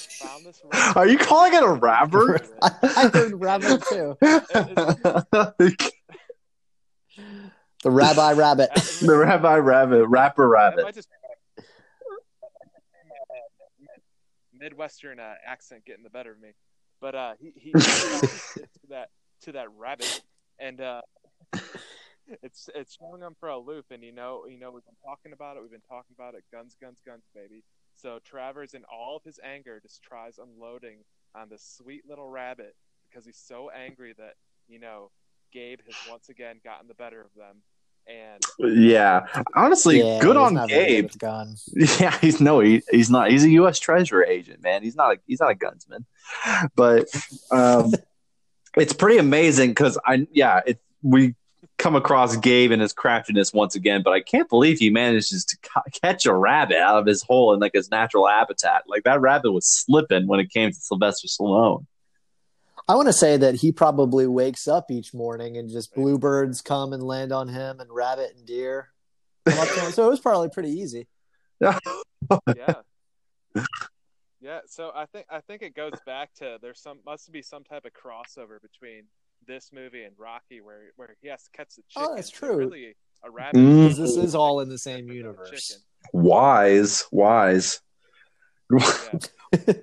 Dave 0.03 0.29
found 0.29 0.47
this 0.47 0.63
rabbit. 0.65 0.97
Are 0.97 1.07
you 1.07 1.19
calling 1.19 1.55
it 1.55 1.63
a 1.63 1.73
rapper? 1.73 2.41
I, 2.63 2.71
I 2.83 3.09
heard 3.09 3.41
rabbit 3.41 3.83
too. 3.89 4.17
the 4.21 5.91
The 7.83 7.91
Rabbi 7.93 8.33
Rabbit. 8.33 8.71
The 9.01 9.17
rabbi 9.17 9.59
Rabbit, 9.59 10.07
Rapper 10.09 10.49
Rabbit. 10.49 10.93
just 10.93 11.09
Midwestern 14.53 15.21
uh, 15.21 15.35
accent 15.47 15.85
getting 15.85 16.03
the 16.03 16.11
better 16.11 16.33
of 16.33 16.41
me, 16.41 16.49
but 17.01 17.15
uh, 17.15 17.35
he 17.39 17.53
he 17.55 17.73
to 17.73 18.67
that 18.89 19.11
to 19.43 19.53
that 19.53 19.69
rabbit, 19.79 20.23
and 20.59 20.81
uh, 20.81 21.03
it's 22.43 22.69
it's 22.75 22.97
showing 22.99 23.21
him 23.21 23.37
for 23.39 23.51
a 23.51 23.59
loop. 23.59 23.87
And 23.91 24.03
you 24.03 24.13
know, 24.13 24.47
you 24.49 24.59
know, 24.59 24.73
we've 24.73 24.85
been 24.85 24.97
talking 25.05 25.33
about 25.33 25.57
it. 25.57 25.61
We've 25.61 25.71
been 25.71 25.81
talking 25.89 26.17
about 26.19 26.35
it. 26.35 26.43
Guns, 26.53 26.75
guns, 26.81 26.99
guns, 27.07 27.23
baby. 27.35 27.63
So 27.97 28.19
Travers, 28.25 28.75
in 28.75 28.83
all 28.93 29.17
of 29.17 29.25
his 29.25 29.41
anger, 29.43 29.81
just 29.81 30.03
tries 30.03 30.39
unloading 30.39 30.99
on 31.35 31.49
this 31.49 31.63
sweet 31.79 32.03
little 32.09 32.29
rabbit 32.29 32.75
because 33.11 33.25
he's 33.25 33.39
so 33.39 33.71
angry 33.71 34.15
that 34.19 34.35
you 34.69 34.79
know 34.79 35.11
Gabe 35.53 35.81
has 35.87 35.95
once 36.11 36.29
again 36.29 36.57
gotten 36.65 36.89
the 36.89 36.95
better 36.95 37.21
of 37.21 37.31
them. 37.37 37.63
And 38.09 38.41
Yeah, 38.79 39.27
honestly, 39.55 39.99
Yeah, 39.99 40.21
good 40.21 40.37
he's 40.37 40.47
on 40.47 40.55
not 40.55 40.69
Gabe. 40.69 41.05
with 41.07 41.13
the 41.15 41.19
gun. 41.19 41.57
Yeah, 41.99 42.17
he's 42.21 42.41
no, 42.41 42.61
he, 42.61 42.83
he's 42.91 43.11
not. 43.11 43.31
He's 43.31 43.45
a 43.45 43.51
U.S. 43.51 43.81
Treasury 43.81 44.27
agent, 44.29 44.63
man. 44.63 44.83
He's 44.83 44.95
not. 44.95 45.15
A, 45.17 45.19
he's 45.27 45.41
not 45.41 45.51
a 45.51 45.55
gunsman, 45.57 46.05
but 46.77 47.09
um, 47.51 47.93
it's 48.77 48.93
pretty 48.93 49.19
amazing 49.19 49.71
because 49.71 49.99
I, 50.07 50.27
yeah, 50.31 50.61
it 50.67 50.79
we 51.03 51.35
come 51.79 51.97
across 51.97 52.37
Gabe 52.37 52.73
and 52.73 52.83
his 52.83 52.93
craftiness 52.93 53.53
once 53.53 53.75
again, 53.75 54.03
but 54.03 54.13
I 54.13 54.21
can't 54.21 54.49
believe 54.49 54.79
he 54.79 54.91
manages 54.91 55.45
to 55.45 55.57
ca- 55.63 55.83
catch 56.03 56.27
a 56.27 56.35
rabbit 56.35 56.79
out 56.79 56.99
of 56.99 57.07
his 57.07 57.23
hole 57.23 57.55
in 57.55 57.61
like 57.61 57.73
his 57.75 57.91
natural 57.91 58.27
habitat. 58.27 58.85
Like 58.87 59.05
that 59.05 59.21
rabbit 59.21 59.53
was 59.53 59.67
slipping 59.67 60.27
when 60.27 60.41
it 60.41 60.51
came 60.51 60.71
to 60.71 60.77
Sylvester 60.77 61.29
Stallone. 61.29 61.87
I 62.89 62.95
want 62.95 63.09
to 63.09 63.13
say 63.13 63.37
that 63.37 63.57
he 63.57 63.73
probably 63.73 64.27
wakes 64.27 64.69
up 64.69 64.91
each 64.91 65.13
morning 65.13 65.57
and 65.57 65.69
just 65.69 65.95
bluebirds 65.95 66.63
come 66.63 66.93
and 66.93 67.03
land 67.03 67.33
on 67.33 67.49
him 67.49 67.81
and 67.81 67.91
rabbit 67.91 68.35
and 68.37 68.47
deer. 68.47 68.91
come 69.45 69.59
up 69.59 69.69
to 69.69 69.81
him. 69.81 69.93
So 69.93 70.07
it 70.07 70.11
was 70.11 70.21
probably 70.21 70.51
pretty 70.51 70.71
easy. 70.71 71.09
yeah. 71.61 71.79
Yeah, 74.47 74.61
so 74.67 74.93
I 74.95 75.07
think 75.07 75.27
I 75.29 75.41
think 75.41 75.63
it 75.63 75.75
goes 75.75 75.99
back 76.07 76.33
to 76.35 76.59
there's 76.63 76.79
some 76.79 76.99
must 77.05 77.33
be 77.33 77.43
some 77.43 77.65
type 77.65 77.85
of 77.85 77.93
crossover 77.93 78.63
between 78.63 79.07
this 79.47 79.71
movie 79.73 80.05
and 80.05 80.15
Rocky 80.19 80.61
where 80.61 80.81
where 80.97 81.17
he 81.21 81.29
has 81.29 81.43
to 81.45 81.51
catch 81.51 81.77
the 81.77 81.83
chicken. 81.89 82.09
Oh, 82.11 82.17
that's 82.17 82.31
So 82.31 82.39
true. 82.39 82.57
really, 82.57 82.97
a 83.25 83.31
rabbit. 83.31 83.59
Mm. 83.59 83.83
Because 83.89 83.99
this 83.99 84.17
is 84.17 84.35
all 84.35 84.61
in 84.61 84.69
the 84.69 84.79
same 84.79 85.07
different 85.07 85.09
than 85.09 85.17
a 85.17 85.49
universe. 85.49 85.79
Wise, 86.13 87.05
wise. 87.11 87.81
Yeah. 88.71 89.19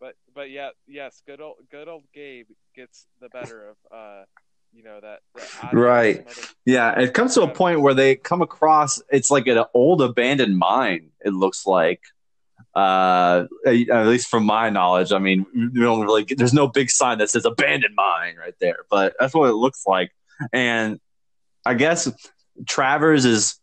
but 0.00 0.14
but 0.34 0.50
yeah, 0.50 0.70
yes, 0.86 1.22
good 1.26 1.40
old 1.40 1.56
good 1.70 1.88
old 1.88 2.04
Gabe 2.14 2.46
gets 2.74 3.06
the 3.20 3.28
better 3.28 3.70
of 3.70 3.76
uh, 3.92 4.24
you 4.72 4.82
know 4.82 5.00
that, 5.00 5.20
that 5.34 5.74
Right. 5.74 6.30
some 6.30 6.44
Yeah, 6.64 6.98
it 6.98 7.14
comes 7.14 7.34
to 7.34 7.42
a 7.42 7.48
point 7.48 7.80
where 7.80 7.94
they 7.94 8.16
come 8.16 8.42
across 8.42 9.00
it's 9.10 9.30
like 9.30 9.46
an 9.46 9.64
old 9.74 10.02
abandoned 10.02 10.58
mine. 10.58 11.10
It 11.24 11.30
looks 11.30 11.66
like, 11.66 12.02
uh, 12.78 13.46
at 13.66 14.06
least 14.06 14.28
from 14.28 14.44
my 14.44 14.70
knowledge. 14.70 15.10
I 15.10 15.18
mean, 15.18 15.46
don't 15.74 16.00
really. 16.00 16.24
There's 16.24 16.54
no 16.54 16.68
big 16.68 16.90
sign 16.90 17.18
that 17.18 17.28
says 17.28 17.44
abandoned 17.44 17.94
mine 17.96 18.36
right 18.38 18.54
there, 18.60 18.84
but 18.88 19.14
that's 19.18 19.34
what 19.34 19.50
it 19.50 19.54
looks 19.54 19.84
like. 19.84 20.12
And 20.52 21.00
I 21.66 21.74
guess 21.74 22.08
Travers 22.68 23.24
is. 23.24 23.58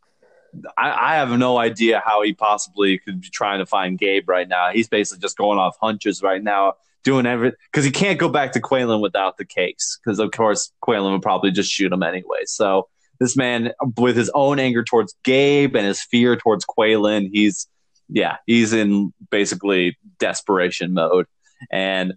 I, 0.78 1.14
I 1.14 1.16
have 1.16 1.30
no 1.32 1.58
idea 1.58 2.02
how 2.06 2.24
he 2.24 2.34
possibly 2.34 2.98
could 3.00 3.22
be 3.22 3.30
trying 3.30 3.60
to 3.60 3.66
find 3.66 3.98
Gabe 3.98 4.28
right 4.28 4.48
now. 4.48 4.72
He's 4.72 4.88
basically 4.88 5.22
just 5.22 5.38
going 5.38 5.60
off 5.60 5.78
hunches 5.82 6.22
right 6.22 6.42
now, 6.42 6.74
doing 7.04 7.26
everything 7.26 7.58
because 7.72 7.86
he 7.86 7.92
can't 7.92 8.20
go 8.20 8.30
back 8.30 8.52
to 8.54 8.62
Qualen 8.62 9.02
without 9.02 9.38
the 9.38 9.46
cakes. 9.46 9.98
Because 10.04 10.20
of 10.20 10.32
course, 10.32 10.72
Qualen 10.84 11.12
would 11.14 11.22
probably 11.22 11.52
just 11.52 11.72
shoot 11.72 11.92
him 11.92 12.04
anyway. 12.04 12.44
So 12.46 12.88
this 13.20 13.38
man, 13.38 13.72
with 13.98 14.18
his 14.18 14.30
own 14.34 14.60
anger 14.60 14.84
towards 14.84 15.16
Gabe 15.24 15.76
and 15.76 15.86
his 15.86 16.02
fear 16.02 16.36
towards 16.36 16.66
Qualen, 16.66 17.30
he's 17.32 17.68
yeah, 18.10 18.38
he's 18.46 18.74
in 18.74 19.14
basically 19.30 19.98
desperation 20.20 20.94
mode. 20.94 21.26
And 21.72 22.14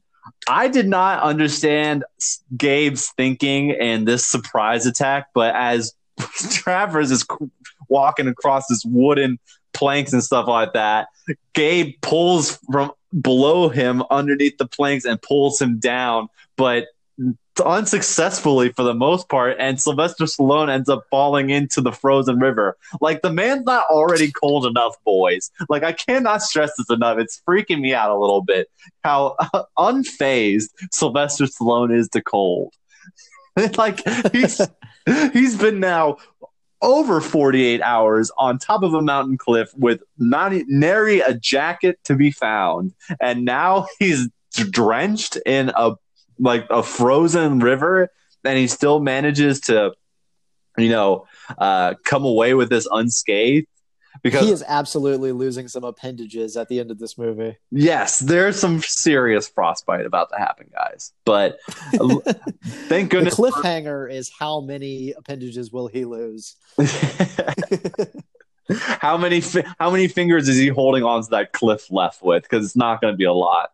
I 0.49 0.69
did 0.69 0.89
not 0.89 1.23
understand 1.23 2.05
Gabe's 2.57 3.11
thinking 3.17 3.73
and 3.73 4.07
this 4.07 4.27
surprise 4.27 4.87
attack, 4.87 5.29
but 5.35 5.55
as 5.55 5.95
Travers 6.51 7.11
is 7.11 7.27
walking 7.89 8.29
across 8.29 8.67
this 8.67 8.85
wooden 8.85 9.39
planks 9.73 10.13
and 10.13 10.23
stuff 10.23 10.49
like 10.49 10.73
that, 10.73 11.09
Gabe 11.55 11.95
pulls 12.03 12.59
from 12.71 12.93
below 13.21 13.69
him 13.69 14.03
underneath 14.11 14.59
the 14.59 14.67
planks 14.67 15.05
and 15.05 15.21
pulls 15.23 15.61
him 15.61 15.79
down, 15.79 16.29
but 16.57 16.87
unsuccessfully 17.65 18.71
for 18.71 18.83
the 18.83 18.95
most 18.95 19.29
part. 19.29 19.57
And 19.59 19.81
Sylvester 19.81 20.25
Stallone 20.25 20.71
ends 20.71 20.89
up 20.89 21.05
falling 21.11 21.51
into 21.51 21.81
the 21.81 21.93
frozen 21.93 22.39
river. 22.39 22.77
Like 23.01 23.23
the 23.23 23.33
man's 23.33 23.65
not 23.65 23.85
already 23.91 24.31
cold 24.31 24.67
enough, 24.67 24.95
boys. 25.05 25.51
Like 25.69 25.83
I 25.83 25.93
cannot 25.93 26.43
stress 26.43 26.73
this 26.77 26.91
enough. 26.91 27.19
It's 27.19 27.43
freaking 27.49 27.81
me 27.81 27.95
out 27.95 28.11
a 28.11 28.19
little 28.19 28.43
bit 28.43 28.69
how 29.05 29.37
uh, 29.53 29.65
unfazed 29.79 30.69
Sylvester 30.93 31.45
Stallone 31.45 31.97
is 31.97 32.09
to 32.11 32.23
cold. 32.23 32.75
like 33.77 34.01
he's 34.33 34.61
he's 35.33 35.57
been 35.57 35.81
now 35.81 36.17
over 36.81 37.21
48 37.21 37.83
hours 37.83 38.31
on 38.39 38.59
top 38.59 38.85
of 38.85 38.95
a 38.95 39.03
mountain 39.03 39.37
cliff 39.37 39.69
with 39.75 40.01
not 40.17 40.53
nary 40.69 41.19
a 41.21 41.35
jacket 41.35 41.99
to 42.05 42.15
be 42.15 42.31
found 42.31 42.95
and 43.21 43.45
now 43.45 43.89
he's 43.99 44.29
drenched 44.71 45.37
in 45.45 45.73
a 45.75 45.97
like 46.39 46.67
a 46.71 46.83
frozen 46.83 47.59
river 47.59 48.11
and 48.45 48.59
he 48.59 48.67
still 48.67 49.01
manages 49.01 49.61
to 49.61 49.93
you 50.77 50.89
know 50.89 51.27
uh 51.59 51.95
come 52.05 52.25
away 52.25 52.55
with 52.55 52.69
this 52.71 52.87
unscathed 52.91 53.67
because 54.23 54.45
he 54.45 54.51
is 54.51 54.65
absolutely 54.67 55.31
losing 55.33 55.69
some 55.69 55.85
appendages 55.85 56.57
at 56.57 56.69
the 56.69 56.81
end 56.81 56.91
of 56.91 56.99
this 56.99 57.17
movie. 57.19 57.57
yes 57.71 58.19
there's 58.21 58.59
some 58.59 58.81
serious 58.83 59.49
frostbite 59.49 60.07
about 60.07 60.29
to 60.31 60.39
happen 60.39 60.69
guys 60.73 61.13
but 61.25 61.59
thank 61.93 63.11
The 63.11 63.17
goodness 63.17 63.35
cliffhanger 63.35 64.11
is 64.11 64.31
how 64.39 64.61
many 64.61 65.13
appendages 65.13 65.73
will 65.73 65.89
he 65.89 66.05
lose? 66.05 66.57
how 68.77 69.17
many 69.17 69.43
how 69.79 69.91
many 69.91 70.09
fingers 70.09 70.49
is 70.49 70.57
he 70.57 70.69
holding 70.69 71.03
on 71.03 71.23
to 71.23 71.31
that 71.31 71.53
cliff 71.53 71.91
left 71.91 72.23
with? 72.23 72.43
Because 72.43 72.65
it's 72.65 72.77
not 72.77 73.01
going 73.01 73.13
to 73.13 73.17
be 73.17 73.25
a 73.25 73.33
lot. 73.33 73.71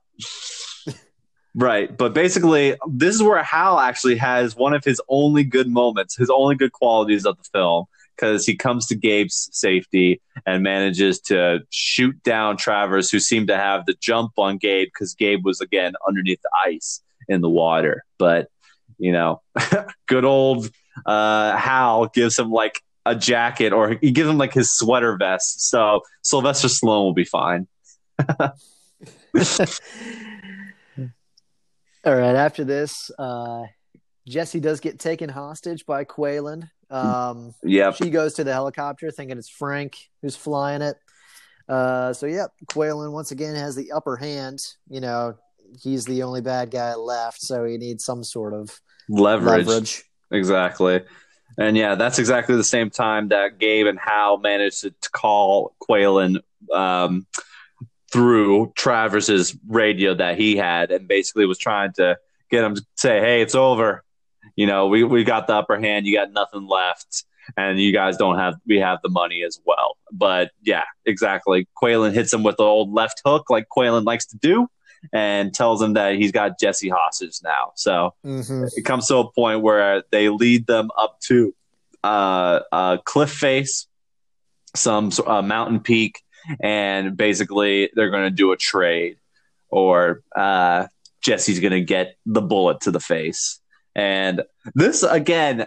Right, 1.55 1.97
but 1.97 2.15
basically, 2.15 2.77
this 2.89 3.15
is 3.15 3.23
where 3.23 3.43
Hal 3.43 3.79
actually 3.79 4.17
has 4.17 4.57
one 4.57 4.75
of 4.75 4.85
his 4.85 5.01
only 5.09 5.45
good 5.45 5.69
moments, 5.69 6.17
his 6.17 6.31
only 6.31 6.55
good 6.55 6.73
qualities 6.73 7.25
of 7.25 7.37
the 7.37 7.45
film, 7.53 7.87
because 8.17 8.47
he 8.47 8.57
comes 8.57 8.87
to 8.87 8.95
Gabe's 8.95 9.49
safety 9.53 10.21
and 10.47 10.63
manages 10.63 11.21
to 11.21 11.61
shoot 11.71 12.23
down 12.23 12.57
Travers, 12.57 13.11
who 13.11 13.19
seemed 13.19 13.49
to 13.49 13.57
have 13.57 13.87
the 13.87 13.95
jump 14.01 14.33
on 14.39 14.59
Gabe 14.59 14.89
because 14.89 15.15
Gabe 15.15 15.45
was 15.45 15.61
again 15.61 15.95
underneath 16.07 16.41
the 16.43 16.51
ice 16.67 17.03
in 17.29 17.41
the 17.41 17.51
water. 17.51 18.05
But 18.19 18.49
you 18.99 19.13
know, 19.13 19.43
good 20.07 20.25
old 20.25 20.71
uh, 21.07 21.57
Hal 21.57 22.07
gives 22.07 22.39
him 22.39 22.51
like 22.51 22.81
a 23.07 23.15
jacket 23.15 23.73
or 23.73 23.97
he 24.01 24.11
gives 24.13 24.29
him 24.29 24.39
like 24.39 24.55
his 24.55 24.73
sweater 24.73 25.17
vest. 25.17 25.69
So 25.69 26.03
Sylvester 26.23 26.69
Stallone 26.69 27.05
will 27.05 27.15
be 27.15 27.25
fine. 27.25 27.67
All 32.05 32.15
right. 32.15 32.35
After 32.37 32.65
this, 32.65 33.11
uh, 33.19 33.63
Jesse 34.27 34.61
does 34.61 34.81
get 34.81 34.99
taken 34.99 35.29
hostage 35.29 35.87
by 35.87 36.05
Qualen. 36.05 36.69
Um, 36.91 37.55
Yep. 37.63 37.97
she 37.97 38.11
goes 38.11 38.35
to 38.35 38.45
the 38.45 38.53
helicopter 38.53 39.11
thinking 39.11 39.39
it's 39.39 39.49
Frank 39.49 39.97
who's 40.23 40.37
flying 40.37 40.83
it. 40.83 40.97
Uh, 41.69 42.13
so, 42.13 42.27
yep, 42.27 42.51
Qualen 42.67 43.13
once 43.13 43.31
again 43.31 43.55
has 43.55 43.75
the 43.75 43.93
upper 43.93 44.17
hand. 44.17 44.59
You 44.89 45.01
know, 45.01 45.35
he's 45.83 46.05
the 46.05 46.23
only 46.23 46.43
bad 46.43 46.71
guy 46.71 46.95
left, 46.95 47.41
so 47.41 47.65
he 47.65 47.79
needs 47.79 48.05
some 48.05 48.23
sort 48.23 48.53
of 48.53 48.79
Leverage. 49.09 49.67
leverage. 49.67 50.05
Exactly. 50.31 51.03
And 51.59 51.77
yeah, 51.77 51.95
that's 51.95 52.19
exactly 52.19 52.57
the 52.57 52.65
same 52.65 52.91
time 52.91 53.29
that 53.29 53.59
Gabe 53.59 53.87
and 53.87 53.99
Hal 53.99 54.39
managed 54.39 54.83
to, 54.83 54.91
to 54.91 55.11
call 55.11 55.75
Qualen 55.89 56.41
um, 56.73 57.27
through 58.15 58.73
Travers's 58.77 59.57
radio 59.67 60.15
that 60.15 60.39
he 60.39 60.57
had 60.57 60.93
and 60.93 61.09
basically 61.09 61.47
was 61.47 61.59
trying 61.59 61.93
to 61.95 62.17
get 62.49 62.63
him 62.63 62.77
to 62.77 62.87
say, 62.95 63.19
hey, 63.19 63.43
it's 63.43 63.57
over. 63.57 64.05
You 64.55 64.67
know, 64.69 64.87
we, 64.87 65.03
we 65.03 65.25
got 65.25 65.49
the 65.49 65.55
upper 65.55 65.81
hand. 65.81 66.07
You 66.07 66.15
got 66.15 66.31
nothing 66.33 66.69
left. 66.69 67.25
And 67.57 67.81
you 67.81 67.93
guys 67.93 68.17
don't 68.17 68.39
have, 68.39 68.55
we 68.69 68.79
have 68.79 69.01
the 69.03 69.09
money 69.09 69.43
as 69.43 69.59
well. 69.67 69.97
But 70.13 70.53
yeah, 70.63 70.85
exactly. 71.05 71.67
Qualen 71.77 72.13
hits 72.13 72.33
him 72.33 72.45
with 72.45 72.57
the 72.57 72.63
old 72.63 72.93
left 72.93 73.21
hook 73.25 73.51
like 73.51 73.67
Qualen 73.77 74.05
likes 74.05 74.27
to 74.27 74.37
do 74.37 74.69
and 75.13 75.53
tells 75.53 75.83
him 75.83 75.95
that 75.95 76.15
he's 76.15 76.31
got 76.31 76.61
Jesse 76.61 76.89
hostage 76.91 77.41
now. 77.43 77.73
So 77.75 78.15
Mm-hmm. 78.25 78.67
it 78.77 78.85
comes 78.85 79.09
to 79.09 79.17
a 79.17 79.33
point 79.33 79.61
where 79.63 80.05
they 80.13 80.29
lead 80.29 80.69
them 80.69 80.91
up 80.97 81.19
to 81.27 81.53
uh, 82.05 82.61
a 82.71 83.01
cliff 83.05 83.33
face, 83.33 83.89
some 84.77 85.11
uh, 85.27 85.43
mountain 85.43 85.81
peak, 85.81 86.21
and 86.61 87.17
basically 87.17 87.91
they're 87.95 88.11
going 88.11 88.25
to 88.25 88.31
do 88.31 88.53
a 88.53 88.57
trade, 88.57 89.19
or 89.69 90.23
uh, 90.37 90.87
Jesse's 91.21 91.61
going 91.61 91.73
to 91.73 91.81
get 91.81 92.17
the 92.27 92.43
bullet 92.43 92.81
to 92.83 92.91
the 92.91 93.01
face. 93.01 93.61
And 93.95 94.43
this 94.75 95.03
again, 95.03 95.67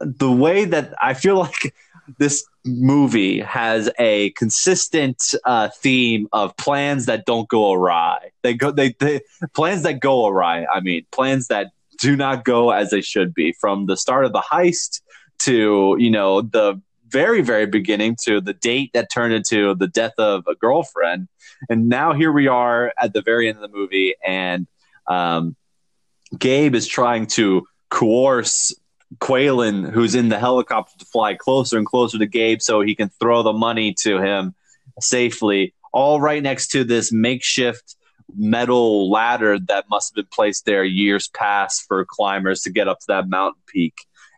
the 0.00 0.30
way 0.30 0.64
that 0.64 0.94
I 1.00 1.14
feel 1.14 1.36
like 1.38 1.74
this 2.18 2.44
movie 2.64 3.40
has 3.40 3.90
a 3.98 4.30
consistent 4.30 5.22
uh, 5.44 5.68
theme 5.68 6.28
of 6.32 6.56
plans 6.56 7.06
that 7.06 7.24
don't 7.26 7.48
go 7.48 7.72
awry. 7.72 8.30
They 8.42 8.54
go 8.54 8.70
they, 8.70 8.94
they 8.98 9.20
plans 9.54 9.82
that 9.82 10.00
go 10.00 10.26
awry. 10.26 10.66
I 10.66 10.80
mean, 10.80 11.06
plans 11.12 11.48
that 11.48 11.68
do 11.98 12.16
not 12.16 12.44
go 12.44 12.70
as 12.70 12.90
they 12.90 13.00
should 13.00 13.34
be 13.34 13.52
from 13.52 13.86
the 13.86 13.96
start 13.96 14.24
of 14.24 14.32
the 14.32 14.40
heist 14.40 15.00
to 15.40 15.96
you 15.98 16.10
know 16.10 16.42
the 16.42 16.80
very 17.12 17.42
very 17.42 17.66
beginning 17.66 18.16
to 18.20 18.40
the 18.40 18.54
date 18.54 18.90
that 18.94 19.10
turned 19.12 19.34
into 19.34 19.74
the 19.74 19.88
death 19.88 20.14
of 20.18 20.44
a 20.48 20.54
girlfriend 20.54 21.28
and 21.68 21.88
now 21.88 22.12
here 22.12 22.32
we 22.32 22.48
are 22.48 22.92
at 23.00 23.12
the 23.12 23.22
very 23.22 23.48
end 23.48 23.56
of 23.56 23.62
the 23.62 23.76
movie 23.76 24.14
and 24.26 24.66
um, 25.08 25.54
gabe 26.38 26.74
is 26.74 26.86
trying 26.86 27.26
to 27.26 27.66
coerce 27.90 28.74
Qualen, 29.18 29.90
who's 29.90 30.14
in 30.14 30.28
the 30.28 30.38
helicopter, 30.38 30.98
to 30.98 31.04
fly 31.04 31.34
closer 31.34 31.76
and 31.76 31.86
closer 31.86 32.18
to 32.18 32.26
Gabe 32.26 32.62
so 32.62 32.80
he 32.80 32.94
can 32.94 33.10
throw 33.20 33.42
the 33.42 33.52
money 33.52 33.94
to 34.00 34.18
him 34.18 34.54
safely, 35.00 35.74
all 35.92 36.20
right 36.20 36.42
next 36.42 36.68
to 36.68 36.84
this 36.84 37.12
makeshift 37.12 37.96
metal 38.34 39.10
ladder 39.10 39.58
that 39.58 39.84
must 39.90 40.10
have 40.10 40.16
been 40.16 40.30
placed 40.32 40.64
there 40.64 40.84
years 40.84 41.28
past 41.28 41.84
for 41.86 42.04
climbers 42.06 42.62
to 42.62 42.70
get 42.70 42.88
up 42.88 42.98
to 43.00 43.06
that 43.08 43.28
mountain 43.28 43.60
peak. 43.66 43.94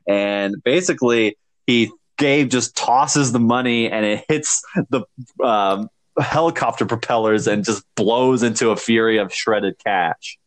And 0.08 0.56
basically, 0.64 1.38
he 1.66 1.90
Gabe 2.16 2.50
just 2.50 2.76
tosses 2.76 3.32
the 3.32 3.40
money 3.40 3.90
and 3.90 4.04
it 4.04 4.24
hits 4.28 4.62
the 4.90 5.02
um, 5.42 5.88
helicopter 6.20 6.86
propellers 6.86 7.46
and 7.46 7.64
just 7.64 7.84
blows 7.96 8.42
into 8.42 8.70
a 8.70 8.76
fury 8.76 9.18
of 9.18 9.32
shredded 9.32 9.76
cash. 9.84 10.38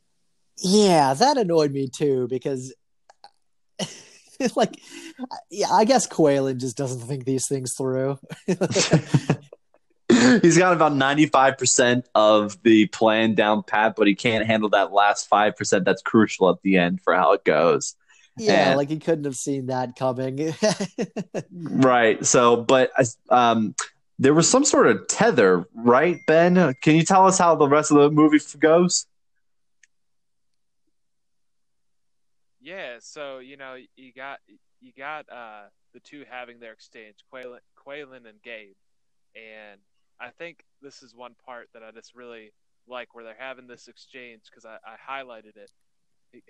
Yeah, 0.60 1.14
that 1.14 1.38
annoyed 1.38 1.72
me 1.72 1.88
too 1.88 2.28
because 2.30 2.74
like, 4.56 4.80
yeah, 5.50 5.72
I 5.72 5.86
guess 5.86 6.08
Qualen 6.08 6.58
just 6.58 6.78
doesn't 6.78 7.02
think 7.02 7.26
these 7.26 7.48
things 7.48 7.74
through. 7.74 8.20
He's 10.42 10.58
got 10.58 10.74
about 10.74 10.94
95% 10.94 12.04
of 12.16 12.62
the 12.64 12.88
plan 12.88 13.36
down 13.36 13.64
pat, 13.64 13.96
but 13.96 14.08
he 14.08 14.16
can't 14.16 14.46
handle 14.46 14.70
that 14.70 14.92
last 14.92 15.30
5% 15.30 15.84
that's 15.84 16.02
crucial 16.02 16.50
at 16.50 16.62
the 16.64 16.78
end 16.78 17.02
for 17.02 17.14
how 17.14 17.34
it 17.34 17.44
goes. 17.44 17.96
Yeah, 18.38 18.70
and, 18.70 18.78
like 18.78 18.90
he 18.90 19.00
couldn't 19.00 19.26
have 19.26 19.36
seen 19.36 19.68
that 19.68 19.96
coming. 19.96 20.54
right. 21.52 22.24
So, 22.26 22.58
but 22.58 22.92
um, 23.30 23.76
there 24.20 24.34
was 24.34 24.50
some 24.50 24.66
sort 24.66 24.88
of 24.88 25.08
tether, 25.08 25.66
right, 25.76 26.20
Ben? 26.28 26.74
Can 26.82 26.96
you 26.96 27.04
tell 27.04 27.26
us 27.26 27.38
how 27.38 27.56
the 27.56 27.68
rest 27.68 27.92
of 27.92 27.98
the 27.98 28.10
movie 28.10 28.40
goes? 28.60 29.06
Yeah, 32.62 32.98
so 33.00 33.40
you 33.40 33.56
know 33.56 33.78
you 33.96 34.12
got 34.12 34.40
you 34.82 34.92
got 34.98 35.26
uh, 35.32 35.68
the 35.94 36.00
two 36.02 36.26
having 36.30 36.60
their 36.60 36.74
exchange, 36.74 37.16
Qualen, 37.34 37.60
Qualen 37.78 38.28
and 38.28 38.42
Gabe, 38.44 38.76
and 39.36 39.80
I 40.20 40.30
think 40.30 40.64
this 40.82 41.02
is 41.02 41.16
one 41.16 41.36
part 41.46 41.70
that 41.74 41.84
I 41.84 41.92
just 41.92 42.14
really 42.14 42.52
like 42.88 43.14
where 43.14 43.24
they're 43.24 43.36
having 43.38 43.68
this 43.68 43.88
exchange 43.88 44.42
because 44.50 44.66
I, 44.66 44.78
I 44.86 45.22
highlighted 45.22 45.56
it. 45.56 45.72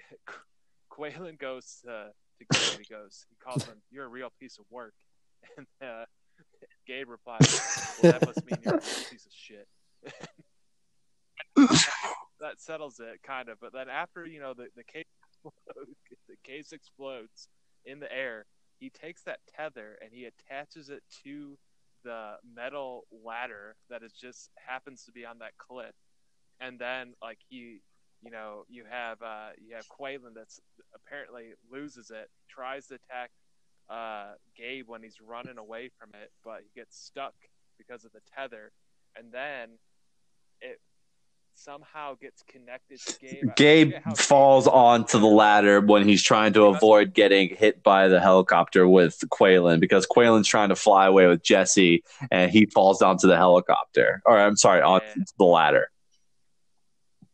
Qualen 0.92 1.38
goes 1.38 1.80
to, 1.86 2.12
Gabe. 2.40 2.80
He 2.80 2.94
goes, 2.94 3.26
he 3.30 3.36
calls 3.44 3.66
him, 3.66 3.82
"You're 3.92 4.06
a 4.06 4.10
real 4.10 4.32
piece 4.40 4.58
of 4.58 4.66
work," 4.70 4.94
and 5.58 5.68
uh, 5.82 6.06
Gabe 6.86 7.10
replies, 7.10 7.98
"Well, 8.02 8.12
that 8.12 8.26
must 8.26 8.46
mean 8.46 8.60
you're 8.64 8.76
a 8.76 8.80
piece 8.80 9.26
of 9.26 9.34
shit." 9.34 9.68
that 12.40 12.60
settles 12.60 13.00
it, 13.00 13.22
kind 13.26 13.50
of. 13.50 13.60
But 13.60 13.74
then 13.74 13.90
after 13.90 14.26
you 14.26 14.40
know 14.40 14.54
the 14.54 14.68
the 14.76 14.84
case 14.84 15.06
the 16.28 16.36
case 16.44 16.72
explodes 16.72 17.48
in 17.86 18.00
the 18.00 18.12
air, 18.12 18.46
he 18.80 18.90
takes 18.90 19.24
that 19.24 19.40
tether 19.56 19.98
and 20.02 20.12
he 20.12 20.26
attaches 20.26 20.90
it 20.90 21.04
to 21.24 21.58
the 22.04 22.36
metal 22.56 23.06
ladder 23.26 23.76
that 23.90 24.04
is 24.04 24.14
just 24.14 24.50
happens 24.56 25.04
to 25.06 25.12
be 25.12 25.26
on 25.26 25.40
that 25.40 25.58
cliff, 25.58 25.94
and 26.60 26.80
then 26.80 27.14
like 27.22 27.40
he, 27.50 27.82
you 28.22 28.32
know, 28.32 28.64
you 28.68 28.84
have 28.90 29.22
uh, 29.22 29.50
you 29.58 29.76
have 29.76 29.86
Qualen 29.88 30.34
that's 30.36 30.60
apparently 30.94 31.54
loses 31.72 32.12
it, 32.12 32.30
tries 32.50 32.88
to 32.88 32.96
attack 32.96 33.32
uh, 33.90 34.34
Gabe 34.56 34.88
when 34.88 35.04
he's 35.04 35.18
running 35.22 35.58
away 35.58 35.90
from 35.98 36.10
it, 36.22 36.32
but 36.44 36.62
he 36.62 36.80
gets 36.80 36.98
stuck 37.00 37.34
because 37.78 38.06
of 38.06 38.12
the 38.12 38.22
tether, 38.36 38.72
and 39.16 39.32
then 39.32 39.70
it 40.62 40.80
somehow 41.58 42.16
gets 42.16 42.44
connected 42.44 43.00
to 43.00 43.20
Gabe. 43.20 43.56
Gabe 43.56 43.94
falls 44.16 44.66
Gabe 44.66 44.74
onto 44.74 45.20
the 45.20 45.28
ladder 45.28 45.82
when 45.82 46.08
he's 46.08 46.24
trying 46.24 46.54
to 46.54 46.66
avoid 46.66 47.14
getting 47.14 47.50
hit 47.50 47.82
by 47.84 48.08
the 48.08 48.20
helicopter 48.20 48.88
with 48.88 49.20
Qualen 49.30 49.80
because 49.80 50.06
Qualen's 50.06 50.48
trying 50.48 50.70
to 50.70 50.76
fly 50.76 51.08
away 51.08 51.28
with 51.28 51.44
Jesse 51.44 52.04
and 52.32 52.52
he 52.52 52.68
falls 52.68 53.02
onto 53.02 53.28
the 53.28 53.38
helicopter. 53.38 54.22
Or 54.26 54.38
I'm 54.38 54.56
sorry, 54.56 54.82
onto 54.82 55.24
the 55.38 55.46
ladder. 55.46 55.90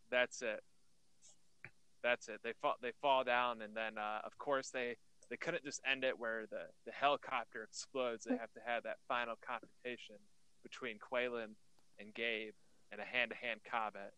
That's 0.10 0.42
it. 0.42 0.62
That's 2.04 2.28
it. 2.28 2.42
They 2.44 2.54
fall 2.62 2.76
they 2.82 2.92
fall 3.02 3.24
down 3.24 3.62
and 3.62 3.76
then 3.76 3.98
uh, 3.98 4.20
of 4.24 4.38
course 4.38 4.70
they 4.70 4.96
they 5.30 5.38
couldn't 5.38 5.64
just 5.64 5.82
end 5.90 6.04
it 6.04 6.20
where 6.20 6.46
the, 6.52 6.64
the 6.86 6.92
helicopter 6.92 7.64
explodes. 7.64 8.26
They 8.26 8.38
have 8.38 8.52
to 8.54 8.60
have 8.66 8.84
that 8.84 8.98
final 9.08 9.36
confrontation 9.46 10.16
between 10.64 10.98
Qualen 10.98 11.56
and 12.00 12.14
Gabe 12.14 12.54
in 12.92 13.00
a 13.00 13.06
hand-to-hand 13.06 13.62
combat. 13.70 14.12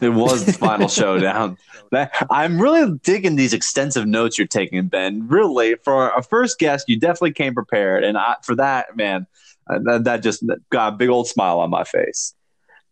It 0.00 0.08
was 0.08 0.44
the 0.44 0.52
final 0.52 0.88
showdown. 0.88 1.56
That, 1.92 2.12
I'm 2.30 2.60
really 2.60 2.98
digging 3.02 3.36
these 3.36 3.54
extensive 3.54 4.06
notes 4.06 4.36
you're 4.36 4.46
taking, 4.46 4.88
Ben. 4.88 5.28
Really, 5.28 5.76
for 5.76 6.10
a 6.10 6.22
first 6.22 6.58
guest, 6.58 6.88
you 6.88 6.98
definitely 6.98 7.32
came 7.32 7.54
prepared, 7.54 8.04
and 8.04 8.18
I, 8.18 8.36
for 8.42 8.56
that, 8.56 8.96
man, 8.96 9.26
uh, 9.70 9.78
that, 9.84 10.04
that, 10.04 10.22
just 10.22 10.44
got 10.70 10.94
a 10.94 10.96
big 10.96 11.08
old 11.08 11.28
smile 11.28 11.60
on 11.60 11.70
my 11.70 11.84
face. 11.84 12.34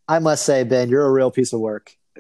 I 0.06 0.20
must 0.20 0.44
say, 0.44 0.62
Ben, 0.62 0.88
you're 0.88 1.05
a 1.05 1.10
real 1.10 1.30
piece 1.30 1.52
of 1.52 1.60
work. 1.60 1.96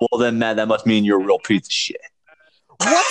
well, 0.00 0.18
then, 0.18 0.38
Matt, 0.38 0.56
that 0.56 0.68
must 0.68 0.86
mean 0.86 1.04
you're 1.04 1.20
a 1.20 1.24
real 1.24 1.38
piece 1.38 1.66
of 1.66 1.72
shit. 1.72 2.00
What? 2.78 3.06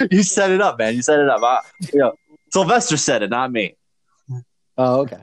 you 0.10 0.22
set 0.22 0.50
it 0.50 0.60
up, 0.60 0.78
man. 0.78 0.94
You 0.94 1.02
set 1.02 1.18
it 1.18 1.28
up. 1.28 1.42
I, 1.42 1.60
you 1.92 2.00
know, 2.00 2.12
Sylvester 2.52 2.96
said 2.96 3.22
it, 3.22 3.30
not 3.30 3.50
me. 3.50 3.76
Oh, 4.76 5.00
okay. 5.00 5.22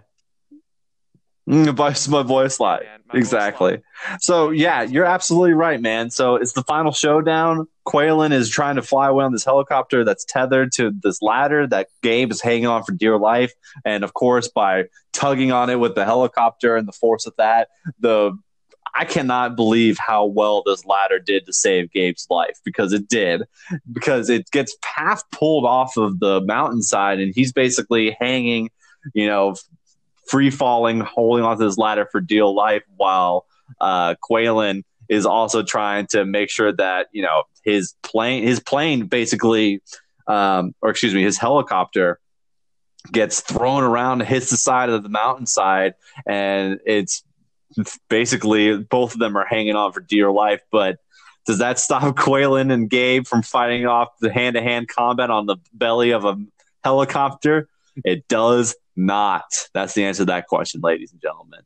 Mm, 1.47 2.09
my 2.09 2.23
voice 2.23 2.59
line. 2.59 2.81
exactly. 3.13 3.81
So 4.19 4.49
yeah, 4.49 4.81
you're 4.81 5.05
absolutely 5.05 5.53
right, 5.53 5.79
man. 5.79 6.09
So 6.09 6.35
it's 6.35 6.51
the 6.53 6.63
final 6.63 6.91
showdown. 6.91 7.67
Qualen 7.87 8.33
is 8.33 8.49
trying 8.49 8.75
to 8.75 8.81
fly 8.81 9.07
away 9.07 9.23
on 9.23 9.31
this 9.31 9.45
helicopter 9.45 10.03
that's 10.03 10.25
tethered 10.25 10.71
to 10.73 10.91
this 11.01 11.21
ladder 11.21 11.65
that 11.67 11.87
Gabe 12.03 12.31
is 12.31 12.41
hanging 12.41 12.67
on 12.67 12.83
for 12.83 12.91
dear 12.91 13.17
life. 13.17 13.53
And 13.85 14.03
of 14.03 14.13
course, 14.13 14.49
by 14.49 14.85
tugging 15.13 15.51
on 15.51 15.69
it 15.69 15.79
with 15.79 15.95
the 15.95 16.05
helicopter 16.05 16.75
and 16.75 16.87
the 16.87 16.91
force 16.91 17.25
of 17.25 17.33
that, 17.37 17.69
the 17.99 18.37
I 18.93 19.05
cannot 19.05 19.55
believe 19.55 19.97
how 19.99 20.25
well 20.25 20.63
this 20.65 20.83
ladder 20.85 21.19
did 21.19 21.45
to 21.45 21.53
save 21.53 21.91
Gabe's 21.91 22.25
life 22.31 22.59
because 22.65 22.93
it 22.93 23.07
did. 23.07 23.43
Because 23.91 24.29
it 24.29 24.49
gets 24.51 24.75
half 24.83 25.29
pulled 25.29 25.65
off 25.65 25.97
of 25.97 26.19
the 26.19 26.41
mountainside 26.41 27.19
and 27.19 27.31
he's 27.35 27.53
basically 27.53 28.17
hanging 28.19 28.69
you 29.13 29.27
know, 29.27 29.55
free 30.27 30.49
falling, 30.49 30.99
holding 30.99 31.45
onto 31.45 31.63
this 31.63 31.77
ladder 31.77 32.07
for 32.11 32.21
dear 32.21 32.45
life, 32.45 32.83
while 32.95 33.45
uh, 33.79 34.15
Qualen 34.29 34.83
is 35.09 35.25
also 35.25 35.63
trying 35.63 36.07
to 36.07 36.25
make 36.25 36.49
sure 36.49 36.73
that 36.73 37.07
you 37.11 37.21
know 37.21 37.43
his 37.67 37.95
plane, 38.01 38.43
his 38.43 38.61
plane, 38.61 39.07
basically, 39.07 39.81
um, 40.25 40.73
or 40.81 40.89
excuse 40.89 41.13
me, 41.13 41.21
his 41.21 41.37
helicopter 41.37 42.17
gets 43.11 43.41
thrown 43.41 43.83
around, 43.83 44.21
hits 44.21 44.49
the 44.49 44.57
side 44.57 44.89
of 44.89 45.03
the 45.03 45.09
mountainside, 45.09 45.95
and 46.25 46.79
it's 46.85 47.23
basically 48.09 48.77
both 48.77 49.13
of 49.13 49.19
them 49.19 49.35
are 49.35 49.45
hanging 49.45 49.75
on 49.75 49.91
for 49.91 49.99
dear 49.99 50.31
life. 50.31 50.61
But 50.71 50.99
does 51.45 51.57
that 51.57 51.77
stop 51.77 52.03
Qualen 52.15 52.71
and 52.71 52.89
Gabe 52.89 53.27
from 53.27 53.41
fighting 53.41 53.85
off 53.85 54.09
the 54.21 54.31
hand 54.31 54.55
to 54.55 54.61
hand 54.61 54.87
combat 54.87 55.29
on 55.29 55.45
the 55.45 55.57
belly 55.73 56.11
of 56.11 56.23
a 56.23 56.37
helicopter? 56.85 57.67
It 58.05 58.29
does 58.29 58.77
not. 58.95 59.43
That's 59.73 59.93
the 59.93 60.05
answer 60.05 60.21
to 60.21 60.25
that 60.27 60.47
question, 60.47 60.79
ladies 60.81 61.11
and 61.11 61.21
gentlemen. 61.21 61.61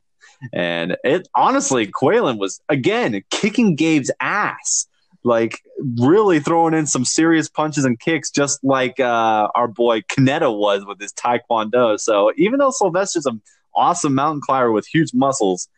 And 0.52 0.96
it 1.04 1.28
honestly, 1.32 1.86
Qualen 1.86 2.38
was 2.38 2.60
again 2.68 3.22
kicking 3.30 3.76
Gabe's 3.76 4.10
ass, 4.20 4.88
like 5.24 5.60
really 5.98 6.40
throwing 6.40 6.74
in 6.74 6.86
some 6.86 7.04
serious 7.04 7.48
punches 7.48 7.84
and 7.84 7.98
kicks, 7.98 8.30
just 8.30 8.62
like 8.64 8.98
uh, 8.98 9.48
our 9.54 9.68
boy 9.68 10.00
Kaneda 10.02 10.56
was 10.56 10.84
with 10.84 11.00
his 11.00 11.12
Taekwondo. 11.12 11.98
So 11.98 12.32
even 12.36 12.58
though 12.58 12.70
Sylvester's 12.70 13.26
an 13.26 13.40
awesome 13.74 14.14
mountain 14.14 14.40
climber 14.40 14.72
with 14.72 14.86
huge 14.86 15.10
muscles, 15.14 15.68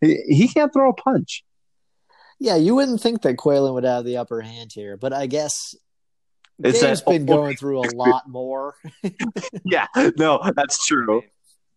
he, 0.00 0.16
he 0.28 0.48
can't 0.48 0.72
throw 0.72 0.90
a 0.90 0.94
punch. 0.94 1.44
Yeah, 2.38 2.56
you 2.56 2.74
wouldn't 2.74 3.00
think 3.02 3.22
that 3.22 3.36
Qualen 3.36 3.74
would 3.74 3.84
have 3.84 4.04
the 4.04 4.16
upper 4.16 4.40
hand 4.40 4.72
here, 4.72 4.96
but 4.96 5.12
I 5.12 5.26
guess 5.26 5.74
it's 6.58 6.80
Gabe's 6.80 7.02
been 7.02 7.26
going 7.26 7.56
through 7.56 7.80
a 7.80 7.90
lot 7.94 8.28
more. 8.28 8.74
yeah, 9.64 9.86
no, 10.16 10.40
that's 10.54 10.86
true. 10.86 11.22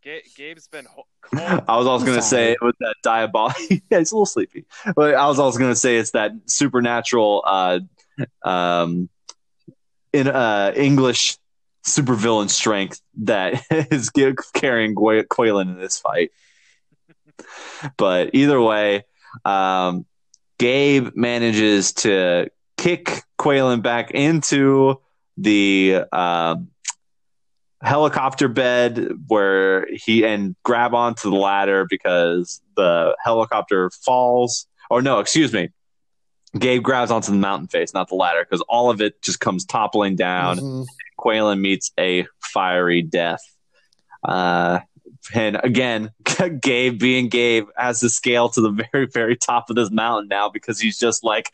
Gabe's 0.04 0.68
been. 0.68 0.88
I 1.34 1.78
was 1.78 1.88
also 1.88 2.06
going 2.06 2.18
to 2.18 2.24
say 2.24 2.56
with 2.62 2.76
that 2.80 2.96
diabolic. 3.04 3.56
yeah, 3.90 4.00
he's 4.00 4.12
a 4.12 4.16
little 4.16 4.26
sleepy, 4.26 4.66
but 4.96 5.16
I 5.16 5.28
was 5.28 5.40
also 5.40 5.58
going 5.58 5.72
to 5.72 5.80
say 5.80 5.98
it's 5.98 6.12
that 6.12 6.32
supernatural, 6.46 7.44
uh, 7.46 7.80
um, 8.44 9.10
in 10.12 10.28
uh, 10.28 10.74
English 10.76 11.38
supervillain 11.86 12.50
strength 12.50 13.02
that 13.24 13.64
is 13.92 14.10
carrying 14.10 14.96
Qualen 14.96 15.62
in 15.64 15.80
this 15.80 16.00
fight. 16.00 16.32
but 17.98 18.32
either 18.34 18.62
way, 18.62 19.06
um, 19.46 20.06
Gabe 20.60 21.10
manages 21.16 21.94
to 21.94 22.50
kick 22.78 23.24
Qualen 23.40 23.82
back 23.82 24.12
into 24.12 25.02
the 25.38 26.04
uh, 26.12 26.56
helicopter 27.84 28.48
bed 28.48 29.10
where 29.28 29.88
he 29.92 30.26
and 30.26 30.56
grab 30.64 30.94
onto 30.94 31.30
the 31.30 31.36
ladder 31.36 31.86
because 31.90 32.62
the 32.76 33.16
helicopter 33.24 33.90
falls. 33.90 34.68
Or 34.90 35.02
no, 35.02 35.20
excuse 35.20 35.54
me. 35.54 35.70
Gabe 36.58 36.84
grabs 36.84 37.12
onto 37.12 37.32
the 37.32 37.38
mountain 37.38 37.68
face, 37.68 37.94
not 37.94 38.10
the 38.10 38.16
ladder, 38.16 38.44
because 38.44 38.62
all 38.70 38.90
of 38.90 39.02
it 39.02 39.22
just 39.22 39.40
comes 39.40 39.66
toppling 39.66 40.16
down. 40.16 40.58
mm 40.58 40.86
Qualen 41.20 41.62
meets 41.62 41.92
a 41.98 42.26
fiery 42.42 43.02
death. 43.02 43.40
Uh, 44.28 44.80
and 45.34 45.58
again, 45.64 46.12
Gabe 46.62 47.00
being 47.00 47.30
Gabe 47.30 47.68
has 47.78 48.00
to 48.02 48.10
scale 48.10 48.50
to 48.50 48.62
the 48.62 48.88
very, 48.92 49.06
very 49.06 49.38
top 49.38 49.70
of 49.70 49.76
this 49.76 49.92
mountain 49.92 50.28
now 50.28 50.50
because 50.50 50.80
he's 50.80 50.98
just 50.98 51.24
like 51.24 51.52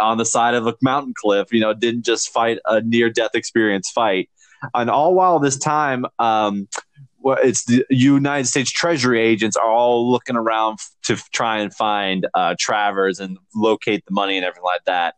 on 0.00 0.16
the 0.16 0.24
side 0.24 0.54
of 0.54 0.66
a 0.66 0.74
mountain 0.80 1.12
cliff. 1.14 1.52
You 1.52 1.60
know, 1.60 1.74
didn't 1.74 2.04
just 2.04 2.30
fight 2.30 2.58
a 2.64 2.80
near 2.80 3.10
death 3.10 3.32
experience 3.34 3.90
fight. 3.90 4.30
And 4.74 4.90
all 4.90 5.14
while 5.14 5.38
this 5.38 5.58
time, 5.58 6.06
um, 6.18 6.68
it's 7.24 7.64
the 7.64 7.84
United 7.90 8.46
States 8.46 8.70
Treasury 8.70 9.20
agents 9.20 9.56
are 9.56 9.70
all 9.70 10.10
looking 10.10 10.36
around 10.36 10.78
to 11.04 11.16
try 11.32 11.58
and 11.58 11.74
find 11.74 12.26
uh, 12.34 12.54
Travers 12.58 13.20
and 13.20 13.38
locate 13.54 14.04
the 14.06 14.12
money 14.12 14.36
and 14.36 14.44
everything 14.44 14.64
like 14.64 14.84
that. 14.86 15.14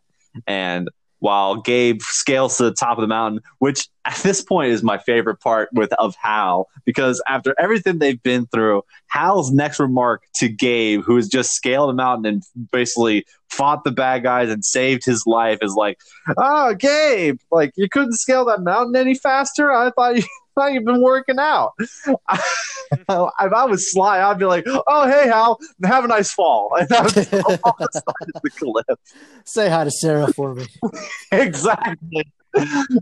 And 0.47 0.89
while 1.21 1.57
Gabe 1.57 2.01
scales 2.03 2.57
to 2.57 2.65
the 2.65 2.73
top 2.73 2.99
of 2.99 3.03
the 3.03 3.09
mountain, 3.09 3.41
which 3.59 3.89
at 4.05 4.17
this 4.17 4.43
point 4.43 4.73
is 4.73 4.83
my 4.83 4.99
favorite 4.99 5.37
part 5.37 5.69
with 5.73 5.93
of 5.95 6.15
Hal, 6.21 6.69
because 6.85 7.23
after 7.29 7.55
everything 7.59 7.99
they've 7.99 8.23
been 8.23 8.47
through, 8.47 8.83
Hal's 9.07 9.53
next 9.53 9.79
remark 9.79 10.23
to 10.37 10.49
Gabe, 10.49 11.03
who 11.03 11.17
has 11.17 11.29
just 11.29 11.53
scaled 11.53 11.91
the 11.91 11.95
mountain 11.95 12.27
and 12.27 12.43
basically 12.73 13.25
fought 13.49 13.85
the 13.85 13.91
bad 13.91 14.23
guys 14.23 14.51
and 14.51 14.65
saved 14.65 15.05
his 15.05 15.27
life, 15.27 15.59
is 15.63 15.75
like, 15.75 15.99
"Oh, 16.37 16.75
Gabe, 16.75 17.39
like 17.51 17.73
you 17.77 17.89
couldn't 17.89 18.15
scale 18.15 18.45
that 18.47 18.63
mountain 18.63 18.97
any 18.97 19.15
faster. 19.15 19.71
I 19.73 19.91
thought 19.91 20.17
you." 20.17 20.25
Thought 20.55 20.73
you've 20.73 20.85
been 20.85 21.03
working 21.03 21.39
out. 21.39 21.73
if 21.79 23.09
I 23.09 23.65
was 23.65 23.91
Sly, 23.91 24.21
I'd 24.21 24.39
be 24.39 24.45
like, 24.45 24.65
"Oh, 24.67 25.09
hey, 25.09 25.29
Hal, 25.29 25.59
have 25.85 26.05
a 26.05 26.09
nice 26.09 26.33
fall." 26.33 26.71
And 26.81 26.93
I 26.93 27.03
would 27.03 27.27
fall 27.27 27.59
off 27.65 27.79
the 27.79 27.89
side 27.93 28.31
of 28.35 28.43
the 28.43 28.51
cliff. 28.51 28.99
Say 29.45 29.69
hi 29.69 29.85
to 29.85 29.91
Sarah 29.91 30.33
for 30.33 30.55
me. 30.55 30.67
exactly. 31.33 32.33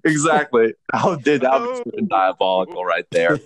exactly. 0.05 0.75
How 0.93 1.15
did 1.15 1.41
that 1.41 1.61
was 1.61 1.83
oh. 1.87 2.01
diabolical 2.07 2.85
right 2.85 3.07
there. 3.11 3.39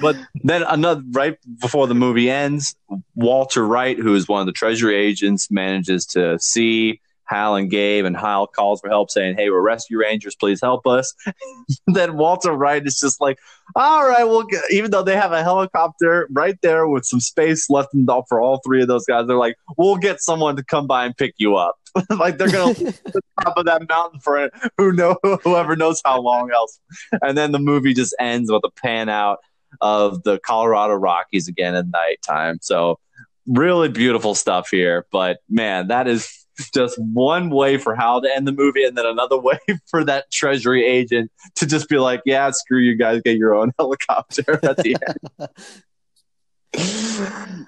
but 0.00 0.16
then 0.42 0.62
another 0.64 1.02
right 1.12 1.38
before 1.60 1.86
the 1.86 1.94
movie 1.94 2.30
ends, 2.30 2.74
Walter 3.14 3.64
Wright, 3.66 3.96
who 3.96 4.14
is 4.14 4.26
one 4.26 4.40
of 4.40 4.46
the 4.46 4.52
Treasury 4.52 4.96
agents, 4.96 5.50
manages 5.50 6.04
to 6.06 6.38
see 6.40 7.00
Hal 7.26 7.56
and 7.56 7.70
Gabe, 7.70 8.04
and 8.04 8.16
Hal 8.16 8.46
calls 8.46 8.80
for 8.80 8.88
help, 8.88 9.10
saying, 9.10 9.36
"Hey, 9.36 9.50
we're 9.50 9.60
rescue 9.60 9.98
rangers. 9.98 10.34
Please 10.34 10.60
help 10.60 10.86
us." 10.86 11.14
then 11.86 12.16
Walter 12.16 12.52
Wright 12.52 12.84
is 12.86 13.00
just 13.00 13.20
like, 13.20 13.38
"All 13.74 14.06
right, 14.06 14.24
well, 14.24 14.46
even 14.70 14.90
though 14.90 15.02
they 15.02 15.16
have 15.16 15.32
a 15.32 15.42
helicopter 15.42 16.28
right 16.30 16.58
there 16.62 16.86
with 16.88 17.04
some 17.04 17.20
space 17.20 17.68
left 17.68 17.94
in 17.94 18.06
the, 18.06 18.22
for 18.28 18.40
all 18.40 18.60
three 18.64 18.82
of 18.82 18.88
those 18.88 19.04
guys, 19.06 19.26
they're 19.26 19.36
like, 19.36 19.56
"We'll 19.76 19.96
get 19.96 20.20
someone 20.20 20.56
to 20.56 20.64
come 20.64 20.86
by 20.86 21.04
and 21.04 21.16
pick 21.16 21.34
you 21.38 21.56
up." 21.56 21.76
like 22.18 22.38
they're 22.38 22.50
gonna 22.50 22.74
the 22.74 23.20
top 23.42 23.56
of 23.56 23.64
that 23.66 23.88
mountain 23.88 24.20
for 24.20 24.50
who 24.76 24.92
know 24.92 25.16
whoever 25.42 25.76
knows 25.76 26.00
how 26.04 26.20
long 26.20 26.50
else. 26.52 26.78
And 27.22 27.36
then 27.36 27.52
the 27.52 27.58
movie 27.58 27.94
just 27.94 28.14
ends 28.18 28.50
with 28.50 28.62
a 28.64 28.70
pan 28.70 29.08
out 29.08 29.38
of 29.80 30.22
the 30.22 30.38
Colorado 30.38 30.94
Rockies 30.94 31.48
again 31.48 31.74
at 31.74 31.86
nighttime. 31.88 32.58
So 32.60 32.98
really 33.46 33.88
beautiful 33.88 34.34
stuff 34.34 34.68
here. 34.70 35.06
But 35.10 35.38
man, 35.48 35.88
that 35.88 36.08
is 36.08 36.45
just 36.74 36.98
one 36.98 37.50
way 37.50 37.78
for 37.78 37.94
Hal 37.94 38.22
to 38.22 38.34
end 38.34 38.46
the 38.46 38.52
movie, 38.52 38.84
and 38.84 38.96
then 38.96 39.06
another 39.06 39.38
way 39.40 39.58
for 39.86 40.04
that 40.04 40.30
Treasury 40.30 40.84
agent 40.86 41.30
to 41.56 41.66
just 41.66 41.88
be 41.88 41.98
like, 41.98 42.22
"Yeah, 42.24 42.50
screw 42.50 42.78
you 42.78 42.96
guys, 42.96 43.22
get 43.22 43.36
your 43.36 43.54
own 43.54 43.72
helicopter." 43.78 44.60
At 44.62 44.76
the 44.78 44.96
end. 45.06 45.48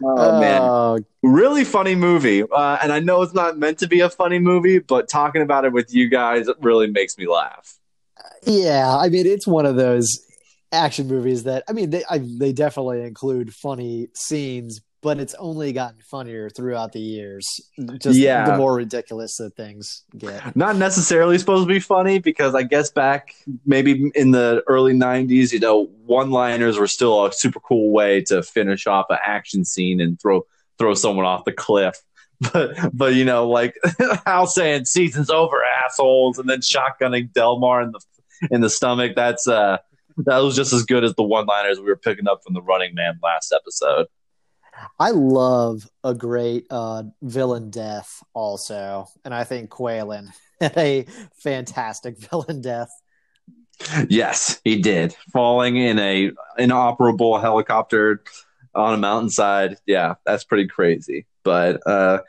oh 0.03 0.41
man, 0.41 0.63
uh, 0.63 0.99
really 1.23 1.65
funny 1.65 1.95
movie, 1.95 2.43
uh, 2.43 2.79
and 2.83 2.93
I 2.93 3.01
know 3.01 3.23
it's 3.23 3.35
not 3.35 3.59
meant 3.59 3.79
to 3.79 3.87
be 3.87 4.01
a 4.01 4.11
funny 4.11 4.39
movie, 4.39 4.79
but 4.79 5.09
talking 5.09 5.43
about 5.43 5.65
it 5.65 5.73
with 5.73 5.95
you 5.95 6.09
guys 6.09 6.47
really 6.61 6.91
makes 6.91 7.17
me 7.17 7.27
laugh. 7.27 7.79
Yeah, 8.45 8.97
I 8.97 9.09
mean, 9.09 9.27
it's 9.27 9.47
one 9.47 9.67
of 9.67 9.77
those 9.77 10.07
action 10.73 11.09
movies 11.09 11.45
that 11.45 11.65
I 11.69 11.73
mean, 11.73 11.91
they 11.91 12.05
I, 12.09 12.19
they 12.19 12.53
definitely 12.53 13.03
include 13.03 13.55
funny 13.55 14.09
scenes, 14.15 14.81
but 15.01 15.21
it's 15.21 15.35
only 15.35 15.73
gotten 15.73 16.01
funnier 16.01 16.51
throughout 16.51 16.93
the 16.93 17.01
years. 17.01 17.61
Just 18.01 18.19
yeah. 18.19 18.45
the 18.45 18.57
more 18.57 18.75
ridiculous 18.75 19.37
that 19.37 19.55
things 19.55 20.05
get. 20.17 20.57
Not 20.57 20.77
necessarily 20.77 21.39
supposed 21.39 21.69
to 21.69 21.73
be 21.73 21.81
funny 21.81 22.19
because 22.19 22.55
I 22.55 22.65
guess 22.65 22.91
back 22.91 23.35
maybe 23.65 24.11
in 24.15 24.33
the 24.33 24.63
early 24.67 24.95
90s, 24.95 25.53
you 25.53 25.61
know, 25.61 25.85
one-liners 26.07 26.79
were 26.79 26.89
still 26.89 27.27
a 27.27 27.33
super 27.33 27.61
cool 27.61 27.93
way 27.93 28.23
to 28.23 28.43
finish 28.43 28.87
off 28.87 29.07
an 29.11 29.19
action 29.25 29.65
scene 29.65 30.01
and 30.01 30.21
throw 30.21 30.47
throw 30.79 30.95
someone 30.95 31.27
off 31.27 31.45
the 31.45 31.53
cliff. 31.53 31.97
But 32.53 32.97
but 32.97 33.15
you 33.15 33.25
know, 33.25 33.49
like 33.49 33.75
Hal 34.25 34.47
saying 34.47 34.85
season's 34.85 35.29
over 35.29 35.65
assholes 35.65 36.39
and 36.39 36.49
then 36.49 36.61
shotgunning 36.61 37.33
Delmar 37.33 37.83
in 37.83 37.91
the 37.91 38.01
in 38.53 38.61
the 38.61 38.71
stomach, 38.71 39.17
that's 39.17 39.49
uh 39.49 39.79
that 40.19 40.39
was 40.39 40.55
just 40.55 40.73
as 40.73 40.85
good 40.85 41.03
as 41.03 41.17
the 41.17 41.25
one-liners 41.25 41.81
we 41.81 41.87
were 41.87 41.97
picking 41.97 42.29
up 42.29 42.45
from 42.45 42.55
the 42.55 42.63
Running 42.63 42.95
Man 42.95 43.19
last 43.25 43.53
episode. 43.53 44.07
I 44.99 45.11
love 45.11 45.89
a 46.05 46.15
great 46.15 46.67
uh, 46.71 47.05
villain 47.23 47.71
death 47.71 48.23
also, 48.35 49.07
and 49.25 49.35
I 49.35 49.45
think 49.45 49.71
Qualen 49.71 50.29
had 50.61 50.73
a 50.77 51.07
fantastic 51.35 52.19
villain 52.19 52.61
death. 52.61 52.91
Yes, 54.09 54.61
he 54.65 54.81
did. 54.81 55.15
Falling 55.33 55.77
in 55.77 55.99
a 55.99 56.33
inoperable 56.59 57.39
helicopter 57.39 58.23
on 58.75 58.95
a 58.95 58.97
mountainside. 58.97 59.77
Yeah, 59.87 60.15
that's 60.27 60.45
pretty 60.45 60.67
crazy. 60.67 61.27
But 61.45 61.87
uh, 61.87 62.21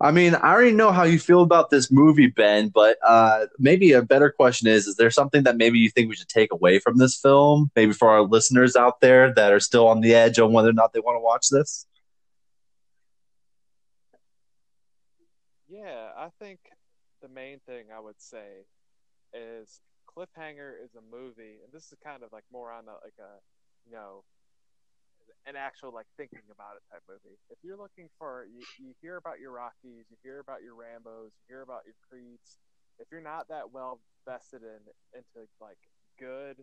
I 0.00 0.10
mean, 0.10 0.34
I 0.34 0.52
already 0.52 0.72
know 0.72 0.90
how 0.90 1.04
you 1.04 1.18
feel 1.18 1.42
about 1.42 1.70
this 1.70 1.90
movie, 1.90 2.26
Ben. 2.26 2.68
But 2.68 2.98
uh, 3.06 3.46
maybe 3.58 3.92
a 3.92 4.02
better 4.02 4.30
question 4.30 4.68
is: 4.68 4.86
Is 4.86 4.96
there 4.96 5.10
something 5.10 5.42
that 5.44 5.56
maybe 5.56 5.78
you 5.78 5.90
think 5.90 6.08
we 6.08 6.16
should 6.16 6.28
take 6.28 6.52
away 6.52 6.78
from 6.78 6.98
this 6.98 7.16
film? 7.16 7.70
Maybe 7.76 7.92
for 7.92 8.08
our 8.10 8.22
listeners 8.22 8.76
out 8.76 9.00
there 9.00 9.32
that 9.34 9.52
are 9.52 9.60
still 9.60 9.88
on 9.88 10.00
the 10.00 10.14
edge 10.14 10.38
on 10.38 10.52
whether 10.52 10.70
or 10.70 10.74
not 10.74 10.92
they 10.92 11.00
want 11.00 11.16
to 11.16 11.20
watch 11.20 11.48
this. 11.50 11.86
Yeah, 15.72 16.12
I 16.14 16.28
think 16.38 16.60
the 17.22 17.28
main 17.28 17.58
thing 17.64 17.86
I 17.88 17.98
would 17.98 18.20
say 18.20 18.68
is 19.32 19.80
Cliffhanger 20.04 20.76
is 20.84 20.94
a 20.94 21.00
movie, 21.00 21.64
and 21.64 21.72
this 21.72 21.90
is 21.90 21.98
kind 22.04 22.22
of 22.22 22.30
like 22.30 22.44
more 22.52 22.70
on 22.70 22.84
a, 22.88 23.00
like 23.00 23.16
a, 23.18 23.40
you 23.86 23.92
know, 23.92 24.22
an 25.46 25.56
actual 25.56 25.94
like 25.94 26.06
thinking 26.18 26.44
about 26.52 26.76
it 26.76 26.82
type 26.92 27.00
movie. 27.08 27.38
If 27.48 27.56
you're 27.64 27.78
looking 27.78 28.08
for, 28.18 28.44
you, 28.52 28.60
you 28.78 28.92
hear 29.00 29.16
about 29.16 29.40
your 29.40 29.52
Rockies, 29.52 30.04
you 30.10 30.16
hear 30.22 30.40
about 30.40 30.60
your 30.62 30.74
Rambo's, 30.76 31.32
you 31.40 31.44
hear 31.48 31.62
about 31.62 31.86
your 31.86 31.96
Creeds. 32.06 32.58
If 32.98 33.08
you're 33.10 33.24
not 33.24 33.48
that 33.48 33.72
well 33.72 34.00
vested 34.28 34.60
in 34.60 34.80
into 35.16 35.48
like 35.58 35.80
good 36.20 36.58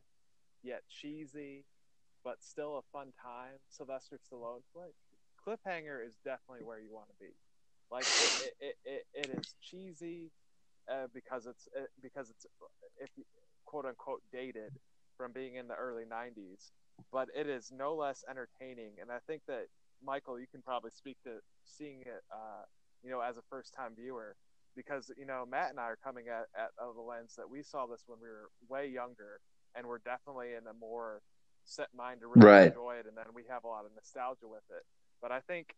yet 0.62 0.84
cheesy, 0.88 1.66
but 2.24 2.44
still 2.44 2.78
a 2.78 2.86
fun 2.94 3.12
time, 3.22 3.58
Sylvester 3.70 4.20
Stallone 4.22 4.62
flick, 4.72 4.94
Cliffhanger 5.42 6.06
is 6.06 6.14
definitely 6.24 6.64
where 6.64 6.80
you 6.80 6.94
want 6.94 7.10
to 7.10 7.16
be. 7.20 7.34
Like 7.92 8.06
it, 8.06 8.54
it, 8.60 8.76
it, 8.86 9.06
it 9.14 9.40
is 9.40 9.56
cheesy 9.62 10.32
uh, 10.90 11.08
because 11.14 11.46
it's 11.46 11.68
uh, 11.78 11.86
because 12.02 12.30
it's 12.30 12.46
if 13.00 13.10
quote 13.66 13.86
unquote 13.86 14.22
dated 14.32 14.74
from 15.18 15.32
being 15.32 15.56
in 15.56 15.68
the 15.68 15.76
early 15.76 16.04
'90s, 16.04 16.72
but 17.12 17.28
it 17.36 17.48
is 17.48 17.72
no 17.76 17.96
less 17.96 18.24
entertaining. 18.30 18.94
And 19.02 19.12
I 19.12 19.18
think 19.28 19.42
that 19.48 19.66
Michael, 20.04 20.40
you 20.40 20.48
can 20.52 20.62
probably 20.62 20.92
speak 20.92 21.18
to 21.24 21.40
seeing 21.66 22.02
it, 22.02 22.24
uh, 22.32 22.64
you 23.04 23.10
know, 23.10 23.22
as 23.22 23.38
a 23.38 23.42
first 23.50 23.74
time 23.74 23.94
viewer, 23.96 24.36
because 24.76 25.12
you 25.18 25.26
know 25.26 25.46
Matt 25.50 25.72
and 25.72 25.80
I 25.80 25.84
are 25.84 26.00
coming 26.04 26.26
at 26.28 26.48
at 26.58 26.70
the 26.78 27.02
lens 27.02 27.36
that 27.38 27.50
we 27.50 27.64
saw 27.64 27.86
this 27.86 28.04
when 28.08 28.20
we 28.22 28.28
were 28.28 28.50
way 28.70 28.88
younger, 28.88 29.40
and 29.76 29.88
we're 29.88 30.00
definitely 30.00 30.50
in 30.54 30.68
a 30.68 30.74
more 30.80 31.22
set 31.66 31.90
mind 31.96 32.22
to 32.22 32.28
really 32.28 32.48
right. 32.48 32.68
enjoy 32.68 32.96
it, 33.00 33.06
and 33.08 33.18
then 33.18 33.26
we 33.34 33.44
have 33.50 33.64
a 33.64 33.68
lot 33.68 33.86
of 33.86 33.92
nostalgia 33.96 34.48
with 34.48 34.64
it. 34.70 34.84
But 35.22 35.32
I 35.32 35.40
think 35.42 35.76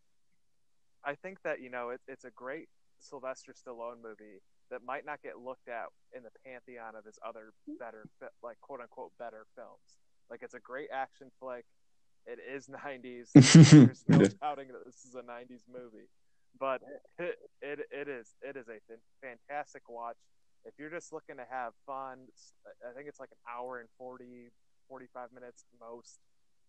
I 1.06 1.16
think 1.16 1.42
that 1.44 1.62
you 1.62 1.70
know 1.70 1.90
it, 1.90 2.02
it's 2.08 2.26
a 2.26 2.32
great 2.32 2.70
Sylvester 3.00 3.54
Stallone 3.54 4.02
movie 4.02 4.42
that 4.70 4.82
might 4.86 5.06
not 5.06 5.22
get 5.22 5.40
looked 5.40 5.68
at 5.68 5.88
in 6.16 6.24
the 6.24 6.32
pantheon 6.46 6.96
of 6.96 7.06
his 7.06 7.20
other 7.28 7.54
better, 7.80 8.08
like 8.44 8.60
quote 8.62 8.82
unquote, 8.82 9.12
better 9.20 9.46
films. 9.56 10.00
Like 10.30 10.42
it's 10.44 10.54
a 10.54 10.60
great 10.60 10.90
action 10.94 11.32
flick. 11.40 11.66
It 12.26 12.40
is 12.40 12.68
'90s. 12.86 13.32
There's 13.34 14.06
no 14.08 14.20
doubting 14.42 14.68
that 14.70 14.86
this 14.86 15.04
is 15.06 15.16
a 15.16 15.22
'90s 15.22 15.64
movie, 15.72 16.08
but 16.60 16.82
it, 17.20 17.36
it 17.62 17.80
it 17.92 18.08
is 18.08 18.36
it 18.42 18.56
is 18.56 18.68
a 18.70 18.80
fantastic 19.22 19.90
watch. 19.90 20.18
If 20.64 20.76
you're 20.78 20.92
just 20.92 21.12
looking 21.12 21.38
to 21.38 21.46
have 21.50 21.74
fun, 21.88 22.30
I 22.88 22.94
think 22.94 23.08
it's 23.08 23.20
like 23.20 23.32
an 23.32 23.42
hour 23.50 23.80
and 23.80 23.90
40, 23.98 24.52
45 24.88 25.34
minutes 25.34 25.66
most. 25.80 26.20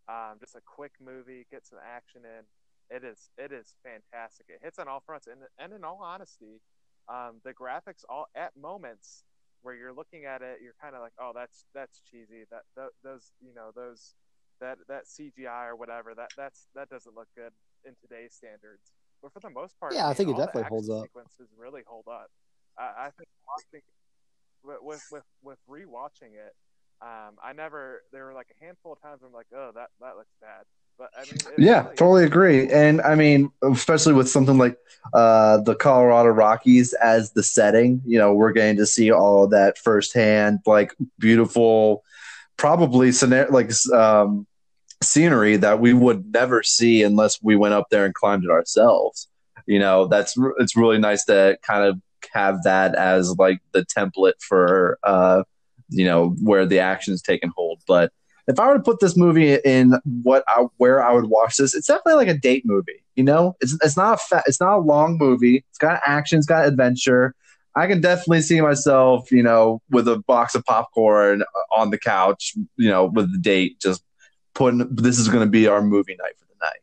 Um, 0.09 0.41
just 0.41 0.57
a 0.57 0.63
quick 0.65 0.93
movie, 0.99 1.47
get 1.51 1.67
some 1.67 1.79
action 1.85 2.23
in 2.25 2.45
it 2.93 3.05
is 3.05 3.31
it 3.39 3.53
is 3.53 3.75
fantastic. 3.83 4.47
It 4.49 4.61
hits 4.63 4.79
on 4.79 4.89
all 4.89 5.03
fronts, 5.05 5.27
and 5.27 5.41
and 5.59 5.73
in 5.73 5.85
all 5.85 6.01
honesty, 6.03 6.61
um, 7.09 7.41
the 7.45 7.53
graphics 7.53 8.05
all 8.09 8.27
at 8.37 8.53
moments 8.57 9.25
where 9.63 9.75
you're 9.75 9.93
looking 9.93 10.27
at 10.27 10.43
it, 10.43 10.59
you're 10.63 10.77
kind 10.81 10.95
of 10.95 11.01
like, 11.01 11.13
oh, 11.19 11.33
that's 11.35 11.65
that's 11.75 12.03
cheesy. 12.11 12.45
That, 12.51 12.63
that 12.77 12.91
those 13.03 13.33
you 13.41 13.55
know 13.55 13.71
those 13.75 14.15
that 14.61 14.79
that 14.89 15.05
CGI 15.07 15.71
or 15.71 15.77
whatever 15.77 16.15
that 16.15 16.31
that's 16.37 16.69
that 16.75 16.91
doesn't 16.91 17.15
look 17.15 17.29
good 17.37 17.53
in 17.85 17.95
today's 18.01 18.35
standards. 18.35 18.93
But 19.23 19.33
for 19.33 19.41
the 19.41 19.51
most 19.51 19.79
part, 19.79 19.95
yeah, 19.95 20.05
I, 20.05 20.09
mean, 20.09 20.15
think 20.17 20.31
it 20.31 20.37
definitely 20.37 20.69
holds 20.69 20.91
up. 20.91 21.03
Sequences 21.03 21.49
really 21.57 21.83
hold 21.87 22.07
up. 22.09 22.31
I, 22.77 23.07
I 23.07 23.11
think 23.17 23.29
watching 23.47 23.83
with 24.85 25.03
with 25.11 25.25
with 25.43 25.59
rewatching 25.71 26.35
it, 26.35 26.55
um, 27.01 27.39
I 27.43 27.53
never 27.55 28.03
there 28.13 28.27
were 28.27 28.35
like 28.35 28.49
a 28.61 28.65
handful 28.65 28.93
of 28.93 29.01
times 29.01 29.23
I'm 29.25 29.33
like, 29.33 29.47
oh, 29.55 29.71
that 29.75 29.89
that 30.01 30.17
looks 30.17 30.35
bad. 30.41 30.67
But 30.99 31.11
I 31.17 31.25
mean, 31.25 31.39
yeah, 31.59 31.83
really 31.83 31.97
totally 31.97 32.25
agree. 32.25 32.71
And 32.71 33.01
I 33.01 33.15
mean, 33.15 33.51
especially 33.63 34.15
with 34.15 34.29
something 34.29 34.59
like 34.59 34.77
uh, 35.15 35.59
the 35.59 35.75
Colorado 35.75 36.31
Rockies 36.31 36.93
as 36.95 37.33
the 37.33 37.43
setting, 37.43 38.03
you 38.05 38.19
know, 38.19 38.35
we're 38.35 38.53
getting 38.53 38.77
to 38.77 38.87
see 38.87 39.11
all 39.11 39.49
that 39.49 39.79
firsthand, 39.79 40.61
like 40.67 40.95
beautiful, 41.19 42.05
probably 42.57 43.13
like 43.51 43.73
um, 43.93 44.47
scenery 45.03 45.57
that 45.57 45.81
we 45.81 45.93
would 45.93 46.33
never 46.33 46.63
see 46.63 47.03
unless 47.03 47.43
we 47.43 47.57
went 47.57 47.75
up 47.75 47.89
there 47.91 48.05
and 48.05 48.15
climbed 48.15 48.45
it 48.45 48.51
ourselves. 48.51 49.29
You 49.67 49.79
know, 49.79 50.07
that's 50.07 50.37
it's 50.59 50.77
really 50.77 50.99
nice 50.99 51.25
to 51.27 51.59
kind 51.63 51.85
of 51.85 52.01
have 52.33 52.63
that 52.65 52.95
as 52.95 53.37
like 53.39 53.61
the 53.73 53.85
template 53.85 54.41
for 54.41 54.99
uh, 55.03 55.45
you 55.89 56.05
know 56.05 56.31
where 56.41 56.67
the 56.67 56.81
action's 56.81 57.23
taken 57.23 57.53
hold. 57.55 57.81
But 57.87 58.13
if 58.49 58.59
I 58.59 58.69
were 58.69 58.75
to 58.75 58.83
put 58.83 59.01
this 59.01 59.17
movie 59.17 59.55
in 59.55 59.95
what 60.23 60.45
I, 60.49 60.67
where 60.77 61.03
I 61.03 61.13
would 61.13 61.27
watch 61.27 61.57
this, 61.57 61.75
it's 61.75 61.87
definitely 61.87 62.25
like 62.25 62.37
a 62.37 62.39
date 62.39 62.65
movie. 62.67 63.05
You 63.15 63.25
know, 63.25 63.57
it's 63.61 63.77
it's 63.83 63.97
not 63.97 64.15
a 64.15 64.17
fa- 64.17 64.43
it's 64.47 64.61
not 64.61 64.79
a 64.79 64.81
long 64.81 65.19
movie. 65.19 65.65
It's 65.69 65.79
got 65.79 66.01
action, 66.05 66.39
it's 66.39 66.47
got 66.47 66.67
adventure. 66.67 67.35
I 67.75 67.87
can 67.87 68.01
definitely 68.01 68.43
see 68.43 68.61
myself, 68.61 69.31
you 69.31 69.43
know, 69.43 69.81
with 69.91 70.07
a 70.09 70.19
box 70.19 70.55
of 70.55 70.65
popcorn 70.65 71.43
on 71.75 71.91
the 71.91 71.99
couch, 71.99 72.55
you 72.77 72.89
know, 72.89 73.07
with 73.07 73.33
the 73.33 73.39
date, 73.39 73.81
just 73.81 74.03
putting 74.55 74.87
this 74.95 75.19
is 75.19 75.29
going 75.29 75.45
to 75.45 75.51
be 75.51 75.67
our 75.69 75.83
movie 75.83 76.17
night 76.21 76.37
for 76.39 76.47
the 76.47 76.67
night. 76.67 76.81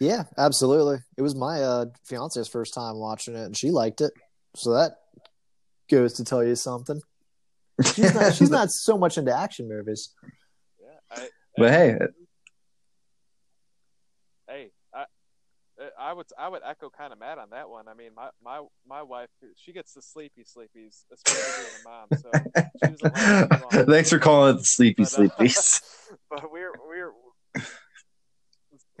Yeah, 0.00 0.24
absolutely. 0.38 0.98
It 1.16 1.22
was 1.22 1.34
my 1.34 1.62
uh, 1.62 1.86
fiance's 2.04 2.48
first 2.48 2.72
time 2.72 2.96
watching 2.96 3.34
it, 3.34 3.44
and 3.44 3.56
she 3.56 3.70
liked 3.70 4.00
it. 4.00 4.12
So 4.56 4.72
that 4.74 4.92
goes 5.90 6.14
to 6.14 6.24
tell 6.24 6.44
you 6.44 6.56
something. 6.56 7.00
She's 7.82 8.14
not, 8.14 8.34
she's 8.34 8.50
not 8.58 8.70
so 8.70 8.96
much 8.96 9.18
into 9.18 9.36
action 9.36 9.68
movies. 9.68 10.14
I, 11.14 11.28
But 11.56 11.70
hey, 11.72 11.98
hey, 14.48 14.70
I, 14.94 15.04
I 15.98 16.12
would 16.12 16.26
I 16.38 16.48
would 16.48 16.62
echo 16.64 16.90
kind 16.90 17.12
of 17.12 17.18
Matt 17.18 17.38
on 17.38 17.50
that 17.50 17.68
one. 17.68 17.88
I 17.88 17.94
mean, 17.94 18.10
my 18.14 18.30
my 18.42 18.62
my 18.88 19.02
wife, 19.02 19.28
she 19.56 19.72
gets 19.72 19.92
the 19.94 20.02
sleepy 20.02 20.42
sleepies, 20.42 21.04
especially 21.12 21.52
being 21.56 21.74
a 21.80 21.88
mom. 21.88 22.08
So 22.12 22.30
she 22.80 22.90
doesn't 22.92 23.12
like 23.12 23.48
too 23.48 23.78
long. 23.78 23.86
thanks 23.86 24.10
for 24.10 24.18
calling 24.18 24.54
it 24.54 24.58
the 24.58 24.64
sleepy 24.64 25.04
But, 25.04 25.14
uh, 25.14 25.16
sleepies. 25.22 25.82
but 26.30 26.52
we're 26.52 26.72
we're 26.88 27.12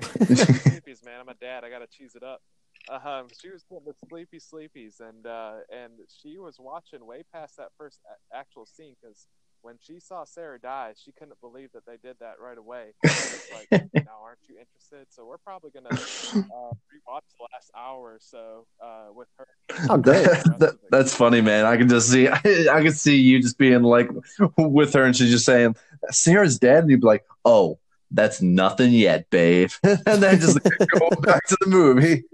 sleepies, 0.02 1.04
man. 1.04 1.20
I'm 1.20 1.28
a 1.28 1.34
dad. 1.34 1.64
I 1.64 1.70
gotta 1.70 1.86
cheese 1.86 2.16
it 2.16 2.22
up. 2.22 2.40
Um, 2.88 3.28
she 3.40 3.50
was 3.50 3.64
getting 3.70 3.86
the 3.86 3.94
sleepy 4.08 4.38
sleepies, 4.38 5.00
and 5.00 5.26
uh, 5.26 5.60
and 5.72 5.92
she 6.22 6.38
was 6.38 6.56
watching 6.58 7.06
way 7.06 7.22
past 7.32 7.56
that 7.56 7.68
first 7.78 8.00
a- 8.04 8.36
actual 8.36 8.66
scene 8.66 8.94
because 9.00 9.26
when 9.64 9.76
she 9.80 9.98
saw 9.98 10.24
Sarah 10.24 10.60
die, 10.60 10.92
she 11.02 11.10
couldn't 11.12 11.40
believe 11.40 11.70
that 11.72 11.86
they 11.86 11.96
did 11.96 12.16
that 12.20 12.34
right 12.38 12.58
away. 12.58 12.92
It's 13.04 13.50
like, 13.50 13.68
now 13.94 14.20
aren't 14.22 14.38
you 14.48 14.56
interested? 14.58 15.06
So 15.08 15.24
we're 15.26 15.38
probably 15.38 15.70
gonna 15.70 15.88
uh, 15.88 15.94
rewatch 15.96 17.24
the 17.38 17.46
last 17.52 17.70
hour 17.74 18.12
or 18.12 18.18
so 18.20 18.66
uh, 18.82 19.06
with 19.14 19.28
her. 19.38 19.48
Oh, 19.88 19.96
great. 19.96 20.26
That- 20.58 20.78
that's 20.90 21.14
funny, 21.14 21.40
man. 21.40 21.64
I 21.64 21.76
can 21.78 21.88
just 21.88 22.10
see, 22.10 22.28
I, 22.30 22.38
can 22.82 22.92
see 22.92 23.16
you 23.16 23.40
just 23.40 23.56
being 23.58 23.82
like 23.82 24.10
with 24.58 24.92
her, 24.92 25.04
and 25.04 25.16
she's 25.16 25.30
just 25.30 25.46
saying, 25.46 25.76
"Sarah's 26.10 26.58
dead," 26.58 26.84
and 26.84 26.90
you'd 26.90 27.00
be 27.00 27.06
like, 27.06 27.24
"Oh, 27.44 27.78
that's 28.10 28.42
nothing 28.42 28.92
yet, 28.92 29.30
babe," 29.30 29.70
and 29.82 30.22
then 30.22 30.40
just 30.40 30.58
go 30.62 31.10
back 31.22 31.46
to 31.46 31.56
the 31.60 31.66
movie. 31.66 32.24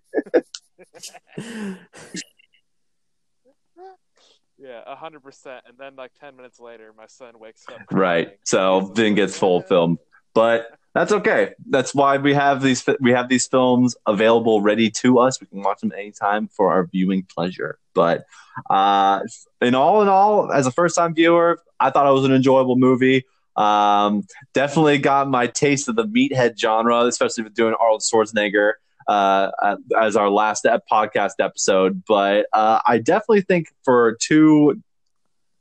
Yeah, 4.70 4.82
a 4.86 4.94
hundred 4.94 5.24
percent. 5.24 5.64
And 5.66 5.76
then 5.76 5.96
like 5.96 6.12
ten 6.20 6.36
minutes 6.36 6.60
later, 6.60 6.92
my 6.96 7.06
son 7.06 7.40
wakes 7.40 7.64
up. 7.68 7.80
Right. 7.90 8.26
crying. 8.26 8.38
So 8.44 8.92
then 8.94 9.16
gets 9.16 9.36
film, 9.36 9.98
but 10.32 10.78
that's 10.94 11.10
okay. 11.10 11.54
That's 11.68 11.92
why 11.92 12.18
we 12.18 12.34
have 12.34 12.62
these 12.62 12.84
we 13.00 13.10
have 13.10 13.28
these 13.28 13.48
films 13.48 13.96
available 14.06 14.60
ready 14.60 14.88
to 15.02 15.18
us. 15.18 15.40
We 15.40 15.48
can 15.48 15.62
watch 15.62 15.80
them 15.80 15.90
anytime 15.92 16.46
for 16.46 16.72
our 16.72 16.86
viewing 16.86 17.24
pleasure. 17.24 17.78
But 17.94 18.26
uh, 18.70 19.22
in 19.60 19.74
all 19.74 20.02
in 20.02 20.08
all, 20.08 20.52
as 20.52 20.68
a 20.68 20.70
first 20.70 20.94
time 20.94 21.14
viewer, 21.14 21.60
I 21.80 21.90
thought 21.90 22.08
it 22.08 22.12
was 22.12 22.24
an 22.24 22.32
enjoyable 22.32 22.76
movie. 22.76 23.24
Um, 23.56 24.22
definitely 24.54 24.98
got 24.98 25.28
my 25.28 25.48
taste 25.48 25.88
of 25.88 25.96
the 25.96 26.04
meathead 26.04 26.56
genre, 26.56 27.00
especially 27.06 27.42
with 27.42 27.54
doing 27.54 27.74
Arnold 27.74 28.02
Schwarzenegger 28.02 28.74
uh, 29.10 29.76
as 30.00 30.14
our 30.14 30.30
last 30.30 30.64
podcast 30.90 31.32
episode. 31.40 32.02
But 32.06 32.46
uh, 32.52 32.80
I 32.86 32.98
definitely 32.98 33.42
think 33.42 33.66
for 33.84 34.16
two 34.20 34.80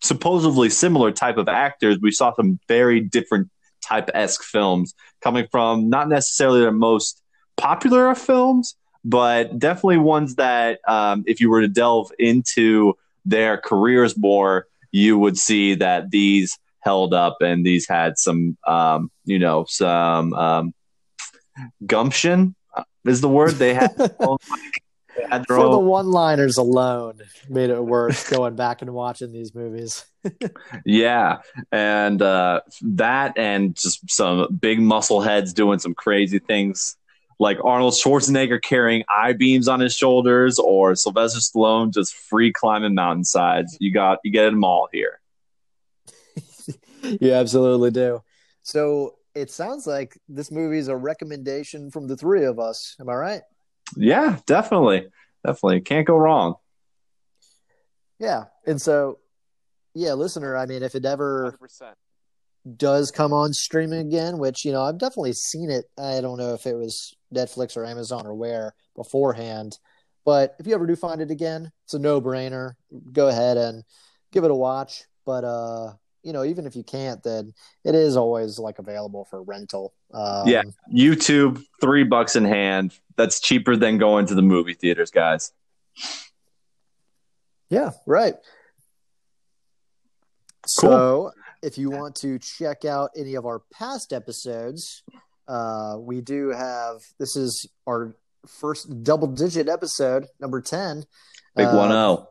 supposedly 0.01 0.69
similar 0.69 1.11
type 1.11 1.37
of 1.37 1.49
actors, 1.49 1.97
we 1.99 2.11
saw 2.11 2.33
some 2.35 2.59
very 2.67 3.01
different 3.01 3.49
type 3.81 4.09
esque 4.13 4.43
films 4.43 4.93
coming 5.21 5.47
from 5.51 5.89
not 5.89 6.07
necessarily 6.09 6.61
their 6.61 6.71
most 6.71 7.23
popular 7.57 8.09
of 8.09 8.19
films, 8.19 8.75
but 9.03 9.57
definitely 9.57 9.97
ones 9.97 10.35
that 10.35 10.79
um, 10.87 11.23
if 11.25 11.41
you 11.41 11.49
were 11.49 11.61
to 11.61 11.67
delve 11.67 12.11
into 12.19 12.93
their 13.25 13.57
careers 13.57 14.15
more, 14.15 14.67
you 14.91 15.17
would 15.17 15.37
see 15.37 15.73
that 15.75 16.11
these 16.11 16.57
held 16.81 17.15
up 17.15 17.37
and 17.41 17.65
these 17.65 17.87
had 17.87 18.17
some, 18.17 18.57
um, 18.67 19.09
you 19.25 19.39
know, 19.39 19.65
some 19.67 20.33
um, 20.33 20.73
gumption 21.87 22.49
uh, 22.49 22.58
is 23.05 23.21
the 23.21 23.29
word 23.29 23.51
they 23.51 23.73
had. 23.73 23.95
they 23.97 25.25
had 25.29 25.45
For 25.47 25.69
the 25.69 25.79
one-liners 25.79 26.57
alone, 26.57 27.19
made 27.49 27.69
it 27.69 27.83
worth 27.83 28.29
going 28.29 28.55
back 28.55 28.81
and 28.81 28.93
watching 28.93 29.31
these 29.31 29.53
movies. 29.53 30.05
Yeah, 30.85 31.37
and 31.71 32.21
uh, 32.21 32.61
that 32.81 33.37
and 33.37 33.73
just 33.75 34.09
some 34.11 34.53
big 34.59 34.81
muscle 34.81 35.21
heads 35.21 35.53
doing 35.53 35.79
some 35.79 35.93
crazy 35.93 36.39
things, 36.39 36.97
like 37.39 37.57
Arnold 37.63 37.93
Schwarzenegger 37.93 38.61
carrying 38.61 39.03
I 39.09 39.31
beams 39.31 39.69
on 39.69 39.79
his 39.79 39.95
shoulders, 39.95 40.59
or 40.59 40.95
Sylvester 40.95 41.39
Stallone 41.39 41.93
just 41.93 42.13
free 42.13 42.51
climbing 42.51 42.95
mountainsides. 42.95 43.77
You 43.79 43.93
got 43.93 44.19
you 44.23 44.31
get 44.31 44.49
them 44.49 44.65
all 44.65 44.89
here. 44.91 45.21
you 47.21 47.31
absolutely 47.31 47.91
do. 47.91 48.21
So 48.61 49.15
it 49.39 49.51
sounds 49.51 49.87
like 49.87 50.17
this 50.27 50.51
movie 50.51 50.77
is 50.77 50.87
a 50.87 50.95
recommendation 50.95 51.91
from 51.91 52.07
the 52.07 52.17
three 52.17 52.45
of 52.45 52.59
us. 52.59 52.95
Am 52.99 53.09
I 53.09 53.15
right? 53.15 53.41
Yeah, 53.95 54.37
definitely, 54.45 55.07
definitely 55.45 55.81
can't 55.81 56.05
go 56.05 56.17
wrong. 56.17 56.55
Yeah. 58.19 58.45
And 58.67 58.81
so, 58.81 59.19
yeah, 59.93 60.13
listener, 60.13 60.55
I 60.55 60.65
mean, 60.65 60.83
if 60.83 60.93
it 60.93 61.05
ever 61.05 61.57
100%. 61.61 61.93
does 62.77 63.11
come 63.11 63.33
on 63.33 63.53
streaming 63.53 63.99
again, 63.99 64.37
which, 64.37 64.65
you 64.65 64.71
know, 64.71 64.83
I've 64.83 64.99
definitely 64.99 65.33
seen 65.33 65.71
it. 65.71 65.85
I 65.97 66.21
don't 66.21 66.37
know 66.37 66.53
if 66.53 66.67
it 66.67 66.75
was 66.75 67.15
Netflix 67.33 67.77
or 67.77 67.85
Amazon 67.85 68.27
or 68.27 68.35
where 68.35 68.73
beforehand. 68.95 69.77
But 70.25 70.55
if 70.59 70.67
you 70.67 70.75
ever 70.75 70.85
do 70.85 70.95
find 70.95 71.21
it 71.21 71.31
again, 71.31 71.71
it's 71.85 71.93
a 71.93 71.99
no 71.99 72.21
brainer. 72.21 72.73
Go 73.11 73.29
ahead 73.29 73.57
and 73.57 73.83
give 74.31 74.43
it 74.43 74.51
a 74.51 74.55
watch. 74.55 75.05
But, 75.25 75.43
uh, 75.43 75.93
you 76.23 76.33
know, 76.33 76.43
even 76.43 76.65
if 76.65 76.75
you 76.75 76.83
can't, 76.83 77.21
then 77.23 77.53
it 77.83 77.95
is 77.95 78.17
always 78.17 78.59
like 78.59 78.79
available 78.79 79.25
for 79.25 79.41
rental. 79.41 79.93
Um, 80.13 80.47
yeah, 80.47 80.63
YouTube, 80.93 81.63
three 81.81 82.03
bucks 82.03 82.35
in 82.35 82.45
hand. 82.45 82.97
That's 83.15 83.39
cheaper 83.39 83.75
than 83.75 83.97
going 83.97 84.25
to 84.27 84.35
the 84.35 84.41
movie 84.41 84.73
theaters, 84.73 85.11
guys. 85.11 85.51
Yeah, 87.69 87.91
right. 88.05 88.35
Cool. 90.79 90.89
So, 90.91 91.31
if 91.61 91.77
you 91.77 91.89
want 91.89 92.15
to 92.15 92.39
check 92.39 92.85
out 92.85 93.11
any 93.15 93.35
of 93.35 93.45
our 93.45 93.61
past 93.73 94.13
episodes, 94.13 95.03
uh, 95.47 95.95
we 95.99 96.21
do 96.21 96.49
have 96.49 96.97
this 97.17 97.35
is 97.35 97.67
our 97.87 98.15
first 98.47 99.03
double 99.03 99.27
digit 99.27 99.67
episode, 99.67 100.27
number 100.39 100.61
10. 100.61 101.05
Big 101.55 101.67
uh, 101.67 101.71
0. 101.71 102.29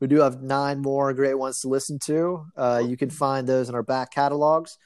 We 0.00 0.06
do 0.06 0.20
have 0.20 0.42
nine 0.42 0.80
more 0.80 1.12
great 1.14 1.38
ones 1.38 1.60
to 1.60 1.68
listen 1.68 1.98
to. 2.04 2.46
Uh, 2.56 2.82
you 2.86 2.96
can 2.96 3.10
find 3.10 3.46
those 3.46 3.68
in 3.68 3.74
our 3.74 3.82
back 3.82 4.12
catalogs. 4.12 4.76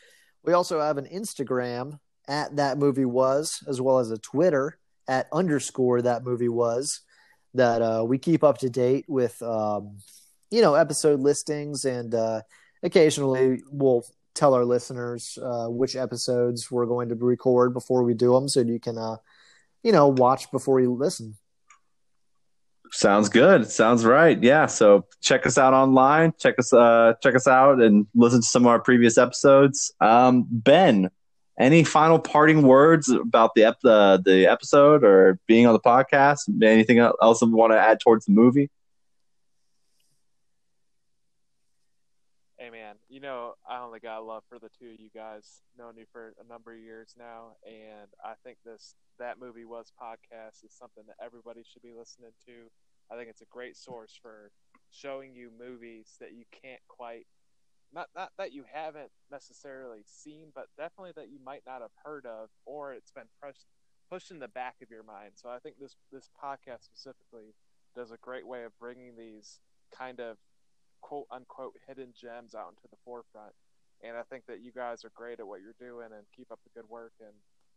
We 0.44 0.52
also 0.52 0.80
have 0.80 0.98
an 0.98 1.06
Instagram 1.06 1.98
at 2.28 2.56
that 2.56 2.78
movie 2.78 3.04
was, 3.04 3.62
as 3.68 3.80
well 3.80 3.98
as 3.98 4.10
a 4.10 4.18
Twitter 4.18 4.78
at 5.08 5.26
underscore 5.32 6.00
that 6.02 6.24
movie 6.24 6.48
was, 6.48 7.00
that 7.54 7.82
uh, 7.82 8.04
we 8.06 8.18
keep 8.18 8.44
up 8.44 8.58
to 8.58 8.70
date 8.70 9.04
with, 9.08 9.42
um, 9.42 9.98
you 10.50 10.62
know, 10.62 10.74
episode 10.74 11.18
listings, 11.18 11.84
and 11.84 12.14
uh, 12.14 12.42
occasionally 12.82 13.60
we'll 13.70 14.04
tell 14.34 14.54
our 14.54 14.64
listeners 14.64 15.36
uh, 15.42 15.66
which 15.66 15.96
episodes 15.96 16.70
we're 16.70 16.86
going 16.86 17.08
to 17.08 17.16
record 17.16 17.74
before 17.74 18.04
we 18.04 18.14
do 18.14 18.32
them, 18.32 18.48
so 18.48 18.60
you 18.60 18.78
can, 18.78 18.96
uh, 18.96 19.16
you 19.82 19.90
know, 19.90 20.06
watch 20.06 20.50
before 20.52 20.80
you 20.80 20.94
listen. 20.94 21.36
Sounds 22.92 23.28
good. 23.28 23.70
Sounds 23.70 24.04
right. 24.04 24.42
Yeah. 24.42 24.66
So 24.66 25.06
check 25.22 25.46
us 25.46 25.56
out 25.56 25.74
online. 25.74 26.32
Check 26.38 26.56
us 26.58 26.72
uh 26.72 27.14
check 27.22 27.36
us 27.36 27.46
out 27.46 27.80
and 27.80 28.06
listen 28.14 28.40
to 28.40 28.46
some 28.46 28.64
of 28.64 28.68
our 28.68 28.80
previous 28.80 29.16
episodes. 29.16 29.92
Um, 30.00 30.46
Ben, 30.50 31.08
any 31.58 31.84
final 31.84 32.18
parting 32.18 32.62
words 32.62 33.08
about 33.08 33.54
the 33.54 33.64
ep- 33.64 33.84
uh, 33.84 34.16
the 34.16 34.46
episode 34.46 35.04
or 35.04 35.38
being 35.46 35.66
on 35.66 35.72
the 35.72 35.80
podcast? 35.80 36.40
Anything 36.62 36.98
else 36.98 37.42
you 37.42 37.54
want 37.54 37.72
to 37.72 37.78
add 37.78 38.00
towards 38.00 38.26
the 38.26 38.32
movie? 38.32 38.70
Hey 42.58 42.70
man, 42.70 42.96
you 43.20 43.26
know 43.26 43.52
I 43.68 43.82
only 43.82 44.00
got 44.00 44.24
love 44.24 44.44
for 44.48 44.58
the 44.58 44.70
two 44.70 44.94
of 44.94 44.98
you 44.98 45.10
guys. 45.14 45.60
Known 45.76 45.98
you 45.98 46.06
for 46.10 46.32
a 46.42 46.48
number 46.48 46.72
of 46.72 46.80
years 46.80 47.14
now, 47.18 47.52
and 47.66 48.08
I 48.24 48.32
think 48.42 48.56
this 48.64 48.94
that 49.18 49.38
movie 49.38 49.66
was 49.66 49.92
podcast 50.00 50.64
is 50.64 50.72
something 50.72 51.04
that 51.06 51.22
everybody 51.22 51.60
should 51.62 51.82
be 51.82 51.92
listening 51.92 52.30
to. 52.46 52.70
I 53.12 53.18
think 53.18 53.28
it's 53.28 53.42
a 53.42 53.52
great 53.52 53.76
source 53.76 54.18
for 54.22 54.52
showing 54.90 55.34
you 55.34 55.50
movies 55.58 56.16
that 56.18 56.32
you 56.32 56.44
can't 56.62 56.80
quite 56.88 57.26
not 57.92 58.08
not 58.16 58.30
that 58.38 58.54
you 58.54 58.64
haven't 58.72 59.10
necessarily 59.30 60.00
seen, 60.06 60.46
but 60.54 60.68
definitely 60.78 61.12
that 61.16 61.30
you 61.30 61.40
might 61.44 61.64
not 61.66 61.82
have 61.82 61.92
heard 62.02 62.24
of, 62.24 62.48
or 62.64 62.94
it's 62.94 63.12
been 63.12 63.28
pushed 63.44 63.66
pushed 64.10 64.30
in 64.30 64.38
the 64.38 64.48
back 64.48 64.76
of 64.82 64.88
your 64.88 65.02
mind. 65.02 65.32
So 65.34 65.50
I 65.50 65.58
think 65.58 65.76
this 65.78 65.94
this 66.10 66.30
podcast 66.42 66.84
specifically 66.84 67.52
does 67.94 68.12
a 68.12 68.16
great 68.22 68.46
way 68.46 68.64
of 68.64 68.72
bringing 68.78 69.14
these 69.14 69.60
kind 69.94 70.20
of 70.20 70.38
quote 71.00 71.26
unquote 71.30 71.74
hidden 71.86 72.12
gems 72.18 72.54
out 72.54 72.70
into 72.70 72.88
the 72.90 72.96
forefront. 73.04 73.52
And 74.02 74.16
I 74.16 74.22
think 74.22 74.46
that 74.46 74.62
you 74.62 74.72
guys 74.72 75.04
are 75.04 75.12
great 75.14 75.40
at 75.40 75.46
what 75.46 75.60
you're 75.60 75.76
doing 75.78 76.08
and 76.16 76.24
keep 76.34 76.50
up 76.50 76.60
the 76.64 76.80
good 76.80 76.88
work. 76.88 77.12
And 77.20 77.34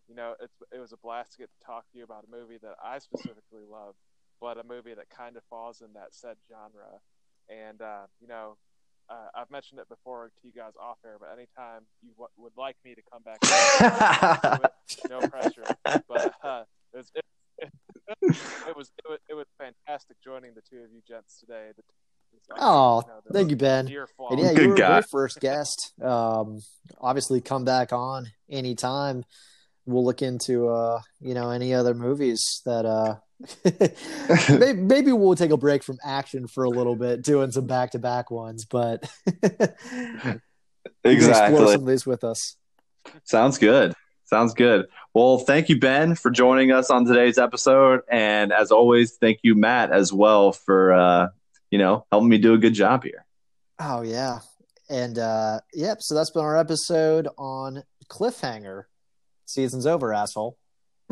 you 0.07 0.15
know, 0.15 0.35
it's 0.41 0.55
it 0.71 0.79
was 0.79 0.91
a 0.91 0.97
blast 0.97 1.33
to 1.33 1.37
get 1.39 1.49
to 1.49 1.65
talk 1.65 1.89
to 1.91 1.97
you 1.97 2.03
about 2.03 2.25
a 2.27 2.31
movie 2.31 2.57
that 2.61 2.75
I 2.83 2.99
specifically 2.99 3.63
love, 3.69 3.95
but 4.39 4.57
a 4.57 4.63
movie 4.63 4.93
that 4.93 5.09
kind 5.09 5.37
of 5.37 5.43
falls 5.49 5.81
in 5.81 5.93
that 5.93 6.11
said 6.11 6.37
genre. 6.49 6.99
And 7.49 7.81
uh, 7.81 8.07
you 8.21 8.27
know, 8.27 8.57
uh, 9.09 9.27
I've 9.35 9.51
mentioned 9.51 9.79
it 9.79 9.89
before 9.89 10.31
to 10.41 10.47
you 10.47 10.53
guys 10.53 10.73
off 10.79 10.97
air, 11.05 11.17
but 11.19 11.29
anytime 11.31 11.83
you 12.01 12.11
w- 12.11 12.31
would 12.37 12.53
like 12.57 12.77
me 12.85 12.95
to 12.95 13.01
come 13.11 13.23
back, 13.23 13.39
no 15.09 15.19
pressure. 15.27 15.63
But 15.83 16.33
uh, 16.43 16.63
it, 16.93 16.97
was, 16.97 17.11
it, 17.15 17.25
it, 17.57 17.71
it, 18.21 18.77
was 18.77 18.91
it 18.97 19.09
was 19.09 19.19
it 19.29 19.33
was 19.33 19.47
fantastic 19.57 20.17
joining 20.23 20.53
the 20.53 20.61
two 20.61 20.77
of 20.83 20.91
you 20.91 21.01
gents 21.07 21.39
today. 21.39 21.71
The, 21.75 21.83
oh, 22.57 23.03
thank 23.31 23.49
you, 23.49 23.55
Ben. 23.55 23.87
And 24.29 24.39
yeah, 24.39 24.51
you 24.51 24.69
were 24.69 24.75
a 24.75 25.03
first 25.03 25.39
guest. 25.39 25.93
Um, 26.01 26.59
obviously, 26.99 27.41
come 27.41 27.65
back 27.65 27.93
on 27.93 28.27
anytime. 28.49 29.23
We'll 29.85 30.05
look 30.05 30.21
into 30.21 30.69
uh, 30.69 31.01
you 31.19 31.33
know 31.33 31.49
any 31.49 31.73
other 31.73 31.93
movies 31.93 32.61
that 32.65 32.85
uh, 32.85 33.15
maybe, 34.57 34.73
maybe, 34.81 35.11
we'll 35.11 35.35
take 35.35 35.51
a 35.51 35.57
break 35.57 35.83
from 35.83 35.97
action 36.03 36.47
for 36.47 36.63
a 36.63 36.69
little 36.69 36.95
bit, 36.95 37.21
doing 37.21 37.51
some 37.51 37.67
back 37.67 37.91
to 37.91 37.99
back 37.99 38.31
ones, 38.31 38.65
but 38.65 39.09
exactly 39.43 40.41
explore 41.03 41.67
some 41.71 41.81
of 41.81 41.87
these 41.87 42.05
with 42.05 42.23
us. 42.23 42.55
Sounds 43.23 43.57
good. 43.57 43.93
Sounds 44.25 44.53
good. 44.53 44.87
Well, 45.13 45.39
thank 45.39 45.69
you, 45.69 45.79
Ben, 45.79 46.15
for 46.15 46.31
joining 46.31 46.71
us 46.71 46.89
on 46.89 47.05
today's 47.05 47.37
episode, 47.37 48.01
and 48.09 48.51
as 48.51 48.71
always, 48.71 49.17
thank 49.19 49.39
you, 49.43 49.55
Matt, 49.55 49.91
as 49.91 50.13
well 50.13 50.53
for 50.53 50.93
uh, 50.93 51.27
you 51.73 51.79
know 51.79 52.05
helping 52.11 52.29
me 52.29 52.37
do 52.37 52.53
a 52.53 52.57
good 52.59 52.75
job 52.75 53.03
here. 53.03 53.25
Oh 53.79 54.03
yeah, 54.03 54.41
and 54.91 55.17
uh, 55.17 55.59
yep. 55.73 56.03
So 56.03 56.13
that's 56.13 56.29
been 56.29 56.43
our 56.43 56.55
episode 56.55 57.27
on 57.35 57.81
cliffhanger. 58.07 58.83
Season's 59.45 59.87
over, 59.87 60.13
asshole. 60.13 60.55